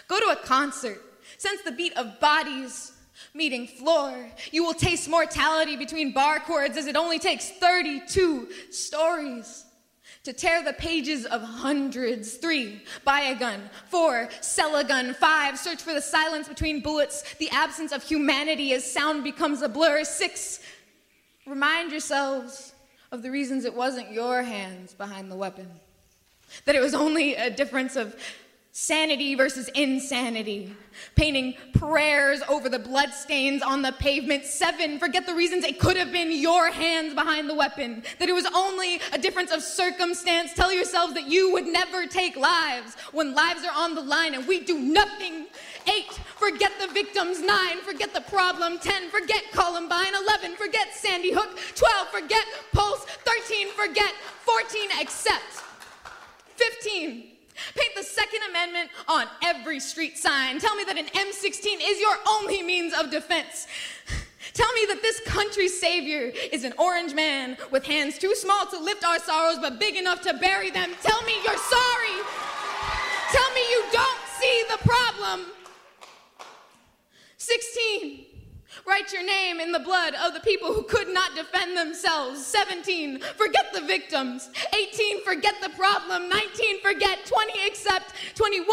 go 0.08 0.20
to 0.20 0.38
a 0.38 0.44
concert, 0.44 1.00
sense 1.38 1.62
the 1.62 1.72
beat 1.72 1.96
of 1.96 2.20
bodies 2.20 2.92
meeting 3.36 3.68
floor. 3.68 4.14
You 4.52 4.64
will 4.64 4.74
taste 4.74 5.08
mortality 5.08 5.76
between 5.76 6.12
bar 6.12 6.40
chords 6.40 6.76
as 6.76 6.88
it 6.88 6.96
only 6.96 7.20
takes 7.20 7.52
32 7.52 8.50
stories 8.72 9.66
to 10.24 10.32
tear 10.32 10.64
the 10.64 10.74
pages 10.74 11.26
of 11.26 11.42
hundreds. 11.42 12.36
Three, 12.36 12.82
buy 13.04 13.22
a 13.22 13.36
gun. 13.36 13.70
Four, 13.90 14.30
sell 14.42 14.78
a 14.78 14.84
gun. 14.84 15.14
Five, 15.14 15.60
search 15.60 15.82
for 15.82 15.94
the 15.94 16.02
silence 16.02 16.48
between 16.48 16.82
bullets, 16.82 17.36
the 17.36 17.50
absence 17.50 17.92
of 17.92 18.04
humanity 18.04 18.74
as 18.74 18.90
sound 18.90 19.24
becomes 19.24 19.62
a 19.62 19.70
blur. 19.70 20.04
Six, 20.04 20.62
remind 21.46 21.92
yourselves 21.92 22.74
of 23.12 23.22
the 23.22 23.32
reasons 23.32 23.66
it 23.66 23.76
wasn't 23.76 24.12
your 24.12 24.44
hands 24.44 24.94
behind 24.94 25.30
the 25.30 25.36
weapon, 25.36 25.68
that 26.66 26.76
it 26.76 26.82
was 26.82 26.94
only 26.94 27.36
a 27.36 27.50
difference 27.50 27.96
of 27.96 28.16
sanity 28.76 29.36
versus 29.36 29.68
insanity, 29.76 30.76
painting 31.16 31.54
prayers 31.74 32.42
over 32.50 32.70
the 32.70 32.80
bloodstains 32.80 33.62
on 33.62 33.84
the 33.84 33.92
pavement. 33.94 34.46
Seven, 34.46 34.98
forget 34.98 35.28
the 35.28 35.36
reasons 35.36 35.64
it 35.64 35.80
could 35.80 35.96
have 35.96 36.12
been 36.12 36.32
your 36.32 36.72
hands 36.72 37.14
behind 37.14 37.48
the 37.48 37.54
weapon, 37.54 38.04
that 38.18 38.28
it 38.28 38.34
was 38.34 38.48
only 38.56 39.00
a 39.12 39.20
difference 39.20 39.52
of 39.52 39.62
circumstance. 39.62 40.54
Tell 40.54 40.74
yourselves 40.74 41.14
that 41.14 41.28
you 41.28 41.54
would 41.54 41.68
never 41.68 42.08
take 42.08 42.36
lives 42.36 42.96
when 43.12 43.36
lives 43.36 43.64
are 43.64 43.76
on 43.76 43.94
the 43.94 44.02
line 44.02 44.34
and 44.34 44.48
we 44.48 44.62
do 44.62 44.80
nothing. 44.80 45.46
Eight, 45.86 46.12
forget 46.36 46.72
the 46.82 46.92
victims. 46.92 47.42
Nine, 47.42 47.78
forget 47.82 48.12
the 48.12 48.22
problem. 48.22 48.80
Ten, 48.80 49.08
forget 49.12 49.44
Columbine. 49.52 50.16
Eleven, 50.20 50.56
forget 50.56 50.88
Sandy 50.94 51.32
Hook. 51.32 51.60
Twelve, 51.76 52.08
forget 52.08 52.46
Pulse. 52.72 53.06
Thirteen, 53.24 53.68
forget. 53.74 54.14
Fourteen, 54.46 54.90
accept. 55.00 55.62
15. 56.56 57.33
Paint 57.76 57.96
the 57.96 58.04
Second 58.04 58.42
Amendment 58.50 58.90
on 59.08 59.26
every 59.44 59.80
street 59.80 60.18
sign. 60.18 60.60
Tell 60.60 60.76
me 60.76 60.84
that 60.86 60.98
an 60.98 61.06
M16 61.08 61.78
is 61.82 62.00
your 62.00 62.16
only 62.28 62.64
means 62.64 62.94
of 62.94 63.10
defense. 63.10 63.68
Tell 64.54 64.72
me 64.74 64.86
that 64.90 65.02
this 65.02 65.22
country's 65.26 65.80
savior 65.80 66.32
is 66.52 66.64
an 66.64 66.74
orange 66.78 67.14
man 67.14 67.58
with 67.72 67.86
hands 67.86 68.18
too 68.18 68.36
small 68.36 68.66
to 68.68 68.78
lift 68.80 69.04
our 69.04 69.20
sorrows 69.20 69.58
but 69.60 69.80
big 69.80 69.96
enough 69.96 70.22
to 70.22 70.34
bury 70.36 70.70
them. 70.70 70.92
Tell 71.02 71.22
me 71.24 71.34
you're 71.44 71.58
sorry. 71.58 72.18
Tell 73.32 73.54
me 73.54 73.62
you 73.72 73.84
don't 73.92 74.20
see 74.40 74.64
the 74.70 74.78
problem. 74.78 75.48
16. 77.38 78.33
Write 78.86 79.14
your 79.14 79.26
name 79.26 79.62
in 79.62 79.72
the 79.72 79.80
blood 79.80 80.14
of 80.16 80.34
the 80.34 80.42
people 80.42 80.74
who 80.74 80.84
could 80.84 81.08
not 81.08 81.36
defend 81.36 81.78
themselves. 81.78 82.46
17. 82.46 83.22
Forget 83.38 83.72
the 83.74 83.80
victims. 83.80 84.50
18. 84.74 85.24
Forget 85.24 85.56
the 85.62 85.70
problem. 85.70 86.28
19. 86.28 86.82
Forget. 86.82 87.26
20. 87.26 87.68
Accept. 87.68 88.14
21. 88.36 88.68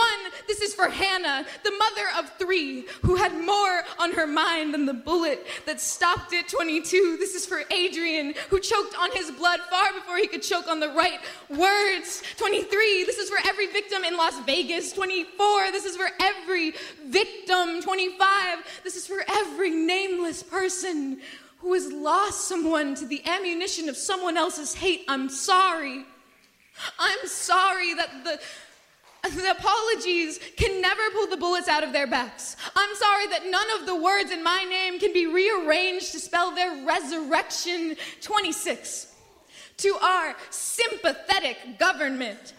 This 0.49 0.63
is 0.63 0.75
for 0.75 0.89
Hannah, 0.89 1.47
the 1.63 1.71
mother 1.79 2.09
of 2.19 2.29
three, 2.39 2.87
who 3.03 3.15
had 3.15 3.33
more 3.35 3.85
on 4.01 4.11
her 4.13 4.27
mind 4.27 4.75
than 4.75 4.85
the 4.85 4.95
bullet 4.95 5.47
that 5.65 5.81
stopped 5.81 6.33
it. 6.33 6.49
22. 6.49 7.17
This 7.21 7.37
is 7.37 7.47
for 7.47 7.63
Adrian, 7.71 8.35
who 8.49 8.59
choked 8.59 8.97
on 8.99 9.13
his 9.13 9.31
blood 9.31 9.61
far 9.71 9.93
before 9.93 10.17
he 10.17 10.27
could 10.27 10.43
choke 10.43 10.67
on 10.67 10.81
the 10.81 10.89
right 10.89 11.21
words. 11.49 12.25
23. 12.37 13.05
This 13.05 13.19
is 13.19 13.31
for 13.31 13.39
every 13.47 13.69
victim 13.69 14.03
in 14.03 14.17
Las 14.17 14.41
Vegas. 14.41 14.93
24. 14.93 15.71
This 15.71 15.85
is 15.85 15.97
for 15.97 16.09
every 16.21 16.75
victim. 17.07 17.81
25. 17.81 18.59
This 18.83 18.97
is 18.97 19.07
for 19.07 19.23
every 19.29 19.71
nameless 20.01 20.43
person 20.43 21.21
who 21.59 21.75
has 21.75 21.93
lost 21.93 22.49
someone 22.49 22.95
to 22.95 23.07
the 23.07 23.23
ammunition 23.27 23.89
of 23.89 23.97
someone 23.97 24.37
else's 24.37 24.75
hate. 24.75 25.05
I'm 25.09 25.29
sorry. 25.29 26.05
I'm 26.99 27.27
sorry 27.27 27.95
that 27.95 28.25
the 28.25 28.41
the 29.23 29.51
apologies 29.51 30.41
can 30.57 30.81
never 30.81 31.03
pull 31.13 31.27
the 31.27 31.37
bullets 31.37 31.69
out 31.69 31.85
of 31.85 31.93
their 31.93 32.07
backs. 32.07 32.57
I'm 32.75 32.95
sorry 32.97 33.27
that 33.27 33.51
none 33.51 33.67
of 33.79 33.85
the 33.85 33.95
words 33.95 34.31
in 34.31 34.43
my 34.43 34.65
name 34.65 34.99
can 34.99 35.13
be 35.13 35.27
rearranged 35.27 36.13
to 36.13 36.19
spell 36.19 36.55
their 36.55 36.87
resurrection 36.87 37.97
26. 38.23 39.15
To 39.77 39.99
our 40.03 40.35
sympathetic 40.49 41.79
government, 41.79 42.55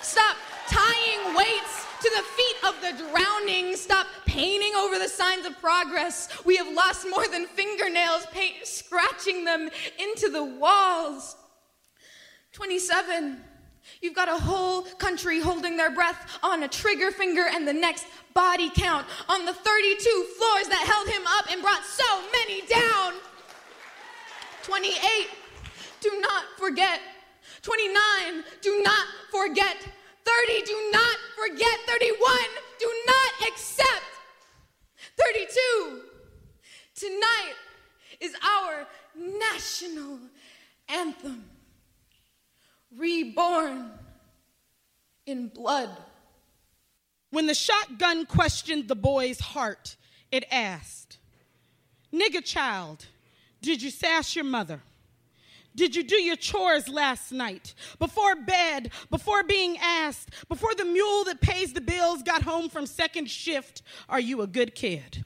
stop 0.00 0.36
tying 0.68 1.34
weights 1.34 1.85
To 2.02 2.10
the 2.14 2.22
feet 2.22 2.56
of 2.68 2.74
the 2.82 3.10
drowning, 3.10 3.74
stop 3.74 4.06
painting 4.26 4.74
over 4.76 4.98
the 4.98 5.08
signs 5.08 5.46
of 5.46 5.58
progress. 5.60 6.28
We 6.44 6.56
have 6.56 6.72
lost 6.74 7.06
more 7.08 7.26
than 7.26 7.46
fingernails, 7.46 8.26
paint 8.32 8.54
scratching 8.64 9.44
them 9.44 9.70
into 9.98 10.28
the 10.28 10.44
walls. 10.44 11.36
27. 12.52 13.40
You've 14.02 14.14
got 14.14 14.28
a 14.28 14.36
whole 14.36 14.82
country 14.82 15.40
holding 15.40 15.76
their 15.76 15.90
breath 15.90 16.38
on 16.42 16.62
a 16.64 16.68
trigger 16.68 17.10
finger 17.10 17.46
and 17.50 17.66
the 17.66 17.72
next 17.72 18.06
body 18.34 18.70
count 18.74 19.06
on 19.28 19.46
the 19.46 19.54
32 19.54 20.26
floors 20.38 20.68
that 20.68 20.84
held 20.86 21.08
him 21.08 21.22
up 21.26 21.50
and 21.50 21.62
brought 21.62 21.82
so 21.84 22.22
many 22.32 22.60
down. 22.66 23.14
28. 24.64 24.92
Do 26.00 26.20
not 26.20 26.44
forget. 26.58 27.00
29. 27.62 28.44
Do 28.60 28.82
not 28.82 29.06
forget. 29.30 29.76
30. 30.26 30.66
Do 30.66 30.90
not 30.92 31.16
forget. 31.36 31.78
31. 31.86 32.30
Do 32.78 32.92
not 33.06 33.48
accept. 33.48 34.02
32. 35.16 36.00
Tonight 36.94 37.54
is 38.20 38.34
our 38.42 38.86
national 39.14 40.18
anthem 40.88 41.44
reborn 42.96 43.90
in 45.26 45.48
blood. 45.48 45.90
When 47.30 47.46
the 47.46 47.54
shotgun 47.54 48.26
questioned 48.26 48.88
the 48.88 48.96
boy's 48.96 49.40
heart, 49.40 49.96
it 50.30 50.44
asked, 50.50 51.18
Nigga 52.12 52.44
child, 52.44 53.06
did 53.60 53.82
you 53.82 53.90
sass 53.90 54.34
your 54.34 54.44
mother? 54.44 54.80
Did 55.76 55.94
you 55.94 56.02
do 56.02 56.16
your 56.16 56.36
chores 56.36 56.88
last 56.88 57.30
night? 57.30 57.74
Before 57.98 58.34
bed, 58.34 58.90
before 59.10 59.42
being 59.42 59.76
asked, 59.78 60.30
before 60.48 60.74
the 60.74 60.86
mule 60.86 61.24
that 61.24 61.42
pays 61.42 61.74
the 61.74 61.82
bills 61.82 62.22
got 62.22 62.42
home 62.42 62.70
from 62.70 62.86
second 62.86 63.30
shift, 63.30 63.82
are 64.08 64.18
you 64.18 64.40
a 64.40 64.46
good 64.46 64.74
kid? 64.74 65.24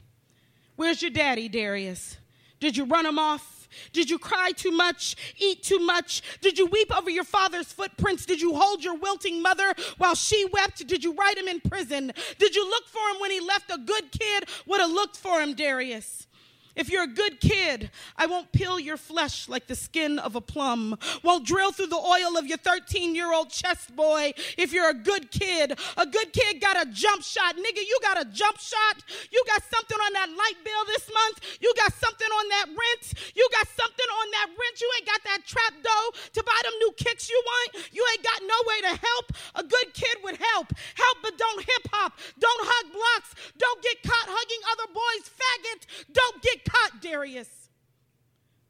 Where's 0.75 1.01
your 1.01 1.11
daddy, 1.11 1.47
Darius? 1.47 2.17
Did 2.59 2.75
you 2.75 2.83
run 2.83 3.05
him 3.05 3.17
off? 3.17 3.69
Did 3.93 4.09
you 4.09 4.19
cry 4.19 4.51
too 4.51 4.71
much, 4.71 5.15
eat 5.39 5.63
too 5.63 5.79
much? 5.79 6.21
Did 6.41 6.59
you 6.59 6.65
weep 6.65 6.95
over 6.95 7.09
your 7.09 7.23
father's 7.23 7.71
footprints? 7.71 8.25
Did 8.25 8.41
you 8.41 8.53
hold 8.53 8.83
your 8.83 8.95
wilting 8.95 9.41
mother 9.41 9.73
while 9.97 10.15
she 10.15 10.45
wept? 10.51 10.85
Did 10.85 11.03
you 11.03 11.13
write 11.13 11.37
him 11.37 11.47
in 11.47 11.61
prison? 11.61 12.11
Did 12.37 12.55
you 12.55 12.69
look 12.69 12.87
for 12.87 12.99
him 13.11 13.21
when 13.21 13.31
he 13.31 13.39
left? 13.39 13.71
A 13.71 13.77
good 13.77 14.11
kid 14.11 14.49
would 14.67 14.81
have 14.81 14.91
looked 14.91 15.15
for 15.15 15.39
him, 15.41 15.53
Darius. 15.53 16.27
If 16.75 16.89
you're 16.89 17.03
a 17.03 17.07
good 17.07 17.41
kid, 17.41 17.91
I 18.15 18.25
won't 18.25 18.51
peel 18.51 18.79
your 18.79 18.97
flesh 18.97 19.49
like 19.49 19.67
the 19.67 19.75
skin 19.75 20.19
of 20.19 20.35
a 20.35 20.41
plum, 20.41 20.97
won't 21.23 21.45
drill 21.45 21.71
through 21.71 21.87
the 21.87 21.97
oil 21.97 22.37
of 22.37 22.45
your 22.47 22.57
13 22.57 23.15
year 23.15 23.33
old 23.33 23.49
chest 23.49 23.95
boy. 23.95 24.33
If 24.57 24.71
you're 24.73 24.89
a 24.89 24.93
good 24.93 25.31
kid, 25.31 25.77
a 25.97 26.05
good 26.05 26.33
kid 26.33 26.61
got 26.61 26.79
a 26.79 26.89
jump 26.91 27.23
shot. 27.23 27.55
Nigga, 27.57 27.83
you 27.83 27.99
got 28.01 28.21
a 28.21 28.25
jump 28.25 28.57
shot. 28.59 29.03
You 29.31 29.43
got 29.47 29.63
something 29.67 29.97
on 29.97 30.13
that 30.13 30.29
light 30.29 30.59
bill 30.63 30.83
this 30.87 31.09
month. 31.11 31.59
You 31.59 31.73
got 31.75 31.93
something 31.93 32.27
on 32.27 32.49
that 32.49 32.65
rent. 32.67 33.13
You 33.35 33.47
got 33.51 33.67
something 33.67 34.09
on 34.09 34.27
that 34.31 34.47
rent. 34.47 34.75
You 34.79 34.89
ain't 34.97 35.07
got 35.07 35.23
that 35.25 35.45
trap 35.45 35.73
dough 35.83 36.09
to 36.33 36.43
buy 36.43 36.59
them 36.63 36.73
new 36.79 36.91
kicks 36.97 37.29
you 37.29 37.41
want. 37.45 37.91
You 37.91 38.05
ain't 38.13 38.23
got 38.23 38.41
no 38.47 38.57
way 38.67 38.79
to 38.81 38.93
help. 38.95 39.25
A 39.55 39.63
good 39.63 39.93
kid 39.93 40.17
would 40.23 40.37
help. 40.37 40.71
Help, 40.95 41.17
but 41.21 41.37
don't 41.37 41.59
hip 41.59 41.85
hop. 41.91 42.17
Don't 42.39 42.63
hug 42.63 42.87
blocks. 42.93 43.35
Don't 43.57 43.81
get 43.83 44.03
caught 44.03 44.29
hugging 44.29 44.63
other 44.71 44.87
boys' 44.93 45.27
faggot. 45.27 45.81
Don't 46.13 46.41
get 46.41 46.60
caught, 46.69 47.01
Darius. 47.01 47.69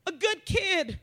A 0.05 0.11
good 0.11 0.45
kid 0.45 0.99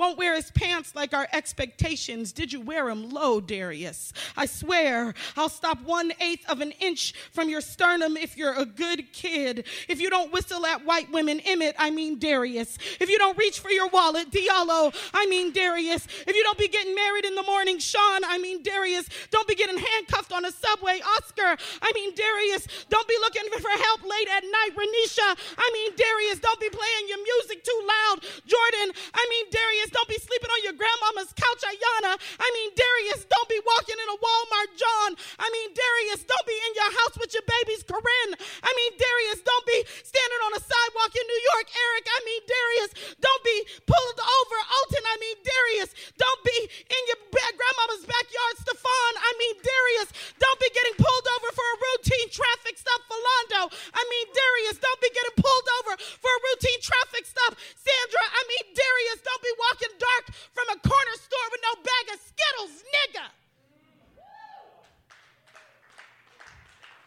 won't 0.00 0.16
wear 0.16 0.34
his 0.34 0.50
pants 0.52 0.94
like 0.94 1.12
our 1.12 1.28
expectations. 1.34 2.32
Did 2.32 2.54
you 2.54 2.62
wear 2.62 2.86
them 2.86 3.10
low, 3.10 3.38
Darius? 3.38 4.14
I 4.34 4.46
swear 4.46 5.12
I'll 5.36 5.50
stop 5.50 5.82
one 5.82 6.14
eighth 6.20 6.48
of 6.48 6.62
an 6.62 6.72
inch 6.80 7.12
from 7.32 7.50
your 7.50 7.60
sternum 7.60 8.16
if 8.16 8.34
you're 8.34 8.54
a 8.54 8.64
good 8.64 9.12
kid. 9.12 9.66
If 9.88 10.00
you 10.00 10.08
don't 10.08 10.32
whistle 10.32 10.64
at 10.64 10.86
white 10.86 11.12
women, 11.12 11.38
Emmett, 11.40 11.76
I 11.78 11.90
mean 11.90 12.18
Darius. 12.18 12.78
If 12.98 13.10
you 13.10 13.18
don't 13.18 13.36
reach 13.36 13.60
for 13.60 13.70
your 13.70 13.88
wallet, 13.88 14.30
Diallo, 14.30 14.94
I 15.12 15.26
mean 15.26 15.52
Darius. 15.52 16.08
If 16.26 16.34
you 16.34 16.42
don't 16.44 16.56
be 16.56 16.68
getting 16.68 16.94
married 16.94 17.26
in 17.26 17.34
the 17.34 17.42
morning, 17.42 17.78
Sean, 17.78 18.24
I 18.24 18.38
mean 18.38 18.62
Darius. 18.62 19.06
Don't 19.30 19.46
be 19.46 19.54
getting 19.54 19.76
handcuffed 19.76 20.32
on 20.32 20.46
a 20.46 20.50
subway, 20.50 21.00
Oscar, 21.18 21.60
I 21.82 21.92
mean 21.94 22.14
Darius. 22.14 22.66
Don't 22.88 23.06
be 23.06 23.16
looking 23.20 23.44
for 23.52 23.68
help 23.68 24.02
late 24.02 24.28
at 24.32 24.44
night, 24.44 24.70
Renisha, 24.72 25.36
I 25.58 25.70
mean 25.74 25.92
Darius. 25.94 26.40
Don't 26.40 26.58
be 26.58 26.70
playing 26.70 27.04
your 27.06 27.22
music 27.22 27.62
too 27.64 27.80
loud, 27.84 28.24
Jordan, 28.46 28.96
I 29.12 29.26
mean 29.28 29.44
Darius. 29.52 29.89
Don't 29.90 30.08
be 30.08 30.18
sleeping 30.18 30.50
on 30.50 30.60
your 30.64 30.74
grandmama's 30.74 31.34
couch, 31.34 31.62
Aiyana. 31.66 32.14
I 32.38 32.48
mean, 32.54 32.70
Darius, 32.74 33.26
don't 33.26 33.48
be 33.50 33.60
walking 33.66 33.98
in 33.98 34.08
a 34.10 34.16
Walmart, 34.18 34.70
John. 34.78 35.10
I 35.38 35.46
mean, 35.50 35.68
Darius, 35.74 36.22
don't 36.24 36.46
be 36.46 36.56
in 36.56 36.72
your 36.78 36.90
house 37.02 37.14
with 37.18 37.34
your 37.34 37.46
babies, 37.46 37.82
Korryn. 37.84 38.30
I 38.62 38.70
mean, 38.70 38.92
Darius, 38.96 39.40
don't 39.42 39.66
be 39.66 39.78
standing 40.06 40.42
on 40.46 40.52
a 40.58 40.62
sidewalk 40.62 41.12
in 41.14 41.24
New 41.26 41.42
York, 41.54 41.66
Eric. 41.70 42.04
I 42.06 42.20
mean, 42.24 42.42
Darius, 42.46 42.90
don't 43.18 43.42
be 43.42 43.58
pulled 43.84 44.20
over, 44.22 44.56
Alton. 44.78 45.04
I 45.10 45.16
mean, 45.18 45.36
Darius, 45.42 45.90
don't 46.16 46.42
be 46.46 46.58
in 46.70 47.02
your 47.10 47.20
grandmama's 47.34 48.06
backyard, 48.06 48.54
Stephon. 48.62 49.14
I 49.18 49.30
mean, 49.38 49.54
Darius, 49.60 50.10
don't 50.38 50.60
be 50.60 50.70
getting 50.70 50.96
pulled 50.98 51.26
over 51.38 51.48
for 51.52 51.66
a 51.66 51.76
routine 51.78 52.28
traffic 52.30 52.78
stop, 52.78 53.00
Philando. 53.10 53.70
I 53.92 54.02
mean, 54.06 54.26
Darius, 54.30 54.78
don't 54.78 55.00
be 55.02 55.10
getting 55.10 55.36
pulled 55.36 55.68
over 55.82 55.92
for 55.98 56.30
a 56.30 56.40
routine 56.54 56.80
traffic 56.80 57.24
stop, 57.26 57.52
Sandra. 57.76 58.24
I 58.30 58.42
mean, 58.46 58.64
Darius, 58.72 59.20
don't 59.26 59.42
be 59.42 59.54
walking 59.70 59.96
dark 59.98 60.36
from 60.52 60.64
a 60.68 60.88
corner 60.88 61.14
store 61.14 61.48
with 61.50 61.60
no 61.62 61.82
bag 61.82 62.14
of 62.14 62.20
Skittles, 62.20 62.82
nigga. 62.94 63.26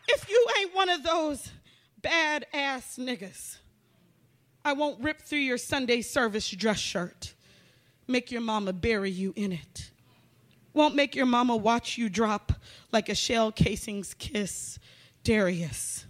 If 0.08 0.30
you 0.30 0.48
ain't 0.60 0.76
one 0.76 0.90
of 0.90 1.04
those 1.04 1.52
bad 2.02 2.46
ass 2.54 2.98
niggas, 3.00 3.58
I 4.66 4.74
won't 4.74 5.04
rip 5.04 5.22
through 5.22 5.40
your 5.40 5.58
Sunday 5.58 6.02
service 6.02 6.50
dress 6.50 6.80
shirt, 6.80 7.34
make 8.08 8.32
your 8.32 8.42
mama 8.42 8.74
bury 8.74 9.12
you 9.12 9.34
in 9.36 9.52
it. 9.52 9.92
Won't 10.74 10.96
make 10.96 11.16
your 11.16 11.26
mama 11.26 11.56
watch 11.56 11.98
you 11.98 12.10
drop 12.10 12.54
like 12.92 13.10
a 13.10 13.16
shell 13.16 13.52
casing's 13.52 14.14
kiss, 14.14 14.80
Darius. 15.24 16.06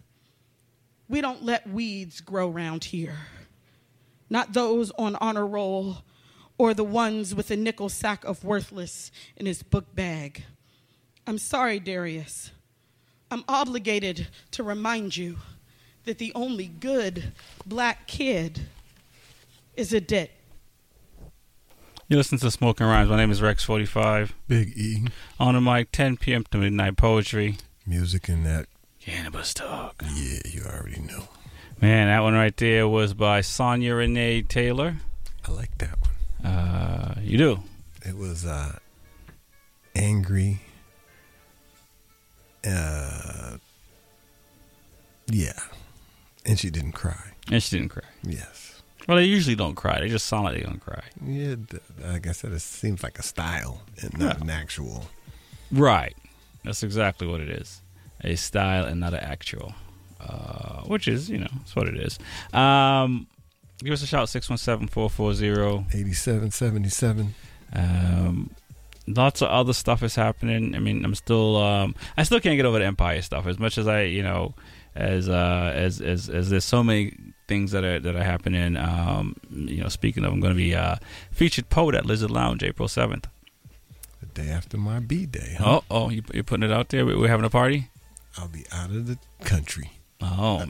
We 1.10 1.20
don't 1.22 1.44
let 1.44 1.70
weeds 1.70 2.22
grow 2.22 2.48
round 2.48 2.86
here. 2.86 3.18
Not 4.30 4.54
those 4.54 4.90
on 4.92 5.16
honor 5.18 5.46
roll 5.46 5.98
or 6.58 6.74
the 6.74 6.84
ones 6.84 7.34
with 7.34 7.52
a 7.52 7.56
nickel 7.56 7.90
sack 7.90 8.24
of 8.26 8.44
worthless 8.44 9.12
in 9.36 9.46
his 9.46 9.64
book 9.64 9.94
bag. 9.96 10.44
I'm 11.26 11.38
sorry, 11.38 11.80
Darius. 11.80 12.52
I'm 13.32 13.44
obligated 13.48 14.28
to 14.52 14.64
remind 14.64 15.18
you 15.18 15.38
that 16.06 16.18
the 16.18 16.32
only 16.36 16.68
good 16.68 17.32
black 17.66 18.08
kid 18.08 18.68
is 19.76 19.94
a 19.94 20.02
debt. 20.02 20.32
You 22.08 22.18
listen 22.18 22.38
to 22.40 22.52
Smoking 22.52 22.86
Rhymes. 22.86 23.10
My 23.10 23.18
name 23.18 23.32
is 23.32 23.42
Rex45. 23.42 24.32
Big 24.48 24.78
E. 24.78 25.08
On 25.40 25.56
the 25.56 25.62
mic, 25.62 25.92
10 25.92 26.18
p.m. 26.18 26.44
to 26.52 26.58
midnight 26.58 26.98
poetry. 26.98 27.58
Music 27.88 28.30
and 28.30 28.46
that. 28.46 28.68
Cannabis 29.00 29.54
talk. 29.54 30.04
Yeah, 30.16 30.40
you 30.46 30.62
already 30.64 31.02
know. 31.02 31.30
Man, 31.82 32.08
that 32.08 32.20
one 32.22 32.34
right 32.34 32.56
there 32.56 32.88
was 32.88 33.14
by 33.14 33.42
Sonya 33.42 33.96
Renee 33.96 34.44
Taylor. 34.44 34.98
I 35.48 35.52
like 35.52 35.78
that 35.80 36.00
one. 36.02 36.13
Uh, 36.44 37.16
you 37.22 37.38
do? 37.38 37.60
It 38.06 38.18
was 38.18 38.46
uh, 38.46 38.78
angry. 39.96 40.60
Uh, 42.66 43.58
yeah, 45.28 45.60
and 46.46 46.60
she 46.60 46.70
didn't 46.70 46.94
cry. 46.94 47.32
And 47.52 47.62
she 47.62 47.78
didn't 47.78 47.90
cry. 47.92 48.04
Yes. 48.24 48.82
Well, 49.08 49.18
they 49.18 49.26
usually 49.26 49.56
don't 49.56 49.76
cry. 49.76 50.00
They 50.00 50.08
just 50.08 50.28
sound 50.28 50.46
like 50.46 50.56
they 50.56 50.64
don't 50.64 50.80
cry. 50.80 51.04
Yeah, 51.26 51.56
like 52.02 52.26
I 52.28 52.32
said, 52.32 52.54
it 52.54 52.62
seems 52.62 53.04
like 53.04 53.20
a 53.20 53.24
style 53.24 53.82
and 54.02 54.18
not 54.18 54.40
an 54.42 54.50
actual. 54.50 55.08
Right. 55.72 56.16
That's 56.64 56.84
exactly 56.84 57.28
what 57.28 57.42
it 57.42 57.50
is. 57.50 57.82
A 58.24 58.36
style 58.36 58.86
and 58.86 59.02
not 59.02 59.14
an 59.14 59.20
actual. 59.20 59.74
Uh, 60.22 60.84
which 60.84 61.10
is, 61.10 61.30
you 61.30 61.38
know, 61.38 61.50
that's 61.58 61.76
what 61.76 61.88
it 61.90 61.98
is. 61.98 62.18
Um, 62.54 63.28
give 63.84 63.94
us 63.94 64.04
a 64.04 64.08
shout 64.08 64.28
617-440 64.28 65.94
8777. 65.94 67.36
Um, 67.74 68.52
lots 69.08 69.42
of 69.42 69.50
other 69.50 69.74
stuff 69.74 70.04
is 70.04 70.16
happening. 70.16 70.76
I 70.76 70.80
mean, 70.80 71.04
I'm 71.04 71.16
still 71.16 71.58
um, 71.58 71.96
I 72.18 72.24
still 72.24 72.40
can't 72.40 72.56
get 72.58 72.66
over 72.66 72.80
the 72.80 72.86
Empire 72.86 73.22
stuff 73.22 73.46
as 73.48 73.60
much 73.60 73.78
as 73.78 73.88
I, 73.88 74.04
you 74.04 74.24
know, 74.24 74.54
as 74.96 75.28
uh, 75.30 75.72
as 75.76 76.02
as 76.02 76.30
as 76.30 76.50
there's 76.50 76.66
so 76.66 76.84
many 76.84 77.16
things 77.48 77.72
that 77.72 77.84
are 77.84 78.00
that 78.00 78.16
are 78.16 78.24
happening. 78.24 78.78
Um, 78.78 79.36
you 79.52 79.82
know, 79.82 79.90
speaking 79.90 80.24
of, 80.24 80.32
I'm 80.34 80.40
going 80.40 80.54
to 80.54 80.58
be 80.58 80.76
uh, 80.76 80.96
featured 81.32 81.70
poet 81.70 81.96
at 81.96 82.06
Lizard 82.06 82.32
Lounge 82.32 82.64
April 82.64 82.88
7th. 82.88 83.26
The 84.20 84.26
day 84.28 84.50
after 84.50 84.78
my 84.78 85.00
B 85.00 85.26
day. 85.26 85.56
Huh? 85.60 85.82
Oh, 85.90 86.06
oh, 86.06 86.10
you, 86.10 86.22
you're 86.34 86.44
putting 86.44 86.70
it 86.70 86.72
out 86.74 86.90
there. 86.90 87.06
We- 87.06 87.16
We're 87.16 87.28
having 87.28 87.46
a 87.46 87.50
party. 87.50 87.90
I'll 88.38 88.48
be 88.48 88.66
out 88.72 88.90
of 88.90 89.08
the 89.08 89.18
country. 89.44 89.92
Oh, 90.26 90.60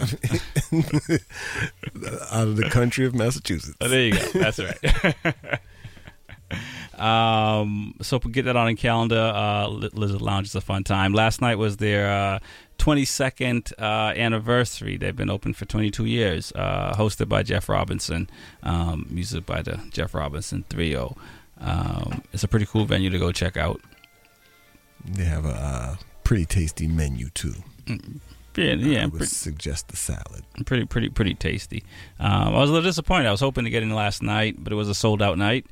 out 2.32 2.48
of 2.48 2.56
the 2.58 2.70
country 2.72 3.06
of 3.06 3.14
Massachusetts. 3.14 3.78
Oh, 3.80 3.88
there 3.88 4.02
you 4.08 4.14
go. 4.14 4.26
That's 4.34 4.60
right. 4.60 5.16
Um, 6.98 7.96
so 8.02 8.20
get 8.20 8.46
that 8.46 8.56
on 8.56 8.68
the 8.68 8.76
calendar. 8.76 9.20
Uh, 9.34 9.68
Li- 9.68 9.90
Lizard 9.94 10.22
Lounge 10.22 10.48
is 10.48 10.56
a 10.56 10.62
fun 10.62 10.84
time. 10.84 11.12
Last 11.12 11.42
night 11.42 11.56
was 11.56 11.78
their 11.78 12.10
uh, 12.10 12.40
22nd 12.78 13.74
uh, 13.80 14.14
anniversary. 14.16 14.98
They've 14.98 15.16
been 15.16 15.30
open 15.30 15.54
for 15.54 15.66
22 15.66 16.06
years. 16.06 16.54
Uh, 16.56 16.94
hosted 16.96 17.28
by 17.28 17.44
Jeff 17.44 17.68
Robinson. 17.68 18.30
Um, 18.62 19.08
music 19.10 19.46
by 19.46 19.64
the 19.64 19.80
Jeff 19.92 20.14
Robinson 20.14 20.66
Trio. 20.70 21.18
Um, 21.60 22.24
it's 22.32 22.44
a 22.44 22.48
pretty 22.48 22.66
cool 22.68 22.86
venue 22.86 23.10
to 23.10 23.20
go 23.20 23.32
check 23.32 23.58
out. 23.58 23.82
They 25.04 25.26
have 25.26 25.46
a 25.46 25.50
uh, 25.50 25.96
pretty 26.24 26.46
tasty 26.46 26.88
menu 26.88 27.30
too. 27.32 27.56
Yeah, 28.56 28.74
yeah. 28.74 29.02
I 29.02 29.06
would 29.06 29.12
pretty- 29.18 29.26
suggest 29.28 29.88
the 29.90 29.98
salad. 29.98 30.44
pretty 30.66 30.86
pretty 30.86 31.10
pretty 31.10 31.34
tasty. 31.34 31.84
Um, 32.20 32.56
I 32.56 32.60
was 32.60 32.70
a 32.70 32.74
little 32.74 32.88
disappointed. 32.90 33.28
I 33.28 33.32
was 33.32 33.40
hoping 33.42 33.64
to 33.66 33.70
get 33.70 33.84
in 33.84 33.94
last 33.94 34.22
night, 34.22 34.56
but 34.64 34.72
it 34.74 34.76
was 34.76 34.90
a 34.90 34.96
sold 34.96 35.22
out 35.22 35.38
night, 35.38 35.66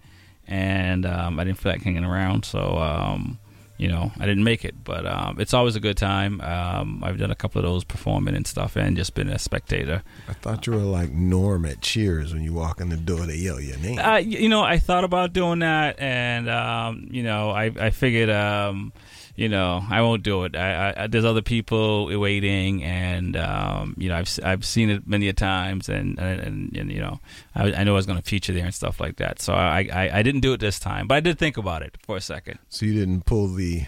and 0.48 1.06
um, 1.06 1.40
I 1.40 1.44
didn't 1.44 1.60
feel 1.60 1.72
like 1.72 1.82
hanging 1.84 2.04
around. 2.06 2.46
So 2.46 2.78
um, 2.78 3.38
you 3.78 3.88
know, 3.88 4.12
I 4.20 4.28
didn't 4.28 4.44
make 4.44 4.64
it. 4.64 4.76
But 4.84 5.08
um, 5.08 5.40
it's 5.40 5.56
always 5.56 5.76
a 5.76 5.80
good 5.80 5.98
time. 5.98 6.40
Um, 6.42 7.04
I've 7.04 7.18
done 7.18 7.32
a 7.32 7.36
couple 7.36 7.60
of 7.60 7.66
those 7.66 7.84
performing 7.84 8.36
and 8.36 8.46
stuff, 8.46 8.76
and 8.76 8.96
just 8.96 9.16
been 9.16 9.28
a 9.28 9.40
spectator. 9.40 10.04
I 10.28 10.34
thought 10.34 10.68
you 10.68 10.74
were 10.74 10.80
like 10.80 11.12
Norm 11.12 11.66
at 11.66 11.82
Cheers 11.82 12.32
when 12.34 12.44
you 12.44 12.54
walk 12.54 12.80
in 12.80 12.90
the 12.90 12.98
door. 12.98 13.26
They 13.26 13.38
yell 13.38 13.60
your 13.60 13.78
name. 13.80 13.98
Uh, 13.98 14.18
you 14.18 14.50
know, 14.50 14.62
I 14.62 14.78
thought 14.78 15.04
about 15.04 15.34
doing 15.34 15.60
that, 15.60 16.00
and 16.00 16.48
um, 16.48 17.08
you 17.10 17.24
know, 17.24 17.50
I 17.50 17.72
I 17.80 17.90
figured, 17.90 18.30
um, 18.30 18.94
you 19.36 19.50
know, 19.50 19.84
I 19.90 20.02
won't 20.02 20.24
do 20.24 20.44
it. 20.44 20.56
I, 20.56 20.94
I 20.96 21.08
there's 21.08 21.26
other 21.26 21.42
people 21.42 22.06
waiting, 22.20 22.84
and 22.84 23.36
um, 23.38 23.96
you 23.98 24.10
know, 24.10 24.16
I've 24.16 24.40
I've 24.44 24.66
seen 24.66 24.90
it 24.90 25.08
many 25.08 25.28
a 25.28 25.34
times, 25.34 25.90
and 25.90 26.20
and, 26.20 26.40
and, 26.40 26.78
and 26.78 26.92
you 26.92 27.00
know, 27.00 27.20
I, 27.56 27.74
I 27.74 27.84
know 27.84 27.94
I 27.94 27.96
was 27.96 28.06
going 28.06 28.20
to 28.20 28.24
feature 28.24 28.54
there 28.54 28.66
and 28.66 28.74
stuff 28.74 29.00
like 29.00 29.18
that. 29.18 29.42
So 29.42 29.54
I, 29.54 29.88
I 29.92 30.20
I 30.20 30.24
didn't 30.24 30.42
do 30.42 30.54
it 30.54 30.60
this 30.60 30.80
time, 30.80 31.08
but 31.08 31.16
I 31.16 31.20
did 31.20 31.40
think 31.40 31.58
about 31.58 31.82
it 31.82 31.98
for 32.04 32.18
a 32.18 32.22
second. 32.22 32.60
So 32.70 32.86
you 32.86 32.94
didn't 32.94 33.26
pull 33.26 33.48
the. 33.48 33.86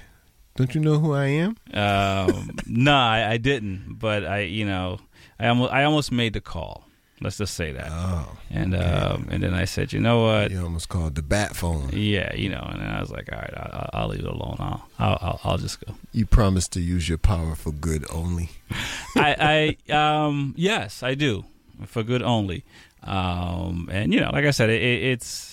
Don't 0.55 0.75
you 0.75 0.81
know 0.81 0.99
who 0.99 1.13
I 1.13 1.25
am? 1.25 1.57
Um, 1.73 2.51
no, 2.67 2.93
I, 2.93 3.31
I 3.31 3.37
didn't, 3.37 3.97
but 3.99 4.25
I 4.25 4.41
you 4.41 4.65
know, 4.65 4.99
I 5.39 5.47
almost 5.47 5.73
I 5.73 5.83
almost 5.83 6.11
made 6.11 6.33
the 6.33 6.41
call. 6.41 6.87
Let's 7.23 7.37
just 7.37 7.55
say 7.55 7.71
that. 7.71 7.87
Oh, 7.89 8.37
and 8.49 8.75
um, 8.75 9.27
and 9.31 9.41
then 9.41 9.53
I 9.53 9.65
said, 9.65 9.93
you 9.93 9.99
know 9.99 10.23
what? 10.23 10.51
You 10.51 10.61
almost 10.61 10.89
called 10.89 11.15
the 11.15 11.21
bat 11.21 11.55
phone. 11.55 11.89
Yeah, 11.93 12.33
you 12.35 12.49
know, 12.49 12.67
and 12.69 12.81
then 12.81 12.89
I 12.89 12.99
was 12.99 13.11
like, 13.11 13.31
all 13.31 13.39
right, 13.39 13.53
I'll, 13.55 13.89
I'll 13.93 14.07
leave 14.09 14.19
it 14.19 14.25
alone. 14.25 14.57
I'll, 14.59 14.87
I'll, 14.99 15.17
I'll, 15.21 15.39
I'll 15.43 15.57
just 15.57 15.79
go. 15.85 15.93
You 16.11 16.25
promised 16.25 16.73
to 16.73 16.81
use 16.81 17.07
your 17.07 17.17
power 17.17 17.55
for 17.55 17.71
good 17.71 18.05
only. 18.11 18.49
I, 19.15 19.77
I, 19.89 19.93
um, 20.25 20.53
yes, 20.57 21.01
I 21.01 21.15
do, 21.15 21.45
for 21.85 22.03
good 22.03 22.21
only. 22.21 22.65
Um, 23.03 23.89
and 23.91 24.13
you 24.13 24.19
know, 24.19 24.29
like 24.31 24.45
I 24.45 24.51
said, 24.51 24.69
it, 24.69 24.81
it, 24.81 25.03
it's, 25.03 25.52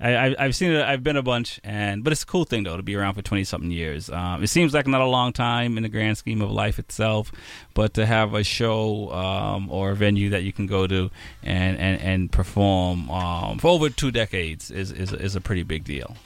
I, 0.00 0.28
I, 0.28 0.36
I've 0.38 0.56
seen 0.56 0.72
it. 0.72 0.82
I've 0.82 1.02
been 1.02 1.16
a 1.16 1.22
bunch, 1.22 1.60
and 1.62 2.02
but 2.02 2.12
it's 2.12 2.22
a 2.22 2.26
cool 2.26 2.44
thing 2.44 2.64
though 2.64 2.76
to 2.76 2.82
be 2.82 2.96
around 2.96 3.14
for 3.14 3.22
twenty 3.22 3.44
something 3.44 3.70
years. 3.70 4.08
Um, 4.08 4.42
it 4.42 4.46
seems 4.48 4.72
like 4.72 4.86
not 4.86 5.00
a 5.00 5.06
long 5.06 5.32
time 5.32 5.76
in 5.76 5.82
the 5.82 5.88
grand 5.88 6.16
scheme 6.16 6.40
of 6.40 6.50
life 6.50 6.78
itself, 6.78 7.30
but 7.74 7.94
to 7.94 8.06
have 8.06 8.32
a 8.34 8.42
show 8.42 9.12
um, 9.12 9.70
or 9.70 9.90
a 9.90 9.94
venue 9.94 10.30
that 10.30 10.42
you 10.42 10.52
can 10.52 10.66
go 10.66 10.86
to 10.86 11.10
and 11.42 11.76
and, 11.78 12.00
and 12.00 12.32
perform 12.32 13.10
um, 13.10 13.58
for 13.58 13.68
over 13.68 13.90
two 13.90 14.10
decades 14.10 14.70
is, 14.70 14.90
is 14.90 15.12
is 15.12 15.36
a 15.36 15.40
pretty 15.40 15.62
big 15.62 15.84
deal. 15.84 16.16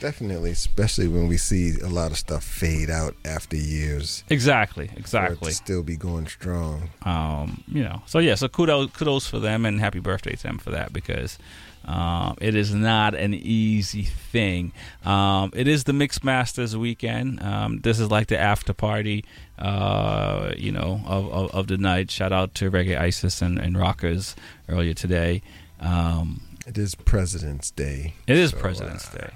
Definitely, 0.00 0.50
especially 0.50 1.06
when 1.06 1.28
we 1.28 1.36
see 1.36 1.78
a 1.80 1.88
lot 1.88 2.10
of 2.10 2.18
stuff 2.18 2.42
fade 2.42 2.90
out 2.90 3.14
after 3.24 3.56
years. 3.56 4.24
Exactly, 4.28 4.90
exactly. 4.96 5.52
still 5.52 5.84
be 5.84 5.96
going 5.96 6.26
strong. 6.26 6.90
um, 7.02 7.62
you 7.68 7.84
know. 7.84 8.02
So 8.06 8.18
yeah, 8.18 8.34
so 8.34 8.48
kudos 8.48 8.90
kudos 8.90 9.28
for 9.28 9.38
them 9.38 9.64
and 9.64 9.80
happy 9.80 10.00
birthday 10.00 10.34
to 10.34 10.42
them 10.42 10.58
for 10.58 10.70
that 10.70 10.92
because 10.92 11.38
um, 11.84 12.36
it 12.40 12.54
is 12.54 12.74
not 12.74 13.14
an 13.14 13.34
easy 13.34 14.02
thing. 14.04 14.72
Um, 15.04 15.50
it 15.54 15.66
is 15.68 15.84
the 15.84 15.92
Mix 15.92 16.22
Masters 16.22 16.76
weekend. 16.76 17.42
Um, 17.42 17.80
this 17.80 17.98
is 17.98 18.10
like 18.10 18.28
the 18.28 18.38
after 18.38 18.72
party, 18.72 19.24
uh, 19.58 20.52
you 20.56 20.72
know, 20.72 21.00
of, 21.06 21.32
of, 21.32 21.50
of 21.54 21.66
the 21.66 21.78
night. 21.78 22.10
Shout 22.10 22.32
out 22.32 22.54
to 22.56 22.70
Reggae 22.70 22.98
Isis 22.98 23.42
and, 23.42 23.58
and 23.58 23.76
Rockers 23.78 24.34
earlier 24.68 24.94
today. 24.94 25.42
Um, 25.80 26.40
It 26.66 26.78
is 26.78 26.94
President's 26.94 27.70
Day. 27.70 28.14
it 28.26 28.36
is 28.36 28.50
so, 28.50 28.58
President's 28.58 29.12
uh, 29.14 29.18
Day. 29.18 29.30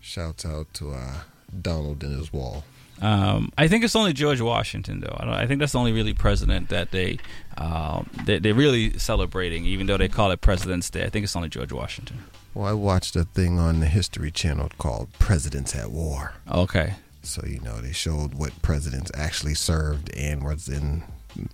Shouts 0.00 0.46
out 0.46 0.72
to 0.74 0.92
uh, 0.92 1.20
Donald 1.60 2.02
and 2.02 2.18
his 2.18 2.32
wall. 2.32 2.64
Um, 3.00 3.52
I 3.56 3.68
think 3.68 3.84
it's 3.84 3.94
only 3.96 4.12
George 4.12 4.40
Washington, 4.40 5.00
though. 5.00 5.16
I, 5.18 5.24
don't, 5.24 5.34
I 5.34 5.46
think 5.46 5.60
that's 5.60 5.72
the 5.72 5.78
only 5.78 5.92
really 5.92 6.14
president 6.14 6.68
that 6.70 6.90
they, 6.90 7.18
um, 7.56 8.08
they 8.24 8.38
they're 8.38 8.54
really 8.54 8.98
celebrating, 8.98 9.64
even 9.64 9.86
though 9.86 9.96
they 9.96 10.08
call 10.08 10.30
it 10.30 10.40
President's 10.40 10.90
Day. 10.90 11.04
I 11.04 11.08
think 11.08 11.24
it's 11.24 11.36
only 11.36 11.48
George 11.48 11.72
Washington. 11.72 12.24
Well, 12.54 12.66
I 12.66 12.72
watched 12.72 13.14
a 13.14 13.24
thing 13.24 13.58
on 13.58 13.80
the 13.80 13.86
History 13.86 14.30
Channel 14.30 14.70
called 14.78 15.12
Presidents 15.18 15.76
at 15.76 15.90
War. 15.90 16.32
Okay. 16.50 16.94
So, 17.22 17.44
you 17.46 17.60
know, 17.60 17.80
they 17.80 17.92
showed 17.92 18.34
what 18.34 18.60
presidents 18.62 19.10
actually 19.14 19.54
served 19.54 20.12
and 20.16 20.42
was 20.42 20.68
in, 20.68 21.04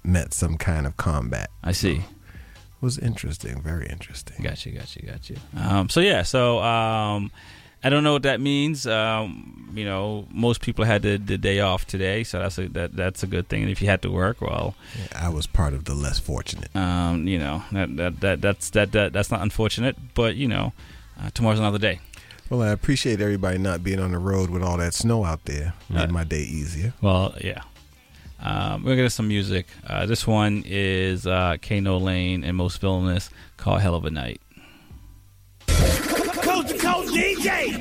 met 0.03 0.33
some 0.33 0.57
kind 0.57 0.87
of 0.87 0.97
combat. 0.97 1.51
I 1.63 1.73
see. 1.73 1.97
It 1.97 2.81
was 2.81 2.97
interesting, 2.99 3.61
very 3.61 3.87
interesting. 3.87 4.43
Got 4.43 4.65
you, 4.65 4.73
got 4.73 4.95
you, 4.95 5.03
got 5.03 5.29
you. 5.29 5.37
Um, 5.57 5.89
so 5.89 6.01
yeah, 6.01 6.23
so 6.23 6.61
um, 6.63 7.31
I 7.85 7.91
don't 7.91 8.03
know 8.03 8.15
what 8.15 8.23
that 8.23 8.41
means. 8.41 8.87
Um, 8.87 9.71
you 9.75 9.85
know, 9.85 10.27
most 10.33 10.61
people 10.63 10.85
had 10.85 11.03
the, 11.03 11.17
the 11.19 11.37
day 11.37 11.61
off 11.61 11.87
today, 11.87 12.25
so 12.25 12.39
that's 12.39 12.57
a 12.59 12.69
that 12.69 12.97
that's 12.97 13.23
a 13.23 13.27
good 13.27 13.49
thing. 13.49 13.63
And 13.63 13.71
if 13.71 13.83
you 13.83 13.89
had 13.89 14.01
to 14.03 14.11
work, 14.11 14.41
well, 14.41 14.75
I 15.15 15.29
was 15.29 15.47
part 15.47 15.75
of 15.75 15.85
the 15.85 15.95
less 15.95 16.19
fortunate. 16.19 16.75
um, 16.75 17.27
you 17.29 17.39
know 17.39 17.63
that, 17.73 17.95
that 17.97 18.21
that 18.21 18.41
that's 18.41 18.71
that, 18.71 18.93
that 18.93 19.13
that's 19.13 19.31
not 19.31 19.43
unfortunate, 19.43 19.97
but 20.15 20.35
you 20.37 20.49
know, 20.49 20.73
uh, 21.21 21.29
tomorrow's 21.35 21.59
another 21.59 21.79
day. 21.79 22.01
Well, 22.51 22.63
I 22.63 22.69
appreciate 22.69 23.21
everybody 23.21 23.59
not 23.59 23.83
being 23.83 24.01
on 24.01 24.13
the 24.13 24.19
road 24.19 24.51
with 24.51 24.63
all 24.63 24.77
that 24.79 24.95
snow 24.95 25.25
out 25.25 25.45
there. 25.45 25.75
Made 25.89 26.11
Uh, 26.11 26.13
my 26.13 26.25
day 26.25 26.43
easier. 26.43 26.93
Well, 27.03 27.35
yeah. 27.43 27.63
Um, 28.41 28.83
we're 28.85 28.91
gonna 28.93 29.05
get 29.05 29.13
some 29.13 29.29
music. 29.29 29.67
Uh, 29.87 30.05
this 30.07 30.27
one 30.27 30.63
is 30.67 31.27
uh, 31.27 31.57
Kano 31.63 31.99
Lane 31.99 32.45
and 32.45 32.57
Most 32.57 32.81
Villainous 32.81 33.31
called 33.57 33.81
"Hell 33.81 33.95
of 33.95 34.05
a 34.05 34.11
Night." 34.11 34.41
DJ. 37.45 37.77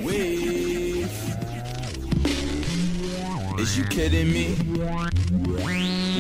Is 3.58 3.78
you 3.78 3.86
kidding 3.86 4.34
me? 4.34 4.58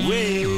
It's 0.06 0.53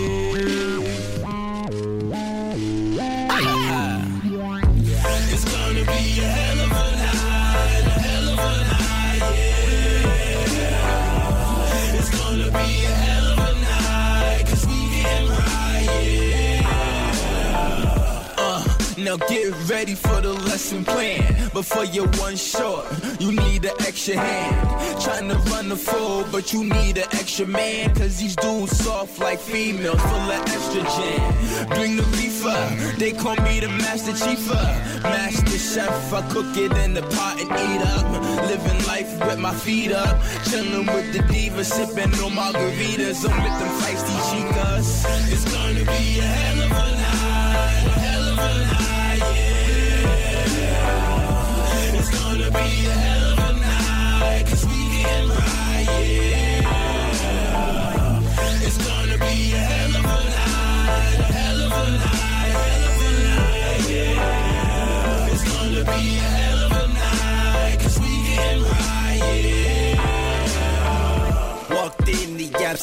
now 19.05 19.17
get 19.17 19.53
ready 19.69 19.93
for 19.93 20.19
the 20.19 20.33
lesson 20.49 20.83
plan. 20.83 21.21
Before 21.53 21.85
you're 21.85 22.09
one 22.17 22.35
short, 22.35 22.85
you 23.19 23.31
need 23.31 23.63
an 23.63 23.75
extra 23.79 24.15
hand. 24.17 25.01
Trying 25.01 25.29
to 25.29 25.35
run 25.51 25.69
the 25.69 25.75
full, 25.75 26.25
but 26.31 26.51
you 26.51 26.63
need 26.63 26.97
an 26.97 27.07
extra 27.11 27.45
man. 27.45 27.93
Cause 27.93 28.17
these 28.17 28.35
dudes 28.35 28.75
soft 28.83 29.19
like 29.19 29.39
females, 29.39 30.01
full 30.01 30.31
of 30.35 30.45
estrogen. 30.45 31.69
Bring 31.75 31.97
the 31.97 32.03
reefer, 32.17 32.97
they 32.97 33.11
call 33.11 33.35
me 33.47 33.59
the 33.59 33.69
master 33.69 34.13
chiefer. 34.13 34.65
Master 35.03 35.57
chef, 35.57 36.11
I 36.11 36.21
cook 36.29 36.57
it 36.57 36.71
in 36.83 36.95
the 36.95 37.03
pot 37.03 37.39
and 37.39 37.51
eat 37.65 37.81
up. 37.93 38.05
Living 38.49 38.85
life 38.87 39.11
with 39.27 39.39
my 39.39 39.53
feet 39.53 39.91
up. 39.91 40.19
Chilling 40.49 40.87
with 40.87 41.13
the 41.13 41.19
divas, 41.31 41.65
sipping 41.65 42.13
on 42.23 42.31
margaritas. 42.31 43.21
I'm 43.29 43.37
with 43.43 43.55
them 43.59 43.71
feisty 43.81 44.17
chicas. 44.29 45.05
It's 45.31 45.45
gonna 45.53 45.85
be 45.93 46.19
a 46.19 46.23
hell 46.23 46.61
of 46.65 46.71
a 46.71 46.87
night, 47.05 47.85
a 47.85 47.99
hell 48.05 48.27
of 48.31 48.37
a 48.39 48.51
night, 48.73 48.84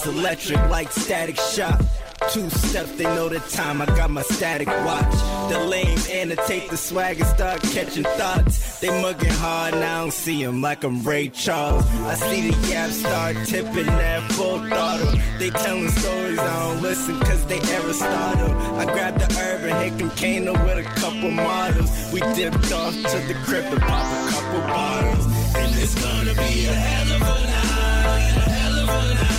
electric 0.07 0.71
like 0.71 0.91
static 0.91 1.37
shock. 1.37 1.81
Two 2.31 2.49
step, 2.51 2.87
they 2.97 3.05
know 3.05 3.29
the 3.29 3.41
time. 3.41 3.83
I 3.83 3.87
got 3.87 4.11
my 4.11 4.23
static 4.23 4.69
watch. 4.69 5.13
The 5.51 5.59
lame 5.59 5.99
annotate 6.11 6.71
the 6.71 6.77
swag 6.77 7.21
and 7.21 7.27
start 7.29 7.61
catching 7.63 8.05
thoughts. 8.05 8.81
They 8.81 8.89
mugging 9.03 9.31
hard, 9.33 9.75
now 9.75 9.99
I 9.99 10.01
don't 10.01 10.13
see 10.13 10.43
'em 10.45 10.63
like 10.63 10.83
I'm 10.85 11.03
Ray 11.03 11.29
Charles. 11.29 11.85
I 12.07 12.15
see 12.15 12.51
the 12.51 12.69
yap 12.69 12.91
start 12.91 13.37
tipping 13.47 13.87
that 13.87 14.33
full 14.33 14.61
throttle. 14.61 15.13
They 15.39 15.51
telling 15.51 15.91
stories, 15.91 16.39
I 16.39 16.55
don't 16.65 16.83
listen 16.83 17.21
cause 17.21 17.45
they 17.47 17.61
Aristotle. 17.77 18.53
I 18.81 18.85
grabbed 18.85 19.21
the 19.21 19.29
urban, 19.49 19.75
hit 19.83 19.95
Kano 20.17 20.53
with 20.65 20.79
a 20.87 20.89
couple 21.01 21.31
models. 21.31 21.91
We 22.13 22.21
dipped 22.35 22.73
off 22.73 22.95
to 22.95 23.19
the 23.29 23.35
crib 23.45 23.65
pop 23.81 24.07
a 24.17 24.31
couple 24.33 24.61
bottles. 24.73 25.27
And 25.55 25.71
it's 25.83 25.95
gonna 25.95 26.35
be 26.35 26.67
a 26.67 26.73
hell 26.73 27.17
of 27.17 27.23
a 27.23 27.39
night, 27.47 28.37
a 28.37 28.51
hell 28.57 28.79
of 28.83 28.89
a 28.89 29.15
night, 29.15 29.32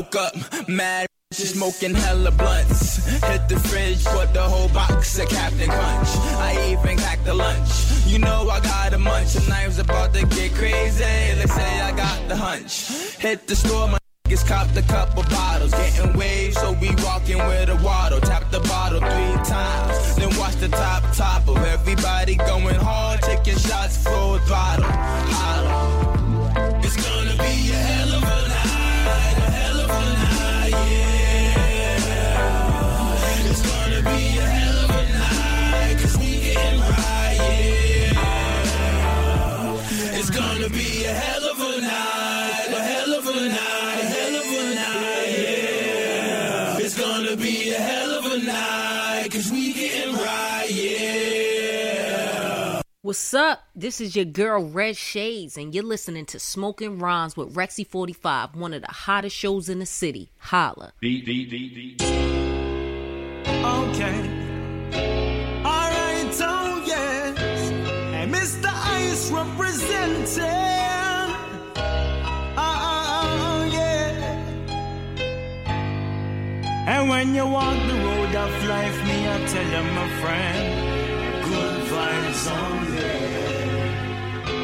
woke 0.00 0.16
up 0.16 0.68
mad. 0.68 1.06
Just 1.32 1.54
smoking 1.54 1.94
hella 1.94 2.32
blunts. 2.32 3.06
Hit 3.28 3.48
the 3.48 3.58
fridge, 3.68 4.04
put 4.04 4.32
the 4.34 4.42
whole 4.42 4.68
box 4.70 5.18
of 5.18 5.28
Captain 5.28 5.68
Crunch. 5.68 6.08
I 6.48 6.50
even 6.72 6.96
packed 6.96 7.24
the 7.24 7.34
lunch. 7.34 7.70
You 8.06 8.18
know 8.18 8.48
I 8.50 8.60
got 8.60 8.92
a 8.94 8.98
munch. 8.98 9.36
I 9.48 9.66
was 9.66 9.78
about 9.78 10.12
to 10.14 10.26
get 10.26 10.52
crazy. 10.54 11.04
Let's 11.38 11.54
say 11.54 11.80
I 11.80 11.92
got 11.92 12.28
the 12.28 12.36
hunch. 12.36 12.74
Hit 13.18 13.46
the 13.46 13.54
store, 13.54 13.88
my 13.88 13.98
niggas 14.26 14.44
copped 14.46 14.76
a 14.76 14.82
couple 14.82 15.22
bottles. 15.24 15.72
Getting 15.72 16.16
waves, 16.18 16.56
so 16.56 16.72
we 16.80 16.88
walking 17.04 17.38
with 17.38 17.68
a 17.68 17.76
waddle. 17.84 18.20
Tap 18.20 18.50
the 18.50 18.60
bottle 18.60 19.00
three 19.00 19.36
times. 19.44 20.16
Then 20.16 20.36
watch 20.38 20.56
the 20.56 20.68
top 20.68 21.02
top 21.14 21.46
of 21.46 21.58
everybody 21.58 22.34
going 22.36 22.80
hard. 22.88 23.20
Taking 23.22 23.58
shots 23.58 24.02
full 24.02 24.38
throttle. 24.38 24.84
Hollow. 24.84 25.59
Be 48.22 48.26
of 48.26 48.32
a 48.32 48.38
night, 48.44 49.28
cause 49.30 49.50
we 49.50 49.72
getting 49.72 50.14
right, 50.14 50.66
yeah. 50.70 52.10
What's 53.02 53.32
up? 53.32 53.62
This 53.74 54.00
is 54.00 54.14
your 54.14 54.26
girl 54.26 54.62
Red 54.64 54.96
Shades, 54.96 55.56
and 55.56 55.74
you're 55.74 55.84
listening 55.84 56.26
to 56.26 56.38
Smoking 56.38 56.98
Rhymes 56.98 57.36
with 57.36 57.54
Rexy 57.54 57.86
45, 57.86 58.56
one 58.56 58.74
of 58.74 58.82
the 58.82 58.88
hottest 58.88 59.34
shows 59.36 59.68
in 59.68 59.78
the 59.78 59.86
city. 59.86 60.30
Holla. 60.38 60.92
Beat, 61.00 61.24
beat, 61.24 61.50
beat, 61.50 61.74
beat. 61.74 62.02
Okay. 63.52 64.20
Alright, 65.64 66.40
oh 66.42 66.84
yes. 66.86 67.38
And 67.40 68.34
Mr. 68.34 68.66
Ice 68.66 69.30
representing. 69.30 70.69
When 77.08 77.34
you 77.34 77.46
walk 77.46 77.76
the 77.88 77.94
road 77.94 78.34
of 78.34 78.64
life, 78.68 79.04
me, 79.04 79.26
I 79.26 79.38
tell 79.46 79.68
you, 79.74 79.82
my 79.98 80.08
friend, 80.20 80.64
good 81.48 81.82
vibes 81.92 82.44
only. 82.64 83.16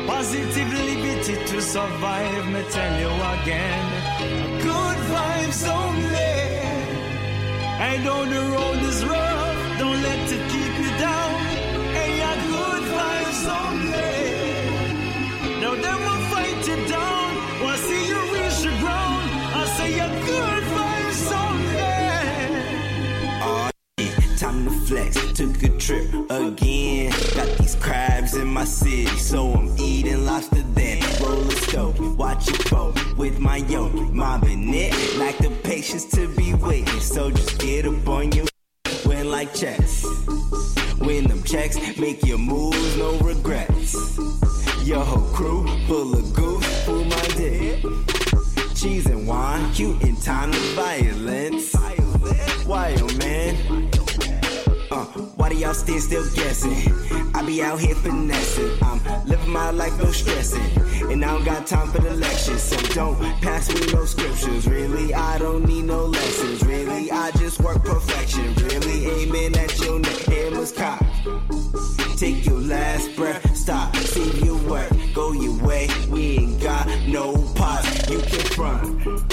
Positive 0.06 0.72
liberty 0.72 1.34
to 1.50 1.60
survive, 1.60 2.46
me 2.52 2.62
tell 2.70 2.94
you 3.00 3.12
again, 3.34 3.86
good 4.60 4.98
vibes 5.12 5.62
only. 5.66 6.36
I 7.90 7.96
know 8.04 8.20
the 8.24 8.42
road 8.54 8.80
is 8.90 9.04
rough, 9.04 9.78
don't 9.78 10.00
let 10.02 10.32
it 10.36 10.44
keep 10.52 10.74
you 10.84 10.92
down. 10.98 11.34
Hey, 11.96 12.20
good 12.52 12.84
vibes 12.96 13.42
only. 13.62 14.14
Now 15.60 15.74
them 15.74 16.05
flex. 24.86 25.16
Took 25.32 25.62
a 25.62 25.68
trip 25.78 26.12
again. 26.30 27.10
Got 27.34 27.58
these 27.58 27.74
crabs 27.76 28.34
in 28.36 28.48
my 28.48 28.64
city, 28.64 29.06
so 29.18 29.52
I'm 29.52 29.74
eating 29.78 30.24
lobster 30.24 30.62
then. 30.74 31.02
Roller 31.20 31.50
scope, 31.50 31.98
watch 32.16 32.48
it 32.48 32.70
go 32.70 32.94
with 33.16 33.38
my 33.38 33.56
yoke, 33.56 33.94
mobbing 33.94 34.72
it. 34.74 34.92
Like 35.18 35.38
the 35.38 35.50
patience 35.62 36.04
to 36.12 36.28
be 36.36 36.54
waiting, 36.54 37.00
so 37.00 37.30
just 37.30 37.58
get 37.58 37.86
up 37.86 38.08
on 38.08 38.32
your 38.32 38.46
win 39.04 39.30
like 39.30 39.52
chess. 39.54 40.04
Win 41.00 41.26
them 41.28 41.42
checks, 41.42 41.76
make 41.98 42.24
your 42.24 42.38
moves, 42.38 42.96
no 42.96 43.18
regrets. 43.18 44.18
Your 44.84 45.04
whole 45.04 45.28
crew 45.34 45.66
full 45.86 46.14
of 46.14 46.32
goof, 46.34 46.64
pull 46.84 47.04
my 47.04 47.28
dick. 47.36 47.84
Cheese 48.74 49.06
and 49.06 49.26
wine, 49.26 49.72
cute 49.72 50.00
in 50.02 50.16
time 50.16 50.50
of 50.50 50.62
violence. 50.74 51.74
Oh 52.68 53.16
man? 53.18 53.95
Why 55.46 55.52
do 55.52 55.58
y'all 55.58 55.74
still 55.74 56.00
still 56.00 56.28
guessing? 56.34 56.92
I 57.32 57.40
be 57.46 57.62
out 57.62 57.78
here 57.78 57.94
finessing. 57.94 58.82
I'm 58.82 59.26
living 59.28 59.48
my 59.48 59.70
life, 59.70 59.96
no 59.96 60.10
stressing. 60.10 61.12
And 61.12 61.24
I 61.24 61.34
don't 61.34 61.44
got 61.44 61.68
time 61.68 61.86
for 61.92 62.00
the 62.00 62.14
lectures. 62.14 62.60
So 62.60 62.76
don't 62.94 63.16
pass 63.42 63.72
me 63.72 63.92
no 63.92 64.04
scriptures. 64.06 64.66
Really, 64.66 65.14
I 65.14 65.38
don't 65.38 65.64
need 65.64 65.84
no 65.84 66.06
lessons. 66.06 66.64
Really, 66.64 67.12
I 67.12 67.30
just 67.38 67.60
work 67.60 67.84
perfection. 67.84 68.54
Really, 68.54 69.06
aiming 69.06 69.56
at 69.56 69.78
your 69.78 70.00
neck. 70.00 70.18
Hammers 70.22 70.72
cock. 70.72 71.06
Take 72.16 72.44
your 72.44 72.58
last 72.58 73.14
breath, 73.14 73.56
stop, 73.56 73.94
see 73.94 74.44
your 74.44 74.56
work, 74.68 74.90
go 75.14 75.30
your 75.30 75.62
way. 75.64 75.86
We 76.08 76.38
ain't 76.38 76.60
got 76.60 76.88
no 77.06 77.34
pause, 77.54 78.10
you 78.10 78.18
can 78.18 78.40
front. 78.56 79.25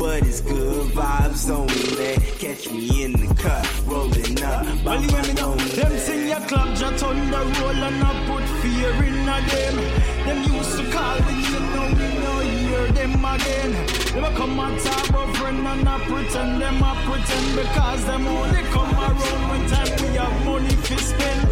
But 0.00 0.22
it's 0.26 0.40
good 0.40 0.92
vibes 0.92 1.50
only. 1.50 2.16
Catch 2.38 2.72
me 2.72 3.04
in 3.04 3.12
the 3.12 3.34
cut, 3.34 3.68
rolling 3.84 4.42
up. 4.42 4.64
Well, 4.82 5.02
you 5.02 5.12
my 5.12 5.32
know, 5.34 5.54
them 5.76 5.98
sing 5.98 6.26
your 6.26 6.40
club, 6.48 6.74
just 6.74 7.04
on 7.04 7.30
the 7.30 7.36
roll 7.36 7.82
and 7.88 8.02
I 8.02 8.12
put 8.24 8.44
fear 8.62 8.94
in 9.04 9.28
a 9.28 9.36
them. 9.50 9.76
Them 10.24 10.38
used 10.56 10.78
to 10.78 10.90
call 10.90 11.18
me, 11.20 11.34
you 11.52 11.60
know 11.72 11.86
we 12.00 12.08
no 12.24 12.34
hear 12.40 12.86
them 12.92 13.24
again. 13.26 13.72
Them 14.14 14.24
a 14.24 14.30
come 14.38 14.58
and 14.58 14.80
talk 14.80 15.10
about 15.10 15.36
friend 15.36 15.66
and 15.68 15.86
I 15.86 15.98
pretend 16.08 16.62
them 16.62 16.82
a 16.82 16.92
pretend 17.04 17.48
because 17.60 18.04
them 18.06 18.26
only 18.26 18.62
come 18.72 18.94
around 18.96 19.50
when 19.50 19.68
time 19.68 19.92
we 20.00 20.16
have 20.16 20.44
money 20.46 20.76
to 20.88 20.96
spend. 20.96 21.42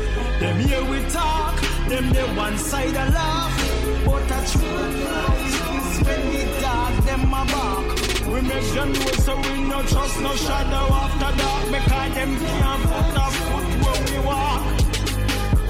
Them 0.40 0.56
here 0.60 0.84
we 0.88 1.06
talk, 1.10 1.54
them 1.90 2.08
the 2.14 2.24
one 2.32 2.56
side 2.56 2.96
a 2.96 3.12
laugh. 3.12 3.54
But 4.06 4.24
a 4.24 4.40
true 4.48 4.88
is 5.44 6.00
when 6.00 6.22
we 6.30 6.60
dark, 6.62 7.04
them 7.04 7.34
a 7.34 7.44
bark. 7.44 7.97
We 8.32 8.40
make 8.42 8.68
them 8.74 8.92
know 8.92 9.12
so 9.26 9.36
we 9.36 9.60
no 9.62 9.82
trust 9.82 10.20
no 10.20 10.34
shadow 10.36 10.84
after 11.02 11.38
dark 11.38 11.64
because 11.66 12.14
them 12.14 12.36
can't 12.36 12.82
put 12.82 13.16
a 13.16 13.26
foot 13.38 13.66
where 13.82 14.02
we 14.04 14.26
walk. 14.26 14.62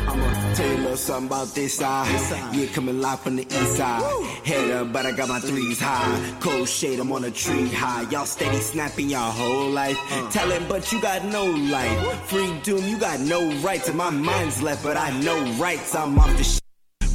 I'ma 0.09 0.55
Tell 0.55 0.67
you 0.67 0.75
a 0.75 0.79
little 0.79 0.97
something 0.97 1.27
about 1.29 1.55
this 1.55 1.75
side. 1.75 2.55
Yeah, 2.55 2.67
coming 2.75 3.01
live 3.01 3.21
from 3.21 3.37
the 3.37 3.43
east 3.43 3.77
side. 3.77 4.03
Head 4.45 4.71
up, 4.73 4.93
but 4.93 5.07
I 5.07 5.13
got 5.13 5.29
my 5.29 5.39
threes 5.39 5.79
high. 5.81 6.37
Cold 6.41 6.69
shade, 6.69 6.99
I'm 6.99 7.13
on 7.13 7.25
a 7.25 7.31
tree 7.31 7.69
high. 7.69 8.03
Y'all 8.11 8.27
steady 8.27 8.59
snapping 8.59 9.09
your 9.09 9.21
whole 9.21 9.71
life. 9.71 9.97
Uh. 10.11 10.29
Talent, 10.31 10.69
but 10.69 10.91
you 10.91 11.01
got 11.01 11.25
no 11.27 11.45
life. 11.47 12.23
Free 12.25 12.59
doom, 12.65 12.85
you 12.89 12.99
got 12.99 13.21
no 13.21 13.53
rights. 13.61 13.89
And 13.89 13.97
my 13.97 14.11
mind's 14.11 14.61
left, 14.63 14.83
but 14.83 14.97
I 14.97 15.11
know 15.21 15.39
rights. 15.53 15.95
I'm 15.95 16.19
off 16.19 16.37
the 16.37 16.45
shit. 16.45 16.68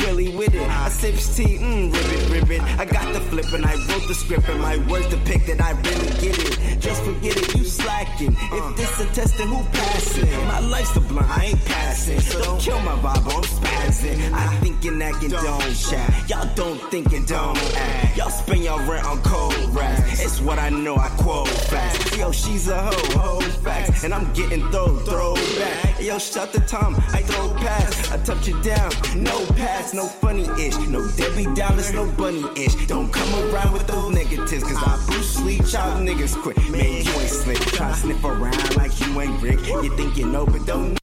Really 0.05 0.35
with 0.35 0.53
it. 0.53 0.67
I 0.67 0.89
sip 0.89 1.15
tea, 1.15 1.57
mmm, 1.59 1.93
ribbit, 1.93 2.29
ribbit. 2.29 2.61
I 2.77 2.85
got 2.85 3.13
the 3.13 3.21
flip 3.21 3.51
and 3.53 3.65
I 3.65 3.75
wrote 3.87 4.05
the 4.07 4.13
script 4.13 4.49
and 4.49 4.59
my 4.59 4.77
words 4.89 5.07
depicted. 5.07 5.61
I 5.61 5.71
really 5.71 6.09
get 6.19 6.37
it. 6.37 6.79
Just 6.79 7.03
forget 7.03 7.37
it, 7.37 7.55
you 7.55 7.63
slacking. 7.63 8.33
If 8.33 8.63
uh. 8.63 8.71
this 8.75 8.99
a 8.99 9.05
test, 9.13 9.37
then 9.37 9.47
who 9.47 9.63
passing? 9.71 10.29
My 10.47 10.59
life's 10.59 10.95
a 10.97 10.99
blunt, 10.99 11.29
I 11.29 11.45
ain't 11.45 11.65
passing. 11.65 12.19
So 12.19 12.41
don't 12.43 12.59
kill 12.59 12.79
my 12.81 12.95
vibe, 12.95 13.25
I'm 13.33 13.43
spazzing. 13.43 14.33
I 14.33 14.47
think 14.57 14.83
and 14.83 15.01
acting 15.01 15.29
don't 15.29 15.75
chat. 15.75 16.29
Y'all 16.29 16.53
don't 16.55 16.79
think 16.91 17.13
and 17.13 17.25
don't 17.25 17.57
act. 17.75 18.17
Y'all 18.17 18.29
spend 18.29 18.63
your 18.65 18.81
rent 18.81 19.05
on 19.05 19.21
cold 19.21 19.55
raps. 19.73 20.21
It's 20.21 20.41
what 20.41 20.59
I 20.59 20.69
know, 20.69 20.97
I 20.97 21.07
quote 21.17 21.47
fast. 21.47 22.17
Yo, 22.17 22.31
she's 22.31 22.67
a 22.67 22.77
hoe, 22.77 23.19
hoe 23.19 23.39
facts. 23.63 24.03
And 24.03 24.13
I'm 24.13 24.31
getting 24.33 24.69
throw, 24.71 24.97
throw 24.97 25.35
back. 25.35 26.01
Yo, 26.01 26.17
shut 26.19 26.51
the 26.51 26.59
time, 26.59 26.95
I 27.13 27.21
throw 27.21 27.53
pass. 27.55 28.11
I 28.11 28.17
touch 28.17 28.49
it 28.49 28.61
down, 28.61 28.91
no 29.15 29.45
pass. 29.55 29.92
No 29.93 30.07
funny 30.07 30.47
ish. 30.59 30.75
No 30.87 31.07
Debbie 31.15 31.45
Dallas, 31.53 31.93
no 31.93 32.05
bunny 32.13 32.43
ish. 32.55 32.73
Don't 32.87 33.11
come 33.13 33.31
around 33.45 33.73
with 33.73 33.85
those 33.85 34.11
negatives, 34.13 34.63
cause 34.63 34.77
I 34.77 35.03
Bruce 35.05 35.39
Lee 35.41 35.59
child 35.59 36.07
niggas 36.07 36.35
quit. 36.41 36.57
Man, 36.71 37.05
you 37.05 37.11
ain't 37.11 37.29
slick. 37.29 37.59
Try 37.59 37.89
to 37.89 37.95
sniff 37.95 38.23
around 38.23 38.75
like 38.75 38.99
you 38.99 39.21
ain't 39.21 39.41
Rick. 39.41 39.59
You 39.67 39.95
think 39.95 40.17
you 40.17 40.25
know, 40.25 40.45
but 40.45 40.65
don't 40.65 40.97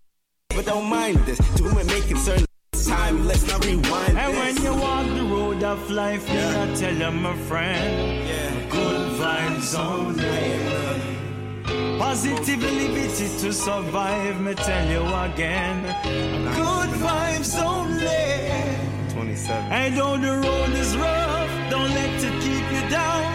but 0.49 0.67
don't 0.67 0.91
mind 0.91 1.19
this. 1.19 1.39
Do 1.55 1.67
it 1.79 1.87
make 1.87 2.09
concern 2.09 2.45
time, 2.87 3.27
let's 3.27 3.47
not 3.47 3.65
rewind. 3.65 4.19
And 4.19 4.35
this. 4.35 4.59
when 4.59 4.65
you 4.65 4.81
walk 4.81 5.07
the 5.07 5.23
road 5.23 5.62
of 5.62 5.91
life, 5.91 6.29
yeah. 6.29 6.67
I 6.69 6.75
tell 6.75 6.95
you, 6.95 7.11
my 7.12 7.37
friend, 7.49 8.29
yeah. 8.29 8.69
good 8.71 9.21
vibes 9.21 9.79
only. 9.79 10.90
Positivity 12.01 13.09
to 13.43 13.53
survive, 13.53 14.41
me 14.41 14.55
tell 14.55 14.87
you 14.91 15.05
again. 15.27 15.83
Good 16.57 16.91
vibes 17.05 17.53
only. 17.63 19.13
27. 19.13 19.71
And 19.71 19.97
though 19.99 20.17
the 20.17 20.33
road 20.45 20.71
is 20.71 20.97
rough, 20.97 21.51
don't 21.71 21.91
let 21.91 22.25
it 22.25 22.37
keep 22.45 22.67
you 22.73 22.85
down. 22.89 23.35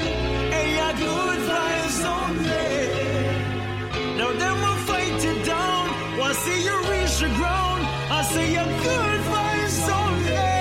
Hey, 0.53 0.67
yeah, 0.77 0.93
good 0.97 1.39
vibes 1.51 1.99
only. 2.17 2.73
Now 4.17 4.31
them 4.41 4.57
will 4.63 4.81
fight 4.89 5.23
you 5.23 5.35
down. 5.45 5.85
While 6.17 6.33
see 6.33 6.63
you 6.63 6.75
reach 6.89 7.15
the 7.19 7.29
ground, 7.37 7.81
I 8.17 8.23
say 8.33 8.47
you 8.51 8.65
good 8.89 9.21
vibes 9.33 9.79
only. 10.01 10.55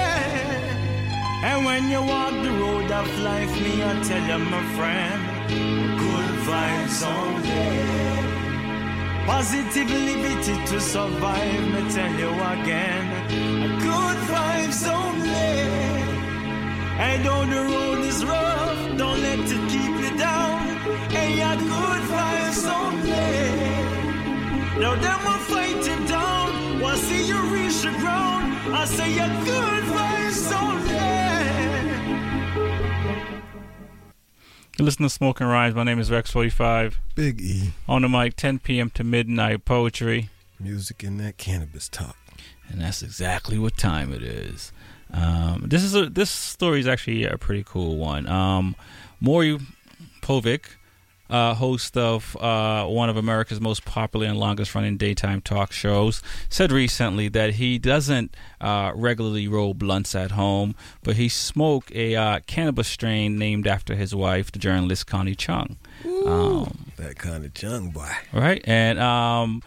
And 1.48 1.64
when 1.64 1.82
you 1.88 2.02
walk 2.02 2.34
the 2.46 2.52
road 2.62 2.90
of 2.90 3.08
life, 3.20 3.52
me 3.62 3.82
I 3.82 3.92
tell 4.02 4.24
you, 4.30 4.38
my 4.44 4.62
friend, 4.76 5.83
vibes 6.54 7.00
only. 7.16 7.66
Positive 9.26 9.90
liberty 10.10 10.56
to 10.70 10.76
survive, 10.80 11.64
me 11.72 11.80
tell 11.96 12.14
you 12.22 12.32
again, 12.54 13.04
good 13.88 14.18
vibes 14.30 14.82
only. 15.00 15.54
And 17.06 17.18
though 17.24 17.46
the 17.54 17.62
road 17.72 18.00
is 18.10 18.20
rough, 18.32 18.78
don't 19.00 19.20
let 19.26 19.40
it 19.56 19.62
keep 19.72 19.94
you 20.04 20.12
down. 20.28 20.58
And 21.20 21.30
yeah, 21.40 21.56
good 21.72 22.02
vibes 22.14 22.62
only. 22.80 23.32
Now 24.82 24.94
them 25.04 25.20
will 25.26 25.42
fight 25.52 25.82
you 25.90 25.98
down. 26.16 26.48
While 26.82 27.00
see 27.06 27.22
you 27.30 27.40
reach 27.54 27.78
the 27.86 27.92
ground, 28.02 28.44
I 28.80 28.84
say 28.96 29.08
you 29.18 29.28
good 29.50 29.84
vibes 29.96 30.44
only. 30.62 31.03
You 34.76 34.84
listen 34.84 35.04
to 35.04 35.08
Smoking 35.08 35.46
Rhymes. 35.46 35.76
My 35.76 35.84
name 35.84 36.00
is 36.00 36.10
Rex45. 36.10 36.94
Big 37.14 37.40
E. 37.40 37.72
On 37.86 38.02
the 38.02 38.08
mic, 38.08 38.34
10 38.34 38.58
p.m. 38.58 38.90
to 38.90 39.04
midnight, 39.04 39.64
poetry. 39.64 40.30
Music 40.58 41.04
and 41.04 41.20
that 41.20 41.36
cannabis 41.36 41.88
talk. 41.88 42.16
And 42.68 42.80
that's 42.80 43.00
exactly 43.00 43.56
what 43.56 43.76
time 43.76 44.12
it 44.12 44.24
is. 44.24 44.72
Um, 45.12 45.62
this 45.68 45.84
is 45.84 45.94
a, 45.94 46.08
this 46.10 46.28
story 46.28 46.80
is 46.80 46.88
actually 46.88 47.24
a 47.24 47.38
pretty 47.38 47.62
cool 47.64 47.98
one. 47.98 48.26
Um, 48.26 48.74
Maury 49.20 49.60
Povich, 50.22 50.64
uh, 51.30 51.54
host 51.54 51.96
of 51.96 52.36
uh, 52.36 52.84
one 52.86 53.08
of 53.08 53.16
America's 53.16 53.60
most 53.60 53.84
popular 53.84 54.26
and 54.26 54.38
longest 54.38 54.74
running 54.74 54.96
daytime 54.96 55.40
talk 55.40 55.72
shows, 55.72 56.22
said 56.48 56.70
recently 56.70 57.28
that 57.28 57.54
he 57.54 57.78
doesn't 57.78 58.36
uh, 58.60 58.92
regularly 58.94 59.48
roll 59.48 59.74
blunts 59.74 60.14
at 60.14 60.32
home, 60.32 60.74
but 61.02 61.16
he 61.16 61.28
smoked 61.28 61.90
a 61.94 62.14
uh, 62.14 62.40
cannabis 62.46 62.88
strain 62.88 63.38
named 63.38 63.66
after 63.66 63.94
his 63.94 64.14
wife, 64.14 64.52
the 64.52 64.58
journalist 64.58 65.06
Connie 65.06 65.34
Chung. 65.34 65.76
Um, 66.26 66.86
that 66.96 67.16
kind 67.18 67.44
of 67.44 67.54
chung 67.54 67.90
boy. 67.90 68.10
right? 68.32 68.62
And 68.66 68.98
um, 68.98 69.62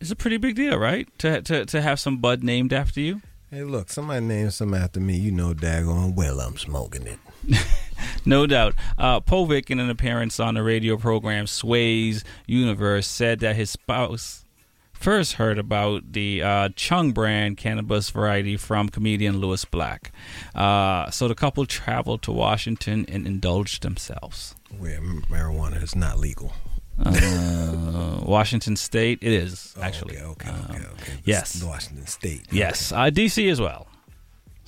it's 0.00 0.10
a 0.10 0.16
pretty 0.16 0.36
big 0.36 0.56
deal, 0.56 0.78
right? 0.78 1.08
To, 1.18 1.42
to, 1.42 1.66
to 1.66 1.82
have 1.82 2.00
some 2.00 2.18
bud 2.18 2.42
named 2.42 2.72
after 2.72 3.00
you. 3.00 3.20
Hey, 3.50 3.62
look, 3.62 3.90
somebody 3.90 4.24
named 4.24 4.52
something 4.54 4.80
after 4.80 5.00
me. 5.00 5.16
You 5.16 5.30
know, 5.30 5.54
daggone 5.54 6.14
well 6.14 6.40
I'm 6.40 6.56
smoking 6.56 7.06
it. 7.06 7.18
No 8.24 8.46
doubt. 8.46 8.74
Uh, 8.98 9.20
Povich, 9.20 9.70
in 9.70 9.78
an 9.78 9.88
appearance 9.88 10.40
on 10.40 10.54
the 10.54 10.62
radio 10.62 10.96
program 10.96 11.46
Sway's 11.46 12.24
Universe, 12.46 13.06
said 13.06 13.38
that 13.40 13.54
his 13.54 13.70
spouse 13.70 14.44
first 14.92 15.34
heard 15.34 15.58
about 15.58 16.12
the 16.12 16.42
uh, 16.42 16.68
Chung 16.74 17.12
brand 17.12 17.56
cannabis 17.56 18.10
variety 18.10 18.56
from 18.56 18.88
comedian 18.88 19.38
Lewis 19.38 19.64
Black. 19.64 20.10
Uh, 20.54 21.10
so 21.10 21.28
the 21.28 21.34
couple 21.34 21.66
traveled 21.66 22.22
to 22.22 22.32
Washington 22.32 23.06
and 23.08 23.26
indulged 23.26 23.82
themselves. 23.82 24.56
Where 24.76 25.00
marijuana 25.00 25.82
is 25.82 25.94
not 25.94 26.18
legal. 26.18 26.52
Uh, 26.98 28.22
Washington 28.24 28.74
State, 28.74 29.18
it 29.20 29.32
is 29.32 29.74
actually. 29.80 30.16
Okay, 30.16 30.48
okay, 30.50 30.50
okay, 30.70 30.84
okay. 30.92 31.12
Yes, 31.24 31.62
Washington 31.62 32.06
State. 32.06 32.46
Yes, 32.50 32.90
uh, 32.90 33.10
DC 33.10 33.50
as 33.50 33.60
well. 33.60 33.86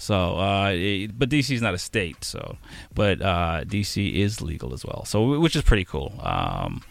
So, 0.01 0.39
uh, 0.39 0.70
it- 0.75 1.19
but 1.19 1.29
DC 1.29 1.55
is 1.55 1.61
not 1.61 1.75
a 1.75 1.79
state, 1.79 2.23
so 2.25 2.57
but 2.95 3.20
uh, 3.20 3.65
DC 3.65 4.15
is 4.15 4.41
legal 4.41 4.73
as 4.73 4.85
well. 4.85 5.05
So, 5.05 5.39
which 5.41 5.57
is 5.57 5.62
pretty 5.62 5.85
cool. 5.85 6.15
Um, 6.23 6.83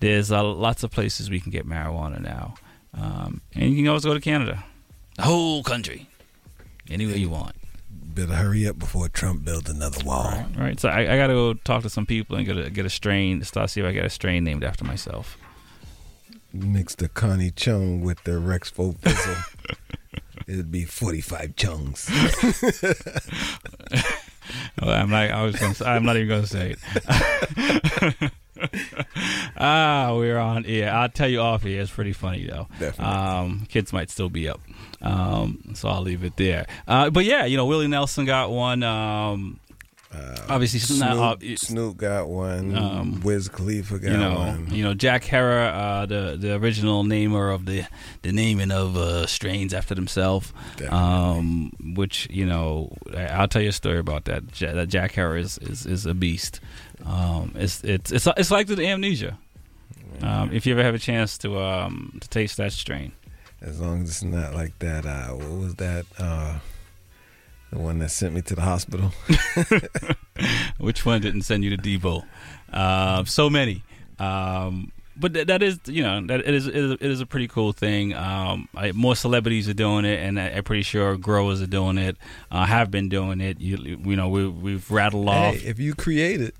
there's 0.00 0.30
uh, 0.30 0.44
lots 0.44 0.82
of 0.84 0.90
places 0.90 1.28
we 1.30 1.40
can 1.40 1.50
get 1.50 1.66
marijuana 1.66 2.20
now, 2.20 2.54
um, 2.94 3.40
and 3.54 3.70
you 3.70 3.76
can 3.76 3.88
always 3.88 4.04
go 4.04 4.14
to 4.14 4.20
Canada, 4.20 4.62
the 5.16 5.22
whole 5.22 5.62
country, 5.62 6.06
anywhere 6.90 7.16
you 7.16 7.30
want. 7.30 7.56
Better 7.90 8.34
hurry 8.34 8.66
up 8.66 8.78
before 8.78 9.08
Trump 9.08 9.44
builds 9.44 9.70
another 9.70 10.04
wall. 10.04 10.26
All 10.26 10.46
right, 10.58 10.78
so 10.78 10.88
I, 10.88 11.00
I 11.14 11.16
got 11.16 11.28
to 11.28 11.32
go 11.34 11.54
talk 11.54 11.82
to 11.84 11.90
some 11.90 12.06
people 12.06 12.36
and 12.36 12.44
get 12.44 12.58
a 12.58 12.68
get 12.70 12.84
a 12.84 12.90
strain. 12.90 13.42
Start 13.44 13.70
see 13.70 13.80
if 13.80 13.86
I 13.86 13.92
get 13.92 14.04
a 14.04 14.10
strain 14.10 14.44
named 14.44 14.64
after 14.64 14.84
myself. 14.84 15.38
Mix 16.52 16.94
the 16.94 17.08
Connie 17.08 17.52
Chung 17.52 18.00
with 18.02 18.22
the 18.24 18.38
Rex 18.38 18.68
Fizzle. 18.70 18.96
It'd 20.46 20.70
be 20.70 20.84
45 20.84 21.56
chungs. 21.56 22.08
Well, 24.82 24.90
I'm 24.90 25.10
not. 25.10 25.30
I 25.30 25.42
was. 25.44 25.54
Gonna, 25.56 25.74
say- 25.74 25.84
I'm 25.84 26.04
not 26.04 26.16
even 26.16 26.28
going 26.28 26.42
to 26.42 26.48
say 26.48 26.74
it. 26.74 28.32
ah, 29.56 30.12
we're 30.16 30.38
on. 30.38 30.64
Yeah, 30.66 30.98
I'll 31.00 31.08
tell 31.08 31.28
you 31.28 31.40
off 31.40 31.62
here. 31.62 31.80
It's 31.80 31.90
pretty 31.90 32.12
funny 32.12 32.46
though. 32.46 32.66
Definitely. 32.78 33.04
Um, 33.14 33.66
kids 33.68 33.92
might 33.92 34.10
still 34.10 34.28
be 34.28 34.48
up, 34.48 34.60
um, 35.02 35.62
so 35.74 35.88
I'll 35.88 36.02
leave 36.02 36.24
it 36.24 36.36
there. 36.36 36.66
Uh, 36.88 37.10
but 37.10 37.24
yeah, 37.24 37.44
you 37.44 37.56
know, 37.56 37.66
Willie 37.66 37.86
Nelson 37.88 38.24
got 38.24 38.50
one. 38.50 38.82
Um, 38.82 39.60
obviously, 40.48 40.80
Snoop, 40.80 41.00
not. 41.00 41.42
Uh, 41.42 41.56
Snoop 41.56 41.96
got 41.96 42.28
one. 42.28 42.76
Um, 42.76 43.20
Wiz 43.20 43.48
Khalifa 43.48 43.98
got 43.98 44.10
you 44.10 44.16
know, 44.16 44.34
one. 44.34 44.68
you 44.70 44.82
know, 44.82 44.94
Jack 44.94 45.24
Herer, 45.24 45.72
uh, 45.72 46.06
the 46.06 46.36
the 46.38 46.54
original 46.56 47.04
namer 47.04 47.50
of 47.50 47.66
the 47.66 47.84
the 48.22 48.32
naming 48.32 48.70
of 48.70 48.96
uh, 48.96 49.26
strains 49.26 49.72
after 49.72 49.94
himself, 49.94 50.52
um, 50.90 51.72
which 51.94 52.28
you 52.30 52.44
know, 52.44 52.92
I'll 53.16 53.48
tell 53.48 53.62
you 53.62 53.68
a 53.68 53.72
story 53.72 53.98
about 53.98 54.24
that. 54.24 54.48
That 54.52 54.88
Jack 54.88 55.12
Herer 55.12 55.36
is, 55.36 55.58
is, 55.58 55.86
is 55.86 56.06
a 56.06 56.14
beast. 56.14 56.60
Um, 57.06 57.52
it's 57.54 57.82
it's 57.84 58.10
it's 58.10 58.26
it's 58.36 58.50
like 58.50 58.66
the 58.66 58.86
amnesia. 58.86 59.38
Um, 60.22 60.52
if 60.52 60.66
you 60.66 60.72
ever 60.74 60.82
have 60.82 60.94
a 60.94 60.98
chance 60.98 61.38
to 61.38 61.58
um, 61.60 62.18
to 62.20 62.28
taste 62.28 62.56
that 62.58 62.72
strain, 62.72 63.12
As 63.62 63.80
long 63.80 64.02
as 64.02 64.08
it's 64.10 64.22
not 64.22 64.54
like 64.54 64.78
that. 64.80 65.06
Uh, 65.06 65.28
what 65.34 65.50
was 65.50 65.74
that? 65.76 66.04
Uh, 66.18 66.58
the 67.70 67.78
one 67.78 67.98
that 68.00 68.10
sent 68.10 68.34
me 68.34 68.42
to 68.42 68.54
the 68.54 68.62
hospital. 68.62 69.12
which 70.78 71.06
one 71.06 71.20
didn't 71.20 71.42
send 71.42 71.64
you 71.64 71.76
to 71.76 71.82
Devo? 71.82 72.24
Uh, 72.72 73.24
so 73.24 73.48
many. 73.48 73.82
Um, 74.18 74.92
but 75.16 75.34
th- 75.34 75.46
that 75.48 75.62
is, 75.62 75.78
you 75.86 76.02
know, 76.02 76.24
that 76.26 76.40
it 76.40 76.54
is 76.54 76.66
it 76.66 76.74
is, 76.74 76.92
it 76.92 77.02
is 77.02 77.20
a 77.20 77.26
pretty 77.26 77.46
cool 77.46 77.72
thing. 77.72 78.14
Um, 78.14 78.68
I, 78.74 78.92
more 78.92 79.14
celebrities 79.14 79.68
are 79.68 79.74
doing 79.74 80.04
it, 80.04 80.18
and 80.18 80.40
I, 80.40 80.48
I'm 80.48 80.64
pretty 80.64 80.82
sure 80.82 81.16
growers 81.16 81.60
are 81.60 81.66
doing 81.66 81.98
it. 81.98 82.16
Uh, 82.50 82.64
have 82.64 82.90
been 82.90 83.08
doing 83.08 83.40
it. 83.40 83.60
You, 83.60 83.76
you 83.76 84.16
know, 84.16 84.28
we, 84.28 84.48
we've 84.48 84.90
rattled 84.90 85.28
off. 85.28 85.56
Hey, 85.56 85.68
if 85.68 85.78
you 85.78 85.94
create 85.94 86.40
it, 86.40 86.54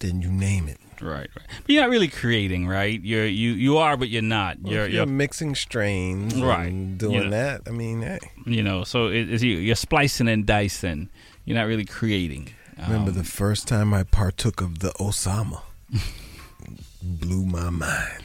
then 0.00 0.20
you 0.20 0.30
name 0.30 0.68
it. 0.68 0.78
Right, 1.02 1.28
right. 1.36 1.46
But 1.62 1.68
you're 1.68 1.82
not 1.82 1.90
really 1.90 2.08
creating, 2.08 2.68
right? 2.68 3.00
You're 3.02 3.26
you 3.26 3.52
you 3.52 3.76
are, 3.78 3.96
but 3.96 4.08
you're 4.08 4.22
not. 4.22 4.58
Well, 4.60 4.72
you're 4.72 4.84
if 4.86 4.92
you're 4.92 5.06
mixing 5.06 5.54
strains, 5.56 6.34
Right. 6.40 6.68
and 6.70 6.96
doing 6.98 7.14
You 7.14 7.24
know. 7.24 7.30
that. 7.30 7.62
I 7.66 7.70
mean, 7.70 8.02
hey, 8.02 8.20
you 8.46 8.62
know. 8.62 8.84
So 8.84 9.08
it, 9.08 9.28
it's, 9.30 9.42
you- 9.42 9.58
you're 9.58 9.74
splicing 9.74 10.28
and 10.28 10.46
dicing. 10.46 11.08
You're 11.44 11.56
not 11.58 11.66
really 11.66 11.84
creating. 11.84 12.50
remember 12.78 13.10
Um, 13.10 13.16
the 13.16 13.24
first 13.24 13.66
time 13.66 13.92
I 13.92 14.04
partook 14.04 14.60
of 14.60 14.78
the 14.78 14.90
Osama? 15.00 15.62
Blew 17.02 17.44
my 17.44 17.68
mind. 17.70 18.22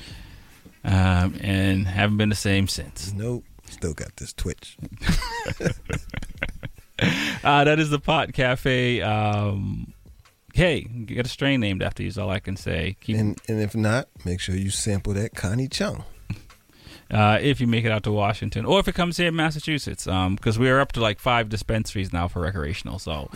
um, 0.83 1.35
and 1.41 1.87
haven't 1.87 2.17
been 2.17 2.29
the 2.29 2.35
same 2.35 2.67
since. 2.67 3.11
Nope. 3.11 3.43
Still 3.69 3.93
got 3.93 4.15
this 4.17 4.31
twitch. 4.33 4.77
uh, 7.43 7.63
that 7.63 7.79
is 7.79 7.89
the 7.89 7.99
Pot 7.99 8.33
Cafe. 8.33 9.01
Um, 9.01 9.93
hey, 10.57 10.81
get 10.81 11.25
a 11.25 11.29
strain 11.29 11.59
named 11.59 11.81
after 11.83 12.03
you. 12.03 12.09
Is 12.09 12.17
all 12.17 12.29
I 12.29 12.39
can 12.39 12.57
say. 12.57 12.97
Keep, 13.01 13.17
And 13.17 13.39
and 13.47 13.61
if 13.61 13.75
not, 13.75 14.09
make 14.25 14.39
sure 14.39 14.55
you 14.55 14.69
sample 14.71 15.13
that 15.13 15.35
Connie 15.35 15.67
Chung. 15.67 16.03
uh, 17.11 17.37
if 17.41 17.61
you 17.61 17.67
make 17.67 17.85
it 17.85 17.91
out 17.91 18.03
to 18.03 18.11
Washington, 18.11 18.65
or 18.65 18.79
if 18.79 18.87
it 18.87 18.95
comes 18.95 19.17
here 19.17 19.27
in 19.27 19.35
Massachusetts, 19.35 20.05
because 20.05 20.59
we 20.59 20.69
are 20.69 20.79
up 20.79 20.91
to 20.93 20.99
like 20.99 21.19
five 21.19 21.47
dispensaries 21.49 22.11
now 22.11 22.27
for 22.27 22.41
recreational. 22.41 22.99
So, 22.99 23.29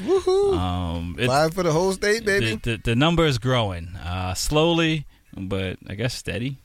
um, 0.53 1.15
Five 1.26 1.53
for 1.53 1.64
the 1.64 1.72
whole 1.72 1.93
state, 1.93 2.26
baby. 2.26 2.56
The, 2.56 2.72
the, 2.72 2.81
the 2.84 2.95
number 2.95 3.26
is 3.26 3.38
growing 3.38 3.95
uh, 4.03 4.34
slowly, 4.34 5.06
but 5.38 5.77
I 5.88 5.95
guess 5.95 6.14
steady. 6.14 6.57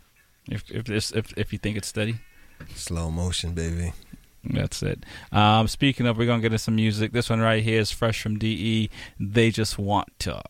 If 0.48 0.70
if 0.70 0.84
this 0.84 1.12
if 1.12 1.32
if 1.36 1.52
you 1.52 1.58
think 1.58 1.76
it's 1.76 1.88
steady, 1.88 2.16
Slow 2.74 3.10
motion, 3.10 3.52
baby. 3.52 3.92
That's 4.52 4.82
it. 4.82 5.04
Um, 5.32 5.68
speaking 5.68 6.06
of, 6.06 6.16
we're 6.18 6.26
gonna 6.26 6.42
get 6.42 6.46
into 6.52 6.58
some 6.58 6.76
music. 6.76 7.12
This 7.12 7.30
one 7.30 7.40
right 7.40 7.62
here 7.62 7.80
is 7.80 7.90
fresh 7.90 8.22
from 8.22 8.38
DE. 8.38 8.90
They 9.18 9.50
just 9.50 9.78
want 9.78 10.08
to. 10.20 10.42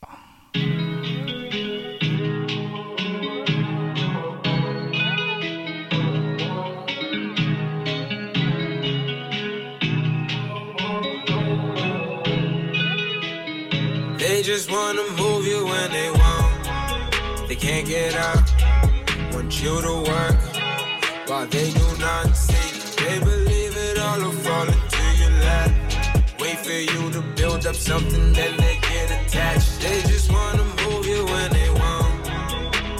They 14.18 14.42
just 14.42 14.70
wanna 14.70 15.02
move 15.16 15.46
you 15.46 15.64
when 15.64 15.90
they 15.90 16.10
want. 16.10 17.48
They 17.48 17.56
can't 17.56 17.86
get 17.86 18.14
out. 18.14 18.52
Want 19.32 19.62
you 19.62 19.80
to 19.80 19.96
work 20.10 21.28
while 21.28 21.46
they 21.46 21.70
do 21.70 21.85
fall 24.46 24.68
into 24.76 25.04
your 25.20 25.34
lap. 25.44 25.70
Wait 26.40 26.58
for 26.66 26.78
you 26.92 27.02
to 27.16 27.20
build 27.38 27.66
up 27.66 27.74
something, 27.74 28.32
then 28.32 28.56
they 28.56 28.76
get 28.90 29.08
attached. 29.18 29.80
They 29.80 29.98
just 30.12 30.30
wanna 30.30 30.64
move 30.82 31.04
you 31.12 31.20
when 31.32 31.48
they 31.58 31.70
want. 31.80 32.14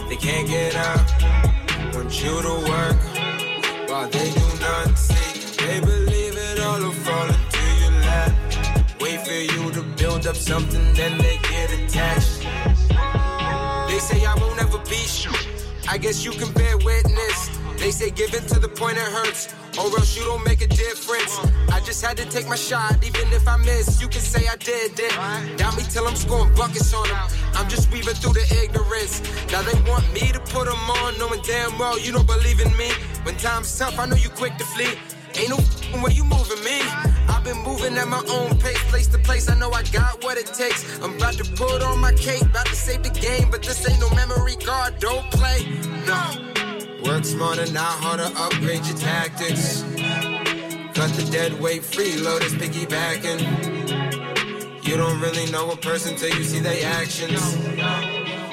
They 0.08 0.18
can't 0.26 0.48
get 0.48 0.74
out. 0.74 1.06
Want 1.94 2.12
you 2.22 2.34
to 2.48 2.54
work 2.72 3.00
while 3.90 4.08
they 4.16 4.28
do 4.40 4.46
not 4.66 4.88
see. 4.98 5.30
They 5.64 5.78
believe 5.80 6.34
it 6.48 6.58
all 6.66 6.80
will 6.80 6.98
fall 7.06 7.28
into 7.36 7.64
your 7.82 7.94
lap. 8.08 8.32
Wait 9.00 9.20
for 9.26 9.40
you 9.52 9.62
to 9.76 9.82
build 10.00 10.26
up 10.26 10.36
something, 10.36 10.84
then 10.94 11.12
they 11.18 11.36
get 11.52 11.68
attached. 11.78 12.40
They 13.88 14.00
say 14.08 14.18
I 14.32 14.34
won't 14.40 14.60
ever 14.64 14.80
be 14.90 15.02
you. 15.22 15.45
I 15.88 15.98
guess 15.98 16.24
you 16.24 16.32
can 16.32 16.52
bear 16.52 16.76
witness. 16.78 17.50
They 17.78 17.90
say 17.90 18.10
give 18.10 18.34
it 18.34 18.48
to 18.48 18.58
the 18.58 18.68
point 18.68 18.96
it 18.96 19.04
hurts, 19.04 19.54
or 19.78 19.84
else 19.98 20.16
you 20.16 20.24
don't 20.24 20.44
make 20.44 20.62
a 20.62 20.66
difference. 20.66 21.38
I 21.70 21.80
just 21.80 22.04
had 22.04 22.16
to 22.16 22.24
take 22.24 22.48
my 22.48 22.56
shot, 22.56 23.04
even 23.04 23.32
if 23.32 23.46
I 23.46 23.56
miss. 23.58 24.00
You 24.00 24.08
can 24.08 24.20
say 24.20 24.48
I 24.48 24.56
did 24.56 24.98
it. 24.98 25.58
Doubt 25.58 25.76
me 25.76 25.84
till 25.88 26.06
I'm 26.06 26.16
scoring 26.16 26.54
buckets 26.54 26.92
on 26.94 27.06
them. 27.08 27.28
I'm 27.54 27.68
just 27.68 27.92
weaving 27.92 28.14
through 28.14 28.32
the 28.34 28.46
ignorance. 28.62 29.20
Now 29.52 29.62
they 29.62 29.78
want 29.90 30.10
me 30.12 30.32
to 30.32 30.40
put 30.40 30.66
them 30.66 30.90
on, 31.02 31.18
knowing 31.18 31.40
damn 31.42 31.78
well 31.78 31.98
you 31.98 32.12
don't 32.12 32.26
believe 32.26 32.60
in 32.60 32.74
me. 32.76 32.90
When 33.22 33.36
time's 33.36 33.78
tough, 33.78 33.98
I 33.98 34.06
know 34.06 34.16
you 34.16 34.30
quick 34.30 34.56
to 34.56 34.64
flee. 34.64 34.94
Ain't 35.38 35.50
no 35.50 35.56
f***ing 35.56 36.00
where 36.00 36.12
you 36.12 36.24
moving 36.24 36.64
me. 36.64 36.80
I've 37.28 37.44
been 37.44 37.58
moving 37.62 37.96
at 37.98 38.08
my 38.08 38.22
own 38.30 38.58
pace, 38.58 38.82
place 38.90 39.06
to 39.08 39.18
place. 39.18 39.50
I 39.50 39.54
know 39.58 39.70
I 39.70 39.82
got 39.92 40.24
what 40.24 40.38
it 40.38 40.46
takes. 40.46 40.82
I'm 41.02 41.14
about 41.16 41.34
to 41.34 41.44
put 41.56 41.82
on 41.82 42.00
my 42.00 42.12
cape, 42.14 42.42
about 42.42 42.66
to 42.66 42.74
save 42.74 43.02
the 43.02 43.10
game, 43.10 43.50
but 43.50 43.62
this 43.62 43.86
ain't 43.88 44.00
no 44.00 44.08
memory 44.14 44.56
card. 44.56 44.98
Don't 44.98 45.30
play, 45.30 45.66
no. 46.06 46.22
Work 47.04 47.24
smarter, 47.24 47.70
not 47.70 47.92
harder. 48.02 48.30
Upgrade 48.34 48.86
your 48.86 48.96
tactics. 48.96 49.82
Cut 50.94 51.12
the 51.12 51.28
dead 51.30 51.60
weight, 51.60 51.82
freeloaders 51.82 52.56
piggybacking. 52.56 53.40
You 54.86 54.96
don't 54.96 55.20
really 55.20 55.50
know 55.50 55.70
a 55.70 55.76
person 55.76 56.16
till 56.16 56.34
you 56.34 56.44
see 56.44 56.60
their 56.60 56.82
actions. 56.94 57.42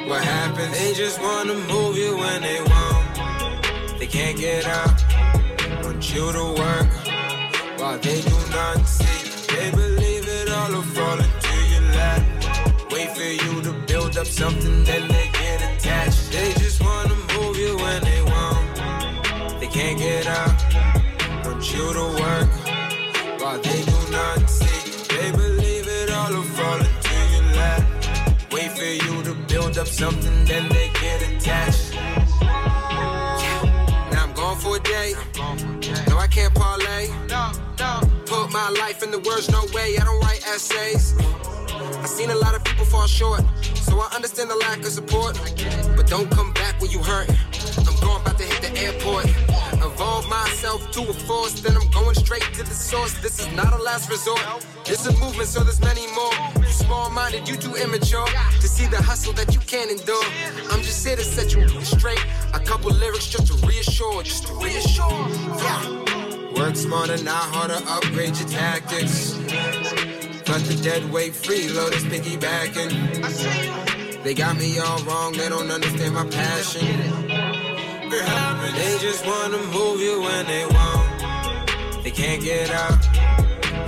What 0.09 0.21
happens? 0.23 0.77
They 0.77 0.93
just 0.93 1.21
wanna 1.21 1.53
move 1.53 1.97
you 1.97 2.17
when 2.17 2.41
they 2.41 2.59
want. 2.61 3.99
They 3.99 4.07
can't 4.07 4.37
get 4.37 4.65
out. 4.65 5.42
Want 6.03 6.15
you 6.15 6.31
to 6.33 6.45
work 6.61 7.79
while 7.79 7.97
they 7.97 8.19
do 8.19 8.37
not 8.51 8.85
see. 8.85 9.55
They 9.55 9.71
believe 9.71 10.27
it 10.27 10.51
all 10.51 10.69
will 10.69 10.81
fall 10.81 11.17
into 11.17 11.55
your 11.71 11.81
lap. 11.95 12.91
Wait 12.91 13.09
for 13.11 13.23
you 13.23 13.61
to 13.61 13.71
build 13.87 14.17
up 14.17 14.27
something, 14.27 14.83
then 14.83 15.07
they 15.07 15.29
get 15.31 15.61
attached. 15.61 16.29
They 16.33 16.51
just 16.55 16.81
wanna 16.81 17.15
move 17.37 17.55
you 17.57 17.77
when 17.77 18.03
they 18.03 18.21
want. 18.21 19.61
They 19.61 19.67
can't 19.67 19.97
get 19.97 20.27
out. 20.27 20.57
Want 21.45 21.73
you 21.73 21.93
to 21.93 22.05
work 22.23 22.51
while 23.39 23.59
they 23.59 23.81
do 23.93 23.99
not 24.11 24.49
see. 24.49 25.15
They 25.15 25.31
believe 25.31 25.87
it 25.87 26.11
all 26.11 26.31
will 26.33 26.43
fall 26.43 26.79
into 26.79 27.17
your 27.31 27.45
lap. 27.55 27.81
Wait 28.51 28.71
for 28.77 28.93
you 29.05 29.23
to 29.23 29.33
build 29.47 29.77
up 29.77 29.87
something, 29.87 30.43
then 30.43 30.67
they 30.67 30.89
get 30.99 31.21
attached. 31.29 31.93
No, 36.35 36.41
can't 36.41 36.55
parlay. 36.55 37.07
Put 38.25 38.51
my 38.51 38.69
life 38.69 39.03
in 39.03 39.11
the 39.11 39.19
words, 39.19 39.49
no 39.51 39.61
way. 39.73 39.97
I 39.97 40.03
don't 40.03 40.19
write 40.21 40.45
essays. 40.47 41.13
I 41.19 42.05
seen 42.05 42.31
a 42.31 42.35
lot 42.35 42.55
of 42.55 42.63
people 42.63 42.85
fall 42.85 43.07
short, 43.07 43.41
so 43.75 43.99
I 43.99 44.09
understand 44.15 44.49
the 44.49 44.55
lack 44.55 44.79
of 44.79 44.87
support. 44.87 45.39
But 45.95 46.07
don't 46.07 46.29
come 46.31 46.51
back 46.53 46.81
when 46.81 46.91
you 46.91 46.99
hurt. 46.99 47.29
I'm 47.77 47.95
going 47.99 48.21
about 48.21 48.37
to 48.39 48.45
hit 48.45 48.61
the 48.61 48.79
airport. 48.79 49.25
Evolve 49.83 50.27
myself 50.29 50.91
to 50.91 51.01
a 51.01 51.13
force, 51.13 51.59
then 51.61 51.75
I'm 51.77 51.89
going 51.91 52.15
straight 52.15 52.47
to 52.53 52.63
the 52.63 52.73
source. 52.73 53.13
This 53.21 53.39
is 53.39 53.51
not 53.55 53.73
a 53.73 53.77
last 53.77 54.09
resort. 54.09 54.41
This 54.85 55.05
is 55.05 55.19
movement, 55.19 55.49
so 55.49 55.63
there's 55.63 55.81
many 55.81 56.07
more. 56.13 56.33
You 56.57 56.71
small-minded, 56.71 57.47
you 57.47 57.57
too 57.57 57.75
immature 57.75 58.27
to 58.61 58.67
see 58.67 58.87
the 58.87 59.01
hustle 59.01 59.33
that 59.33 59.53
you 59.53 59.59
can't 59.59 59.91
endure. 59.91 60.25
I'm 60.71 60.81
just 60.81 61.05
here 61.05 61.15
to 61.15 61.23
set 61.23 61.53
you 61.53 61.67
straight. 61.81 62.25
A 62.53 62.59
couple 62.59 62.91
lyrics 62.91 63.27
just 63.27 63.47
to 63.47 63.67
reassure, 63.67 64.23
just 64.23 64.47
to 64.47 64.53
reassure. 64.53 65.27
Yeah. 65.61 66.22
Work 66.63 66.77
smarter, 66.77 67.21
not 67.25 67.43
harder. 67.53 67.81
Upgrade 67.89 68.37
your 68.37 68.47
tactics. 68.47 69.33
Cut 70.45 70.61
the 70.63 70.79
dead 70.81 71.11
weight, 71.11 71.33
freeloaders 71.33 72.05
piggybacking. 72.07 72.93
They 74.23 74.33
got 74.33 74.55
me 74.55 74.79
all 74.79 74.99
wrong, 75.03 75.33
they 75.33 75.49
don't 75.49 75.69
understand 75.69 76.15
my 76.15 76.25
passion. 76.25 76.87
They 78.09 78.97
just 79.01 79.25
wanna 79.25 79.57
move 79.75 79.99
you 79.99 80.21
when 80.21 80.45
they 80.45 80.65
want. 80.65 82.01
They 82.01 82.11
can't 82.11 82.41
get 82.41 82.71
out. 82.71 82.97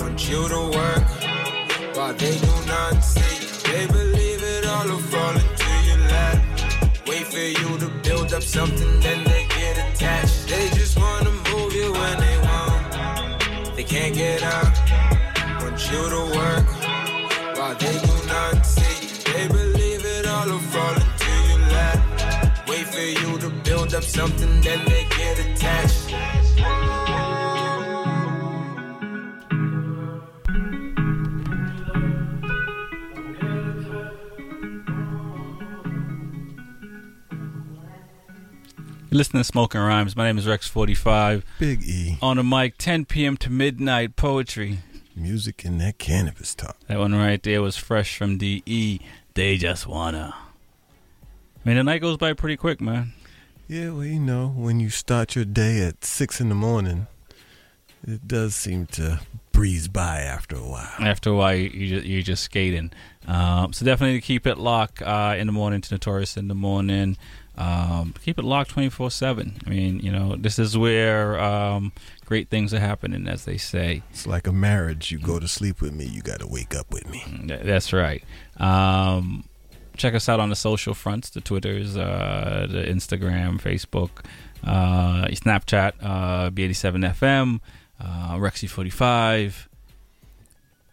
Want 0.02 0.30
you 0.30 0.49
to 0.49 0.61
work 0.77 1.07
while 1.95 2.14
they 2.14 2.38
do 2.38 2.56
not 2.68 2.99
see. 2.99 3.72
They 3.72 3.88
believe 3.88 4.43
it 4.43 4.65
all 4.65 4.85
will 4.89 4.99
fall 5.14 5.34
into 5.34 5.72
your 5.88 5.99
lap. 6.11 6.38
Wait 7.07 7.26
for 7.26 7.39
you 7.39 7.77
to 7.80 7.88
build 8.03 8.34
up 8.34 8.43
something, 8.43 8.99
then 8.99 9.23
they 9.23 9.45
get 9.47 9.77
attached. 9.77 10.49
They 10.49 10.68
just 10.72 10.99
wanna 10.99 11.31
move 11.31 11.73
you 11.73 11.93
when. 11.93 12.19
They 12.19 12.45
can't 13.88 14.16
get 14.16 14.41
out. 14.44 14.74
Want 15.62 15.91
you 15.91 16.10
to 16.10 16.22
work 16.38 16.68
while 17.57 17.76
they 17.76 17.98
do 17.99 18.16
not 18.28 18.66
see. 18.66 19.32
They 19.32 19.48
believe 19.48 20.03
it 20.06 20.26
all 20.26 20.48
will 20.48 20.60
fall 20.60 20.95
into 20.95 21.32
your 21.49 21.60
lap. 21.70 22.68
Wait 22.68 22.88
for 22.88 22.99
you 22.99 23.38
to 23.40 23.49
build 23.64 23.94
up 23.94 24.03
something, 24.03 24.62
then 24.62 24.86
they 24.86 25.06
get 25.18 25.40
attached. 25.40 27.35
You're 39.16 39.20
listening 39.20 39.44
to 39.44 39.48
Smoking 39.48 39.80
Rhymes. 39.80 40.14
My 40.18 40.26
name 40.26 40.38
is 40.38 40.46
Rex45. 40.46 41.44
Big 41.58 41.84
E. 41.84 42.18
On 42.22 42.36
the 42.36 42.44
mic, 42.44 42.78
10 42.78 43.06
p.m. 43.06 43.38
to 43.38 43.50
midnight 43.50 44.18
poetry. 44.18 44.80
Music 45.16 45.64
and 45.64 45.80
that 45.80 45.98
cannabis 45.98 46.54
talk. 46.54 46.76
That 46.90 47.00
one 47.00 47.16
right 47.16 47.42
there 47.42 47.62
was 47.62 47.78
fresh 47.78 48.18
from 48.18 48.38
DE. 48.38 49.00
They 49.34 49.56
just 49.56 49.88
wanna. 49.88 50.36
I 50.36 51.26
mean, 51.64 51.78
the 51.78 51.86
night 51.86 52.02
goes 52.02 52.18
by 52.18 52.34
pretty 52.34 52.58
quick, 52.58 52.82
man. 52.82 53.14
Yeah, 53.70 53.92
well, 53.92 54.04
you 54.04 54.20
know, 54.20 54.50
when 54.50 54.82
you 54.82 54.90
start 54.90 55.34
your 55.34 55.46
day 55.46 55.80
at 55.88 56.04
six 56.04 56.42
in 56.42 56.50
the 56.50 56.56
morning, 56.56 57.08
it 58.06 58.28
does 58.28 58.54
seem 58.54 58.86
to 58.88 59.22
breeze 59.54 59.88
by 59.88 60.20
after 60.20 60.58
a 60.58 60.68
while. 60.68 60.92
After 61.00 61.30
a 61.30 61.36
while, 61.38 61.56
you, 61.56 61.70
you 61.70 61.88
just, 61.88 62.06
you're 62.06 62.22
just 62.22 62.44
skating. 62.44 62.92
Um, 63.26 63.72
so 63.72 63.86
definitely 63.86 64.20
keep 64.20 64.46
it 64.46 64.58
locked 64.58 65.02
uh, 65.02 65.36
in 65.38 65.48
the 65.48 65.54
morning 65.54 65.80
to 65.80 65.94
Notorious 65.94 66.36
in 66.36 66.50
the 66.50 66.56
morning. 66.56 67.16
Um, 67.57 68.14
keep 68.23 68.38
it 68.38 68.44
locked 68.44 68.72
24 68.72 69.11
7. 69.11 69.61
I 69.65 69.69
mean, 69.69 69.99
you 69.99 70.11
know, 70.11 70.36
this 70.36 70.60
is 70.60 70.77
where 70.77 71.40
um, 71.40 71.94
great 72.26 72.49
things 72.49 72.73
are 72.73 72.80
happening, 72.80 73.27
as 73.27 73.45
they 73.45 73.57
say. 73.57 74.03
It's 74.11 74.27
like 74.27 74.48
a 74.48 74.52
marriage. 74.52 75.11
You 75.11 75.19
go 75.19 75.40
to 75.40 75.48
sleep 75.48 75.82
with 75.82 75.94
me, 75.94 76.06
you 76.06 76.22
got 76.22 76.40
to 76.40 76.48
wake 76.48 76.76
up 76.76 76.91
with 76.91 77.10
me. 77.10 77.23
That's 77.48 77.94
right. 77.94 78.23
Um, 78.57 79.45
check 79.95 80.14
us 80.14 80.27
out 80.27 80.40
on 80.40 80.49
the 80.49 80.56
social 80.56 80.94
fronts 80.94 81.30
the 81.30 81.41
Twitters, 81.41 81.95
uh, 81.95 82.68
the 82.69 82.84
Instagram, 82.84 83.61
Facebook, 83.61 84.26
uh, 84.64 85.26
Snapchat, 85.27 85.94
uh, 86.02 86.49
B87FM, 86.52 87.61
uh, 87.99 88.36
Rexy45. 88.36 89.68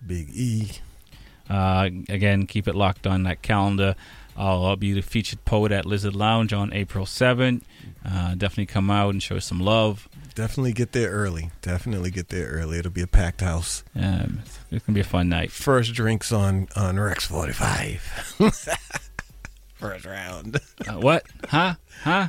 Big 0.06 0.30
E. 0.30 0.70
Uh, 1.48 1.89
again, 2.09 2.47
keep 2.47 2.66
it 2.66 2.74
locked 2.74 3.06
on 3.06 3.24
that 3.24 3.43
calendar. 3.43 3.94
I'll, 4.36 4.64
I'll 4.64 4.76
be 4.76 4.92
the 4.92 5.02
featured 5.02 5.44
poet 5.44 5.72
at 5.72 5.86
Lizard 5.86 6.14
Lounge 6.14 6.52
on 6.52 6.72
April 6.72 7.04
7th. 7.06 7.62
Uh, 8.04 8.34
definitely 8.34 8.66
come 8.66 8.90
out 8.90 9.10
and 9.10 9.22
show 9.22 9.38
some 9.38 9.60
love. 9.60 10.09
Definitely 10.34 10.72
get 10.72 10.92
there 10.92 11.10
early. 11.10 11.50
Definitely 11.60 12.10
get 12.10 12.28
there 12.28 12.48
early. 12.48 12.78
It'll 12.78 12.90
be 12.90 13.02
a 13.02 13.06
packed 13.06 13.42
house. 13.42 13.84
Um, 13.94 14.40
it's 14.70 14.84
gonna 14.86 14.94
be 14.94 15.00
a 15.00 15.04
fun 15.04 15.28
night. 15.28 15.52
First 15.52 15.92
drinks 15.92 16.32
on 16.32 16.68
on 16.74 16.98
Rex 16.98 17.26
forty 17.26 17.52
five. 17.52 18.00
First 19.74 20.06
round. 20.06 20.59
Uh, 20.88 20.94
what? 20.94 21.26
Huh? 21.48 21.74
Huh? 22.02 22.28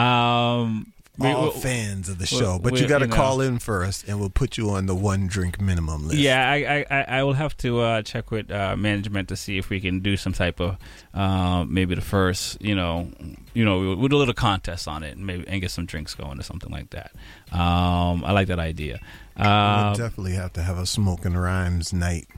Um, 0.00 0.92
We- 1.20 1.32
all 1.32 1.50
fans 1.50 2.08
of 2.08 2.18
the 2.18 2.26
show, 2.26 2.58
but 2.58 2.80
you 2.80 2.86
got 2.88 2.98
to 2.98 3.04
you 3.04 3.10
know. 3.10 3.16
call 3.16 3.40
in 3.40 3.58
first, 3.58 4.08
and 4.08 4.18
we'll 4.20 4.30
put 4.30 4.56
you 4.58 4.70
on 4.70 4.86
the 4.86 4.94
one 4.94 5.26
drink 5.26 5.60
minimum 5.60 6.08
list. 6.08 6.18
Yeah, 6.18 6.48
I, 6.50 6.54
I, 6.56 6.86
I, 6.90 7.02
I 7.18 7.22
will 7.22 7.34
have 7.34 7.56
to 7.58 7.80
uh, 7.80 8.02
check 8.02 8.30
with 8.30 8.50
uh, 8.50 8.76
management 8.76 9.28
to 9.28 9.36
see 9.36 9.58
if 9.58 9.68
we 9.70 9.80
can 9.80 10.00
do 10.00 10.16
some 10.16 10.32
type 10.32 10.60
of 10.60 10.76
uh, 11.14 11.64
maybe 11.68 11.94
the 11.94 12.00
first, 12.00 12.60
you 12.62 12.74
know, 12.74 13.10
you 13.54 13.64
know, 13.64 13.80
we'll, 13.80 13.96
we'll 13.96 14.08
do 14.08 14.16
a 14.16 14.18
little 14.18 14.34
contest 14.34 14.86
on 14.88 15.02
it 15.02 15.16
and 15.16 15.26
maybe 15.26 15.46
and 15.48 15.60
get 15.60 15.70
some 15.70 15.86
drinks 15.86 16.14
going 16.14 16.38
or 16.38 16.42
something 16.42 16.70
like 16.70 16.90
that. 16.90 17.12
Um, 17.52 18.24
I 18.24 18.32
like 18.32 18.48
that 18.48 18.58
idea. 18.58 18.98
we'll 19.36 19.46
Uh, 19.46 19.94
definitely 19.94 20.32
have 20.34 20.52
to 20.54 20.62
have 20.62 20.78
a 20.78 20.86
smoking 20.86 21.34
rhymes 21.36 21.92
night 21.92 22.28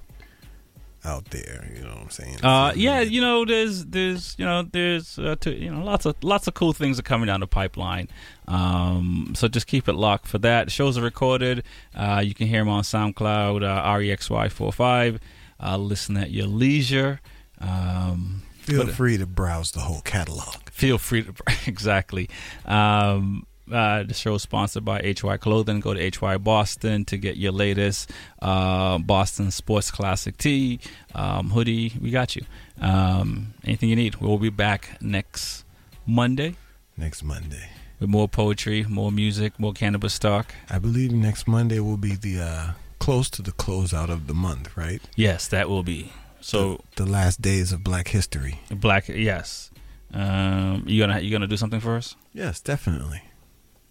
out 1.05 1.27
there. 1.31 1.69
You 1.75 1.83
know 1.83 1.91
what 1.95 2.03
I'm 2.03 2.11
saying? 2.11 2.45
Uh, 2.45 2.73
yeah, 2.77 3.01
you 3.01 3.21
know, 3.21 3.45
there's, 3.45 3.85
there's, 3.87 4.37
you 4.39 4.45
know, 4.45 4.63
there's, 4.63 5.19
uh, 5.19 5.37
to, 5.41 5.53
you 5.55 5.71
know, 5.71 5.83
lots 5.85 6.07
of, 6.07 6.15
lots 6.23 6.47
of 6.47 6.55
cool 6.55 6.73
things 6.73 6.99
are 6.99 7.03
coming 7.03 7.27
down 7.27 7.41
the 7.41 7.47
pipeline. 7.47 8.09
Um, 8.49 9.33
so 9.35 9.49
just 9.49 9.67
keep 9.67 9.89
it 9.89 9.95
locked 9.95 10.27
for 10.27 10.39
that. 10.39 10.71
Shows 10.71 10.97
are 10.99 11.03
recorded. 11.03 11.65
Uh, 11.95 12.23
you 12.25 12.35
can 12.35 12.47
hear 12.47 12.61
them 12.61 12.69
on 12.69 12.83
SoundCloud, 12.85 13.63
uh, 13.65 13.85
REXY45. 13.85 15.19
Uh, 15.63 15.77
listen 15.77 16.17
at 16.17 16.31
your 16.31 16.47
leisure. 16.47 17.21
Um, 17.61 18.43
Feel 18.61 18.87
but- 18.87 18.95
free 18.95 19.17
to 19.19 19.27
browse 19.27 19.73
the 19.73 19.81
whole 19.81 20.01
catalog. 20.03 20.55
Feel 20.71 20.99
free 20.99 21.23
to 21.25 21.35
exactly. 21.67 22.29
Um, 22.65 23.47
uh, 23.71 24.03
the 24.03 24.15
show 24.15 24.35
is 24.35 24.43
sponsored 24.43 24.85
by 24.85 25.01
HY 25.03 25.37
Clothing. 25.39 25.81
Go 25.81 25.95
to 25.95 26.11
HY 26.11 26.39
Boston 26.39 27.05
to 27.07 27.17
get 27.17 27.37
your 27.37 27.53
latest 27.53 28.11
uh, 28.41 28.99
Boston 28.99 29.51
Sports 29.51 29.91
Classic 29.91 30.37
tee, 30.37 30.81
um, 31.15 31.51
hoodie. 31.51 31.93
We 32.01 32.11
got 32.11 32.35
you. 32.37 32.43
Um, 32.81 33.55
anything 33.65 33.89
you 33.89 33.97
need. 33.97 34.17
We'll 34.17 34.39
be 34.39 34.51
back 34.51 34.99
next 35.01 35.65
Monday. 36.07 36.57
Next 36.97 37.23
Monday. 37.23 37.69
With 38.01 38.09
more 38.09 38.29
poetry, 38.29 38.85
more 38.89 39.13
music, 39.13 39.59
more 39.59 39.73
cannabis 39.73 40.19
talk. 40.19 40.55
I 40.69 40.79
believe 40.79 41.13
next 41.13 41.47
Monday 41.47 41.79
will 41.79 41.97
be 41.97 42.17
the 42.17 42.41
uh, 42.41 42.73
close 42.99 43.31
to 43.31 43.43
the 43.43 43.53
closeout 43.53 44.11
of 44.11 44.27
the 44.27 44.35
month, 44.35 44.77
right? 44.77 45.01
Yes, 45.15 45.47
that 45.49 45.69
will 45.69 45.85
be. 45.85 46.13
So 46.41 46.83
the, 46.97 47.05
the 47.05 47.11
last 47.11 47.41
days 47.41 47.71
of 47.71 47.85
Black 47.85 48.09
History. 48.09 48.61
Black, 48.71 49.09
yes. 49.09 49.71
Um, 50.13 50.85
you 50.87 51.01
gonna 51.01 51.21
you 51.21 51.31
gonna 51.31 51.47
do 51.47 51.57
something 51.57 51.81
for 51.81 51.97
us? 51.97 52.17
Yes, 52.35 52.61
definitely. 52.61 53.23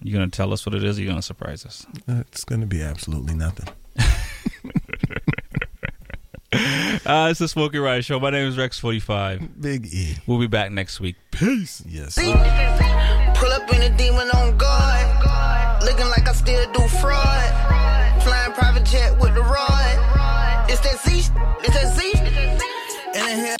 You 0.03 0.13
gonna 0.13 0.29
tell 0.29 0.51
us 0.53 0.65
what 0.65 0.73
it 0.75 0.83
is? 0.83 0.97
Or 0.97 1.01
you 1.01 1.07
gonna 1.07 1.21
surprise 1.21 1.65
us? 1.65 1.85
It's 2.07 2.43
going 2.43 2.61
to 2.61 2.67
be 2.67 2.81
absolutely 2.81 3.35
nothing. 3.35 3.67
Uh, 7.05 7.29
it's 7.31 7.39
the 7.39 7.47
Smoky 7.47 7.79
Ride 7.79 8.03
Show. 8.05 8.19
My 8.19 8.29
name 8.29 8.47
is 8.47 8.57
Rex45. 8.57 9.61
Big 9.61 9.87
E. 9.87 10.17
We'll 10.27 10.39
be 10.39 10.47
back 10.47 10.69
next 10.71 10.99
week. 10.99 11.15
Peace. 11.31 11.81
Yes. 11.87 12.15
Pull 12.15 12.27
up 13.51 13.73
in 13.73 13.81
a 13.81 13.97
demon 13.97 14.29
on 14.31 14.57
guard. 14.57 15.83
Looking 15.83 16.07
like 16.07 16.27
I 16.27 16.33
still 16.33 16.71
do 16.73 16.87
fraud. 16.87 18.21
Flying 18.23 18.51
private 18.51 18.83
jet 18.85 19.17
with 19.19 19.33
the 19.33 19.41
rod. 19.41 20.69
It's 20.69 20.81
that 20.81 20.99
Z. 20.99 21.31
It's 21.63 21.73
that 21.73 21.97
Z. 21.97 22.11
And 23.15 23.39
in 23.39 23.55